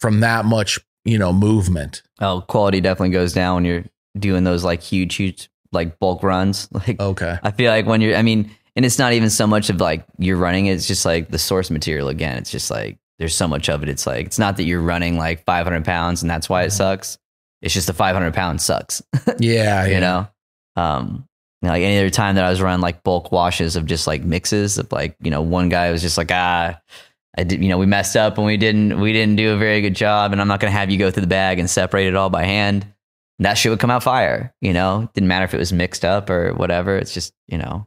from 0.00 0.20
that 0.20 0.44
much, 0.44 0.78
you 1.04 1.18
know, 1.18 1.32
movement? 1.32 2.02
Oh, 2.20 2.42
quality 2.46 2.80
definitely 2.80 3.10
goes 3.10 3.32
down 3.32 3.56
when 3.56 3.64
you're 3.64 3.84
doing 4.18 4.44
those 4.44 4.64
like 4.64 4.82
huge, 4.82 5.14
huge 5.14 5.48
like 5.72 5.98
bulk 5.98 6.22
runs. 6.22 6.68
Like 6.72 7.00
Okay. 7.00 7.38
I 7.42 7.50
feel 7.50 7.70
like 7.70 7.86
when 7.86 8.00
you're, 8.00 8.16
I 8.16 8.22
mean, 8.22 8.50
and 8.76 8.84
it's 8.84 8.98
not 8.98 9.12
even 9.12 9.30
so 9.30 9.46
much 9.46 9.68
of 9.70 9.80
like 9.80 10.04
you're 10.18 10.36
running 10.36 10.66
it's 10.66 10.86
just 10.86 11.04
like 11.04 11.28
the 11.30 11.38
source 11.38 11.70
material 11.70 12.08
again. 12.08 12.38
It's 12.38 12.50
just 12.50 12.70
like 12.70 12.98
there's 13.18 13.34
so 13.34 13.46
much 13.48 13.68
of 13.68 13.82
it. 13.82 13.88
It's 13.88 14.06
like 14.06 14.26
it's 14.26 14.38
not 14.38 14.56
that 14.56 14.64
you're 14.64 14.80
running 14.80 15.18
like 15.18 15.44
500 15.44 15.84
pounds 15.84 16.22
and 16.22 16.30
that's 16.30 16.48
why 16.48 16.62
it 16.62 16.70
sucks. 16.70 17.18
It's 17.62 17.74
just 17.74 17.86
the 17.88 17.92
500 17.92 18.32
pounds 18.32 18.64
sucks. 18.64 19.02
Yeah, 19.38 19.84
you 19.86 19.92
yeah. 19.92 20.00
know, 20.00 20.28
um, 20.76 21.26
you 21.60 21.66
know, 21.66 21.72
like 21.72 21.82
any 21.82 21.98
other 21.98 22.10
time 22.10 22.36
that 22.36 22.44
I 22.44 22.50
was 22.50 22.62
running 22.62 22.80
like 22.80 23.02
bulk 23.02 23.32
washes 23.32 23.76
of 23.76 23.84
just 23.86 24.06
like 24.06 24.22
mixes 24.22 24.78
of 24.78 24.90
like 24.92 25.14
you 25.20 25.30
know 25.30 25.42
one 25.42 25.68
guy 25.68 25.90
was 25.90 26.00
just 26.02 26.16
like 26.16 26.30
ah. 26.32 26.80
I 27.38 27.44
did, 27.44 27.62
you 27.62 27.68
know, 27.68 27.78
we 27.78 27.86
messed 27.86 28.16
up 28.16 28.36
and 28.38 28.46
we 28.46 28.56
didn't 28.56 29.00
we 29.00 29.12
didn't 29.12 29.36
do 29.36 29.52
a 29.52 29.56
very 29.56 29.80
good 29.80 29.94
job, 29.94 30.32
and 30.32 30.40
I'm 30.40 30.48
not 30.48 30.60
gonna 30.60 30.72
have 30.72 30.90
you 30.90 30.98
go 30.98 31.10
through 31.10 31.20
the 31.22 31.26
bag 31.28 31.58
and 31.58 31.70
separate 31.70 32.06
it 32.08 32.16
all 32.16 32.30
by 32.30 32.44
hand. 32.44 32.86
That 33.38 33.54
shit 33.54 33.70
would 33.70 33.78
come 33.80 33.90
out 33.90 34.02
fire, 34.02 34.52
you 34.60 34.72
know. 34.72 35.08
Didn't 35.14 35.28
matter 35.28 35.44
if 35.44 35.54
it 35.54 35.58
was 35.58 35.72
mixed 35.72 36.04
up 36.04 36.28
or 36.28 36.52
whatever. 36.54 36.96
It's 36.96 37.14
just 37.14 37.32
you 37.48 37.56
know, 37.56 37.86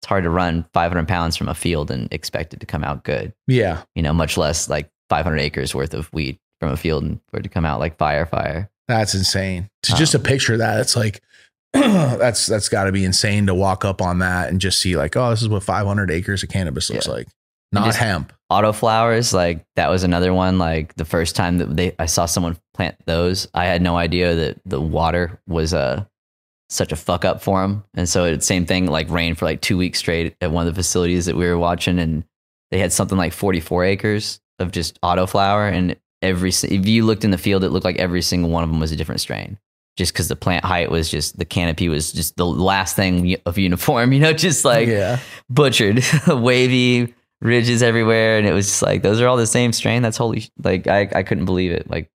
it's 0.00 0.06
hard 0.08 0.24
to 0.24 0.30
run 0.30 0.64
500 0.72 1.06
pounds 1.08 1.36
from 1.36 1.48
a 1.48 1.54
field 1.54 1.90
and 1.90 2.10
expect 2.12 2.54
it 2.54 2.60
to 2.60 2.66
come 2.66 2.84
out 2.84 3.02
good. 3.04 3.32
Yeah. 3.46 3.82
You 3.94 4.02
know, 4.02 4.12
much 4.14 4.36
less 4.38 4.68
like 4.70 4.88
500 5.10 5.38
acres 5.38 5.74
worth 5.74 5.92
of 5.92 6.10
weed 6.12 6.38
from 6.60 6.70
a 6.72 6.76
field 6.76 7.02
and 7.02 7.20
for 7.28 7.38
it 7.40 7.42
to 7.42 7.48
come 7.48 7.66
out 7.66 7.80
like 7.80 7.98
fire, 7.98 8.24
fire. 8.24 8.70
That's 8.88 9.14
insane. 9.14 9.68
To 9.82 9.94
just 9.96 10.14
Um, 10.14 10.20
a 10.20 10.24
picture 10.24 10.52
of 10.54 10.60
that, 10.60 10.78
it's 10.80 10.96
like 10.96 11.20
that's 11.72 12.46
that's 12.46 12.68
got 12.68 12.84
to 12.84 12.92
be 12.92 13.04
insane 13.04 13.46
to 13.46 13.54
walk 13.54 13.84
up 13.84 14.00
on 14.00 14.20
that 14.20 14.48
and 14.48 14.60
just 14.60 14.80
see 14.80 14.96
like, 14.96 15.16
oh, 15.16 15.30
this 15.30 15.42
is 15.42 15.48
what 15.48 15.62
500 15.64 16.10
acres 16.10 16.42
of 16.42 16.48
cannabis 16.48 16.88
looks 16.88 17.06
Yeah. 17.06 17.12
like. 17.12 17.28
Not 17.72 17.86
just- 17.86 17.98
hemp. 17.98 18.32
Auto 18.48 18.72
flowers 18.72 19.34
like 19.34 19.64
that 19.74 19.90
was 19.90 20.04
another 20.04 20.32
one 20.32 20.58
like 20.58 20.94
the 20.94 21.04
first 21.04 21.34
time 21.34 21.58
that 21.58 21.76
they 21.76 21.94
i 21.98 22.06
saw 22.06 22.26
someone 22.26 22.56
plant 22.74 22.94
those 23.06 23.48
i 23.54 23.64
had 23.64 23.82
no 23.82 23.96
idea 23.96 24.34
that 24.34 24.60
the 24.64 24.80
water 24.80 25.40
was 25.48 25.74
uh 25.74 26.04
such 26.68 26.92
a 26.92 26.96
fuck 26.96 27.24
up 27.24 27.42
for 27.42 27.60
them 27.60 27.84
and 27.94 28.08
so 28.08 28.24
it's 28.24 28.44
the 28.44 28.46
same 28.46 28.66
thing 28.66 28.86
like 28.86 29.08
rain 29.08 29.34
for 29.34 29.44
like 29.44 29.60
two 29.60 29.76
weeks 29.76 29.98
straight 29.98 30.36
at 30.40 30.50
one 30.50 30.66
of 30.66 30.74
the 30.74 30.80
facilities 30.80 31.26
that 31.26 31.36
we 31.36 31.46
were 31.46 31.58
watching 31.58 31.98
and 31.98 32.24
they 32.70 32.78
had 32.78 32.92
something 32.92 33.18
like 33.18 33.32
44 33.32 33.84
acres 33.84 34.40
of 34.58 34.72
just 34.72 34.98
auto 35.02 35.26
flower 35.26 35.68
and 35.68 35.96
every 36.22 36.50
if 36.50 36.86
you 36.86 37.04
looked 37.04 37.24
in 37.24 37.30
the 37.30 37.38
field 37.38 37.62
it 37.62 37.70
looked 37.70 37.84
like 37.84 37.98
every 37.98 38.22
single 38.22 38.50
one 38.50 38.64
of 38.64 38.70
them 38.70 38.80
was 38.80 38.92
a 38.92 38.96
different 38.96 39.20
strain 39.20 39.58
just 39.96 40.12
because 40.12 40.28
the 40.28 40.36
plant 40.36 40.64
height 40.64 40.90
was 40.90 41.08
just 41.08 41.38
the 41.38 41.44
canopy 41.44 41.88
was 41.88 42.12
just 42.12 42.36
the 42.36 42.46
last 42.46 42.96
thing 42.96 43.36
of 43.46 43.58
uniform 43.58 44.12
you 44.12 44.20
know 44.20 44.32
just 44.32 44.64
like 44.64 44.88
yeah. 44.88 45.18
butchered, 45.48 46.02
wavy 46.28 47.14
ridges 47.40 47.82
everywhere, 47.82 48.38
and 48.38 48.46
it 48.46 48.52
was 48.52 48.66
just 48.66 48.82
like 48.82 49.02
those 49.02 49.20
are 49.20 49.28
all 49.28 49.36
the 49.36 49.46
same 49.46 49.72
strain. 49.72 50.02
That's 50.02 50.16
holy. 50.16 50.48
Like 50.62 50.86
I, 50.86 51.08
I 51.14 51.22
couldn't 51.22 51.44
believe 51.44 51.72
it. 51.72 51.88
Like 51.90 52.10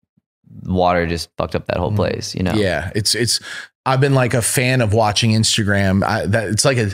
water 0.63 1.07
just 1.07 1.29
fucked 1.37 1.55
up 1.55 1.67
that 1.67 1.77
whole 1.79 1.93
Mhm. 1.93 1.97
place. 1.97 2.35
You 2.35 2.43
know. 2.43 2.55
Yeah, 2.55 2.91
it's 2.95 3.15
it's. 3.15 3.41
I've 3.85 4.01
been 4.01 4.15
like 4.15 4.35
a 4.35 4.43
fan 4.43 4.81
of 4.81 4.93
watching 4.93 5.31
Instagram. 5.31 6.05
I, 6.05 6.27
that 6.27 6.49
it's 6.49 6.65
like 6.65 6.79
a 6.79 6.93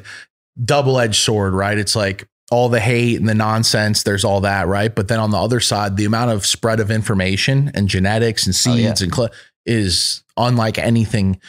double 0.63 0.99
edged 0.99 1.17
sword, 1.23 1.55
right? 1.55 1.79
It's 1.79 1.97
like 1.97 2.29
all 2.51 2.69
the 2.69 2.81
hate 2.81 3.19
and 3.19 3.27
the 3.29 3.35
nonsense. 3.35 4.03
There's 4.03 4.25
all 4.25 4.43
that, 4.43 4.69
right? 4.69 4.95
But 4.95 5.09
then 5.09 5.19
on 5.19 5.31
the 5.31 5.39
other 5.39 5.59
side, 5.61 5.97
the 5.97 6.05
amount 6.05 6.33
of 6.33 6.45
spread 6.45 6.81
of 6.81 6.91
information 6.91 7.71
and 7.75 7.89
genetics 7.89 8.45
and 8.47 8.53
Oh, 8.53 8.57
seeds 8.77 9.01
yeah. 9.01 9.05
and 9.07 9.15
cl- 9.15 9.31
is 9.65 10.23
unlike 10.37 10.77
anything. 10.77 11.41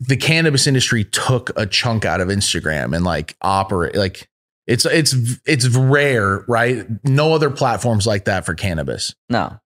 The 0.00 0.16
cannabis 0.16 0.66
industry 0.66 1.04
took 1.04 1.50
a 1.56 1.66
chunk 1.66 2.06
out 2.06 2.22
of 2.22 2.28
Instagram 2.28 2.96
and 2.96 3.04
like 3.04 3.36
operate 3.42 3.94
like 3.96 4.30
it's 4.66 4.84
it's 4.86 5.14
it's 5.46 5.68
rare, 5.68 6.44
right? 6.48 6.86
No 7.04 7.32
other 7.34 7.50
platforms 7.50 8.06
like 8.06 8.26
that 8.26 8.44
for 8.46 8.54
cannabis. 8.54 9.14
No. 9.28 9.58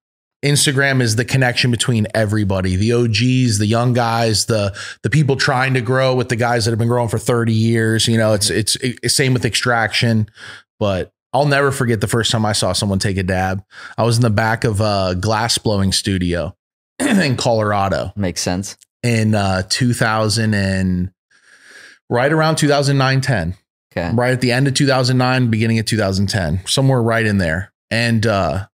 Instagram 0.43 1.01
is 1.01 1.15
the 1.15 1.25
connection 1.25 1.71
between 1.71 2.05
everybody, 2.13 2.75
the 2.75 2.93
OGs, 2.93 3.57
the 3.57 3.65
young 3.65 3.93
guys, 3.93 4.45
the 4.45 4.77
the 5.01 5.09
people 5.09 5.35
trying 5.35 5.73
to 5.73 5.81
grow 5.81 6.13
with 6.13 6.29
the 6.29 6.35
guys 6.35 6.65
that 6.65 6.71
have 6.71 6.77
been 6.79 6.87
growing 6.87 7.09
for 7.09 7.17
30 7.17 7.51
years. 7.53 8.07
You 8.07 8.17
know, 8.17 8.33
it's 8.33 8.49
it's, 8.51 8.75
it's 8.81 9.15
same 9.15 9.33
with 9.33 9.43
extraction, 9.45 10.29
but 10.79 11.11
I'll 11.33 11.47
never 11.47 11.71
forget 11.71 11.99
the 11.99 12.07
first 12.07 12.31
time 12.31 12.45
I 12.45 12.53
saw 12.53 12.73
someone 12.73 12.99
take 12.99 13.17
a 13.17 13.23
dab. 13.23 13.63
I 13.97 14.03
was 14.03 14.17
in 14.17 14.21
the 14.21 14.29
back 14.29 14.63
of 14.65 14.81
a 14.81 15.15
glass 15.19 15.57
blowing 15.57 15.91
studio 15.91 16.55
in 16.99 17.35
Colorado 17.37 18.13
Makes 18.15 18.41
sense. 18.41 18.77
in 19.03 19.33
uh 19.35 19.63
2000 19.67 20.53
and 20.53 21.11
right 22.09 22.31
around 22.31 22.57
2009 22.57 23.21
10 23.21 23.55
Okay. 23.97 24.13
right 24.13 24.33
at 24.33 24.41
the 24.41 24.51
end 24.51 24.67
of 24.67 24.73
2009 24.73 25.49
beginning 25.49 25.79
of 25.79 25.85
2010 25.85 26.65
somewhere 26.65 27.01
right 27.01 27.25
in 27.25 27.37
there 27.37 27.71
and 27.89 28.25
uh 28.25 28.67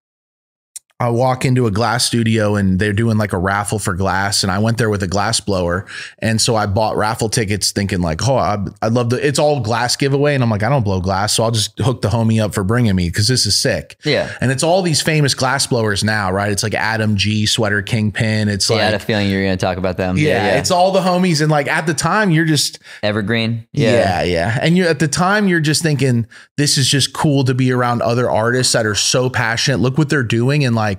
I 1.01 1.09
walk 1.09 1.45
into 1.45 1.65
a 1.65 1.71
glass 1.71 2.05
studio 2.05 2.55
and 2.55 2.77
they're 2.77 2.93
doing 2.93 3.17
like 3.17 3.33
a 3.33 3.37
raffle 3.37 3.79
for 3.79 3.95
glass. 3.95 4.43
And 4.43 4.51
I 4.51 4.59
went 4.59 4.77
there 4.77 4.89
with 4.89 5.01
a 5.01 5.07
glass 5.07 5.39
blower. 5.39 5.87
And 6.19 6.39
so 6.39 6.55
I 6.55 6.67
bought 6.67 6.95
raffle 6.95 7.27
tickets 7.27 7.71
thinking 7.71 8.01
like, 8.01 8.27
oh, 8.27 8.35
I'd, 8.35 8.65
I'd 8.83 8.91
love 8.93 9.09
to, 9.09 9.15
it's 9.27 9.39
all 9.39 9.59
glass 9.61 9.95
giveaway. 9.95 10.35
And 10.35 10.43
I'm 10.43 10.49
like, 10.51 10.61
I 10.61 10.69
don't 10.69 10.83
blow 10.83 11.01
glass. 11.01 11.33
So 11.33 11.43
I'll 11.43 11.49
just 11.51 11.77
hook 11.79 12.01
the 12.01 12.09
homie 12.09 12.39
up 12.39 12.53
for 12.53 12.63
bringing 12.63 12.95
me 12.95 13.09
because 13.09 13.27
this 13.27 13.47
is 13.47 13.59
sick. 13.59 13.97
Yeah. 14.05 14.31
And 14.41 14.51
it's 14.51 14.61
all 14.61 14.83
these 14.83 15.01
famous 15.01 15.33
glass 15.33 15.65
blowers 15.65 16.03
now, 16.03 16.31
right? 16.31 16.51
It's 16.51 16.61
like 16.61 16.75
Adam 16.75 17.15
G, 17.15 17.47
Sweater 17.47 17.81
Kingpin. 17.81 18.47
It's 18.47 18.69
like 18.69 18.77
yeah, 18.77 18.83
I 18.83 18.85
had 18.85 18.93
a 18.93 18.99
feeling 18.99 19.27
you 19.27 19.37
were 19.37 19.43
going 19.43 19.57
to 19.57 19.65
talk 19.65 19.77
about 19.77 19.97
them. 19.97 20.17
yeah, 20.17 20.59
it's 20.59 20.69
all 20.69 20.91
the 20.91 21.01
homies. 21.01 21.41
And 21.41 21.49
like 21.49 21.67
at 21.67 21.87
the 21.87 21.95
time, 21.95 22.29
you're 22.29 22.45
just, 22.45 22.77
Evergreen. 23.01 23.67
yeah. 23.71 24.21
yeah, 24.21 24.59
And 24.61 24.77
you 24.77 24.85
at 24.85 24.99
the 24.99 25.07
time 25.07 25.47
you're 25.47 25.59
just 25.59 25.81
thinking 25.81 26.27
this 26.57 26.77
is 26.77 26.87
just 26.87 27.11
cool 27.13 27.43
to 27.45 27.55
be 27.55 27.71
around 27.71 28.03
other 28.03 28.29
artists 28.29 28.73
that 28.73 28.85
are 28.85 28.93
so 28.93 29.29
passionate. 29.29 29.79
Look 29.79 29.97
what 29.97 30.09
they're 30.09 30.21
doing 30.21 30.63
and 30.63 30.75
like 30.75 30.90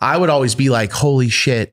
I 0.00 0.16
would 0.16 0.30
always 0.30 0.54
be 0.54 0.68
like, 0.70 0.92
"Holy 0.92 1.28
shit. 1.28 1.72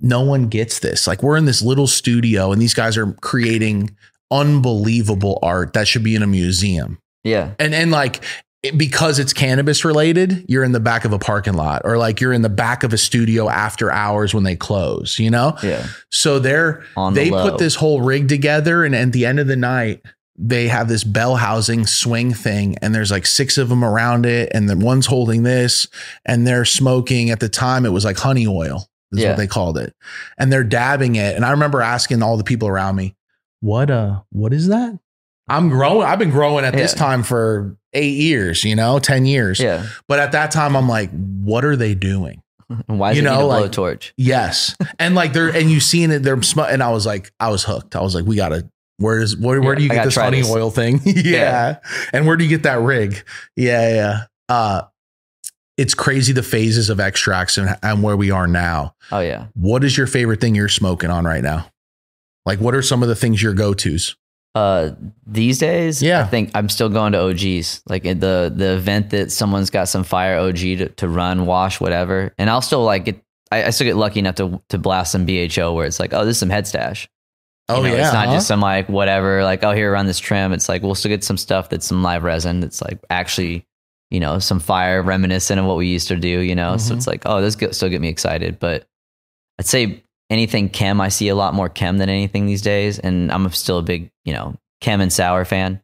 No 0.00 0.22
one 0.22 0.48
gets 0.48 0.80
this. 0.80 1.06
Like 1.06 1.22
we're 1.22 1.36
in 1.36 1.44
this 1.44 1.62
little 1.62 1.86
studio 1.86 2.52
and 2.52 2.60
these 2.60 2.74
guys 2.74 2.96
are 2.96 3.12
creating 3.20 3.96
unbelievable 4.30 5.38
art 5.42 5.74
that 5.74 5.86
should 5.86 6.02
be 6.02 6.14
in 6.14 6.22
a 6.22 6.26
museum." 6.26 6.98
Yeah. 7.24 7.52
And 7.58 7.74
and 7.74 7.90
like 7.90 8.24
it- 8.62 8.76
because 8.76 9.18
it's 9.18 9.32
cannabis 9.32 9.84
related, 9.84 10.44
you're 10.48 10.64
in 10.64 10.72
the 10.72 10.80
back 10.80 11.04
of 11.04 11.12
a 11.12 11.18
parking 11.18 11.54
lot 11.54 11.82
or 11.84 11.98
like 11.98 12.20
you're 12.20 12.32
in 12.32 12.42
the 12.42 12.48
back 12.48 12.82
of 12.82 12.92
a 12.92 12.98
studio 12.98 13.48
after 13.48 13.90
hours 13.92 14.34
when 14.34 14.44
they 14.44 14.56
close, 14.56 15.18
you 15.18 15.30
know? 15.30 15.56
Yeah. 15.62 15.86
So 16.10 16.38
they're 16.38 16.84
On 16.96 17.14
they 17.14 17.30
put 17.30 17.58
this 17.58 17.74
whole 17.76 18.00
rig 18.02 18.28
together, 18.28 18.84
and 18.84 18.94
at 18.94 19.12
the 19.12 19.26
end 19.26 19.38
of 19.40 19.46
the 19.46 19.56
night, 19.56 20.02
they 20.36 20.68
have 20.68 20.88
this 20.88 21.04
bell 21.04 21.36
housing 21.36 21.86
swing 21.86 22.32
thing, 22.32 22.76
and 22.82 22.94
there's 22.94 23.10
like 23.10 23.26
six 23.26 23.58
of 23.58 23.68
them 23.68 23.84
around 23.84 24.24
it, 24.26 24.50
and 24.54 24.68
the 24.68 24.76
one's 24.76 25.06
holding 25.06 25.42
this, 25.42 25.86
and 26.24 26.46
they're 26.46 26.64
smoking. 26.64 27.30
At 27.30 27.40
the 27.40 27.48
time, 27.48 27.84
it 27.84 27.90
was 27.92 28.04
like 28.04 28.16
honey 28.18 28.46
oil, 28.46 28.86
is 29.12 29.20
Yeah. 29.20 29.28
what 29.30 29.36
they 29.38 29.46
called 29.46 29.76
it, 29.78 29.94
and 30.38 30.52
they're 30.52 30.64
dabbing 30.64 31.16
it. 31.16 31.36
And 31.36 31.44
I 31.44 31.50
remember 31.50 31.80
asking 31.82 32.22
all 32.22 32.36
the 32.36 32.44
people 32.44 32.66
around 32.68 32.96
me, 32.96 33.14
"What 33.60 33.90
uh, 33.90 34.20
what 34.30 34.52
is 34.52 34.68
that?" 34.68 34.98
I'm 35.48 35.68
growing. 35.68 36.06
I've 36.06 36.18
been 36.18 36.30
growing 36.30 36.64
at 36.64 36.72
this 36.72 36.94
time 36.94 37.22
for 37.22 37.76
eight 37.92 38.16
years, 38.16 38.64
you 38.64 38.74
know, 38.74 38.98
ten 38.98 39.26
years. 39.26 39.60
Yeah. 39.60 39.86
But 40.08 40.18
at 40.18 40.32
that 40.32 40.50
time, 40.50 40.76
I'm 40.76 40.88
like, 40.88 41.10
"What 41.10 41.64
are 41.64 41.76
they 41.76 41.94
doing?" 41.94 42.42
And 42.88 42.98
why 42.98 43.10
is 43.10 43.16
You 43.18 43.22
it 43.22 43.26
know, 43.26 43.46
like- 43.48 43.70
blowtorch? 43.70 44.12
Yes. 44.16 44.74
And 44.98 45.14
like 45.14 45.34
they're 45.34 45.54
and 45.54 45.70
you 45.70 45.78
seen 45.78 46.10
it, 46.10 46.20
they're 46.22 46.40
sm- 46.42 46.60
and 46.60 46.82
I 46.82 46.90
was 46.90 47.04
like, 47.04 47.30
I 47.38 47.50
was 47.50 47.64
hooked. 47.64 47.94
I 47.96 48.00
was 48.00 48.14
like, 48.14 48.24
we 48.24 48.34
gotta 48.36 48.66
where 49.02 49.18
is 49.20 49.36
where, 49.36 49.60
where 49.60 49.72
Yeah, 49.74 49.78
do 49.78 49.84
you 49.84 49.90
I 49.90 49.94
get 49.94 50.04
this 50.06 50.16
honey 50.16 50.40
this. 50.42 50.50
oil 50.50 50.70
thing? 50.70 51.00
yeah. 51.04 51.78
And 52.12 52.26
where 52.26 52.36
do 52.36 52.44
you 52.44 52.50
get 52.50 52.62
that 52.62 52.80
rig? 52.80 53.22
Yeah, 53.56 53.94
yeah. 53.94 54.20
Uh 54.48 54.82
it's 55.78 55.94
crazy 55.94 56.32
the 56.32 56.42
phases 56.42 56.90
of 56.90 57.00
extracts 57.00 57.56
and, 57.58 57.76
and 57.82 58.02
where 58.02 58.16
we 58.16 58.30
are 58.30 58.46
now. 58.46 58.94
Oh 59.10 59.20
yeah. 59.20 59.46
What 59.54 59.84
is 59.84 59.96
your 59.96 60.06
favorite 60.06 60.40
thing 60.40 60.54
you're 60.54 60.68
smoking 60.68 61.10
on 61.10 61.24
right 61.24 61.42
now? 61.42 61.66
Like 62.46 62.60
what 62.60 62.74
are 62.74 62.82
some 62.82 63.02
of 63.02 63.08
the 63.08 63.14
things 63.16 63.42
your 63.42 63.54
go-tos? 63.54 64.16
Uh, 64.54 64.90
these 65.26 65.58
days, 65.58 66.02
Yeah. 66.02 66.20
I 66.20 66.24
think 66.26 66.50
I'm 66.54 66.68
still 66.68 66.90
going 66.90 67.12
to 67.12 67.20
OGs. 67.20 67.82
Like 67.88 68.02
the 68.02 68.52
the 68.54 68.74
event 68.74 69.08
that 69.10 69.32
someone's 69.32 69.70
got 69.70 69.88
some 69.88 70.04
fire 70.04 70.36
OG 70.36 70.56
to, 70.58 70.88
to 70.90 71.08
run, 71.08 71.46
wash, 71.46 71.80
whatever, 71.80 72.34
and 72.36 72.50
I'll 72.50 72.60
still 72.60 72.84
like 72.84 73.06
get. 73.06 73.22
I, 73.50 73.64
I 73.64 73.70
still 73.70 73.86
get 73.86 73.96
lucky 73.96 74.18
enough 74.20 74.34
to 74.36 74.60
to 74.68 74.76
blast 74.78 75.12
some 75.12 75.24
BHO 75.24 75.72
where 75.72 75.86
it's 75.86 75.98
like, 75.98 76.12
oh, 76.12 76.26
this 76.26 76.36
is 76.36 76.40
some 76.40 76.50
head 76.50 76.66
stash. 76.66 77.08
You 77.76 77.78
Oh 77.78 77.82
know, 77.82 77.94
yeah. 77.94 78.04
it's 78.04 78.12
not 78.12 78.28
huh? 78.28 78.34
just 78.34 78.46
some 78.48 78.60
like 78.60 78.88
whatever. 78.88 79.42
Like, 79.44 79.62
oh, 79.64 79.72
here, 79.72 79.92
run 79.92 80.06
this 80.06 80.18
trim. 80.18 80.52
It's 80.52 80.68
like 80.68 80.82
we'll 80.82 80.94
still 80.94 81.08
get 81.10 81.24
some 81.24 81.36
stuff 81.36 81.68
that's 81.68 81.86
some 81.86 82.02
live 82.02 82.22
resin. 82.24 82.60
That's 82.60 82.80
like 82.82 82.98
actually, 83.10 83.66
you 84.10 84.20
know, 84.20 84.38
some 84.38 84.60
fire 84.60 85.02
reminiscent 85.02 85.58
of 85.60 85.66
what 85.66 85.76
we 85.76 85.86
used 85.88 86.08
to 86.08 86.16
do. 86.16 86.40
You 86.40 86.54
know, 86.54 86.76
so 86.76 86.92
Mhm. 86.92 86.96
it's 86.98 87.06
like, 87.06 87.22
oh, 87.26 87.40
this 87.40 87.54
get, 87.56 87.74
still 87.74 87.88
get 87.88 88.00
me 88.00 88.08
excited. 88.08 88.58
But 88.58 88.86
I'd 89.58 89.66
say 89.66 90.02
anything 90.30 90.68
chem, 90.70 91.00
I 91.00 91.08
see 91.08 91.28
a 91.28 91.34
lot 91.34 91.54
more 91.54 91.68
chem 91.68 91.98
than 91.98 92.08
anything 92.08 92.46
these 92.46 92.62
days, 92.62 92.98
and 92.98 93.30
I'm 93.30 93.48
still 93.50 93.78
a 93.78 93.82
big, 93.82 94.10
you 94.24 94.32
know, 94.32 94.54
chem 94.80 95.00
and 95.00 95.12
sour 95.12 95.44
fan. 95.44 95.80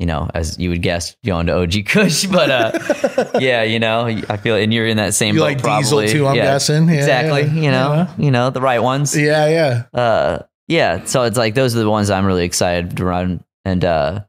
You 0.00 0.06
know, 0.06 0.30
as 0.32 0.58
you 0.58 0.70
would 0.70 0.80
guess, 0.80 1.14
going 1.26 1.46
to 1.48 1.58
OG 1.60 1.82
Kush, 1.86 2.24
but 2.24 2.50
uh, 2.50 3.38
yeah, 3.38 3.64
you 3.64 3.78
know, 3.78 4.06
I 4.06 4.38
feel, 4.38 4.56
and 4.56 4.72
you're 4.72 4.86
in 4.86 4.96
that 4.96 5.12
same 5.12 5.34
you 5.34 5.42
boat 5.42 5.44
like 5.46 5.60
probably. 5.62 6.06
diesel 6.06 6.20
too, 6.20 6.26
I'm 6.26 6.36
yeah, 6.36 6.44
guessing. 6.44 6.88
Yeah, 6.88 6.94
exactly. 6.94 7.42
yeah. 7.42 7.52
You 7.62 7.70
know, 7.70 8.08
you 8.16 8.30
know 8.30 8.48
the 8.48 8.62
right 8.62 8.78
ones 8.82 9.14
Yeah, 9.14 9.46
yeah. 9.48 9.98
uh 10.00 10.38
yeah 10.70 11.04
so 11.04 11.24
it's 11.24 11.36
like 11.36 11.54
those 11.54 11.74
are 11.76 11.80
the 11.80 11.90
ones 11.90 12.08
i'm 12.10 12.24
really 12.24 12.44
excited 12.44 12.96
to 12.96 13.04
run 13.04 13.42
and 13.64 13.84
uh 13.84 14.20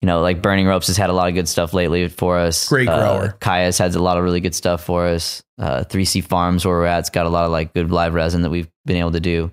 you 0.00 0.06
know 0.06 0.20
like 0.20 0.40
burning 0.42 0.66
ropes 0.66 0.86
has 0.86 0.96
had 0.96 1.10
a 1.10 1.12
lot 1.12 1.28
of 1.28 1.34
good 1.34 1.48
stuff 1.48 1.74
lately 1.74 2.08
for 2.08 2.38
us 2.38 2.68
Great 2.68 2.88
uh, 2.88 2.96
grower. 2.98 3.36
kaya's 3.40 3.76
had 3.78 3.94
a 3.94 4.02
lot 4.02 4.16
of 4.16 4.24
really 4.24 4.40
good 4.40 4.54
stuff 4.54 4.84
for 4.84 5.06
us 5.06 5.42
uh 5.58 5.84
3c 5.84 6.24
farms 6.24 6.64
where 6.64 6.76
we're 6.76 6.86
at's 6.86 7.10
got 7.10 7.26
a 7.26 7.28
lot 7.30 7.44
of 7.44 7.50
like 7.50 7.74
good 7.74 7.90
live 7.90 8.14
resin 8.14 8.42
that 8.42 8.50
we've 8.50 8.68
been 8.86 8.96
able 8.96 9.12
to 9.12 9.20
do 9.20 9.50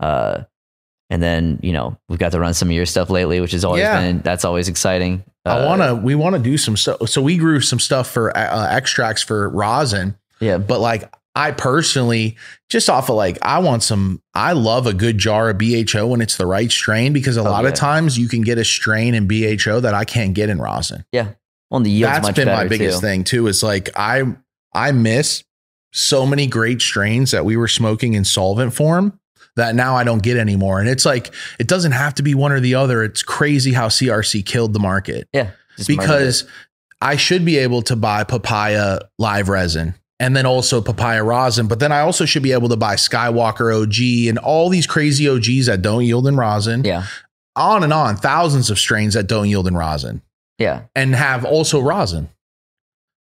uh 0.00 0.42
and 1.10 1.22
then 1.22 1.58
you 1.62 1.72
know 1.72 1.96
we've 2.08 2.18
got 2.20 2.32
to 2.32 2.40
run 2.40 2.54
some 2.54 2.68
of 2.68 2.74
your 2.74 2.86
stuff 2.86 3.10
lately 3.10 3.40
which 3.40 3.52
has 3.52 3.64
always 3.64 3.80
Yeah. 3.82 4.00
been 4.00 4.20
that's 4.20 4.44
always 4.44 4.68
exciting 4.68 5.24
I 5.46 5.58
Uh, 5.60 5.66
want 5.66 5.80
to. 5.82 5.94
We 5.94 6.14
want 6.14 6.36
to 6.36 6.42
do 6.42 6.58
some 6.58 6.76
stuff. 6.76 7.08
So 7.08 7.22
we 7.22 7.38
grew 7.38 7.62
some 7.62 7.80
stuff 7.80 8.10
for 8.10 8.36
uh, 8.36 8.66
extracts 8.76 9.22
for 9.22 9.48
rosin, 9.48 10.14
yeah 10.38 10.58
but 10.58 10.80
like 10.80 11.10
I 11.34 11.52
personally, 11.52 12.36
just 12.68 12.90
off 12.90 13.08
of 13.08 13.14
like, 13.16 13.38
I 13.40 13.60
want 13.60 13.82
some. 13.82 14.20
I 14.34 14.52
love 14.52 14.86
a 14.86 14.92
good 14.92 15.16
jar 15.18 15.48
of 15.50 15.58
BHO 15.58 16.08
when 16.08 16.20
it's 16.20 16.36
the 16.36 16.46
right 16.46 16.70
strain 16.70 17.12
because 17.12 17.36
a 17.36 17.40
Oh, 17.40 17.44
lot 17.44 17.62
yeah. 17.62 17.68
of 17.68 17.74
times 17.74 18.18
you 18.18 18.28
can 18.28 18.42
get 18.42 18.58
a 18.58 18.64
strain 18.64 19.14
in 19.14 19.28
BHO 19.28 19.80
that 19.80 19.94
I 19.94 20.04
can't 20.04 20.34
get 20.34 20.48
in 20.50 20.58
rosin. 20.60 21.04
Yeah. 21.12 21.28
Well, 21.70 21.80
the 21.80 22.02
much 22.02 22.22
That's 22.22 22.36
been 22.36 22.48
my 22.48 22.66
biggest 22.66 23.00
too. 23.00 23.06
thing 23.06 23.22
too. 23.24 23.46
Is 23.46 23.62
like 23.62 23.90
I 23.94 24.24
I 24.74 24.90
miss 24.92 25.44
so 25.92 26.26
many 26.26 26.46
great 26.48 26.80
strains 26.82 27.30
that 27.30 27.44
we 27.44 27.56
were 27.56 27.68
smoking 27.68 28.14
in 28.14 28.24
solvent 28.24 28.74
form 28.74 29.18
that 29.56 29.74
now 29.76 29.96
I 29.96 30.02
don't 30.04 30.22
get 30.22 30.36
anymore. 30.36 30.80
And 30.80 30.88
it's 30.88 31.04
like 31.06 31.32
it 31.60 31.68
doesn't 31.68 31.92
have 31.92 32.14
to 32.16 32.22
be 32.24 32.34
one 32.34 32.50
or 32.50 32.58
the 32.60 32.74
other. 32.74 33.04
It's 33.04 33.22
crazy 33.22 33.72
how 33.72 33.88
CRC 33.88 34.44
killed 34.44 34.72
the 34.72 34.80
market 34.80 35.28
Yeah, 35.32 35.50
because. 35.86 36.44
I 37.02 37.16
should 37.16 37.46
be 37.46 37.56
able 37.56 37.80
to 37.84 37.96
buy 37.96 38.24
papaya 38.24 38.98
live 39.18 39.48
resin 39.48 39.94
and 40.20 40.36
then 40.36 40.46
also 40.46 40.80
papaya 40.80 41.24
rosin, 41.24 41.66
but 41.66 41.80
then 41.80 41.90
I 41.90 42.00
also 42.00 42.24
should 42.26 42.44
be 42.44 42.52
able 42.52 42.68
to 42.68 42.76
buy 42.76 42.94
Skywalker 42.94 43.74
OG 43.74 44.28
and 44.28 44.38
all 44.38 44.68
these 44.68 44.86
crazy 44.86 45.28
OGs 45.28 45.66
that 45.66 45.80
don't 45.82 46.04
yield 46.04 46.28
in 46.28 46.36
rosin. 46.36 46.84
yeah, 46.84 47.06
On 47.56 47.82
and 47.82 47.92
on, 47.92 48.16
thousands 48.16 48.70
of 48.70 48.78
strains 48.78 49.14
that 49.14 49.26
don't 49.26 49.48
yield 49.48 49.66
in 49.66 49.74
rosin 49.76 50.22
yeah, 50.58 50.82
and 50.94 51.14
have 51.14 51.44
also 51.44 51.80
rosin. 51.80 52.28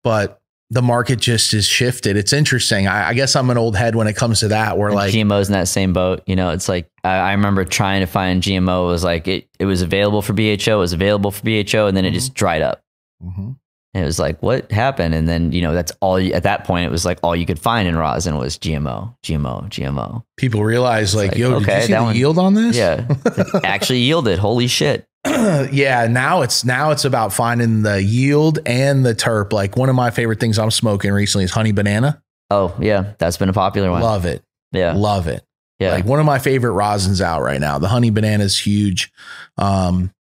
But 0.04 0.40
the 0.70 0.82
market 0.82 1.20
just 1.20 1.54
is 1.54 1.66
shifted. 1.68 2.18
It's 2.18 2.34
interesting. 2.34 2.88
I, 2.88 3.10
I 3.10 3.14
guess 3.14 3.36
I'm 3.36 3.50
an 3.50 3.58
old 3.58 3.76
head 3.76 3.96
when 3.96 4.08
it 4.08 4.16
comes 4.16 4.40
to 4.40 4.48
that. 4.50 4.78
Where 4.78 4.88
And 4.88 4.96
like, 4.96 5.14
GMO's 5.14 5.48
in 5.50 5.54
that 5.54 5.68
same 5.68 5.94
boat. 5.94 6.24
You 6.26 6.36
know, 6.36 6.52
it's 6.52 6.68
like 6.70 6.90
I, 7.04 7.18
I 7.18 7.32
remember 7.34 7.66
trying 7.66 8.02
to 8.02 8.08
find 8.08 8.42
GMO. 8.42 8.86
It 8.86 8.88
was 8.88 9.04
like 9.04 9.28
it, 9.28 9.48
it 9.60 9.66
was 9.66 9.82
available 9.82 10.22
for 10.22 10.34
BHO, 10.34 10.78
it 10.78 10.80
was 10.80 10.94
available 10.94 11.32
for 11.32 11.44
BHO, 11.44 11.88
and 11.88 11.96
then 11.98 12.06
it 12.06 12.12
just 12.12 12.34
dried 12.34 12.62
up. 12.62 12.82
Mhm. 13.24 13.58
And 13.96 14.04
it 14.04 14.06
was 14.06 14.20
like, 14.20 14.44
what 14.44 14.70
happened? 14.74 15.16
And 15.16 15.26
then 15.28 15.54
you 15.54 15.62
know, 15.62 15.74
that's 15.74 15.94
all. 16.02 16.20
You, 16.20 16.34
at 16.34 16.44
that 16.44 16.66
point, 16.66 16.86
it 16.86 16.92
was 16.92 17.06
like 17.06 17.18
all 17.24 17.34
you 17.34 17.46
could 17.46 17.58
find 17.58 17.88
in 17.88 17.96
rosin 17.96 18.38
was 18.38 18.58
GMO, 18.60 19.16
GMO, 19.24 19.70
GMO. 19.70 20.22
people 20.36 20.66
realize 20.66 21.16
like, 21.16 21.32
like, 21.32 21.38
yo, 21.40 21.52
did 21.60 21.64
okay, 21.64 21.76
you 21.78 21.82
see 21.88 21.94
that 21.94 22.00
the 22.00 22.04
one- 22.04 22.16
yield 22.18 22.38
on 22.38 22.56
this? 22.56 22.76
Yeah, 22.76 23.08
actually 23.64 24.00
yielded. 24.00 24.38
Holy 24.38 24.68
shit! 24.68 25.08
yeah. 25.26 26.08
Now 26.12 26.42
it's 26.42 26.66
now 26.66 26.92
it's 26.92 27.06
about 27.06 27.32
finding 27.32 27.84
the 27.84 28.04
yield 28.04 28.60
and 28.66 29.06
the 29.06 29.16
terp. 29.16 29.54
Like 29.54 29.78
one 29.78 29.88
of 29.88 29.96
my 29.96 30.12
favorite 30.12 30.42
things 30.42 30.60
I'm 30.60 30.72
smoking 30.72 31.14
recently 31.14 31.46
is 31.46 31.52
honey 31.52 31.72
banana. 31.72 32.22
Oh 32.52 32.76
yeah, 32.82 33.14
that's 33.18 33.38
been 33.38 33.48
a 33.50 33.54
popular 33.54 33.90
one. 33.90 34.02
Love 34.02 34.26
it. 34.26 34.44
yeah, 34.74 34.92
Love 34.92 35.28
it. 35.30 35.42
yeah. 35.80 35.94
Like 35.94 36.04
one 36.04 36.20
of 36.20 36.26
my 36.26 36.40
favorite 36.40 36.74
rosins 36.74 37.22
out 37.22 37.42
right 37.44 37.62
now. 37.62 37.80
The 37.80 37.88
honey 37.88 38.10
banana 38.10 38.44
is 38.44 38.60
huge. 38.60 39.10
Um, 39.58 40.12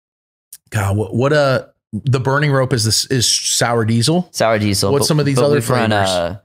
God, 0.70 0.96
what, 0.96 1.14
what 1.14 1.34
a 1.34 1.74
the 1.94 2.20
burning 2.20 2.52
rope 2.52 2.74
is 2.74 2.84
this 2.84 3.06
is 3.08 3.28
sour 3.28 3.86
diesel. 3.86 4.28
sour 4.32 4.60
diesel. 4.60 4.92
What's 4.92 5.08
some 5.08 5.20
of 5.20 5.26
these 5.26 5.40
other 5.40 5.56
we've 5.56 5.70
run, 5.70 5.92
flavors? 5.92 6.10
uh, 6.10 6.38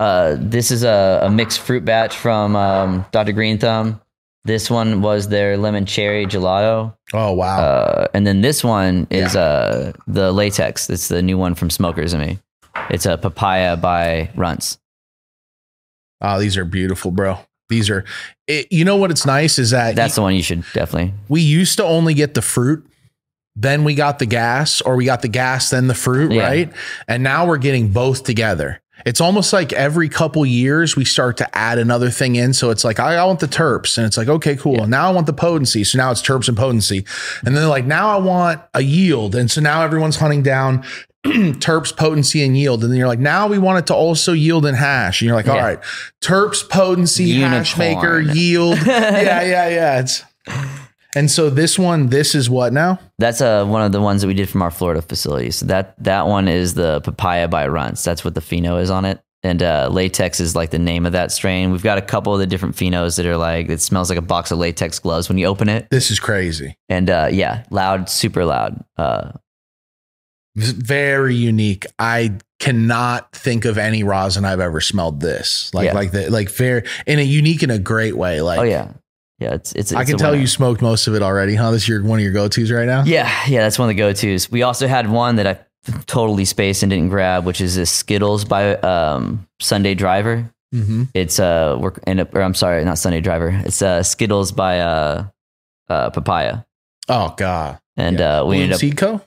uh, 0.00 0.36
this 0.38 0.70
is 0.70 0.82
a, 0.82 1.20
a 1.24 1.30
mixed 1.30 1.60
fruit 1.60 1.84
batch 1.84 2.16
from 2.16 2.56
um, 2.56 3.04
Dr. 3.12 3.32
Green 3.32 3.58
Thumb. 3.58 4.00
This 4.44 4.70
one 4.70 5.02
was 5.02 5.28
their 5.28 5.58
lemon 5.58 5.84
cherry 5.84 6.24
gelato, 6.24 6.94
Oh 7.12 7.32
wow. 7.34 7.60
uh, 7.60 8.06
and 8.14 8.26
then 8.26 8.40
this 8.40 8.64
one 8.64 9.06
is 9.10 9.36
uh, 9.36 9.92
the 10.06 10.32
latex. 10.32 10.88
It's 10.88 11.08
the 11.08 11.20
new 11.20 11.36
one 11.36 11.54
from 11.54 11.68
Smokers 11.68 12.14
and 12.14 12.26
Me. 12.26 12.38
It's 12.88 13.04
a 13.04 13.18
papaya 13.18 13.76
by 13.76 14.30
Runts. 14.34 14.78
Oh, 16.22 16.38
these 16.40 16.56
are 16.56 16.64
beautiful, 16.64 17.10
bro. 17.10 17.38
These 17.68 17.90
are, 17.90 18.04
it, 18.46 18.66
you 18.72 18.84
know 18.84 18.96
what? 18.96 19.10
It's 19.10 19.24
nice 19.26 19.58
is 19.58 19.70
that 19.70 19.94
That's 19.94 20.14
the 20.16 20.22
one 20.22 20.34
you 20.34 20.42
should 20.42 20.64
definitely. 20.72 21.14
we 21.28 21.40
used 21.42 21.76
to 21.76 21.84
only 21.84 22.14
get 22.14 22.34
the 22.34 22.42
fruit, 22.42 22.84
then 23.60 23.84
we 23.84 23.94
got 23.94 24.18
the 24.18 24.26
gas, 24.26 24.80
or 24.80 24.96
we 24.96 25.04
got 25.04 25.22
the 25.22 25.28
gas, 25.28 25.70
then 25.70 25.86
the 25.86 25.94
fruit, 25.94 26.32
Yeah. 26.32 26.42
right? 26.46 26.72
And 27.08 27.22
now 27.22 27.46
we're 27.46 27.58
getting 27.58 27.88
both 27.92 28.24
together. 28.24 28.80
It's 29.06 29.20
almost 29.20 29.52
like 29.54 29.72
every 29.72 30.10
couple 30.10 30.44
years 30.44 30.94
we 30.94 31.06
start 31.06 31.38
to 31.38 31.56
add 31.56 31.78
another 31.78 32.10
thing 32.10 32.36
in. 32.36 32.52
So 32.52 32.68
it's 32.70 32.84
like, 32.84 33.00
I, 33.00 33.14
I 33.16 33.24
want 33.24 33.40
the 33.40 33.46
terps. 33.48 33.96
And 33.96 34.06
it's 34.06 34.18
like, 34.18 34.28
okay, 34.28 34.56
cool. 34.56 34.82
And 34.82 34.90
now 34.90 35.08
I 35.08 35.10
want 35.12 35.26
the 35.26 35.32
potency. 35.32 35.84
So 35.84 35.96
now 35.96 36.10
it's 36.10 36.20
terps 36.20 36.48
and 36.48 36.56
potency. 36.56 36.98
And 37.44 37.46
then 37.46 37.54
they're 37.54 37.66
like, 37.66 37.86
now 37.86 38.10
I 38.10 38.18
want 38.18 38.60
a 38.74 38.82
yield. 38.82 39.34
And 39.34 39.50
so 39.50 39.62
now 39.62 39.82
everyone's 39.82 40.16
hunting 40.16 40.42
down 40.42 40.84
terps, 41.24 41.96
potency, 41.96 42.42
and 42.44 42.58
yield. 42.58 42.82
And 42.82 42.92
then 42.92 42.98
you're 42.98 43.08
like, 43.08 43.18
now 43.18 43.46
we 43.48 43.56
want 43.58 43.78
it 43.78 43.86
to 43.86 43.94
also 43.94 44.32
yield 44.34 44.66
and 44.66 44.76
hash. 44.76 45.22
And 45.22 45.26
you're 45.28 45.36
like, 45.36 45.48
all 45.48 45.56
Yeah. 45.56 45.64
right, 45.64 45.80
terps, 46.20 46.68
potency, 46.68 47.32
hash 47.40 47.78
maker, 47.78 48.20
Unicorn. 48.20 48.36
yield. 48.36 48.78
yeah, 48.86 49.42
yeah, 49.42 49.68
yeah. 49.68 50.00
It's 50.00 50.24
and 51.16 51.30
so 51.30 51.50
this 51.50 51.78
one, 51.78 52.06
this 52.08 52.34
is 52.34 52.48
what 52.48 52.72
now? 52.72 52.98
That's 53.18 53.40
uh, 53.40 53.64
one 53.66 53.82
of 53.82 53.92
the 53.92 54.00
ones 54.00 54.20
that 54.22 54.28
we 54.28 54.34
did 54.34 54.48
from 54.48 54.62
our 54.62 54.70
Florida 54.70 55.02
facility. 55.02 55.50
So 55.50 55.66
that 55.66 55.94
that 56.04 56.26
one 56.26 56.48
is 56.48 56.74
the 56.74 57.00
papaya 57.00 57.48
by 57.48 57.66
Runts. 57.66 58.04
That's 58.04 58.24
what 58.24 58.34
the 58.34 58.40
pheno 58.40 58.80
is 58.80 58.90
on 58.90 59.04
it. 59.04 59.20
And 59.42 59.62
uh, 59.62 59.88
latex 59.90 60.38
is 60.38 60.54
like 60.54 60.68
the 60.70 60.78
name 60.78 61.06
of 61.06 61.12
that 61.12 61.32
strain. 61.32 61.70
We've 61.72 61.82
got 61.82 61.96
a 61.96 62.02
couple 62.02 62.34
of 62.34 62.40
the 62.40 62.46
different 62.46 62.76
phenos 62.76 63.16
that 63.16 63.24
are 63.24 63.38
like 63.38 63.70
it 63.70 63.80
smells 63.80 64.10
like 64.10 64.18
a 64.18 64.22
box 64.22 64.50
of 64.50 64.58
latex 64.58 64.98
gloves 64.98 65.28
when 65.30 65.38
you 65.38 65.46
open 65.46 65.68
it. 65.70 65.88
This 65.90 66.10
is 66.10 66.20
crazy. 66.20 66.76
And 66.90 67.08
uh, 67.08 67.28
yeah, 67.32 67.64
loud, 67.70 68.10
super 68.10 68.44
loud. 68.44 68.84
Uh, 68.98 69.32
Very 70.56 71.34
unique. 71.36 71.86
I 71.98 72.36
cannot 72.58 73.32
think 73.32 73.64
of 73.64 73.78
any 73.78 74.02
rosin 74.02 74.44
I've 74.44 74.60
ever 74.60 74.82
smelled 74.82 75.20
this. 75.20 75.72
Like 75.72 75.86
Yeah. 75.86 75.94
like 75.94 76.10
the 76.10 76.30
like 76.30 76.50
fair 76.50 76.84
in 77.06 77.18
a 77.18 77.22
unique 77.22 77.62
in 77.62 77.70
a 77.70 77.78
great 77.78 78.16
way. 78.18 78.42
Like 78.42 78.58
oh 78.60 78.64
yeah, 78.64 78.92
yeah. 79.40 79.54
It's 79.54 79.72
it's. 79.72 79.92
I 79.92 80.02
it's 80.02 80.10
can 80.10 80.18
tell 80.18 80.30
winner. 80.30 80.40
you 80.42 80.46
smoked 80.46 80.82
most 80.82 81.06
of 81.08 81.14
it 81.14 81.22
already, 81.22 81.54
huh? 81.54 81.70
This 81.72 81.82
is 81.82 81.88
your 81.88 82.02
one 82.04 82.18
of 82.18 82.22
your 82.22 82.32
go-tos 82.32 82.70
right 82.70 82.86
now? 82.86 83.02
Yeah, 83.04 83.30
yeah. 83.48 83.62
That's 83.62 83.78
one 83.78 83.88
of 83.90 83.96
the 83.96 84.00
go 84.00 84.12
tos. 84.12 84.50
We 84.50 84.62
also 84.62 84.86
had 84.86 85.10
one 85.10 85.36
that 85.36 85.46
I 85.46 85.58
totally 86.06 86.44
spaced 86.44 86.82
and 86.82 86.90
didn't 86.90 87.08
grab, 87.08 87.44
which 87.46 87.60
is 87.60 87.74
this 87.76 87.90
Skittles 87.90 88.44
by 88.44 88.74
um, 88.76 89.46
Sunday 89.60 89.94
Driver. 89.94 90.50
Mm-hmm. 90.74 91.04
It's 91.14 91.40
uh, 91.40 91.76
we're 91.80 91.92
and 92.06 92.20
or 92.32 92.42
I'm 92.42 92.54
sorry, 92.54 92.84
not 92.84 92.98
Sunday 92.98 93.20
Driver. 93.20 93.48
It's 93.64 93.82
uh, 93.82 94.02
Skittles 94.02 94.52
by 94.52 94.80
uh, 94.80 95.24
uh, 95.88 96.10
Papaya. 96.10 96.64
Oh 97.08 97.34
God. 97.36 97.78
And 97.96 98.18
Yeah. 98.20 98.40
uh, 98.40 98.44
we 98.44 98.56
Bloom 98.56 98.62
ended 98.62 98.74
up 98.74 98.80
Seed 98.80 98.96
Co? 98.96 99.20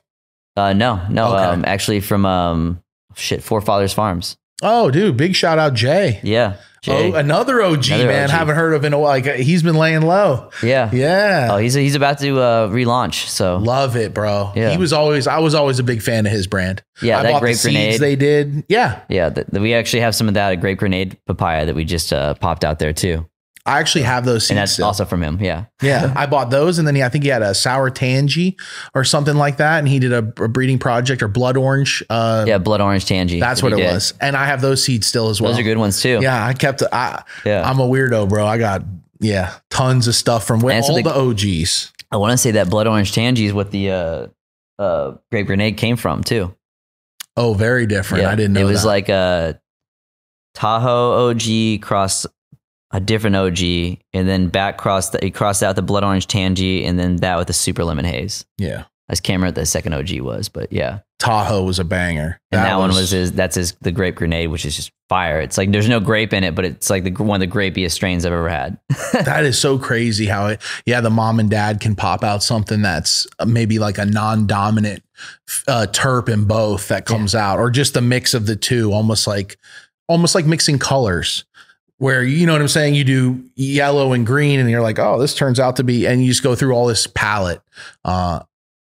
uh, 0.55 0.73
no, 0.73 1.05
no, 1.09 1.33
Okay. 1.33 1.43
um, 1.43 1.63
actually 1.67 1.99
from 1.99 2.25
um, 2.25 2.81
shit, 3.15 3.43
Forefathers 3.43 3.91
Farms. 3.93 4.37
Oh, 4.61 4.89
dude, 4.89 5.17
big 5.17 5.35
shout 5.35 5.59
out 5.59 5.73
Jay. 5.73 6.19
Yeah, 6.23 6.55
Jay. 6.83 7.11
Oh, 7.13 7.15
another 7.15 7.61
OG 7.61 7.87
Another 7.87 8.07
man. 8.07 8.23
OG. 8.25 8.29
Haven't 8.29 8.55
heard 8.55 8.73
of 8.73 8.83
in 8.85 8.91
a 8.93 8.99
while. 8.99 9.09
Like 9.11 9.25
he's 9.25 9.63
been 9.63 9.75
laying 9.75 10.01
low. 10.01 10.49
yeah, 10.61 10.89
Yeah. 10.93 11.47
Oh, 11.51 11.57
he's 11.57 11.73
he's 11.73 11.95
about 11.95 12.19
to 12.19 12.39
uh, 12.39 12.67
relaunch. 12.69 13.27
So 13.29 13.55
Love 13.57 13.95
it, 13.95 14.13
bro. 14.13 14.51
Yeah. 14.55 14.69
He 14.71 14.77
was 14.77 14.91
always 14.93 15.25
I 15.25 15.39
was 15.39 15.55
always 15.55 15.79
a 15.79 15.83
big 15.83 16.01
fan 16.01 16.25
of 16.25 16.31
his 16.31 16.45
brand. 16.45 16.83
yeah, 17.01 17.19
I 17.19 17.23
that 17.23 17.31
bought 17.31 17.41
grape 17.41 17.53
the 17.55 17.59
seeds 17.59 17.73
grenade. 17.75 17.99
they 18.01 18.15
did. 18.17 18.65
Yeah. 18.67 18.99
yeah, 19.09 19.29
th- 19.29 19.47
we 19.51 19.73
actually 19.73 20.01
have 20.01 20.13
some 20.13 20.27
of 20.27 20.33
that 20.35 20.51
a 20.51 20.55
grape 20.57 20.77
grenade 20.77 21.17
papaya 21.25 21.65
that 21.65 21.75
we 21.75 21.85
just 21.85 22.11
uh, 22.11 22.33
popped 22.35 22.65
out 22.65 22.79
there 22.79 22.91
too, 22.93 23.25
I 23.65 23.79
actually 23.79 24.01
have 24.03 24.25
those 24.25 24.43
seeds. 24.43 24.51
and 24.51 24.57
that's 24.59 24.73
still. 24.73 24.85
also 24.87 25.05
from 25.05 25.23
him. 25.23 25.37
Yeah, 25.39 25.65
Yeah, 25.81 26.11
I 26.17 26.25
bought 26.25 26.49
those, 26.49 26.79
and 26.79 26.87
then 26.87 26.95
he, 26.95 27.03
I 27.03 27.07
think 27.09 27.23
he 27.23 27.29
had 27.29 27.41
a 27.41 27.53
sour 27.53 27.89
tangy 27.89 28.57
or 28.93 29.03
something 29.05 29.35
like 29.35 29.57
that, 29.57 29.79
and 29.79 29.87
he 29.87 29.99
did 29.99 30.11
a, 30.11 30.17
a 30.17 30.47
breeding 30.49 30.79
project 30.79 31.23
or 31.23 31.29
blood 31.29 31.55
orange. 31.55 32.03
Uh, 32.09 32.43
yeah, 32.47 32.57
blood 32.57 32.81
orange 32.81 33.05
tangy. 33.05 33.39
that's 33.39 33.63
what 33.63 33.71
it 33.71 33.77
did. 33.77 33.93
was, 33.93 34.13
and 34.19 34.35
I 34.35 34.45
have 34.47 34.59
those 34.61 34.83
seeds 34.83 35.07
still 35.07 35.29
as 35.29 35.41
well. 35.41 35.51
Those 35.51 35.59
are 35.61 35.63
good 35.63 35.77
ones 35.77 36.01
too. 36.01 36.19
Yeah, 36.21 36.45
I 36.45 36.53
kept. 36.53 36.83
I, 36.91 37.23
Yeah. 37.45 37.67
I'm 37.69 37.79
a 37.79 37.87
weirdo, 37.87 38.27
bro. 38.27 38.45
I 38.45 38.57
got 38.57 38.83
yeah, 39.21 39.53
tons 39.69 40.09
of 40.09 40.15
stuff 40.15 40.45
from 40.45 40.59
so 40.59 40.67
all 40.69 40.95
the- 40.95 41.03
the 41.03 41.15
OGs. 41.17 41.91
I 42.11 42.17
want 42.17 42.31
to 42.31 42.37
say 42.37 42.51
that 42.51 42.69
blood 42.69 42.85
orange 42.87 43.13
tangy 43.13 43.45
is 43.45 43.53
what 43.53 43.71
the 43.71 43.89
uh, 43.91 44.27
uh, 44.77 45.13
grape 45.31 45.47
grenade 45.47 45.77
came 45.77 45.95
from 45.95 46.21
too. 46.23 46.53
Oh, 47.37 47.53
very 47.53 47.87
different. 47.87 48.25
I 48.25 48.35
didn't 48.35 48.53
know 48.53 48.61
It 48.61 48.65
was 48.65 48.81
that. 48.83 48.87
like 48.87 49.09
a 49.09 49.59
Tahoe 50.53 51.29
OG 51.31 51.81
cross 51.81 52.27
a 52.93 52.99
different 52.99 53.35
OG, 53.35 53.59
and 54.13 54.27
then 54.27 54.47
back 54.47 54.77
cross 54.77 55.09
the, 55.09 55.25
it 55.25 55.31
crossed 55.31 55.63
out 55.63 55.75
the 55.75 55.81
blood 55.81 56.03
orange 56.03 56.27
tangy, 56.27 56.85
and 56.85 56.97
then 56.97 57.17
that 57.17 57.37
with 57.37 57.47
the 57.47 57.53
super 57.53 57.83
lemon 57.83 58.05
haze. 58.05 58.45
yeah. 58.57 58.85
I 59.09 59.13
just 59.13 59.23
can't 59.23 59.35
remember 59.35 59.49
what 59.49 59.61
the 59.61 59.65
second 59.65 59.93
OG 59.93 60.21
was, 60.21 60.47
but 60.47 60.71
yeah. 60.71 60.99
Tahoe 61.19 61.63
was 61.63 61.77
a 61.77 61.83
banger, 61.83 62.39
And 62.51 62.61
that, 62.61 62.77
one 62.77 62.89
was 62.89 63.11
his. 63.11 63.33
That's 63.33 63.55
his 63.55 63.73
the 63.81 63.91
grape 63.91 64.15
grenade, 64.15 64.49
which 64.49 64.65
is 64.65 64.75
just 64.75 64.91
fire. 65.09 65.39
It's 65.39 65.57
like 65.57 65.71
there's 65.71 65.87
no 65.87 65.99
grape 65.99 66.33
in 66.33 66.43
it, 66.43 66.55
but 66.55 66.65
it's 66.65 66.89
like 66.89 67.03
the 67.03 67.11
one 67.23 67.41
of 67.41 67.49
the 67.49 67.53
grapiest 67.53 67.91
strains 67.91 68.25
I've 68.25 68.33
ever 68.33 68.49
had. 68.49 68.77
that 69.13 69.45
is 69.45 69.59
so 69.59 69.77
crazy 69.77 70.25
how 70.25 70.47
it 70.47 70.61
yeah 70.85 70.99
the 71.01 71.09
mom 71.09 71.39
and 71.39 71.49
dad 71.49 71.79
can 71.79 71.95
pop 71.95 72.23
out 72.23 72.43
something 72.43 72.81
that's 72.81 73.27
maybe 73.45 73.79
like 73.79 73.97
a 73.97 74.05
non-dominant 74.05 75.03
uh 75.67 75.85
terp 75.91 76.27
in 76.29 76.45
both 76.45 76.87
that 76.87 77.05
comes 77.05 77.35
out 77.35 77.59
or 77.59 77.69
just 77.69 77.95
a 77.95 78.01
mix 78.01 78.33
of 78.33 78.45
the 78.45 78.55
two 78.55 78.91
almost 78.91 79.27
like 79.27 79.57
almost 80.09 80.35
like 80.35 80.45
mixing 80.45 80.79
colors 80.79 81.45
where 82.03 82.21
you 82.21 82.45
know 82.45 82.51
what 82.51 82.61
i'm 82.61 82.67
saying? 82.67 82.95
You 82.95 83.05
do 83.05 83.43
yellow 83.55 84.11
and 84.11 84.25
green 84.25 84.59
and 84.59 84.69
you're 84.69 84.81
like 84.81 84.99
oh 84.99 85.17
this 85.19 85.33
turns 85.33 85.59
out 85.59 85.77
to 85.77 85.83
be 85.83 86.05
and 86.05 86.21
you 86.21 86.27
just 86.29 86.43
go 86.43 86.53
through 86.53 86.73
all 86.73 86.85
this 86.85 87.07
palette. 87.07 87.61
Uh 88.03 88.41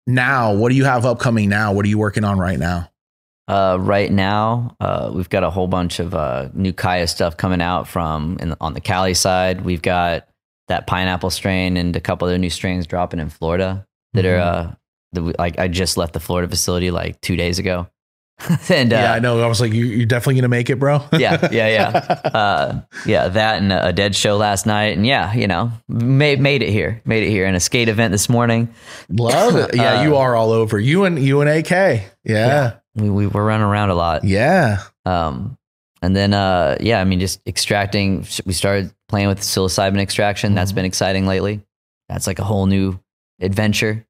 now 0.08 0.54
what 0.54 0.70
do 0.70 0.76
you 0.76 0.86
have 0.86 1.06
upcoming 1.06 1.50
now? 1.50 1.74
What 1.74 1.86
are 1.86 1.90
you 1.90 1.98
working 1.98 2.24
on 2.24 2.40
right 2.40 2.58
now? 2.58 2.90
Uh, 3.50 3.80
right 3.82 4.12
now, 4.12 4.76
uh, 4.80 5.12
we've 5.12 5.28
got 5.30 5.44
a 5.44 5.50
whole 5.50 5.68
bunch 5.68 6.00
of 6.00 6.14
uh, 6.14 6.50
new 6.54 6.72
Kaya 6.72 7.08
stuff 7.08 7.36
coming 7.36 7.62
out 7.62 7.88
from 7.88 8.38
in, 8.40 8.54
on 8.62 8.76
the 8.76 8.80
Cali 8.80 9.16
side. 9.16 9.62
We've 9.62 9.82
got 9.82 10.28
that 10.68 10.86
pineapple 10.86 11.32
strain 11.32 11.76
and 11.76 11.96
a 11.96 12.00
couple 12.00 12.28
other 12.28 12.38
new 12.38 12.52
strains 12.52 12.86
dropping 12.86 13.20
in 13.20 13.30
Florida 13.30 13.88
that 14.14 14.24
are 14.24 14.38
uh, 14.38 14.76
that 15.14 15.24
we, 15.24 15.34
like 15.40 15.58
I 15.58 15.68
just 15.68 15.98
left 15.98 16.14
the 16.14 16.20
Florida 16.20 16.48
facility 16.48 16.92
like 16.92 17.20
two 17.22 17.36
days 17.36 17.58
ago, 17.58 17.90
and 18.70 18.94
uh, 18.94 18.96
yeah 18.96 19.14
i 19.14 19.20
know 19.20 19.42
i 19.42 19.48
was 19.48 19.60
like 19.60 19.74
you, 19.74 19.86
you're 19.86 20.06
definitely 20.06 20.36
gonna 20.36 20.48
make 20.48 20.70
it 20.70 20.78
bro 20.78 21.04
yeah, 21.14 21.48
yeah, 21.52 21.68
yeah, 21.68 21.88
uh, 22.34 22.82
yeah. 23.06 23.28
That 23.28 23.62
and 23.62 23.72
a 23.74 23.92
dead 23.92 24.16
show 24.16 24.38
last 24.38 24.66
night, 24.66 24.96
and 24.98 25.06
yeah, 25.06 25.34
you 25.34 25.48
know, 25.48 25.72
made 25.88 26.40
made 26.40 26.62
it 26.64 26.70
here, 26.70 27.02
made 27.06 27.24
it 27.24 27.30
here, 27.30 27.46
in 27.46 27.56
a 27.56 27.60
skate 27.60 27.90
event 27.90 28.12
this 28.12 28.30
morning. 28.30 28.74
love 29.10 29.56
it 29.56 29.76
yeah 29.76 30.00
Uh, 30.00 30.04
you 30.04 30.16
are 30.16 30.36
all 30.36 30.52
over 30.52 30.80
you 30.80 31.04
and 31.06 31.20
you 31.20 31.42
and 31.42 31.50
ak 31.50 31.70
yeah. 31.72 32.04
Yeah, 32.24 32.74
we, 32.96 33.10
we 33.10 33.28
were 33.28 33.44
running 33.44 33.66
around 33.66 33.90
a 33.90 33.96
lot. 33.96 34.24
Yeah. 34.24 34.84
Um, 35.06 35.58
and 36.02 36.16
then, 36.16 36.34
uh, 36.34 36.78
yeah, 36.80 37.02
I 37.02 37.04
mean, 37.06 37.20
just 37.20 37.42
extracting. 37.48 38.26
We 38.46 38.54
started 38.54 38.94
playing 39.10 39.28
with 39.28 39.40
psilocybin 39.42 40.00
extraction. 40.00 40.54
That's 40.56 40.72
Mhm. 40.72 40.76
been 40.76 40.86
exciting 40.86 41.26
lately. 41.28 41.62
That's 42.08 42.28
like 42.28 42.40
a 42.40 42.44
whole 42.44 42.66
new 42.68 43.00
adventure, 43.42 44.06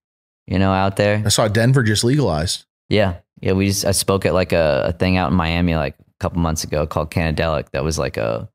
you 0.48 0.60
know, 0.60 0.72
out 0.72 0.98
there. 0.98 1.22
I 1.26 1.30
saw 1.30 1.48
Denver 1.48 1.84
just 1.84 2.04
legalized. 2.04 2.66
Yeah, 2.90 3.18
yeah. 3.42 3.54
We 3.54 3.68
just 3.68 3.86
I 3.86 3.92
spoke 3.92 4.26
at 4.26 4.34
like 4.34 4.52
a, 4.52 4.86
a 4.88 4.92
thing 4.94 5.18
out 5.18 5.32
in 5.32 5.38
Miami 5.38 5.76
like 5.76 5.96
a 6.00 6.04
couple 6.20 6.40
months 6.40 6.64
ago 6.64 6.86
called 6.88 7.12
Cannadelic. 7.12 7.70
That 7.72 7.84
was 7.84 7.98
like 8.00 8.18
a 8.18 8.50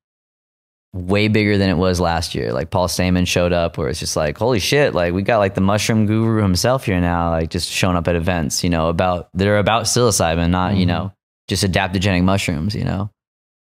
way 0.92 1.28
bigger 1.28 1.58
than 1.58 1.70
it 1.70 1.76
was 1.76 2.00
last 2.00 2.34
year. 2.34 2.52
Like 2.52 2.70
Paul 2.70 2.88
Stamets 2.88 3.26
showed 3.26 3.52
up, 3.52 3.76
where 3.78 3.88
it's 3.88 3.98
just 4.00 4.16
like, 4.16 4.38
holy 4.38 4.60
shit! 4.60 4.94
Like 4.94 5.12
we 5.14 5.22
got 5.22 5.38
like 5.38 5.54
the 5.54 5.60
mushroom 5.60 6.06
guru 6.06 6.42
himself 6.42 6.84
here 6.86 7.00
now, 7.00 7.30
like 7.30 7.50
just 7.50 7.70
showing 7.70 7.96
up 7.96 8.08
at 8.08 8.16
events, 8.16 8.62
you 8.64 8.70
know, 8.70 8.88
about 8.88 9.28
that 9.34 9.46
are 9.48 9.58
about 9.58 9.84
psilocybin, 9.84 10.50
not 10.50 10.76
you 10.76 10.84
Mhm. 10.84 10.88
know 10.88 11.12
just 11.48 11.62
adaptogenic 11.64 12.24
mushrooms, 12.24 12.74
you 12.74 12.84
know. 12.84 13.10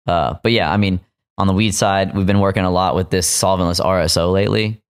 Uh, 0.06 0.34
but 0.42 0.52
yeah, 0.52 0.72
I 0.72 0.76
mean, 0.78 0.98
on 1.36 1.46
the 1.46 1.52
weed 1.52 1.72
side, 1.74 2.14
we've 2.16 2.26
been 2.26 2.40
working 2.40 2.64
a 2.64 2.70
lot 2.70 2.94
with 2.94 3.10
this 3.10 3.28
solventless 3.30 3.84
RSO 3.84 4.32
lately, 4.32 4.80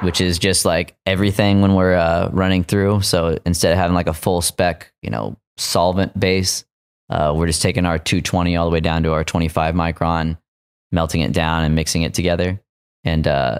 which 0.00 0.20
is 0.20 0.38
just 0.38 0.64
like 0.64 0.96
everything 1.06 1.60
when 1.60 1.74
we're 1.74 1.94
uh, 1.94 2.28
running 2.32 2.64
through. 2.64 3.00
So 3.02 3.38
instead 3.46 3.72
of 3.72 3.78
having 3.78 3.94
like 3.94 4.08
a 4.08 4.14
full 4.14 4.40
spec, 4.42 4.92
you 5.02 5.10
know, 5.10 5.36
solvent 5.56 6.18
base, 6.18 6.64
uh, 7.10 7.32
we're 7.36 7.46
just 7.46 7.62
taking 7.62 7.86
our 7.86 7.98
220 7.98 8.56
all 8.56 8.66
the 8.68 8.72
way 8.72 8.80
down 8.80 9.02
to 9.04 9.12
our 9.12 9.24
25 9.24 9.74
micron, 9.74 10.36
melting 10.92 11.20
it 11.20 11.32
down 11.32 11.64
and 11.64 11.74
mixing 11.74 12.02
it 12.02 12.14
together, 12.14 12.60
and 13.04 13.26
uh, 13.28 13.58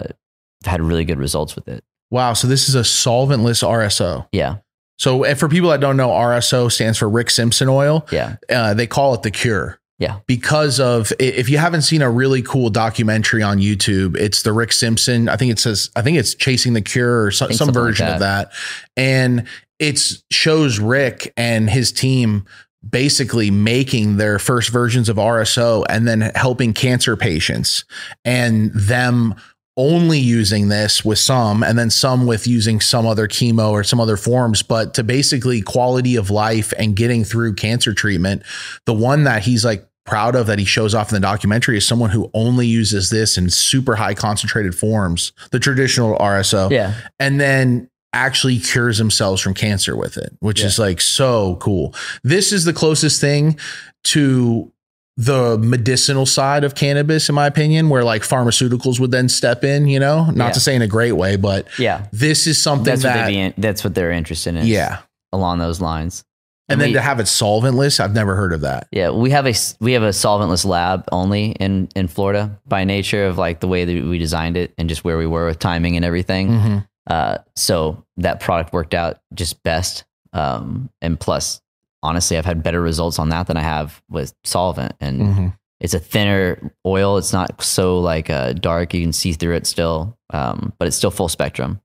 had 0.65 0.81
really 0.81 1.05
good 1.05 1.17
results 1.19 1.55
with 1.55 1.67
it. 1.67 1.83
Wow. 2.11 2.33
So 2.33 2.47
this 2.47 2.67
is 2.69 2.75
a 2.75 2.81
solventless 2.81 3.63
RSO. 3.67 4.27
Yeah, 4.31 4.57
So 4.97 5.23
for 5.35 5.47
people 5.49 5.69
that 5.69 5.79
don't 5.79 5.97
know, 5.97 6.09
RSO 6.09 6.71
stands 6.71 6.97
for 6.97 7.09
Rick 7.09 7.29
Simpson 7.29 7.67
oil. 7.69 8.05
yeah, 8.11 8.35
Uh, 8.49 8.73
they 8.73 8.87
call 8.87 9.13
it 9.13 9.23
the 9.23 9.31
cure. 9.31 9.79
Yeah. 9.99 10.19
Because 10.27 10.79
of 10.79 11.11
if 11.19 11.49
you 11.49 11.57
haven't 11.57 11.81
seen 11.81 12.01
a 12.01 12.09
really 12.09 12.43
cool 12.43 12.69
documentary 12.69 13.41
on 13.41 13.57
YouTube, 13.57 14.15
it's 14.15 14.43
the 14.43 14.53
Rick 14.53 14.71
Simpson. 14.71 15.27
I 15.27 15.37
think 15.37 15.51
it 15.51 15.59
says 15.59 15.89
I 15.95 16.03
think 16.03 16.17
it's 16.17 16.35
Chasing 16.35 16.73
the 16.73 16.81
Cure 16.81 17.23
or 17.23 17.31
some, 17.31 17.47
some 17.49 17.57
something 17.57 17.75
like 17.75 17.89
version 17.89 18.07
of 18.07 18.19
that. 18.19 18.51
And 18.95 19.47
it 19.79 19.99
shows 20.31 20.79
Rick 20.79 21.33
and 21.35 21.69
his 21.69 21.91
team 21.91 22.45
basically 22.87 23.51
making 23.51 24.17
their 24.17 24.39
first 24.39 24.69
versions 24.69 25.09
of 25.09 25.17
RSO 25.17 25.85
and 25.89 26.07
then 26.07 26.21
helping 26.35 26.73
cancer 26.73 27.17
patients 27.17 27.85
and 28.23 28.71
them 28.73 29.35
only 29.77 30.17
using 30.17 30.69
this 30.69 31.05
with 31.05 31.19
some 31.19 31.61
and 31.61 31.77
then 31.77 31.91
some 31.91 32.25
with 32.25 32.47
using 32.47 32.81
some 32.81 33.05
other 33.05 33.27
chemo 33.27 33.69
or 33.69 33.83
some 33.83 33.99
other 33.99 34.17
forms 34.17 34.63
but 34.63 34.95
to 34.95 35.03
basically 35.03 35.61
quality 35.61 36.15
of 36.15 36.31
life 36.31 36.73
and 36.79 36.95
getting 36.95 37.23
through 37.23 37.53
cancer 37.53 37.93
treatment 37.93 38.41
the 38.85 38.93
one 38.93 39.23
that 39.23 39.43
he's 39.43 39.63
like 39.63 39.86
proud 40.07 40.35
of 40.35 40.47
that 40.47 40.57
he 40.57 40.65
shows 40.65 40.95
off 40.95 41.09
in 41.11 41.15
the 41.15 41.19
documentary 41.19 41.77
is 41.77 41.85
someone 41.87 42.09
who 42.09 42.31
only 42.33 42.65
uses 42.65 43.09
this 43.09 43.37
in 43.37 43.49
super 43.49 43.95
high 43.95 44.13
concentrated 44.13 44.73
forms 44.73 45.33
the 45.51 45.59
traditional 45.59 46.17
RSO 46.17 46.71
yeah. 46.71 46.93
and 47.19 47.39
then 47.39 47.89
actually 48.13 48.57
cures 48.57 48.97
themselves 48.97 49.41
from 49.41 49.53
cancer 49.53 49.95
with 49.95 50.17
it, 50.17 50.35
which 50.39 50.63
is 50.63 50.79
like 50.79 51.01
so 51.01 51.57
cool. 51.57 51.93
This 52.23 52.51
is 52.51 52.63
the 52.65 52.73
closest 52.73 53.21
thing 53.21 53.59
to 54.05 54.71
the 55.17 55.57
medicinal 55.57 56.25
side 56.25 56.63
of 56.63 56.73
cannabis, 56.73 57.27
in 57.27 57.35
my 57.35 57.45
opinion, 57.47 57.89
where 57.89 58.03
like 58.03 58.21
pharmaceuticals 58.21 58.99
would 58.99 59.11
then 59.11 59.27
step 59.27 59.63
in, 59.63 59.87
you 59.87 59.99
know, 59.99 60.25
not 60.31 60.47
Yeah. 60.47 60.51
to 60.51 60.59
say 60.59 60.75
in 60.75 60.81
a 60.81 60.87
great 60.87 61.13
way, 61.13 61.35
but 61.35 61.67
Yeah, 61.77 62.05
this 62.13 62.47
is 62.47 62.61
something 62.61 62.85
that's 62.85 63.03
what 63.03 63.13
that, 63.13 63.25
they 63.25 63.31
be 63.31 63.37
in, 63.39 63.53
that's 63.57 63.83
what 63.83 63.93
they're 63.93 64.11
interested 64.11 64.55
in. 64.55 64.65
yeah. 64.65 64.99
along 65.33 65.59
those 65.59 65.81
lines. 65.81 66.23
And 66.69 66.81
then 66.81 66.89
we- 66.89 66.93
to 66.93 67.01
have 67.01 67.19
it 67.19 67.27
solventless, 67.27 67.99
I've 67.99 68.13
never 68.13 68.35
heard 68.35 68.51
of 68.53 68.61
that. 68.61 68.87
Yeah, 68.91 69.11
we 69.11 69.29
have 69.31 69.47
a 69.47 69.53
we 69.79 69.93
have 69.93 70.03
a 70.03 70.09
solventless 70.09 70.65
lab 70.65 71.05
only 71.11 71.51
in 71.51 71.87
in 71.95 72.07
Florida 72.07 72.59
by 72.67 72.83
nature 72.83 73.25
of 73.25 73.37
like 73.37 73.59
the 73.61 73.67
way 73.67 73.85
that 73.85 74.05
we 74.05 74.17
designed 74.19 74.57
it 74.57 74.73
and 74.77 74.89
just 74.89 75.03
where 75.03 75.17
we 75.17 75.25
were 75.27 75.45
with 75.47 75.59
timing 75.59 75.95
and 75.95 76.03
everything. 76.05 76.49
Mhm. 76.49 76.87
Uh, 77.09 77.37
so 77.55 78.03
that 78.17 78.39
product 78.41 78.73
worked 78.73 78.93
out 78.93 79.19
just 79.33 79.63
best. 79.63 80.03
Um, 80.33 80.89
and 81.01 81.17
plus, 81.17 81.61
honestly, 82.03 82.37
I've 82.37 82.45
had 82.45 82.61
better 82.63 82.81
results 82.81 83.17
on 83.17 83.29
that 83.29 83.47
than 83.47 83.55
I 83.55 83.61
have 83.61 84.01
with 84.09 84.33
solvent. 84.43 84.93
And 84.99 85.21
Mhm. 85.21 85.53
it's 85.79 85.93
a 85.93 85.99
thinner 85.99 86.73
oil. 86.85 87.17
It's 87.17 87.31
not 87.31 87.61
so 87.63 87.99
like 87.99 88.29
uh, 88.29 88.51
dark. 88.53 88.93
You 88.93 89.01
can 89.01 89.13
see 89.13 89.31
through 89.31 89.55
it 89.55 89.65
still, 89.65 90.17
um, 90.33 90.73
but 90.79 90.87
it's 90.89 90.97
still 90.97 91.11
full 91.11 91.29
spectrum. 91.29 91.79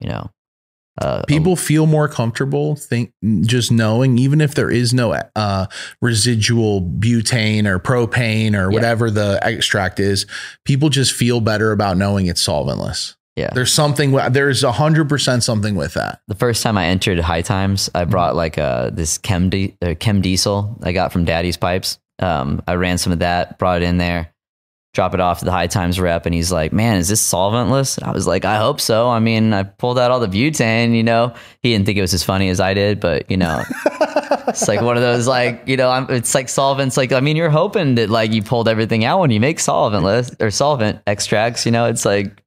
You 0.00 0.10
know, 0.10 0.30
uh, 1.00 1.22
People 1.26 1.56
feel 1.56 1.86
more 1.86 2.06
comfortable 2.08 2.76
think 2.76 3.12
just 3.42 3.72
knowing, 3.72 4.18
even 4.18 4.40
if 4.40 4.54
there 4.54 4.70
is 4.70 4.92
no 4.92 5.12
uh, 5.34 5.66
residual 6.02 6.82
butane 6.82 7.66
or 7.66 7.78
propane 7.78 8.54
or 8.54 8.70
Yeah. 8.70 8.74
whatever 8.74 9.10
the 9.10 9.38
extract 9.42 9.98
is, 10.00 10.26
people 10.64 10.88
just 10.90 11.12
feel 11.12 11.40
better 11.40 11.72
about 11.72 11.96
knowing 11.96 12.26
it's 12.26 12.46
solventless. 12.46 13.14
Yeah. 13.36 13.48
There's 13.54 13.72
something, 13.72 14.12
there's 14.30 14.62
a 14.62 14.72
hundred 14.72 15.08
percent 15.08 15.42
something 15.42 15.74
with 15.74 15.94
that. 15.94 16.20
the 16.28 16.34
first 16.34 16.62
time 16.62 16.76
I 16.76 16.86
entered 16.86 17.18
High 17.20 17.40
Times, 17.40 17.88
I 17.94 18.04
brought 18.04 18.36
like 18.36 18.58
uh, 18.58 18.90
this 18.90 19.16
chem 19.16 19.48
di- 19.48 19.74
uh, 19.80 19.94
chem 19.98 20.20
diesel 20.20 20.78
I 20.82 20.92
got 20.92 21.12
from 21.12 21.24
Daddy's 21.24 21.56
Pipes. 21.56 21.98
Um, 22.18 22.62
I 22.68 22.74
ran 22.74 22.98
some 22.98 23.12
of 23.12 23.20
that, 23.20 23.58
brought 23.58 23.80
it 23.82 23.86
in 23.86 23.96
there, 23.96 24.31
drop 24.94 25.14
it 25.14 25.20
off 25.20 25.38
to 25.38 25.46
the 25.46 25.50
High 25.50 25.68
Times 25.68 25.98
rep, 25.98 26.26
and 26.26 26.34
he's 26.34 26.52
like, 26.52 26.72
"Man, 26.72 26.98
is 26.98 27.08
this 27.08 27.22
solventless?" 27.22 27.96
And 27.96 28.06
I 28.06 28.12
was 28.12 28.26
like, 28.26 28.44
"I 28.44 28.58
hope 28.58 28.80
so." 28.80 29.08
I 29.08 29.20
mean, 29.20 29.52
I 29.52 29.62
pulled 29.62 29.98
out 29.98 30.10
all 30.10 30.20
the 30.20 30.26
butane. 30.26 30.94
You 30.94 31.02
know, 31.02 31.34
he 31.62 31.72
didn't 31.72 31.86
think 31.86 31.98
it 31.98 32.02
was 32.02 32.14
as 32.14 32.22
funny 32.22 32.48
as 32.50 32.60
I 32.60 32.74
did, 32.74 33.00
but 33.00 33.30
you 33.30 33.36
know, 33.36 33.62
it's 34.48 34.68
like 34.68 34.82
one 34.82 34.96
of 34.96 35.02
those 35.02 35.26
like 35.26 35.62
you 35.66 35.76
know, 35.76 35.90
I'm, 35.90 36.10
it's 36.10 36.34
like 36.34 36.48
solvents. 36.48 36.96
Like 36.96 37.12
I 37.12 37.20
mean, 37.20 37.36
you're 37.36 37.50
hoping 37.50 37.94
that 37.94 38.10
like 38.10 38.32
you 38.32 38.42
pulled 38.42 38.68
everything 38.68 39.04
out 39.04 39.20
when 39.20 39.30
you 39.30 39.40
make 39.40 39.58
solventless 39.58 40.40
or 40.42 40.50
solvent 40.50 41.00
extracts. 41.06 41.64
You 41.66 41.72
know, 41.72 41.86
it's 41.86 42.04
like. 42.04 42.38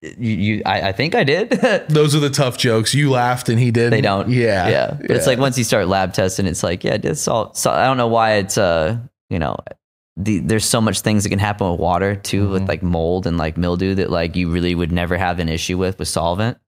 You, 0.00 0.36
you 0.36 0.62
I, 0.64 0.90
I 0.90 0.92
think 0.92 1.16
I 1.16 1.24
did. 1.24 1.50
Those 1.88 2.14
are 2.14 2.20
the 2.20 2.30
tough 2.30 2.56
jokes. 2.56 2.94
You 2.94 3.10
laughed 3.10 3.48
and 3.48 3.58
he 3.58 3.72
did. 3.72 3.92
They 3.92 4.00
don't. 4.00 4.28
Yeah. 4.28 4.68
yeah. 4.68 4.96
But 4.96 5.10
it's 5.10 5.26
like 5.26 5.40
once 5.40 5.58
you 5.58 5.64
start 5.64 5.88
lab 5.88 6.12
testing, 6.12 6.46
it's 6.46 6.62
like, 6.62 6.84
yeah, 6.84 6.98
it's 7.02 7.26
all. 7.26 7.52
So 7.54 7.72
I 7.72 7.84
don't 7.84 7.96
know 7.96 8.06
why 8.06 8.34
it's 8.34 8.56
uh, 8.56 8.96
you 9.28 9.40
know, 9.40 9.56
the, 10.20 10.40
there's 10.40 10.64
so 10.64 10.80
much 10.80 11.00
things 11.00 11.22
that 11.22 11.30
can 11.30 11.38
happen 11.38 11.70
with 11.70 11.78
water 11.80 12.16
too, 12.16 12.42
Mm-hmm. 12.44 12.52
with 12.52 12.68
like 12.68 12.82
mold 12.82 13.26
and 13.26 13.38
like 13.38 13.56
mildew 13.56 13.94
that 13.94 14.10
like 14.10 14.34
you 14.36 14.50
really 14.50 14.74
would 14.74 14.90
never 14.92 15.16
have 15.16 15.38
an 15.38 15.48
issue 15.48 15.78
with 15.78 15.98
with 15.98 16.08
solvent. 16.08 16.58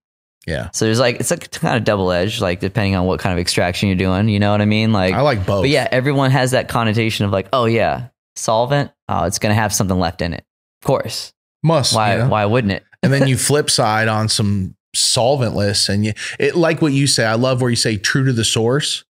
yeah. 0.46 0.70
So 0.72 0.84
there's 0.86 1.01
like 1.01 1.16
it's 1.20 1.30
like 1.30 1.51
kind 1.51 1.76
of 1.76 1.84
double 1.84 2.12
edged, 2.12 2.40
like 2.40 2.61
depending 2.61 2.94
on 2.94 3.07
what 3.07 3.20
kind 3.20 3.32
of 3.32 3.38
extraction 3.40 3.88
you're 3.88 3.96
doing. 3.96 4.28
You 4.28 4.38
know 4.38 4.53
what 4.53 4.61
I 4.62 4.66
mean? 4.66 4.92
Like, 4.92 5.14
I 5.14 5.20
like 5.20 5.44
both. 5.44 5.64
but 5.64 5.68
yeah, 5.70 5.88
everyone 5.90 6.30
has 6.30 6.53
that 6.53 6.68
connotation 6.68 7.26
of 7.26 7.32
like, 7.32 7.48
oh 7.53 7.64
yeah, 7.66 8.09
solvent. 8.36 8.92
Oh, 9.09 9.24
it's 9.24 9.38
gonna 9.40 9.55
have 9.55 9.74
something 9.74 9.98
left 9.98 10.22
in 10.22 10.32
it. 10.32 10.44
Of 10.82 10.86
course. 10.86 11.32
Must. 11.62 11.94
Why? 11.94 12.12
you 12.14 12.18
know? 12.20 12.28
Why 12.28 12.44
wouldn't 12.46 12.72
it? 12.72 12.84
and 13.03 13.12
then 13.12 13.26
you 13.26 13.36
flip 13.48 13.68
side 13.68 14.09
on 14.09 14.28
some 14.28 14.76
solventless 14.94 15.88
and 15.88 16.05
you 16.05 16.12
it 16.38 16.57
like 16.57 16.82
what 16.82 16.92
you 16.92 17.07
say 17.07 17.24
i 17.24 17.34
love 17.34 17.61
where 17.61 17.70
you 17.70 17.76
say 17.76 17.96
true 17.96 18.24
to 18.24 18.32
the 18.32 18.44
source 18.44 19.05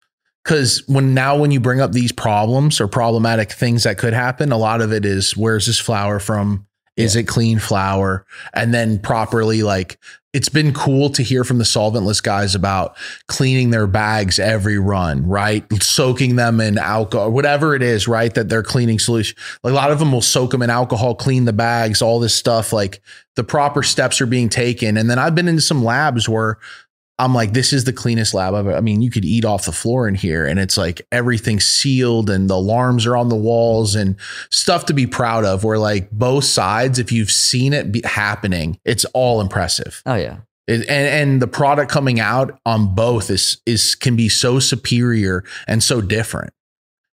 because 0.44 0.82
when 0.86 1.14
now 1.14 1.36
when 1.36 1.50
you 1.50 1.60
bring 1.60 1.80
up 1.80 1.92
these 1.92 2.12
problems 2.12 2.80
or 2.80 2.88
problematic 2.88 3.52
things 3.52 3.84
that 3.84 3.98
could 3.98 4.12
happen 4.12 4.52
a 4.52 4.56
lot 4.56 4.80
of 4.80 4.92
it 4.92 5.04
is 5.04 5.36
where's 5.36 5.66
this 5.66 5.78
flour 5.78 6.18
from? 6.18 6.66
Is 6.96 7.16
it 7.16 7.24
clean 7.24 7.58
flour 7.58 8.26
and 8.52 8.74
then 8.74 8.98
properly 8.98 9.62
like 9.62 9.98
it's 10.32 10.50
been 10.50 10.74
cool 10.74 11.08
to 11.10 11.22
hear 11.22 11.44
from 11.44 11.58
the 11.58 11.64
solventless 11.64 12.22
guys 12.22 12.54
about 12.54 12.96
cleaning 13.26 13.70
their 13.70 13.86
bags 13.86 14.38
every 14.38 14.78
run 14.78 15.26
right? 15.26 15.64
Soaking 15.82 16.36
them 16.36 16.60
in 16.60 16.76
alcohol 16.76 17.30
whatever 17.30 17.74
it 17.74 17.82
is 17.82 18.06
right 18.06 18.34
that 18.34 18.48
they're 18.50 18.62
cleaning 18.62 18.98
solution. 18.98 19.36
Like 19.62 19.72
a 19.72 19.74
lot 19.74 19.90
of 19.90 19.98
them 19.98 20.12
will 20.12 20.20
soak 20.20 20.50
them 20.50 20.62
in 20.62 20.68
alcohol 20.68 21.14
clean 21.14 21.46
the 21.46 21.54
bags 21.54 22.02
all 22.02 22.20
this 22.20 22.34
stuff 22.34 22.72
like 22.72 23.00
the 23.36 23.44
proper 23.44 23.82
steps 23.82 24.20
are 24.20 24.26
being 24.26 24.50
taken. 24.50 24.98
And 24.98 25.08
then 25.08 25.18
I've 25.18 25.34
been 25.34 25.48
into 25.48 25.62
some 25.62 25.82
labs 25.82 26.28
where 26.28 26.58
I'm 27.20 27.34
like, 27.34 27.52
this 27.52 27.72
is 27.72 27.84
the 27.84 27.92
cleanest 27.92 28.32
lab 28.34 28.54
I've. 28.54 28.66
I 28.66 28.80
mean, 28.80 29.02
you 29.02 29.10
could 29.10 29.24
eat 29.24 29.44
off 29.44 29.66
the 29.66 29.72
floor 29.72 30.08
in 30.08 30.14
here, 30.14 30.46
and 30.46 30.58
it's 30.58 30.76
like 30.78 31.02
everything's 31.12 31.66
sealed, 31.66 32.30
and 32.30 32.48
the 32.48 32.54
alarms 32.54 33.06
are 33.06 33.16
on 33.16 33.28
the 33.28 33.36
walls, 33.36 33.94
and 33.94 34.16
stuff 34.50 34.86
to 34.86 34.94
be 34.94 35.06
proud 35.06 35.44
of. 35.44 35.62
Where 35.62 35.78
like 35.78 36.10
both 36.10 36.44
sides, 36.44 36.98
if 36.98 37.12
you've 37.12 37.30
seen 37.30 37.72
it 37.72 37.92
be 37.92 38.02
happening, 38.04 38.78
it's 38.84 39.04
all 39.06 39.40
impressive. 39.40 40.02
Oh 40.06 40.14
yeah. 40.14 40.38
It- 40.66 40.88
and 40.88 41.30
and 41.30 41.42
the 41.42 41.46
product 41.48 41.90
coming 41.90 42.20
out 42.20 42.58
on 42.64 42.94
both 42.94 43.30
is 43.30 43.60
is 43.66 43.94
can 43.94 44.16
be 44.16 44.28
so 44.28 44.58
superior 44.58 45.44
and 45.66 45.82
so 45.82 46.00
different 46.00 46.52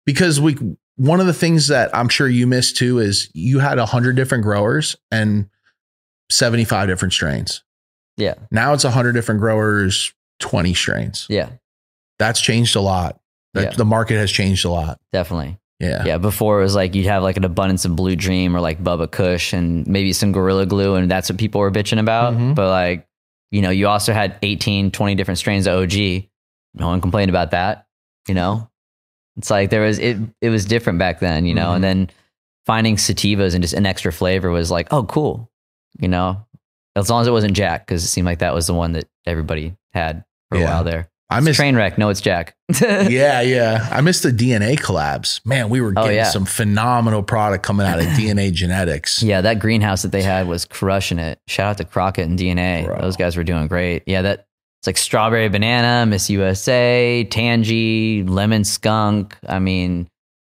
because 0.04 0.40
we 0.40 0.56
one 0.96 1.20
of 1.20 1.26
the 1.26 1.34
things 1.34 1.68
that 1.68 1.94
I'm 1.94 2.08
sure 2.08 2.28
you 2.28 2.46
missed 2.46 2.76
too 2.76 2.98
is 2.98 3.30
you 3.34 3.58
had 3.58 3.78
a 3.78 3.86
hundred 3.86 4.16
different 4.16 4.44
growers 4.44 4.96
and 5.10 5.48
75 6.30 6.88
different 6.88 7.12
strains. 7.12 7.62
Yeah. 8.16 8.34
Now 8.51 8.72
it's 8.72 8.84
a 8.84 8.90
hundred 8.90 9.12
different 9.12 9.40
growers, 9.40 10.12
20 10.40 10.74
strains. 10.74 11.26
Yeah. 11.28 11.51
That's 12.18 12.40
changed 12.40 12.76
a 12.76 12.80
lot. 12.80 13.20
That 13.55 13.62
Yeah. 13.64 13.76
the 13.76 13.84
market 13.84 14.14
has 14.16 14.30
changed 14.30 14.64
a 14.64 14.70
lot. 14.70 14.98
Definitely. 15.12 15.59
Yeah. 15.80 16.05
Yeah, 16.06 16.18
before 16.18 16.60
it 16.60 16.62
was 16.62 16.74
like 16.74 16.94
you'd 16.94 17.06
have 17.06 17.22
like 17.22 17.36
an 17.36 17.44
abundance 17.44 17.84
of 17.84 17.94
Blue 17.97 18.16
Dream 18.16 18.56
or 18.56 18.60
like 18.60 18.82
Bubba 18.82 19.10
Kush 19.10 19.52
and 19.52 19.86
maybe 19.86 20.12
some 20.14 20.32
Gorilla 20.32 20.64
Glue, 20.64 20.94
and 20.94 21.10
that's 21.10 21.28
what 21.28 21.38
people 21.38 21.60
were 21.60 21.70
bitching 21.70 21.98
about. 22.01 22.32
Mhm. 22.34 22.55
But 22.55 22.70
like, 22.70 23.06
you 23.51 23.60
know, 23.60 23.68
you 23.70 23.86
also 23.86 24.12
had 24.14 24.36
18, 24.43 24.90
20 24.90 25.14
different 25.14 25.36
strains 25.38 25.66
of 25.66 25.74
OG. 25.82 26.28
No 26.74 26.86
one 26.88 27.01
complained 27.02 27.28
about 27.28 27.51
that. 27.51 27.86
You 28.26 28.34
know, 28.34 28.70
it's 29.36 29.51
like 29.51 29.68
there 29.70 29.82
was 29.82 29.98
it. 29.98 30.16
It 30.40 30.48
was 30.48 30.64
different 30.64 30.98
back 30.98 31.20
then. 31.20 31.44
You 31.44 31.55
know, 31.55 31.72
and 31.74 31.84
then 31.84 32.10
finding 32.64 32.97
sativas 32.97 33.52
and 33.55 33.62
just 33.62 33.74
an 33.74 33.84
extra 33.86 34.12
flavor 34.12 34.51
was 34.51 34.70
like, 34.70 34.88
oh, 34.93 35.05
cool. 35.05 35.51
You 35.98 36.09
know, 36.09 36.45
as 36.97 37.09
long 37.10 37.20
as 37.20 37.28
it 37.28 37.32
wasn't 37.32 37.52
Jack, 37.55 37.86
because 37.86 38.02
it 38.02 38.09
seemed 38.09 38.27
like 38.27 38.40
that 38.40 38.55
was 38.55 38.66
the 38.66 38.74
one 38.74 38.93
that 38.93 39.05
everybody 39.27 39.77
had 39.93 40.24
for 40.51 40.59
a 40.59 40.64
while 40.64 40.82
there. 40.82 41.09
I 41.28 41.39
It's 41.39 41.44
miss 41.44 41.56
train 41.56 41.74
wreck. 41.74 41.98
No, 41.98 42.09
it's 42.09 42.20
Jack. 42.20 42.55
yeah, 42.81 43.40
yeah. 43.40 43.89
I 43.90 44.01
missed 44.01 44.23
the 44.23 44.31
DNA 44.31 44.77
collabs. 44.78 45.44
Man, 45.44 45.70
we 45.70 45.81
were 45.81 45.93
Oh, 45.97 46.02
getting 46.05 46.18
yeah. 46.18 46.24
some 46.31 46.44
phenomenal 46.44 47.23
product 47.24 47.64
coming 47.64 47.85
out 47.86 47.98
of 47.98 48.05
DNA 48.16 48.52
genetics. 48.52 49.23
Yeah, 49.24 49.40
that 49.40 49.59
greenhouse 49.59 50.02
that 50.02 50.12
they 50.12 50.23
had 50.23 50.47
was 50.47 50.64
crushing 50.64 51.18
it. 51.18 51.40
Shout 51.48 51.66
out 51.70 51.78
to 51.78 51.85
Crockett 51.85 52.28
and 52.28 52.39
DNA. 52.39 52.85
Bro. 52.85 53.01
Those 53.01 53.16
guys 53.16 53.36
were 53.36 53.43
doing 53.44 53.66
great. 53.66 54.05
Yeah, 54.06 54.23
that 54.23 54.47
it's 54.81 54.86
like 54.86 54.97
strawberry 54.97 55.48
banana, 55.48 56.06
Miss 56.06 56.31
USA, 56.31 57.24
Tangy, 57.28 58.23
lemon 58.23 58.62
skunk. 58.62 59.36
I 59.48 59.59
mean, 59.59 60.06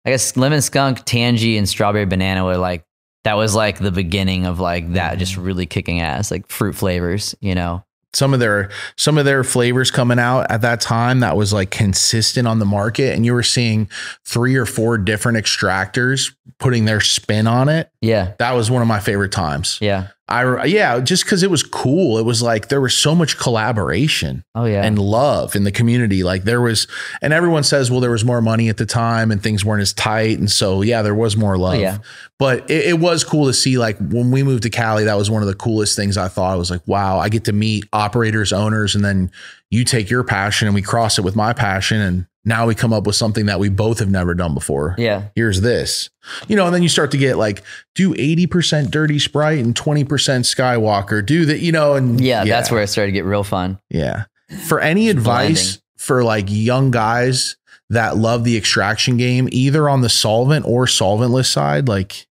I 0.05 0.11
guess 0.11 0.37
lemon 0.37 0.62
skunk, 0.62 1.05
Tangy, 1.05 1.57
and 1.59 1.69
strawberry 1.69 2.07
banana 2.07 2.45
were 2.45 2.57
like 2.59 2.85
that 3.25 3.35
was 3.35 3.55
like 3.55 3.79
the 3.79 3.93
beginning 3.93 4.47
of 4.47 4.61
like 4.61 4.93
that 4.95 5.19
just 5.19 5.33
mm-hmm. 5.33 5.43
really 5.43 5.67
kicking 5.67 6.01
ass, 6.01 6.31
like 6.31 6.47
fruit 6.49 6.75
flavors, 6.75 7.35
you 7.41 7.55
know. 7.55 7.85
Some 8.13 8.35
of 8.35 8.41
their 8.41 8.71
some 8.97 9.19
of 9.19 9.25
their 9.25 9.45
flavors 9.45 9.93
coming 9.93 10.19
out 10.19 10.51
at 10.51 10.63
that 10.63 10.81
time 10.81 11.21
that 11.21 11.37
was 11.37 11.53
like 11.53 11.71
consistent 11.71 12.49
on 12.49 12.59
the 12.59 12.65
market, 12.65 13.15
and 13.15 13.25
you 13.25 13.33
were 13.33 13.45
seeing 13.45 13.89
three 14.25 14.57
or 14.57 14.67
four 14.67 14.99
different 14.99 15.39
extractors 15.39 16.35
putting 16.59 16.87
their 16.87 17.01
spin 17.01 17.47
on 17.47 17.69
it. 17.69 17.89
Yeah. 18.01 18.32
That 18.39 18.52
was 18.52 18.70
one 18.70 18.81
of 18.82 18.89
my 18.89 19.01
favorite 19.01 19.32
times. 19.32 19.78
Yeah. 19.81 20.09
I 20.31 20.64
yeah, 20.64 21.01
just 21.01 21.24
because 21.24 21.43
it 21.43 21.51
was 21.51 21.64
cool. 21.64 22.16
It 22.16 22.24
was 22.24 22.40
like 22.40 22.68
there 22.68 22.81
was 22.81 22.94
so 22.97 23.16
much 23.16 23.36
collaboration. 23.36 24.44
Oh 24.55 24.64
yeah. 24.64 24.85
and 24.85 24.97
love 24.97 25.56
in 25.56 25.64
the 25.64 25.72
community. 25.72 26.22
Like 26.22 26.44
there 26.44 26.60
was, 26.60 26.86
and 27.20 27.32
everyone 27.32 27.64
says, 27.64 27.90
well, 27.90 27.98
there 27.98 28.12
was 28.12 28.24
more 28.24 28.40
money 28.40 28.68
at 28.68 28.77
the 28.77 28.86
time 28.86 29.32
and 29.32 29.43
things 29.43 29.64
weren't 29.64 29.82
as 29.82 29.93
tight. 29.93 30.39
And 30.39 30.48
so, 30.48 30.82
yeah, 30.82 31.02
there 31.02 31.16
was 31.16 31.36
more 31.36 31.59
love. 31.59 31.74
Oh, 31.74 31.78
yeah. 31.78 31.98
But 32.39 32.70
it, 32.70 32.86
it 32.86 33.01
was 33.01 33.24
cool 33.24 33.47
to 33.47 33.52
see, 33.52 33.77
like, 33.77 33.98
when 33.98 34.31
we 34.31 34.44
moved 34.44 34.62
to 34.62 34.70
Cali, 34.70 35.05
that 35.05 35.18
was 35.18 35.31
one 35.31 35.43
of 35.43 35.48
the 35.48 35.55
coolest 35.55 35.97
things 35.97 36.16
I 36.16 36.28
thought. 36.28 36.52
I 36.52 36.56
was 36.56 36.70
like, 36.70 36.86
wow, 36.86 37.18
I 37.18 37.28
get 37.28 37.44
to 37.47 37.52
meet 37.52 37.85
operators, 37.93 38.52
owners, 38.52 38.94
and 38.94 39.05
then 39.05 39.32
you 39.68 39.85
take 39.85 40.09
your 40.09 40.22
passion 40.24 40.68
and 40.68 40.74
we 40.77 40.81
cross 40.82 41.18
it 41.18 41.22
with 41.22 41.36
my 41.36 41.52
passion. 41.52 42.01
And 42.01 42.27
now 42.45 42.67
we 42.67 42.75
come 42.75 42.93
up 42.93 43.07
with 43.07 43.17
something 43.17 43.47
that 43.47 43.61
we 43.61 43.69
both 43.69 43.99
have 43.99 44.11
never 44.11 44.35
done 44.35 44.55
before. 44.55 44.95
yeah. 44.99 45.25
Here's 45.35 45.61
this, 45.61 46.09
you 46.49 46.57
know, 46.57 46.67
and 46.67 46.75
then 46.75 46.83
you 46.83 46.89
start 46.89 47.11
to 47.11 47.19
get 47.19 47.37
like, 47.37 47.62
do 47.95 48.15
80% 48.15 48.91
dirty 48.91 49.19
Sprite 49.19 49.59
and 49.59 49.75
20% 49.75 50.07
Skywalker, 50.07 51.25
do 51.25 51.45
that, 51.47 51.61
you 51.61 51.73
know, 51.73 51.95
and 51.97 52.21
Yeah, 52.21 52.45
that's 52.45 52.71
where 52.71 52.83
it 52.83 52.89
started 52.89 53.09
to 53.09 53.12
get 53.12 53.25
real 53.25 53.45
fun. 53.45 53.79
yeah. 53.91 54.25
For 54.67 54.81
any 54.81 55.09
advice 55.11 55.77
blending. 55.77 55.83
for 55.97 56.25
like 56.25 56.47
young 56.49 56.91
guys 56.91 57.57
that 57.91 58.17
love 58.17 58.45
the 58.45 58.57
extraction 58.57 59.17
game, 59.17 59.49
either 59.53 59.89
on 59.89 60.01
the 60.01 60.09
solvent 60.09 60.65
or 60.67 60.87
solventless 60.87 61.47
side, 61.47 61.89
like 61.89 62.27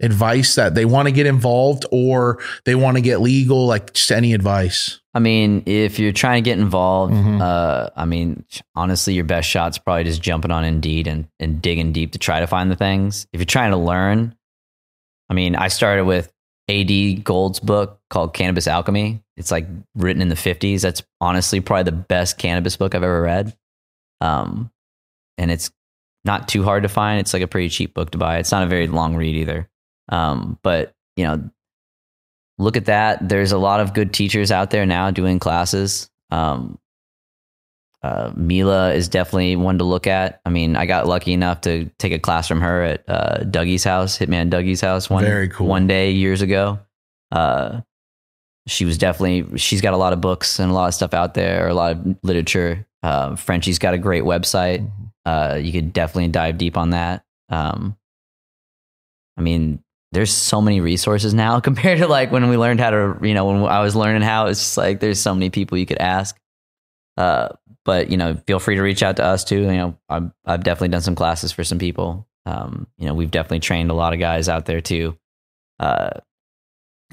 advice 0.00 0.54
that 0.54 0.74
they 0.74 0.84
want 0.84 1.06
to 1.06 1.12
get 1.12 1.26
involved 1.26 1.84
or 1.92 2.38
they 2.64 2.74
want 2.74 2.96
to 2.96 3.00
get 3.02 3.20
legal, 3.20 3.66
like 3.66 3.92
just 3.92 4.10
any 4.10 4.32
advice. 4.32 4.99
I 5.12 5.18
mean, 5.18 5.64
if 5.66 5.98
you're 5.98 6.12
trying 6.12 6.42
to 6.42 6.48
get 6.48 6.58
involved, 6.58 7.12
Mhm. 7.14 7.40
uh, 7.40 7.90
I 7.96 8.04
mean, 8.04 8.44
honestly, 8.76 9.14
your 9.14 9.24
best 9.24 9.48
shot's 9.48 9.76
probably 9.78 10.04
just 10.04 10.22
jumping 10.22 10.50
on 10.52 10.64
Indeed 10.64 11.06
and, 11.08 11.26
and 11.40 11.60
digging 11.60 11.92
deep 11.92 12.12
to 12.12 12.18
try 12.18 12.38
to 12.40 12.46
find 12.46 12.70
the 12.70 12.76
things. 12.76 13.26
If 13.32 13.40
you're 13.40 13.44
trying 13.46 13.72
to 13.72 13.76
learn, 13.76 14.36
I 15.28 15.34
mean, 15.34 15.56
I 15.56 15.66
started 15.68 16.04
with 16.04 16.32
AD 16.68 17.24
Gold's 17.24 17.58
book 17.58 18.00
called 18.08 18.34
Cannabis 18.34 18.68
Alchemy. 18.68 19.20
It's 19.36 19.50
like 19.50 19.66
written 19.96 20.22
in 20.22 20.28
the 20.28 20.36
50s. 20.36 20.82
That's 20.82 21.02
honestly 21.20 21.60
probably 21.60 21.84
the 21.84 21.92
best 21.92 22.38
cannabis 22.38 22.76
book 22.76 22.94
I've 22.94 23.02
ever 23.02 23.22
read. 23.22 23.56
Um, 24.20 24.70
and 25.38 25.50
it's 25.50 25.70
not 26.24 26.46
too 26.46 26.62
hard 26.62 26.84
to 26.84 26.88
find. 26.88 27.18
It's 27.18 27.32
like 27.32 27.42
a 27.42 27.48
pretty 27.48 27.68
cheap 27.70 27.94
book 27.94 28.10
to 28.12 28.18
buy. 28.18 28.38
It's 28.38 28.52
not 28.52 28.62
a 28.62 28.66
very 28.66 28.86
long 28.86 29.16
read 29.16 29.34
either. 29.34 29.68
Um, 30.10 30.58
but 30.62 30.94
you 31.16 31.24
know, 31.24 31.50
look 32.60 32.76
at 32.76 32.84
that. 32.84 33.26
There's 33.28 33.52
a 33.52 33.58
lot 33.58 33.80
of 33.80 33.94
good 33.94 34.12
teachers 34.12 34.52
out 34.52 34.70
there 34.70 34.86
now 34.86 35.10
doing 35.10 35.38
classes. 35.38 36.10
Um, 36.30 36.78
uh, 38.02 38.32
Mila 38.34 38.92
is 38.92 39.08
definitely 39.08 39.56
one 39.56 39.78
to 39.78 39.84
look 39.84 40.06
at. 40.06 40.40
I 40.46 40.50
mean, 40.50 40.76
I 40.76 40.86
got 40.86 41.06
lucky 41.06 41.32
enough 41.32 41.62
to 41.62 41.90
take 41.98 42.12
a 42.12 42.18
class 42.18 42.48
from 42.48 42.60
her 42.60 42.82
at 42.82 43.04
uh, 43.08 43.44
Dougie's 43.44 43.84
house, 43.84 44.18
Hitman 44.18 44.50
Dougie's 44.50 44.80
house, 44.80 45.10
one 45.10 45.24
Very 45.24 45.48
cool. 45.48 45.66
one 45.66 45.86
day 45.86 46.12
years 46.12 46.40
ago. 46.42 46.78
Uh, 47.32 47.80
she 48.66 48.84
was 48.84 48.98
definitely 48.98 49.58
she's 49.58 49.80
got 49.80 49.94
a 49.94 49.98
lot 49.98 50.12
of 50.12 50.20
books 50.20 50.58
and 50.58 50.70
a 50.70 50.74
lot 50.74 50.88
of 50.88 50.94
stuff 50.94 51.14
out 51.14 51.34
there, 51.34 51.68
a 51.68 51.74
lot 51.74 51.92
of 51.92 52.16
literature. 52.22 52.86
Uh, 53.02 53.36
Frenchy's 53.36 53.78
got 53.78 53.94
a 53.94 53.98
great 53.98 54.22
website. 54.24 54.88
Uh, 55.24 55.58
you 55.60 55.72
could 55.72 55.92
definitely 55.92 56.28
dive 56.28 56.58
deep 56.58 56.76
on 56.76 56.90
that. 56.90 57.24
Um, 57.48 57.96
I 59.36 59.42
mean, 59.42 59.82
there's 60.12 60.32
so 60.32 60.60
many 60.60 60.80
resources 60.80 61.32
now 61.34 61.60
compared 61.68 61.98
to 61.98 62.06
like 62.08 62.32
when 62.32 62.48
we 62.48 62.56
learned 62.56 62.80
how 62.80 62.90
to, 62.90 63.16
you 63.22 63.34
know, 63.34 63.44
when 63.46 63.62
I 63.70 63.80
was 63.82 63.94
learning 63.96 64.22
how, 64.22 64.46
it's 64.46 64.60
just 64.60 64.76
like 64.76 65.00
there's 65.00 65.20
so 65.20 65.34
many 65.34 65.50
people 65.50 65.78
you 65.78 65.86
could 65.86 65.98
ask. 66.00 66.36
Uh, 67.16 67.48
but 67.84 68.10
you 68.10 68.16
know, 68.16 68.34
feel 68.46 68.58
free 68.58 68.76
to 68.76 68.82
reach 68.82 69.02
out 69.02 69.16
to 69.16 69.24
us 69.24 69.44
too. 69.44 69.62
You 69.62 69.72
know, 69.72 69.98
I've, 70.08 70.30
I've 70.44 70.64
definitely 70.64 70.88
done 70.88 71.02
some 71.02 71.14
classes 71.14 71.52
for 71.52 71.64
some 71.64 71.78
people. 71.78 72.26
Um, 72.46 72.86
you 72.98 73.06
know, 73.06 73.14
we've 73.14 73.30
definitely 73.30 73.60
trained 73.60 73.90
a 73.90 73.94
lot 73.94 74.12
of 74.12 74.18
guys 74.18 74.48
out 74.48 74.66
there 74.66 74.80
too. 74.80 75.16
Uh, 75.78 76.10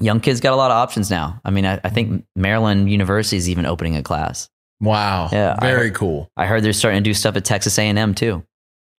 young 0.00 0.20
kids 0.20 0.40
got 0.40 0.52
a 0.52 0.56
lot 0.56 0.70
of 0.70 0.76
options 0.76 1.10
now. 1.10 1.40
I 1.44 1.50
mean, 1.50 1.66
I, 1.66 1.80
I 1.84 1.88
think 1.90 2.24
Maryland 2.36 2.90
University 2.90 3.36
is 3.36 3.48
even 3.48 3.66
opening 3.66 3.96
a 3.96 4.02
class. 4.02 4.48
Wow. 4.80 5.28
Yeah, 5.32 5.58
Very 5.60 5.88
heard- 5.88 5.94
cool. 5.94 6.30
I 6.36 6.46
heard 6.46 6.62
they're 6.62 6.72
starting 6.72 7.02
to 7.02 7.10
do 7.10 7.14
stuff 7.14 7.36
at 7.36 7.44
Texas 7.44 7.78
A&M 7.78 8.14
too. 8.14 8.44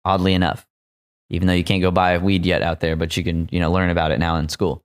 Oddly 0.06 0.34
enough, 0.34 0.66
even 1.30 1.48
though 1.48 1.54
you 1.54 1.64
can't 1.64 1.82
go 1.82 1.92
buy 1.92 2.18
weed 2.18 2.46
yet 2.46 2.62
out 2.62 2.80
there, 2.80 2.96
but 2.96 3.16
you 3.16 3.24
can, 3.24 3.48
you 3.52 3.60
know, 3.60 3.72
learn 3.72 3.90
about 3.90 4.12
it 4.12 4.20
now 4.20 4.36
in 4.36 4.50
school. 4.50 4.84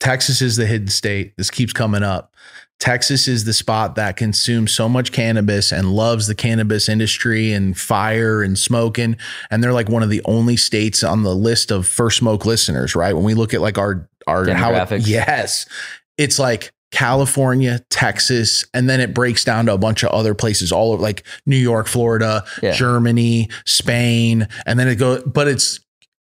Texas 0.00 0.40
is 0.40 0.56
the 0.56 0.66
hidden 0.66 0.88
state. 0.88 1.36
This 1.36 1.50
keeps 1.50 1.72
coming 1.72 2.02
up. 2.02 2.32
Texas 2.78 3.26
is 3.26 3.44
the 3.44 3.52
spot 3.52 3.96
that 3.96 4.16
consumes 4.16 4.70
so 4.70 4.88
much 4.88 5.10
cannabis 5.10 5.72
and 5.72 5.92
loves 5.92 6.28
the 6.28 6.34
cannabis 6.34 6.88
industry 6.88 7.52
and 7.52 7.76
fire 7.76 8.40
and 8.42 8.56
smoking. 8.56 9.16
And 9.50 9.62
they're 9.62 9.72
like 9.72 9.88
one 9.88 10.04
of 10.04 10.10
the 10.10 10.22
only 10.24 10.56
states 10.56 11.02
on 11.02 11.24
the 11.24 11.34
list 11.34 11.72
of 11.72 11.88
first 11.88 12.18
smoke 12.18 12.46
listeners, 12.46 12.94
right? 12.94 13.14
When 13.14 13.24
we 13.24 13.34
look 13.34 13.52
at 13.52 13.60
like 13.60 13.78
our 13.78 14.08
our 14.28 14.44
Demographics. 14.44 15.08
yes, 15.08 15.66
it's 16.16 16.38
like 16.38 16.70
California, 16.90 17.80
Texas, 17.90 18.64
and 18.74 18.88
then 18.88 19.00
it 19.00 19.14
breaks 19.14 19.44
down 19.44 19.66
to 19.66 19.72
a 19.74 19.78
bunch 19.78 20.02
of 20.02 20.10
other 20.10 20.34
places 20.34 20.72
all 20.72 20.92
over 20.92 21.02
like 21.02 21.24
New 21.46 21.56
York, 21.56 21.86
Florida, 21.86 22.44
Yeah. 22.62 22.72
Germany, 22.72 23.48
Spain, 23.66 24.48
and 24.66 24.78
then 24.78 24.88
it 24.88 24.96
goes, 24.96 25.22
but 25.24 25.48
it's 25.48 25.80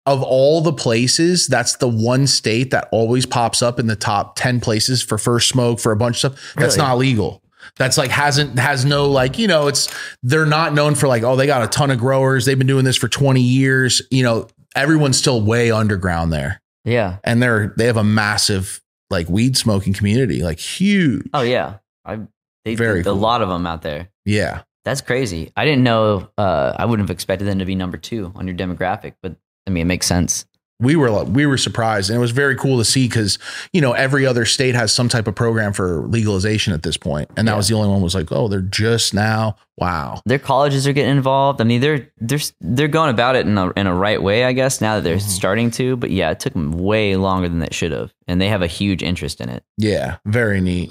of 0.08 0.22
all 0.22 0.62
the 0.62 0.74
places, 0.74 1.48
that's 1.48 1.78
the 1.78 1.88
one 1.88 2.28
state 2.28 2.70
that 2.72 2.88
always 2.92 3.26
pops 3.26 3.62
up 3.64 3.80
in 3.80 3.88
the 3.88 3.96
top 3.96 4.36
10 4.36 4.60
places 4.60 5.02
for 5.02 5.18
first 5.18 5.50
smoke 5.50 5.80
for 5.80 5.92
a 5.92 5.96
bunch 5.98 6.24
of 6.24 6.34
stuff. 6.34 6.54
That's 6.56 6.76
Really? 6.78 6.88
not 6.88 6.98
legal. 7.00 7.42
That's 7.78 7.98
like 7.98 8.12
hasn't 8.12 8.60
has 8.60 8.86
no 8.86 9.10
like, 9.10 9.40
you 9.40 9.48
know, 9.48 9.66
it's 9.68 9.88
they're 10.22 10.46
not 10.46 10.74
known 10.76 10.94
for 10.94 11.08
like, 11.08 11.24
oh, 11.24 11.36
they 11.36 11.48
got 11.48 11.64
a 11.64 11.68
ton 11.68 11.90
of 11.90 11.98
growers. 11.98 12.46
They've 12.46 12.58
been 12.58 12.68
doing 12.68 12.86
this 12.86 12.96
for 12.98 13.08
20 13.08 13.42
years. 13.42 14.04
You 14.12 14.22
know, 14.24 14.48
everyone's 14.76 15.18
still 15.18 15.42
way 15.42 15.72
underground 15.72 16.32
there. 16.32 16.62
Yeah. 16.84 17.18
And 17.24 17.42
they're 17.42 17.74
they 17.76 17.88
have 17.88 17.98
a 17.98 18.04
massive 18.04 18.80
like 19.10 19.30
weed 19.30 19.58
smoking 19.58 19.94
community, 19.94 20.42
like 20.44 20.60
huge. 20.60 21.28
Oh 21.34 21.42
yeah. 21.42 21.78
I 22.04 22.20
they, 22.64 22.76
Very 22.76 23.02
a 23.02 23.04
cool. 23.04 23.16
lot 23.16 23.42
of 23.42 23.50
them 23.50 23.66
out 23.68 23.82
there. 23.84 24.10
Yeah. 24.26 24.64
That's 24.84 25.02
crazy. 25.02 25.52
I 25.56 25.66
didn't 25.66 25.84
know. 25.84 26.30
Uh, 26.38 26.74
I 26.78 26.86
wouldn't 26.86 27.08
have 27.10 27.14
expected 27.14 27.46
them 27.46 27.60
to 27.60 27.66
be 27.66 27.76
number 27.76 27.98
two 27.98 28.32
on 28.36 28.48
your 28.48 28.56
demographic, 28.56 29.14
but 29.22 29.36
I 29.68 29.72
mean, 29.72 29.82
it 29.82 29.86
makes 29.86 30.06
sense. 30.08 30.46
We 30.80 30.96
were 30.96 31.24
we 31.24 31.46
were 31.46 31.58
surprised 31.58 32.10
and 32.10 32.18
it 32.18 32.20
was 32.20 32.32
very 32.32 32.56
cool 32.56 32.78
to 32.78 32.84
see 32.86 33.08
because 33.08 33.40
you 33.72 33.80
know 33.80 33.94
every 33.94 34.26
other 34.26 34.44
state 34.44 34.76
has 34.76 34.92
some 34.92 35.08
type 35.08 35.26
of 35.28 35.34
program 35.36 35.72
for 35.72 36.02
legalization 36.08 36.74
at 36.74 36.84
this 36.84 36.98
point 36.98 37.30
and 37.38 37.48
that 37.48 37.54
Yeah. 37.54 37.58
was 37.58 37.68
the 37.70 37.76
only 37.76 37.88
one 37.88 38.02
was 38.02 38.14
like 38.14 38.30
oh 38.32 38.50
they're 38.50 38.60
just 38.62 39.14
now 39.14 39.56
wow 39.78 40.22
Their 40.26 40.40
colleges 40.40 40.86
are 40.88 40.94
getting 40.94 41.16
involved. 41.16 41.60
I 41.62 41.64
mean, 41.66 41.80
they're 41.82 42.10
they're 42.20 42.40
they're 42.62 42.88
going 42.90 43.10
about 43.10 43.36
it 43.38 43.46
in 43.46 43.58
a 43.58 43.72
in 43.78 43.88
a 43.88 43.96
right 43.96 44.22
way, 44.22 44.44
I 44.46 44.52
guess. 44.54 44.82
Now 44.82 44.96
that 44.96 45.04
they're 45.04 45.16
Mm-hmm. 45.18 45.30
starting 45.30 45.72
to, 45.72 45.96
but 45.98 46.12
yeah, 46.12 46.32
it 46.32 46.40
took 46.40 46.54
them 46.54 46.72
way 46.72 47.16
longer 47.16 47.48
than 47.50 47.62
it 47.62 47.74
should 47.74 47.92
have, 47.92 48.14
and 48.28 48.40
they 48.42 48.48
have 48.50 48.62
a 48.62 48.68
huge 48.68 49.02
interest 49.04 49.40
in 49.42 49.50
it. 49.50 49.64
yeah 49.78 50.18
very 50.26 50.60
neat 50.62 50.90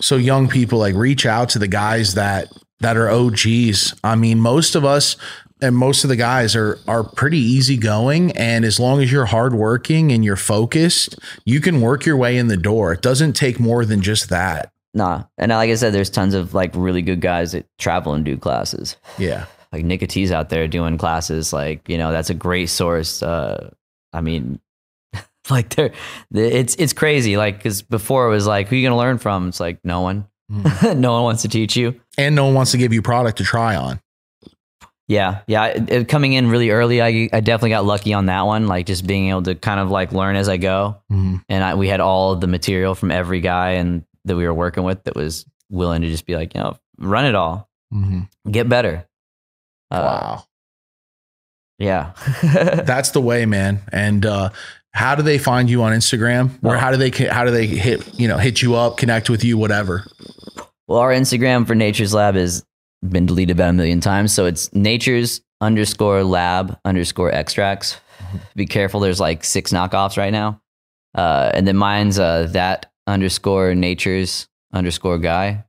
so 0.00 0.16
young 0.16 0.48
people 0.48 0.78
like 0.78 0.94
reach 0.94 1.24
out 1.26 1.48
to 1.50 1.58
the 1.58 1.68
guys 1.68 2.14
that 2.14 2.48
that 2.80 2.96
are 2.98 3.08
og's 3.08 3.94
i 4.04 4.14
mean 4.14 4.38
most 4.38 4.74
of 4.74 4.84
us 4.84 5.16
and 5.60 5.74
most 5.76 6.04
of 6.04 6.08
the 6.08 6.16
guys 6.16 6.54
are 6.56 6.78
are 6.86 7.02
pretty 7.04 7.38
easygoing 7.38 8.32
and 8.32 8.64
as 8.64 8.78
long 8.80 9.00
as 9.02 9.10
you're 9.10 9.26
hardworking 9.26 10.12
and 10.12 10.24
you're 10.24 10.36
focused 10.36 11.18
you 11.44 11.60
can 11.60 11.80
work 11.80 12.04
your 12.04 12.16
way 12.16 12.36
in 12.36 12.48
the 12.48 12.56
door 12.56 12.92
it 12.92 13.02
doesn't 13.02 13.32
take 13.34 13.58
more 13.60 13.84
than 13.84 14.00
just 14.02 14.28
that 14.28 14.72
Nah, 14.94 15.24
and 15.36 15.52
like 15.52 15.68
I 15.68 15.74
said, 15.74 15.92
there's 15.92 16.08
tons 16.08 16.32
of 16.32 16.54
like 16.54 16.70
really 16.74 17.02
good 17.02 17.20
guys 17.20 17.52
that 17.52 17.66
travel 17.76 18.14
and 18.14 18.24
do 18.24 18.38
classes. 18.38 18.96
yeah 19.18 19.44
Like 19.70 19.84
Nick 19.84 20.08
T's 20.08 20.32
out 20.32 20.48
there 20.48 20.66
doing 20.68 20.96
classes. 20.96 21.52
Like 21.52 21.86
you 21.86 21.98
know, 21.98 22.12
that's 22.12 22.30
a 22.30 22.34
great 22.34 22.70
source. 22.70 23.22
Uh, 23.22 23.74
I 24.14 24.22
mean, 24.22 24.58
like 25.50 25.74
they're 25.74 25.92
it's 26.32 26.76
it's 26.76 26.94
crazy. 26.94 27.36
Like 27.36 27.58
because 27.58 27.82
before 27.82 28.26
it 28.26 28.30
was 28.30 28.46
like, 28.46 28.68
who 28.68 28.76
you 28.76 28.88
gonna 28.88 28.96
learn 28.96 29.18
from? 29.18 29.48
It's 29.48 29.60
like 29.60 29.84
no 29.84 30.00
one. 30.00 30.28
no 30.48 31.12
one 31.12 31.24
wants 31.24 31.42
to 31.42 31.48
teach 31.48 31.76
you. 31.76 32.00
and 32.16 32.34
no 32.34 32.46
one 32.46 32.54
wants 32.54 32.70
to 32.70 32.78
give 32.78 32.94
you 32.94 33.02
product 33.02 33.36
to 33.36 33.44
try 33.44 33.76
on 33.76 34.00
Yeah, 35.08 35.42
yeah. 35.46 35.66
It, 35.66 35.90
it- 35.90 36.08
coming 36.08 36.32
in 36.32 36.48
really 36.48 36.70
early, 36.70 37.00
I 37.00 37.28
I 37.32 37.40
definitely 37.40 37.70
got 37.70 37.84
lucky 37.84 38.12
on 38.12 38.26
that 38.26 38.42
one. 38.42 38.66
Like 38.66 38.86
just 38.86 39.06
being 39.06 39.28
able 39.30 39.42
to 39.42 39.54
kind 39.54 39.78
of 39.80 39.90
like 39.90 40.12
learn 40.12 40.34
as 40.36 40.48
I 40.48 40.56
go, 40.56 40.96
Mhm. 41.12 41.44
and 41.48 41.62
I, 41.64 41.74
we 41.76 41.86
had 41.88 42.00
all 42.00 42.32
of 42.32 42.40
the 42.40 42.46
material 42.48 42.94
from 42.96 43.10
every 43.12 43.40
guy 43.40 43.72
and 43.72 44.04
that 44.24 44.34
we 44.36 44.44
were 44.44 44.54
working 44.54 44.82
with 44.82 45.04
that 45.04 45.14
was 45.14 45.46
willing 45.70 46.02
to 46.02 46.08
just 46.08 46.26
be 46.26 46.34
like, 46.34 46.54
you 46.54 46.60
know, 46.60 46.76
run 46.98 47.24
it 47.24 47.36
all, 47.36 47.68
Mhm. 47.94 48.28
get 48.50 48.68
better. 48.68 49.06
Uh, 49.92 50.00
wow. 50.02 50.44
Yeah. 51.78 52.12
That's 52.42 53.10
the 53.10 53.20
way, 53.20 53.46
man. 53.46 53.82
And 53.92 54.26
uh, 54.26 54.50
how 54.92 55.14
do 55.14 55.22
they 55.22 55.38
find 55.38 55.70
you 55.70 55.82
on 55.84 55.92
Instagram? 55.92 56.50
Or 56.64 56.74
Oh. 56.74 56.78
how 56.80 56.90
do 56.90 56.96
they 56.96 57.10
how 57.28 57.44
do 57.44 57.52
they 57.52 57.66
hit 57.68 58.18
you 58.18 58.26
know 58.26 58.38
hit 58.38 58.60
you 58.62 58.74
up, 58.74 58.96
connect 58.96 59.30
with 59.30 59.44
you, 59.44 59.56
whatever? 59.56 60.04
Well, 60.88 60.98
our 60.98 61.12
Instagram 61.12 61.64
for 61.66 61.76
Nature's 61.76 62.12
Lab 62.14 62.34
has 62.34 62.64
been 63.02 63.26
deleted 63.26 63.56
about 63.56 63.70
a 63.70 63.72
million 63.72 64.00
times. 64.00 64.32
So 64.32 64.46
it's 64.46 64.72
Nature's 64.74 65.40
underscore 65.60 66.22
lab 66.24 66.78
underscore 66.84 67.32
extracts. 67.32 67.98
Be 68.54 68.66
careful. 68.66 69.00
There's 69.00 69.20
like 69.20 69.44
six 69.44 69.72
knockoffs 69.72 70.16
right 70.16 70.32
now. 70.32 70.60
Uh, 71.14 71.50
and 71.54 71.66
then 71.66 71.76
mine's 71.76 72.18
uh, 72.18 72.48
that 72.52 72.90
underscore 73.06 73.74
Nature's 73.74 74.48
underscore 74.72 75.18
guy. 75.18 75.64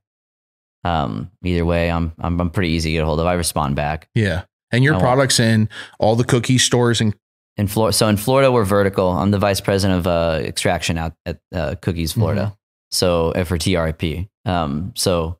Um, 0.84 1.30
either 1.44 1.64
way, 1.64 1.90
I'm, 1.90 2.12
I'm 2.18 2.40
I'm 2.40 2.50
pretty 2.50 2.70
easy 2.70 2.90
to 2.90 2.92
get 2.94 3.02
a 3.02 3.06
hold 3.06 3.20
of. 3.20 3.26
I 3.26 3.34
respond 3.34 3.76
back. 3.76 4.08
Yeah. 4.14 4.44
And 4.70 4.84
your 4.84 4.94
I 4.94 4.96
want- 4.96 5.04
products 5.04 5.40
in 5.40 5.68
all 5.98 6.16
the 6.16 6.24
cookie 6.24 6.58
stores 6.58 7.00
and 7.00 7.14
In 7.56 7.66
Florida, 7.66 7.92
so 7.92 8.06
in 8.08 8.16
Florida, 8.16 8.52
we're 8.52 8.64
vertical. 8.64 9.08
I'm 9.10 9.30
the 9.32 9.38
vice 9.38 9.60
president 9.60 9.98
of 10.00 10.06
uh, 10.06 10.40
extraction 10.44 10.96
out 10.98 11.14
at 11.26 11.40
uh, 11.54 11.74
Cookies, 11.82 12.12
Florida. 12.12 12.56
So 12.90 13.32
uh, 13.32 13.44
for 13.44 13.58
TRP, 13.58 14.28
um, 14.44 14.92
so 14.94 15.38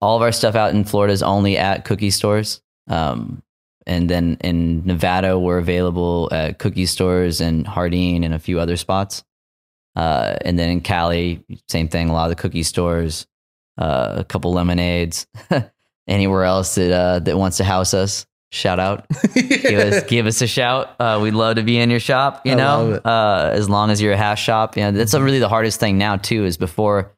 all 0.00 0.16
of 0.16 0.22
our 0.22 0.32
stuff 0.32 0.54
out 0.54 0.74
in 0.74 0.84
Florida 0.84 1.12
is 1.12 1.22
only 1.22 1.56
at 1.56 1.84
cookie 1.84 2.10
stores. 2.10 2.60
Um, 2.88 3.42
and 3.86 4.08
then 4.08 4.36
in 4.42 4.84
Nevada, 4.84 5.38
we're 5.38 5.58
available 5.58 6.28
at 6.30 6.58
cookie 6.58 6.86
stores 6.86 7.40
and 7.40 7.66
Hardin 7.66 8.22
and 8.22 8.34
a 8.34 8.38
few 8.38 8.60
other 8.60 8.76
spots. 8.76 9.24
Uh, 9.96 10.36
and 10.44 10.58
then 10.58 10.70
in 10.70 10.80
Cali, 10.80 11.42
same 11.68 11.88
thing. 11.88 12.08
A 12.08 12.12
lot 12.12 12.30
of 12.30 12.36
the 12.36 12.40
cookie 12.40 12.62
stores, 12.62 13.26
uh, 13.78 14.14
a 14.18 14.24
couple 14.24 14.52
lemonades. 14.52 15.26
Anywhere 16.06 16.44
else 16.44 16.76
that 16.76 16.90
uh, 16.90 17.18
that 17.18 17.36
wants 17.36 17.58
to 17.58 17.64
house 17.64 17.92
us, 17.92 18.26
shout 18.50 18.78
out 18.78 19.06
give 19.34 19.78
us 19.78 20.04
give 20.04 20.26
us 20.26 20.40
a 20.40 20.46
shout. 20.46 20.96
Uh, 20.98 21.18
we'd 21.22 21.34
love 21.34 21.56
to 21.56 21.62
be 21.62 21.78
in 21.78 21.90
your 21.90 22.00
shop. 22.00 22.46
You 22.46 22.52
I 22.52 22.54
know, 22.54 22.92
uh, 22.94 23.50
as 23.52 23.68
long 23.68 23.90
as 23.90 24.00
you're 24.00 24.14
a 24.14 24.16
hash 24.16 24.42
shop. 24.42 24.74
You 24.76 24.84
know, 24.84 24.92
that's 24.92 25.12
a 25.12 25.22
really 25.22 25.38
the 25.38 25.50
hardest 25.50 25.80
thing 25.80 25.98
now 25.98 26.16
too. 26.16 26.46
Is 26.46 26.56
before 26.56 27.14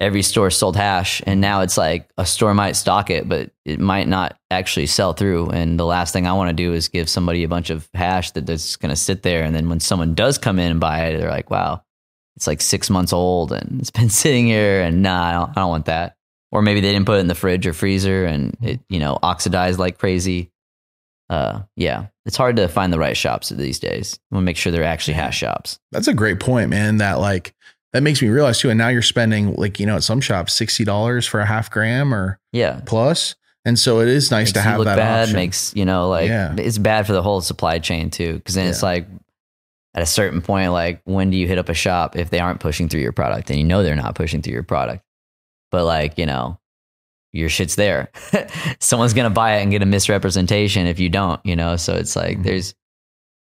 every 0.00 0.22
store 0.22 0.50
sold 0.50 0.76
hash, 0.76 1.22
and 1.26 1.40
now 1.40 1.60
it's 1.60 1.76
like 1.76 2.08
a 2.18 2.26
store 2.26 2.54
might 2.54 2.72
stock 2.72 3.10
it, 3.10 3.28
but 3.28 3.50
it 3.64 3.78
might 3.78 4.08
not 4.08 4.38
actually 4.50 4.86
sell 4.86 5.12
through. 5.12 5.50
And 5.50 5.78
the 5.78 5.86
last 5.86 6.12
thing 6.12 6.26
I 6.26 6.32
want 6.32 6.48
to 6.48 6.54
do 6.54 6.72
is 6.72 6.88
give 6.88 7.08
somebody 7.08 7.44
a 7.44 7.48
bunch 7.48 7.70
of 7.70 7.88
hash 7.94 8.30
that 8.32 8.46
that's 8.46 8.76
going 8.76 8.90
to 8.90 8.96
sit 8.96 9.22
there, 9.22 9.44
and 9.44 9.54
then 9.54 9.68
when 9.68 9.80
someone 9.80 10.14
does 10.14 10.38
come 10.38 10.58
in 10.58 10.70
and 10.70 10.80
buy 10.80 11.06
it, 11.06 11.18
they're 11.18 11.30
like, 11.30 11.50
"Wow." 11.50 11.82
It's 12.36 12.46
like 12.46 12.62
six 12.62 12.88
months 12.88 13.12
old 13.12 13.52
and 13.52 13.80
it's 13.80 13.90
been 13.90 14.08
sitting 14.08 14.46
here, 14.46 14.80
and 14.80 15.02
nah, 15.02 15.24
I 15.24 15.32
don't, 15.32 15.50
I 15.50 15.60
don't 15.60 15.68
want 15.68 15.86
that. 15.86 16.16
Or 16.52 16.62
maybe 16.62 16.80
they 16.80 16.90
didn't 16.90 17.06
put 17.06 17.18
it 17.18 17.20
in 17.20 17.26
the 17.26 17.34
fridge 17.34 17.66
or 17.66 17.72
freezer, 17.74 18.24
and 18.24 18.56
it, 18.62 18.80
you 18.88 18.98
know, 18.98 19.18
oxidized 19.22 19.78
like 19.78 19.98
crazy 19.98 20.50
uh, 21.30 21.62
yeah, 21.76 22.08
it's 22.26 22.36
hard 22.36 22.56
to 22.56 22.66
find 22.66 22.92
the 22.92 22.98
right 22.98 23.16
shops 23.16 23.50
these 23.50 23.78
days. 23.78 24.18
We'll 24.30 24.38
want 24.38 24.44
to 24.44 24.46
make 24.46 24.56
sure 24.56 24.72
they're 24.72 24.82
actually 24.82 25.14
hash 25.14 25.38
shops. 25.38 25.78
That's 25.92 26.08
a 26.08 26.14
great 26.14 26.40
point, 26.40 26.70
man. 26.70 26.96
That 26.96 27.20
like 27.20 27.54
that 27.92 28.02
makes 28.02 28.22
me 28.22 28.28
realize 28.28 28.58
too. 28.60 28.70
And 28.70 28.78
now 28.78 28.88
you're 28.88 29.02
spending 29.02 29.54
like 29.54 29.80
you 29.80 29.86
know 29.86 29.96
at 29.96 30.02
some 30.04 30.20
shops 30.20 30.54
sixty 30.54 30.84
dollars 30.84 31.26
for 31.26 31.40
a 31.40 31.46
half 31.46 31.70
gram 31.70 32.14
or 32.14 32.38
Yeah, 32.52 32.80
plus. 32.86 33.34
and 33.64 33.78
so 33.78 34.00
it 34.00 34.08
is 34.08 34.30
nice 34.30 34.48
makes 34.48 34.52
to 34.52 34.60
have 34.60 34.84
that 34.84 34.96
bad. 34.96 35.22
option. 35.22 35.36
Makes 35.36 35.74
you 35.76 35.84
know 35.84 36.08
like 36.08 36.28
Yeah. 36.28 36.54
it's 36.56 36.78
bad 36.78 37.06
for 37.06 37.12
the 37.12 37.22
whole 37.22 37.40
supply 37.40 37.78
chain 37.78 38.10
too. 38.10 38.34
Because 38.34 38.54
then 38.54 38.68
it's 38.68 38.82
like 38.82 39.06
at 39.94 40.02
a 40.02 40.06
certain 40.06 40.40
point, 40.40 40.70
like 40.72 41.00
when 41.04 41.30
do 41.30 41.36
you 41.36 41.48
hit 41.48 41.58
up 41.58 41.68
a 41.68 41.74
shop 41.74 42.16
if 42.16 42.30
they 42.30 42.38
aren't 42.38 42.60
pushing 42.60 42.88
through 42.88 43.00
your 43.00 43.12
product 43.12 43.50
and 43.50 43.58
you 43.58 43.64
know 43.64 43.82
they're 43.82 43.96
not 43.96 44.14
pushing 44.14 44.40
through 44.40 44.54
your 44.54 44.62
product, 44.62 45.04
but 45.72 45.84
like 45.84 46.16
you 46.16 46.26
know 46.26 46.58
your 47.32 47.48
shit's 47.48 47.74
there. 47.76 48.10
Someone's 48.80 49.14
gonna 49.14 49.30
buy 49.30 49.56
it 49.58 49.62
and 49.62 49.70
get 49.70 49.82
a 49.82 49.86
misrepresentation 49.86 50.86
if 50.86 50.98
you 51.00 51.08
don't. 51.08 51.44
You 51.44 51.56
know, 51.56 51.76
so 51.76 51.94
it's 51.94 52.14
like 52.16 52.38
Mhm. 52.38 52.42
there's 52.44 52.74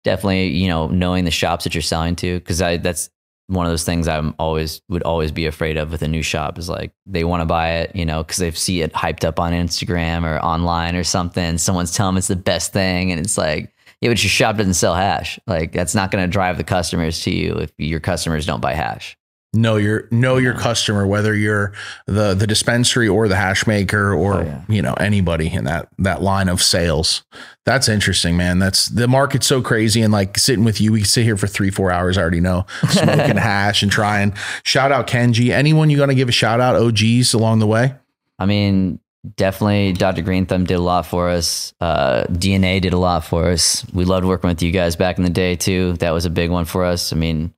definitely 0.04 0.48
you 0.48 0.68
know 0.68 0.88
knowing 0.88 1.26
the 1.26 1.32
shops 1.32 1.64
that 1.64 1.76
you're 1.76 1.82
selling 1.84 2.16
to 2.18 2.40
because 2.40 2.60
I 2.62 2.78
that's 2.78 3.10
one 3.52 3.66
of 3.66 3.72
those 3.72 3.84
things 3.84 4.08
I'm 4.08 4.34
always 4.40 4.82
would 4.88 5.04
always 5.04 5.32
be 5.32 5.46
afraid 5.46 5.76
of 5.76 5.92
with 5.92 6.02
a 6.02 6.08
new 6.08 6.24
shop 6.24 6.58
is 6.58 6.70
like 6.70 6.94
they 7.06 7.26
want 7.26 7.42
to 7.42 7.46
buy 7.46 7.72
it, 7.74 7.94
you 7.94 8.06
know, 8.06 8.24
because 8.24 8.38
they 8.38 8.50
see 8.52 8.82
it 8.82 8.94
hyped 8.94 9.26
up 9.26 9.40
on 9.40 9.52
Instagram 9.52 10.24
or 10.24 10.40
online 10.40 10.96
or 10.96 11.04
something. 11.04 11.58
Someone's 11.58 11.94
telling 11.94 12.14
them 12.14 12.18
it's 12.18 12.30
the 12.30 12.38
best 12.38 12.72
thing, 12.72 13.12
and 13.12 13.20
it's 13.20 13.38
like, 13.38 13.74
yeah, 14.00 14.10
but 14.10 14.24
your 14.24 14.30
shop 14.30 14.56
doesn't 14.56 14.76
sell 14.76 14.96
hash. 14.96 15.38
Like 15.48 15.74
that's 15.74 15.94
not 15.94 16.12
going 16.12 16.24
to 16.24 16.32
drive 16.32 16.58
the 16.58 16.64
customers 16.64 17.22
to 17.24 17.32
you 17.32 17.56
if 17.56 17.74
your 17.78 18.00
customers 18.00 18.46
don't 18.46 18.62
buy 18.62 18.74
hash. 18.74 19.18
Know 19.54 19.76
your 19.76 20.08
know 20.12 20.38
your 20.38 20.54
customer, 20.54 21.06
whether 21.06 21.36
you're 21.36 21.74
the 22.08 22.34
the 22.34 22.48
dispensary 22.48 23.08
or 23.08 23.28
the 23.28 23.36
hash 23.36 23.68
maker 23.68 24.14
or 24.14 24.40
Oh, 24.40 24.42
yeah. 24.44 24.62
you 24.70 24.82
know 24.82 24.94
anybody 24.94 25.52
in 25.54 25.66
that 25.66 25.90
that 26.00 26.22
line 26.22 26.48
of 26.50 26.62
sales. 26.62 27.24
That's 27.66 27.90
interesting, 27.90 28.38
man. 28.38 28.60
That's 28.60 28.88
the 28.88 29.08
market's 29.08 29.46
so 29.48 29.62
crazy, 29.62 30.02
and 30.02 30.12
like 30.14 30.38
sitting 30.38 30.64
with 30.64 30.80
you, 30.80 30.92
we 30.94 31.04
sit 31.04 31.24
here 31.26 31.38
for 31.38 31.48
three 31.48 31.70
four 31.70 31.92
hours. 31.92 32.18
I 32.18 32.22
already 32.22 32.40
know 32.40 32.66
smoking 32.90 33.38
hash 33.38 33.84
and 33.84 33.92
trying. 33.92 34.34
Shout 34.64 34.92
out 34.92 35.08
Kenji. 35.08 35.50
Anyone 35.50 35.90
you 35.90 35.98
gonna 35.98 36.16
give 36.16 36.30
a 36.30 36.34
shout 36.34 36.62
out? 36.62 36.76
OGs 36.76 37.34
along 37.34 37.60
the 37.60 37.68
way. 37.68 37.94
I 38.40 38.46
mean, 38.46 39.00
definitely 39.36 39.94
Dr. 39.94 40.22
Green 40.24 40.46
Thumb 40.48 40.64
did 40.66 40.76
a 40.76 40.82
lot 40.82 41.06
for 41.06 41.30
us. 41.30 41.74
Uh, 41.80 42.24
DNA 42.30 42.82
did 42.82 42.94
a 42.94 42.98
lot 42.98 43.26
for 43.26 43.50
us. 43.50 43.86
We 43.94 44.06
loved 44.06 44.26
working 44.26 44.48
with 44.50 44.64
you 44.64 44.72
guys 44.72 44.96
back 44.96 45.18
in 45.18 45.24
the 45.24 45.30
day 45.30 45.56
too. 45.58 45.94
That 45.94 46.12
was 46.12 46.26
a 46.26 46.30
big 46.32 46.50
one 46.50 46.66
for 46.66 46.84
us. 46.86 47.14
I 47.14 47.18
mean, 47.18 47.54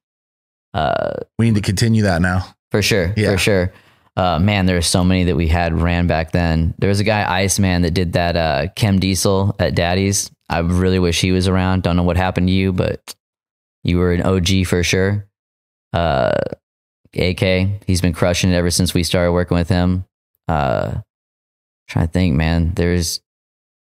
uh, 0.73 1.13
We 1.39 1.45
need 1.47 1.55
to 1.55 1.61
continue 1.61 2.03
that 2.03 2.21
now. 2.21 2.55
For 2.71 2.81
sure. 2.81 3.13
Yeah. 3.15 3.31
For 3.33 3.37
sure. 3.37 3.73
Uh, 4.15 4.37
man, 4.39 4.65
there 4.67 4.77
are 4.77 4.81
so 4.81 5.03
many 5.03 5.23
that 5.25 5.35
we 5.35 5.47
had 5.47 5.73
ran 5.79 6.05
back 6.07 6.31
then. 6.31 6.75
There 6.77 6.89
was 6.89 6.99
a 6.99 7.03
guy, 7.03 7.41
Iceman, 7.41 7.81
that 7.81 7.91
did 7.91 8.13
that 8.13 8.35
uh, 8.35 8.67
Chem 8.75 8.99
Diesel 8.99 9.55
at 9.59 9.73
Daddy's. 9.75 10.29
I 10.49 10.59
really 10.59 10.99
wish 10.99 11.19
he 11.21 11.31
was 11.31 11.47
around. 11.47 11.81
Don't 11.83 11.95
know 11.95 12.03
what 12.03 12.17
happened 12.17 12.47
to 12.47 12.53
you, 12.53 12.71
but 12.73 13.15
you 13.83 13.97
were 13.97 14.13
an 14.13 14.21
OG 14.21 14.67
for 14.67 14.83
sure. 14.83 15.27
Uh, 15.93 16.31
AK, 17.15 17.83
he's 17.87 18.01
been 18.01 18.13
crushing 18.13 18.51
it 18.51 18.55
ever 18.55 18.69
since 18.71 18.93
we 18.93 19.03
started 19.03 19.31
working 19.31 19.57
with 19.57 19.69
him. 19.69 20.05
Uh, 20.47 20.95
trying 21.87 22.07
to 22.07 22.11
think, 22.11 22.35
man. 22.35 22.73
There's 22.75 23.19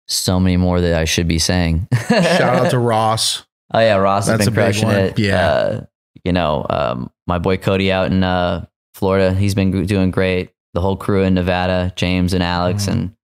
so 0.08 0.38
many 0.40 0.56
more 0.56 0.80
that 0.80 0.94
I 0.94 1.04
should 1.06 1.26
be 1.28 1.38
saying. 1.38 1.88
Shout 2.08 2.40
out 2.40 2.70
to 2.70 2.78
Ross. 2.80 3.44
Oh 3.72 3.78
yeah, 3.80 3.96
Ross 3.96 4.26
That's 4.26 4.40
has 4.40 4.46
a 4.48 4.50
been 4.50 4.54
big 4.56 4.64
crushing 4.74 4.88
one. 4.88 4.96
it. 4.96 5.18
Yeah. 5.18 5.48
Uh, 5.48 5.84
you 6.24 6.32
know, 6.32 6.66
um, 6.70 7.10
my 7.26 7.38
boy 7.38 7.56
Cody 7.56 7.90
out 7.92 8.10
in 8.10 8.22
uh, 8.24 8.66
Florida, 8.94 9.32
he's 9.34 9.54
been 9.54 9.86
doing 9.86 10.10
great. 10.10 10.50
The 10.74 10.80
whole 10.80 10.96
crew 10.96 11.22
in 11.24 11.34
Nevada, 11.34 11.92
James 11.96 12.32
and 12.34 12.42
Alex, 12.42 12.86
Mhm. 12.86 12.92
and 12.92 13.16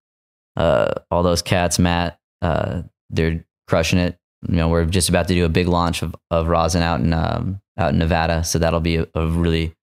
uh, 0.57 0.93
all 1.11 1.23
those 1.23 1.43
cats, 1.43 1.79
Matt, 1.79 2.19
uh, 2.43 2.83
they're 3.11 3.45
crushing 3.69 3.99
it. 3.99 4.19
You 4.49 4.57
know, 4.57 4.69
we're 4.69 4.85
just 4.85 5.09
about 5.09 5.29
to 5.29 5.35
do 5.35 5.45
a 5.45 5.49
big 5.49 5.69
launch 5.69 6.03
of, 6.03 6.15
of 6.31 6.49
rosin 6.49 6.83
out 6.83 7.01
in 7.01 7.13
um, 7.13 7.61
out 7.79 7.93
in 7.93 7.99
Nevada, 7.99 8.43
so 8.45 8.59
that'll 8.59 8.81
be 8.81 8.97
a, 8.97 9.07
a 9.15 9.27
really 9.27 9.75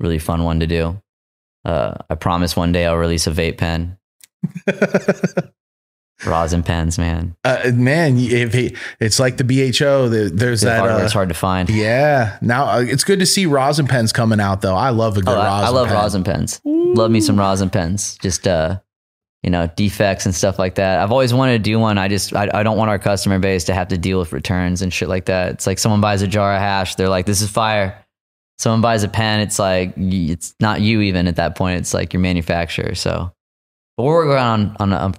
really 0.00 0.18
fun 0.18 0.42
one 0.44 0.60
to 0.60 0.66
do. 0.66 1.00
Uh, 1.64 1.94
I 2.10 2.14
promise 2.16 2.54
one 2.56 2.72
day 2.72 2.86
I'll 2.86 2.96
release 2.96 3.26
a 3.26 3.30
vape 3.30 3.56
pen, 3.58 3.96
rosin 6.24 6.62
pens, 6.62 6.98
man. 6.98 7.36
Uh, 7.44 7.72
man, 7.74 8.16
if 8.18 8.52
he, 8.54 8.74
it's 9.00 9.18
like 9.20 9.36
the 9.36 9.44
BHO, 9.44 10.08
the, 10.08 10.30
there's 10.32 10.60
The 10.62 10.66
that. 10.68 10.84
Uh, 10.84 10.98
is 11.04 11.12
hard 11.12 11.28
to 11.28 11.34
find. 11.34 11.68
yeah. 11.68 12.38
Now 12.40 12.66
uh, 12.66 12.80
it's 12.80 13.04
good 13.04 13.18
to 13.18 13.26
see 13.26 13.44
rosin 13.46 13.86
pens 13.86 14.12
coming 14.12 14.40
out, 14.40 14.62
though. 14.62 14.74
I 14.76 14.90
love 14.90 15.16
a 15.18 15.20
good 15.22 15.34
Oh, 15.36 15.40
I, 15.40 15.60
rosin. 15.60 15.66
I 15.66 15.68
love 15.78 15.88
pen. 15.88 15.96
rosin 15.96 16.24
pens. 16.24 16.60
Love 16.64 17.10
me 17.10 17.20
some 17.20 17.38
rosin 17.38 17.68
pens. 17.70 18.16
Just 18.22 18.46
uh, 18.48 18.78
you 19.42 19.50
know, 19.50 19.68
defects 19.76 20.24
and 20.26 20.34
stuff 20.34 20.58
like 20.58 20.76
that. 20.76 20.98
I've 21.00 21.12
always 21.12 21.34
wanted 21.34 21.52
to 21.52 21.58
do 21.70 21.78
one. 21.78 21.98
I 21.98 22.08
just 22.08 22.34
I, 22.34 22.48
I 22.52 22.62
don't 22.62 22.78
want 22.78 22.90
our 22.90 22.98
customer 22.98 23.38
base 23.38 23.64
to 23.64 23.74
have 23.74 23.88
to 23.88 23.98
deal 23.98 24.18
with 24.18 24.32
returns 24.32 24.82
and 24.82 24.92
shit 24.92 25.08
like 25.08 25.26
that. 25.26 25.52
It's 25.52 25.66
like 25.66 25.78
someone 25.78 26.00
buys 26.00 26.22
a 26.22 26.26
jar 26.28 26.54
of 26.54 26.60
hash, 26.60 26.94
they're 26.94 27.08
like, 27.10 27.26
"This 27.26 27.42
is 27.42 27.50
fire." 27.50 28.02
Someone 28.58 28.80
buys 28.80 29.02
a 29.04 29.08
pen, 29.08 29.40
it's 29.40 29.58
like 29.58 29.92
it's 29.98 30.54
not 30.60 30.80
you 30.80 31.02
even 31.02 31.28
at 31.28 31.36
that 31.36 31.56
point. 31.56 31.78
It's 31.78 31.92
like 31.92 32.14
your 32.14 32.22
manufacturer. 32.22 32.94
So, 32.94 33.30
but 33.96 34.02
we're 34.02 34.26
working 34.26 34.38
on 34.38 34.76
on 34.78 34.92
a, 34.92 35.12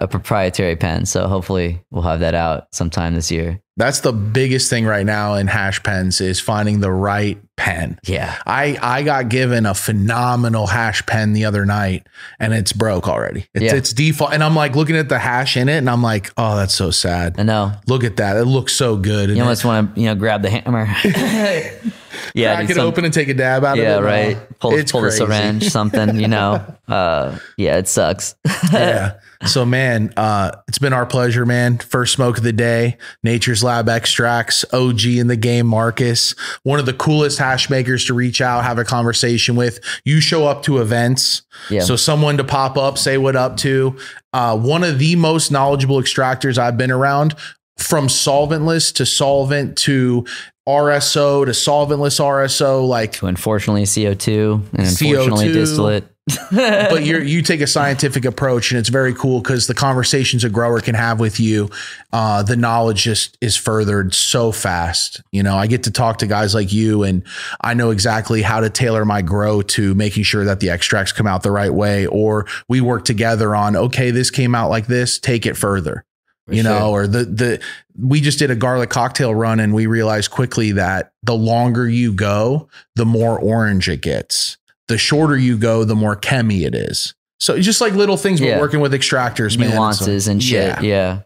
a 0.00 0.08
proprietary 0.08 0.76
pen. 0.76 1.06
So 1.06 1.28
hopefully 1.28 1.82
we'll 1.90 2.02
have 2.02 2.20
that 2.20 2.34
out 2.34 2.68
sometime 2.72 3.14
this 3.14 3.30
year. 3.30 3.60
That's 3.76 4.00
the 4.00 4.12
biggest 4.12 4.70
thing 4.70 4.86
right 4.86 5.04
now 5.04 5.34
in 5.34 5.48
hash 5.48 5.82
pens 5.82 6.20
is 6.20 6.38
finding 6.38 6.78
the 6.78 6.92
right 6.92 7.38
pen. 7.56 7.98
Yeah. 8.06 8.36
I 8.46 8.78
I 8.80 9.02
got 9.02 9.28
given 9.28 9.66
a 9.66 9.74
phenomenal 9.74 10.68
hash 10.68 11.04
pen 11.06 11.32
the 11.32 11.44
other 11.46 11.66
night, 11.66 12.06
and 12.38 12.54
it's 12.54 12.72
broke 12.72 13.08
already. 13.08 13.48
It's, 13.52 13.64
Yeah. 13.64 13.74
it's 13.74 13.92
default, 13.92 14.32
and 14.32 14.44
I'm 14.44 14.54
like 14.54 14.76
looking 14.76 14.94
at 14.96 15.08
the 15.08 15.18
hash 15.18 15.56
in 15.56 15.68
it, 15.68 15.78
and 15.78 15.90
I'm 15.90 16.02
like, 16.04 16.30
oh, 16.36 16.54
that's 16.56 16.74
so 16.74 16.92
sad. 16.92 17.34
I 17.36 17.42
know. 17.42 17.72
Look 17.88 18.04
at 18.04 18.16
that; 18.18 18.36
it 18.36 18.44
looks 18.44 18.74
so 18.74 18.96
good. 18.96 19.30
You 19.30 19.40
almost 19.42 19.64
want 19.64 19.94
to, 19.96 20.00
you 20.00 20.06
know, 20.06 20.14
grab 20.14 20.42
the 20.42 20.50
hammer. 20.50 20.86
yeah, 22.34 22.60
it 22.62 22.68
some- 22.74 22.86
open 22.86 23.04
and 23.04 23.12
take 23.12 23.28
a 23.28 23.34
dab 23.34 23.64
out 23.64 23.76
yeah, 23.76 23.96
of 23.96 24.04
it. 24.04 24.06
right. 24.06 24.36
Oh, 24.36 24.54
Pull, 24.60 24.74
it's 24.78 24.92
pull 24.92 25.00
the 25.02 25.10
syringe, 25.12 25.64
something, 25.68 26.16
you 26.20 26.28
know. 26.28 26.64
Uh, 26.86 27.38
yeah, 27.56 27.78
it 27.78 27.88
sucks. 27.88 28.34
yeah, 28.70 29.14
So, 29.46 29.64
man, 29.64 30.12
uh, 30.16 30.52
it's 30.68 30.78
been 30.78 30.92
our 30.92 31.06
pleasure, 31.06 31.44
man. 31.44 31.78
First 31.78 32.14
smoke 32.14 32.38
of 32.38 32.44
the 32.44 32.52
day, 32.52 32.96
Nature's 33.22 33.62
Lab 33.62 33.88
Extracts, 33.88 34.64
OG 34.72 35.04
in 35.06 35.26
the 35.26 35.36
game, 35.36 35.66
Marcus, 35.66 36.34
one 36.62 36.80
of 36.80 36.86
the 36.86 36.92
coolest 36.92 37.38
hash 37.38 37.68
makers 37.68 38.04
to 38.06 38.14
reach 38.14 38.40
out, 38.40 38.64
have 38.64 38.78
a 38.78 38.84
conversation 38.84 39.56
with. 39.56 39.80
You 40.04 40.20
show 40.20 40.46
up 40.46 40.62
to 40.64 40.78
events. 40.78 41.42
Yeah. 41.70 41.82
So, 41.82 41.96
someone 41.96 42.36
to 42.38 42.44
pop 42.44 42.76
up, 42.76 42.98
say 42.98 43.18
what 43.18 43.36
up 43.36 43.56
to. 43.58 43.96
Uh, 44.32 44.58
one 44.58 44.82
of 44.82 44.98
the 44.98 45.16
most 45.16 45.50
knowledgeable 45.50 45.96
extractors 45.96 46.58
I've 46.58 46.76
been 46.76 46.90
around 46.90 47.34
from 47.76 48.06
solventless 48.06 48.94
to 48.94 49.06
solvent 49.06 49.76
to 49.78 50.24
RSO 50.68 51.44
to 51.44 51.50
solventless 51.50 52.20
RSO. 52.20 52.86
Like, 52.86 53.12
to 53.14 53.26
unfortunately 53.26 53.84
CO2 53.84 54.62
and 54.72 54.86
unfortunately 54.86 55.48
CO2. 55.48 55.52
distillate. 55.52 56.13
But 56.50 57.04
you 57.04 57.18
you 57.22 57.42
take 57.42 57.60
a 57.60 57.66
scientific 57.66 58.24
approach 58.24 58.70
and 58.70 58.78
it's 58.78 58.88
very 58.88 59.12
cool 59.12 59.40
because 59.40 59.66
the 59.66 59.74
conversations 59.74 60.42
a 60.42 60.48
grower 60.48 60.80
can 60.80 60.94
have 60.94 61.20
with 61.20 61.38
you 61.38 61.68
uh, 62.12 62.42
the 62.42 62.56
knowledge 62.56 63.02
just 63.02 63.36
is 63.40 63.56
furthered 63.56 64.14
so 64.14 64.50
fast 64.50 65.22
you 65.32 65.42
know? 65.42 65.56
I 65.56 65.66
get 65.66 65.82
to 65.84 65.90
talk 65.90 66.18
to 66.18 66.26
guys 66.26 66.54
like 66.54 66.72
you 66.72 67.02
and 67.02 67.22
i 67.60 67.74
know 67.74 67.90
exactly 67.90 68.40
how 68.40 68.60
to 68.60 68.70
tailor 68.70 69.04
my 69.04 69.20
grow 69.20 69.60
to 69.62 69.94
making 69.94 70.22
sure 70.22 70.44
that 70.46 70.60
the 70.60 70.70
extracts 70.70 71.12
come 71.12 71.26
out 71.26 71.42
the 71.42 71.50
right 71.50 71.72
way 71.72 72.06
or 72.06 72.46
we 72.68 72.80
work 72.80 73.04
together 73.04 73.54
on 73.54 73.76
okay 73.76 74.10
this 74.10 74.30
came 74.30 74.54
out 74.54 74.70
like 74.70 74.86
this 74.86 75.18
take 75.18 75.44
it 75.44 75.56
further 75.56 76.04
you 76.48 76.62
know? 76.62 76.90
or 76.90 77.06
the 77.06 77.24
the 77.24 77.60
we 77.98 78.20
just 78.20 78.38
did 78.38 78.50
a 78.50 78.56
garlic 78.56 78.90
cocktail 78.90 79.34
run 79.34 79.60
and 79.60 79.74
we 79.74 79.86
realized 79.86 80.30
quickly 80.30 80.72
that 80.72 81.12
the 81.22 81.34
longer 81.34 81.88
you 81.88 82.12
go 82.12 82.68
the 82.96 83.06
more 83.06 83.38
orange 83.38 83.88
it 83.88 84.00
gets 84.00 84.56
the 84.88 84.98
shorter 84.98 85.36
you 85.36 85.56
go 85.56 85.84
the 85.84 85.94
more 85.96 86.16
chemi 86.16 86.62
it 86.66 86.74
is 86.74 87.14
so 87.40 87.58
just 87.60 87.80
like 87.80 87.92
little 87.94 88.16
things 88.16 88.40
Yeah. 88.40 88.56
we're 88.56 88.62
working 88.62 88.80
with 88.80 88.92
extractors 88.92 89.58
man. 89.58 89.70
Nuances 89.70 90.24
So, 90.26 90.30
and 90.32 90.42
shit. 90.42 90.54
yeah. 90.54 90.80
Yeah. 90.82 91.20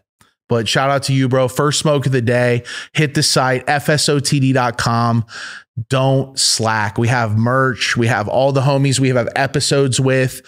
but 0.47 0.67
shout 0.67 0.89
out 0.89 1.03
to 1.03 1.13
you 1.13 1.27
bro 1.29 1.47
first 1.47 1.79
smoke 1.79 2.05
of 2.05 2.11
the 2.11 2.21
day 2.21 2.63
hit 2.93 3.13
the 3.13 3.23
site 3.23 3.65
fsotd.com 3.67 5.25
don't 5.87 6.37
slack 6.37 6.97
we 6.97 7.07
have 7.07 7.37
merch 7.37 7.95
we 7.95 8.07
have 8.07 8.27
all 8.27 8.51
the 8.51 8.61
homies 8.61 8.99
we 8.99 9.09
have 9.09 9.29
episodes 9.35 9.99
with 9.99 10.41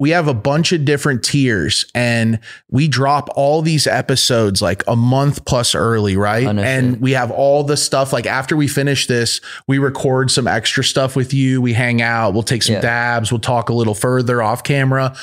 we 0.00 0.10
have 0.10 0.26
a 0.26 0.34
bunch 0.34 0.72
of 0.72 0.84
different 0.84 1.22
tiers 1.22 1.84
and 1.94 2.40
we 2.68 2.88
drop 2.88 3.28
all 3.36 3.62
these 3.62 3.86
episodes 3.86 4.60
like 4.60 4.82
a 4.88 4.96
month 4.96 5.44
plus 5.44 5.74
early, 5.74 6.16
right? 6.16 6.52
No 6.52 6.62
and 6.62 7.00
we 7.00 7.12
have 7.12 7.30
all 7.30 7.62
the 7.62 7.76
stuff 7.76 8.12
like 8.12 8.26
after 8.26 8.56
we 8.56 8.66
finish 8.66 9.06
this, 9.06 9.40
we 9.68 9.78
record 9.78 10.30
some 10.30 10.48
extra 10.48 10.82
stuff 10.82 11.14
with 11.14 11.32
you. 11.32 11.60
We 11.62 11.72
hang 11.74 12.02
out, 12.02 12.34
we'll 12.34 12.42
take 12.42 12.62
some 12.64 12.74
Yeah. 12.76 12.80
dabs, 12.80 13.30
we'll 13.30 13.38
talk 13.40 13.68
a 13.68 13.72
little 13.72 13.94
further 13.94 14.42
off 14.42 14.64
camera. 14.64 15.14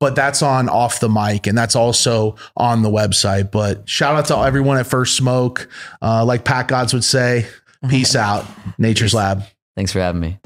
But 0.00 0.14
that's 0.16 0.42
on 0.42 0.68
off 0.70 0.98
the 0.98 1.10
mic 1.10 1.46
and 1.46 1.56
that's 1.56 1.76
also 1.76 2.34
on 2.56 2.82
the 2.82 2.88
website. 2.90 3.50
But 3.50 3.88
shout 3.88 4.16
out 4.16 4.24
to 4.26 4.36
everyone 4.38 4.78
at 4.78 4.86
First 4.86 5.14
Smoke. 5.14 5.68
Uh, 6.00 6.24
like 6.24 6.42
Pat 6.44 6.68
Gods 6.68 6.94
would 6.94 7.04
say, 7.04 7.46
peace 7.90 8.16
out, 8.16 8.46
Nature's 8.78 9.12
Lab. 9.14 9.44
Thanks 9.76 9.92
for 9.92 10.00
having 10.00 10.20
me. 10.22 10.38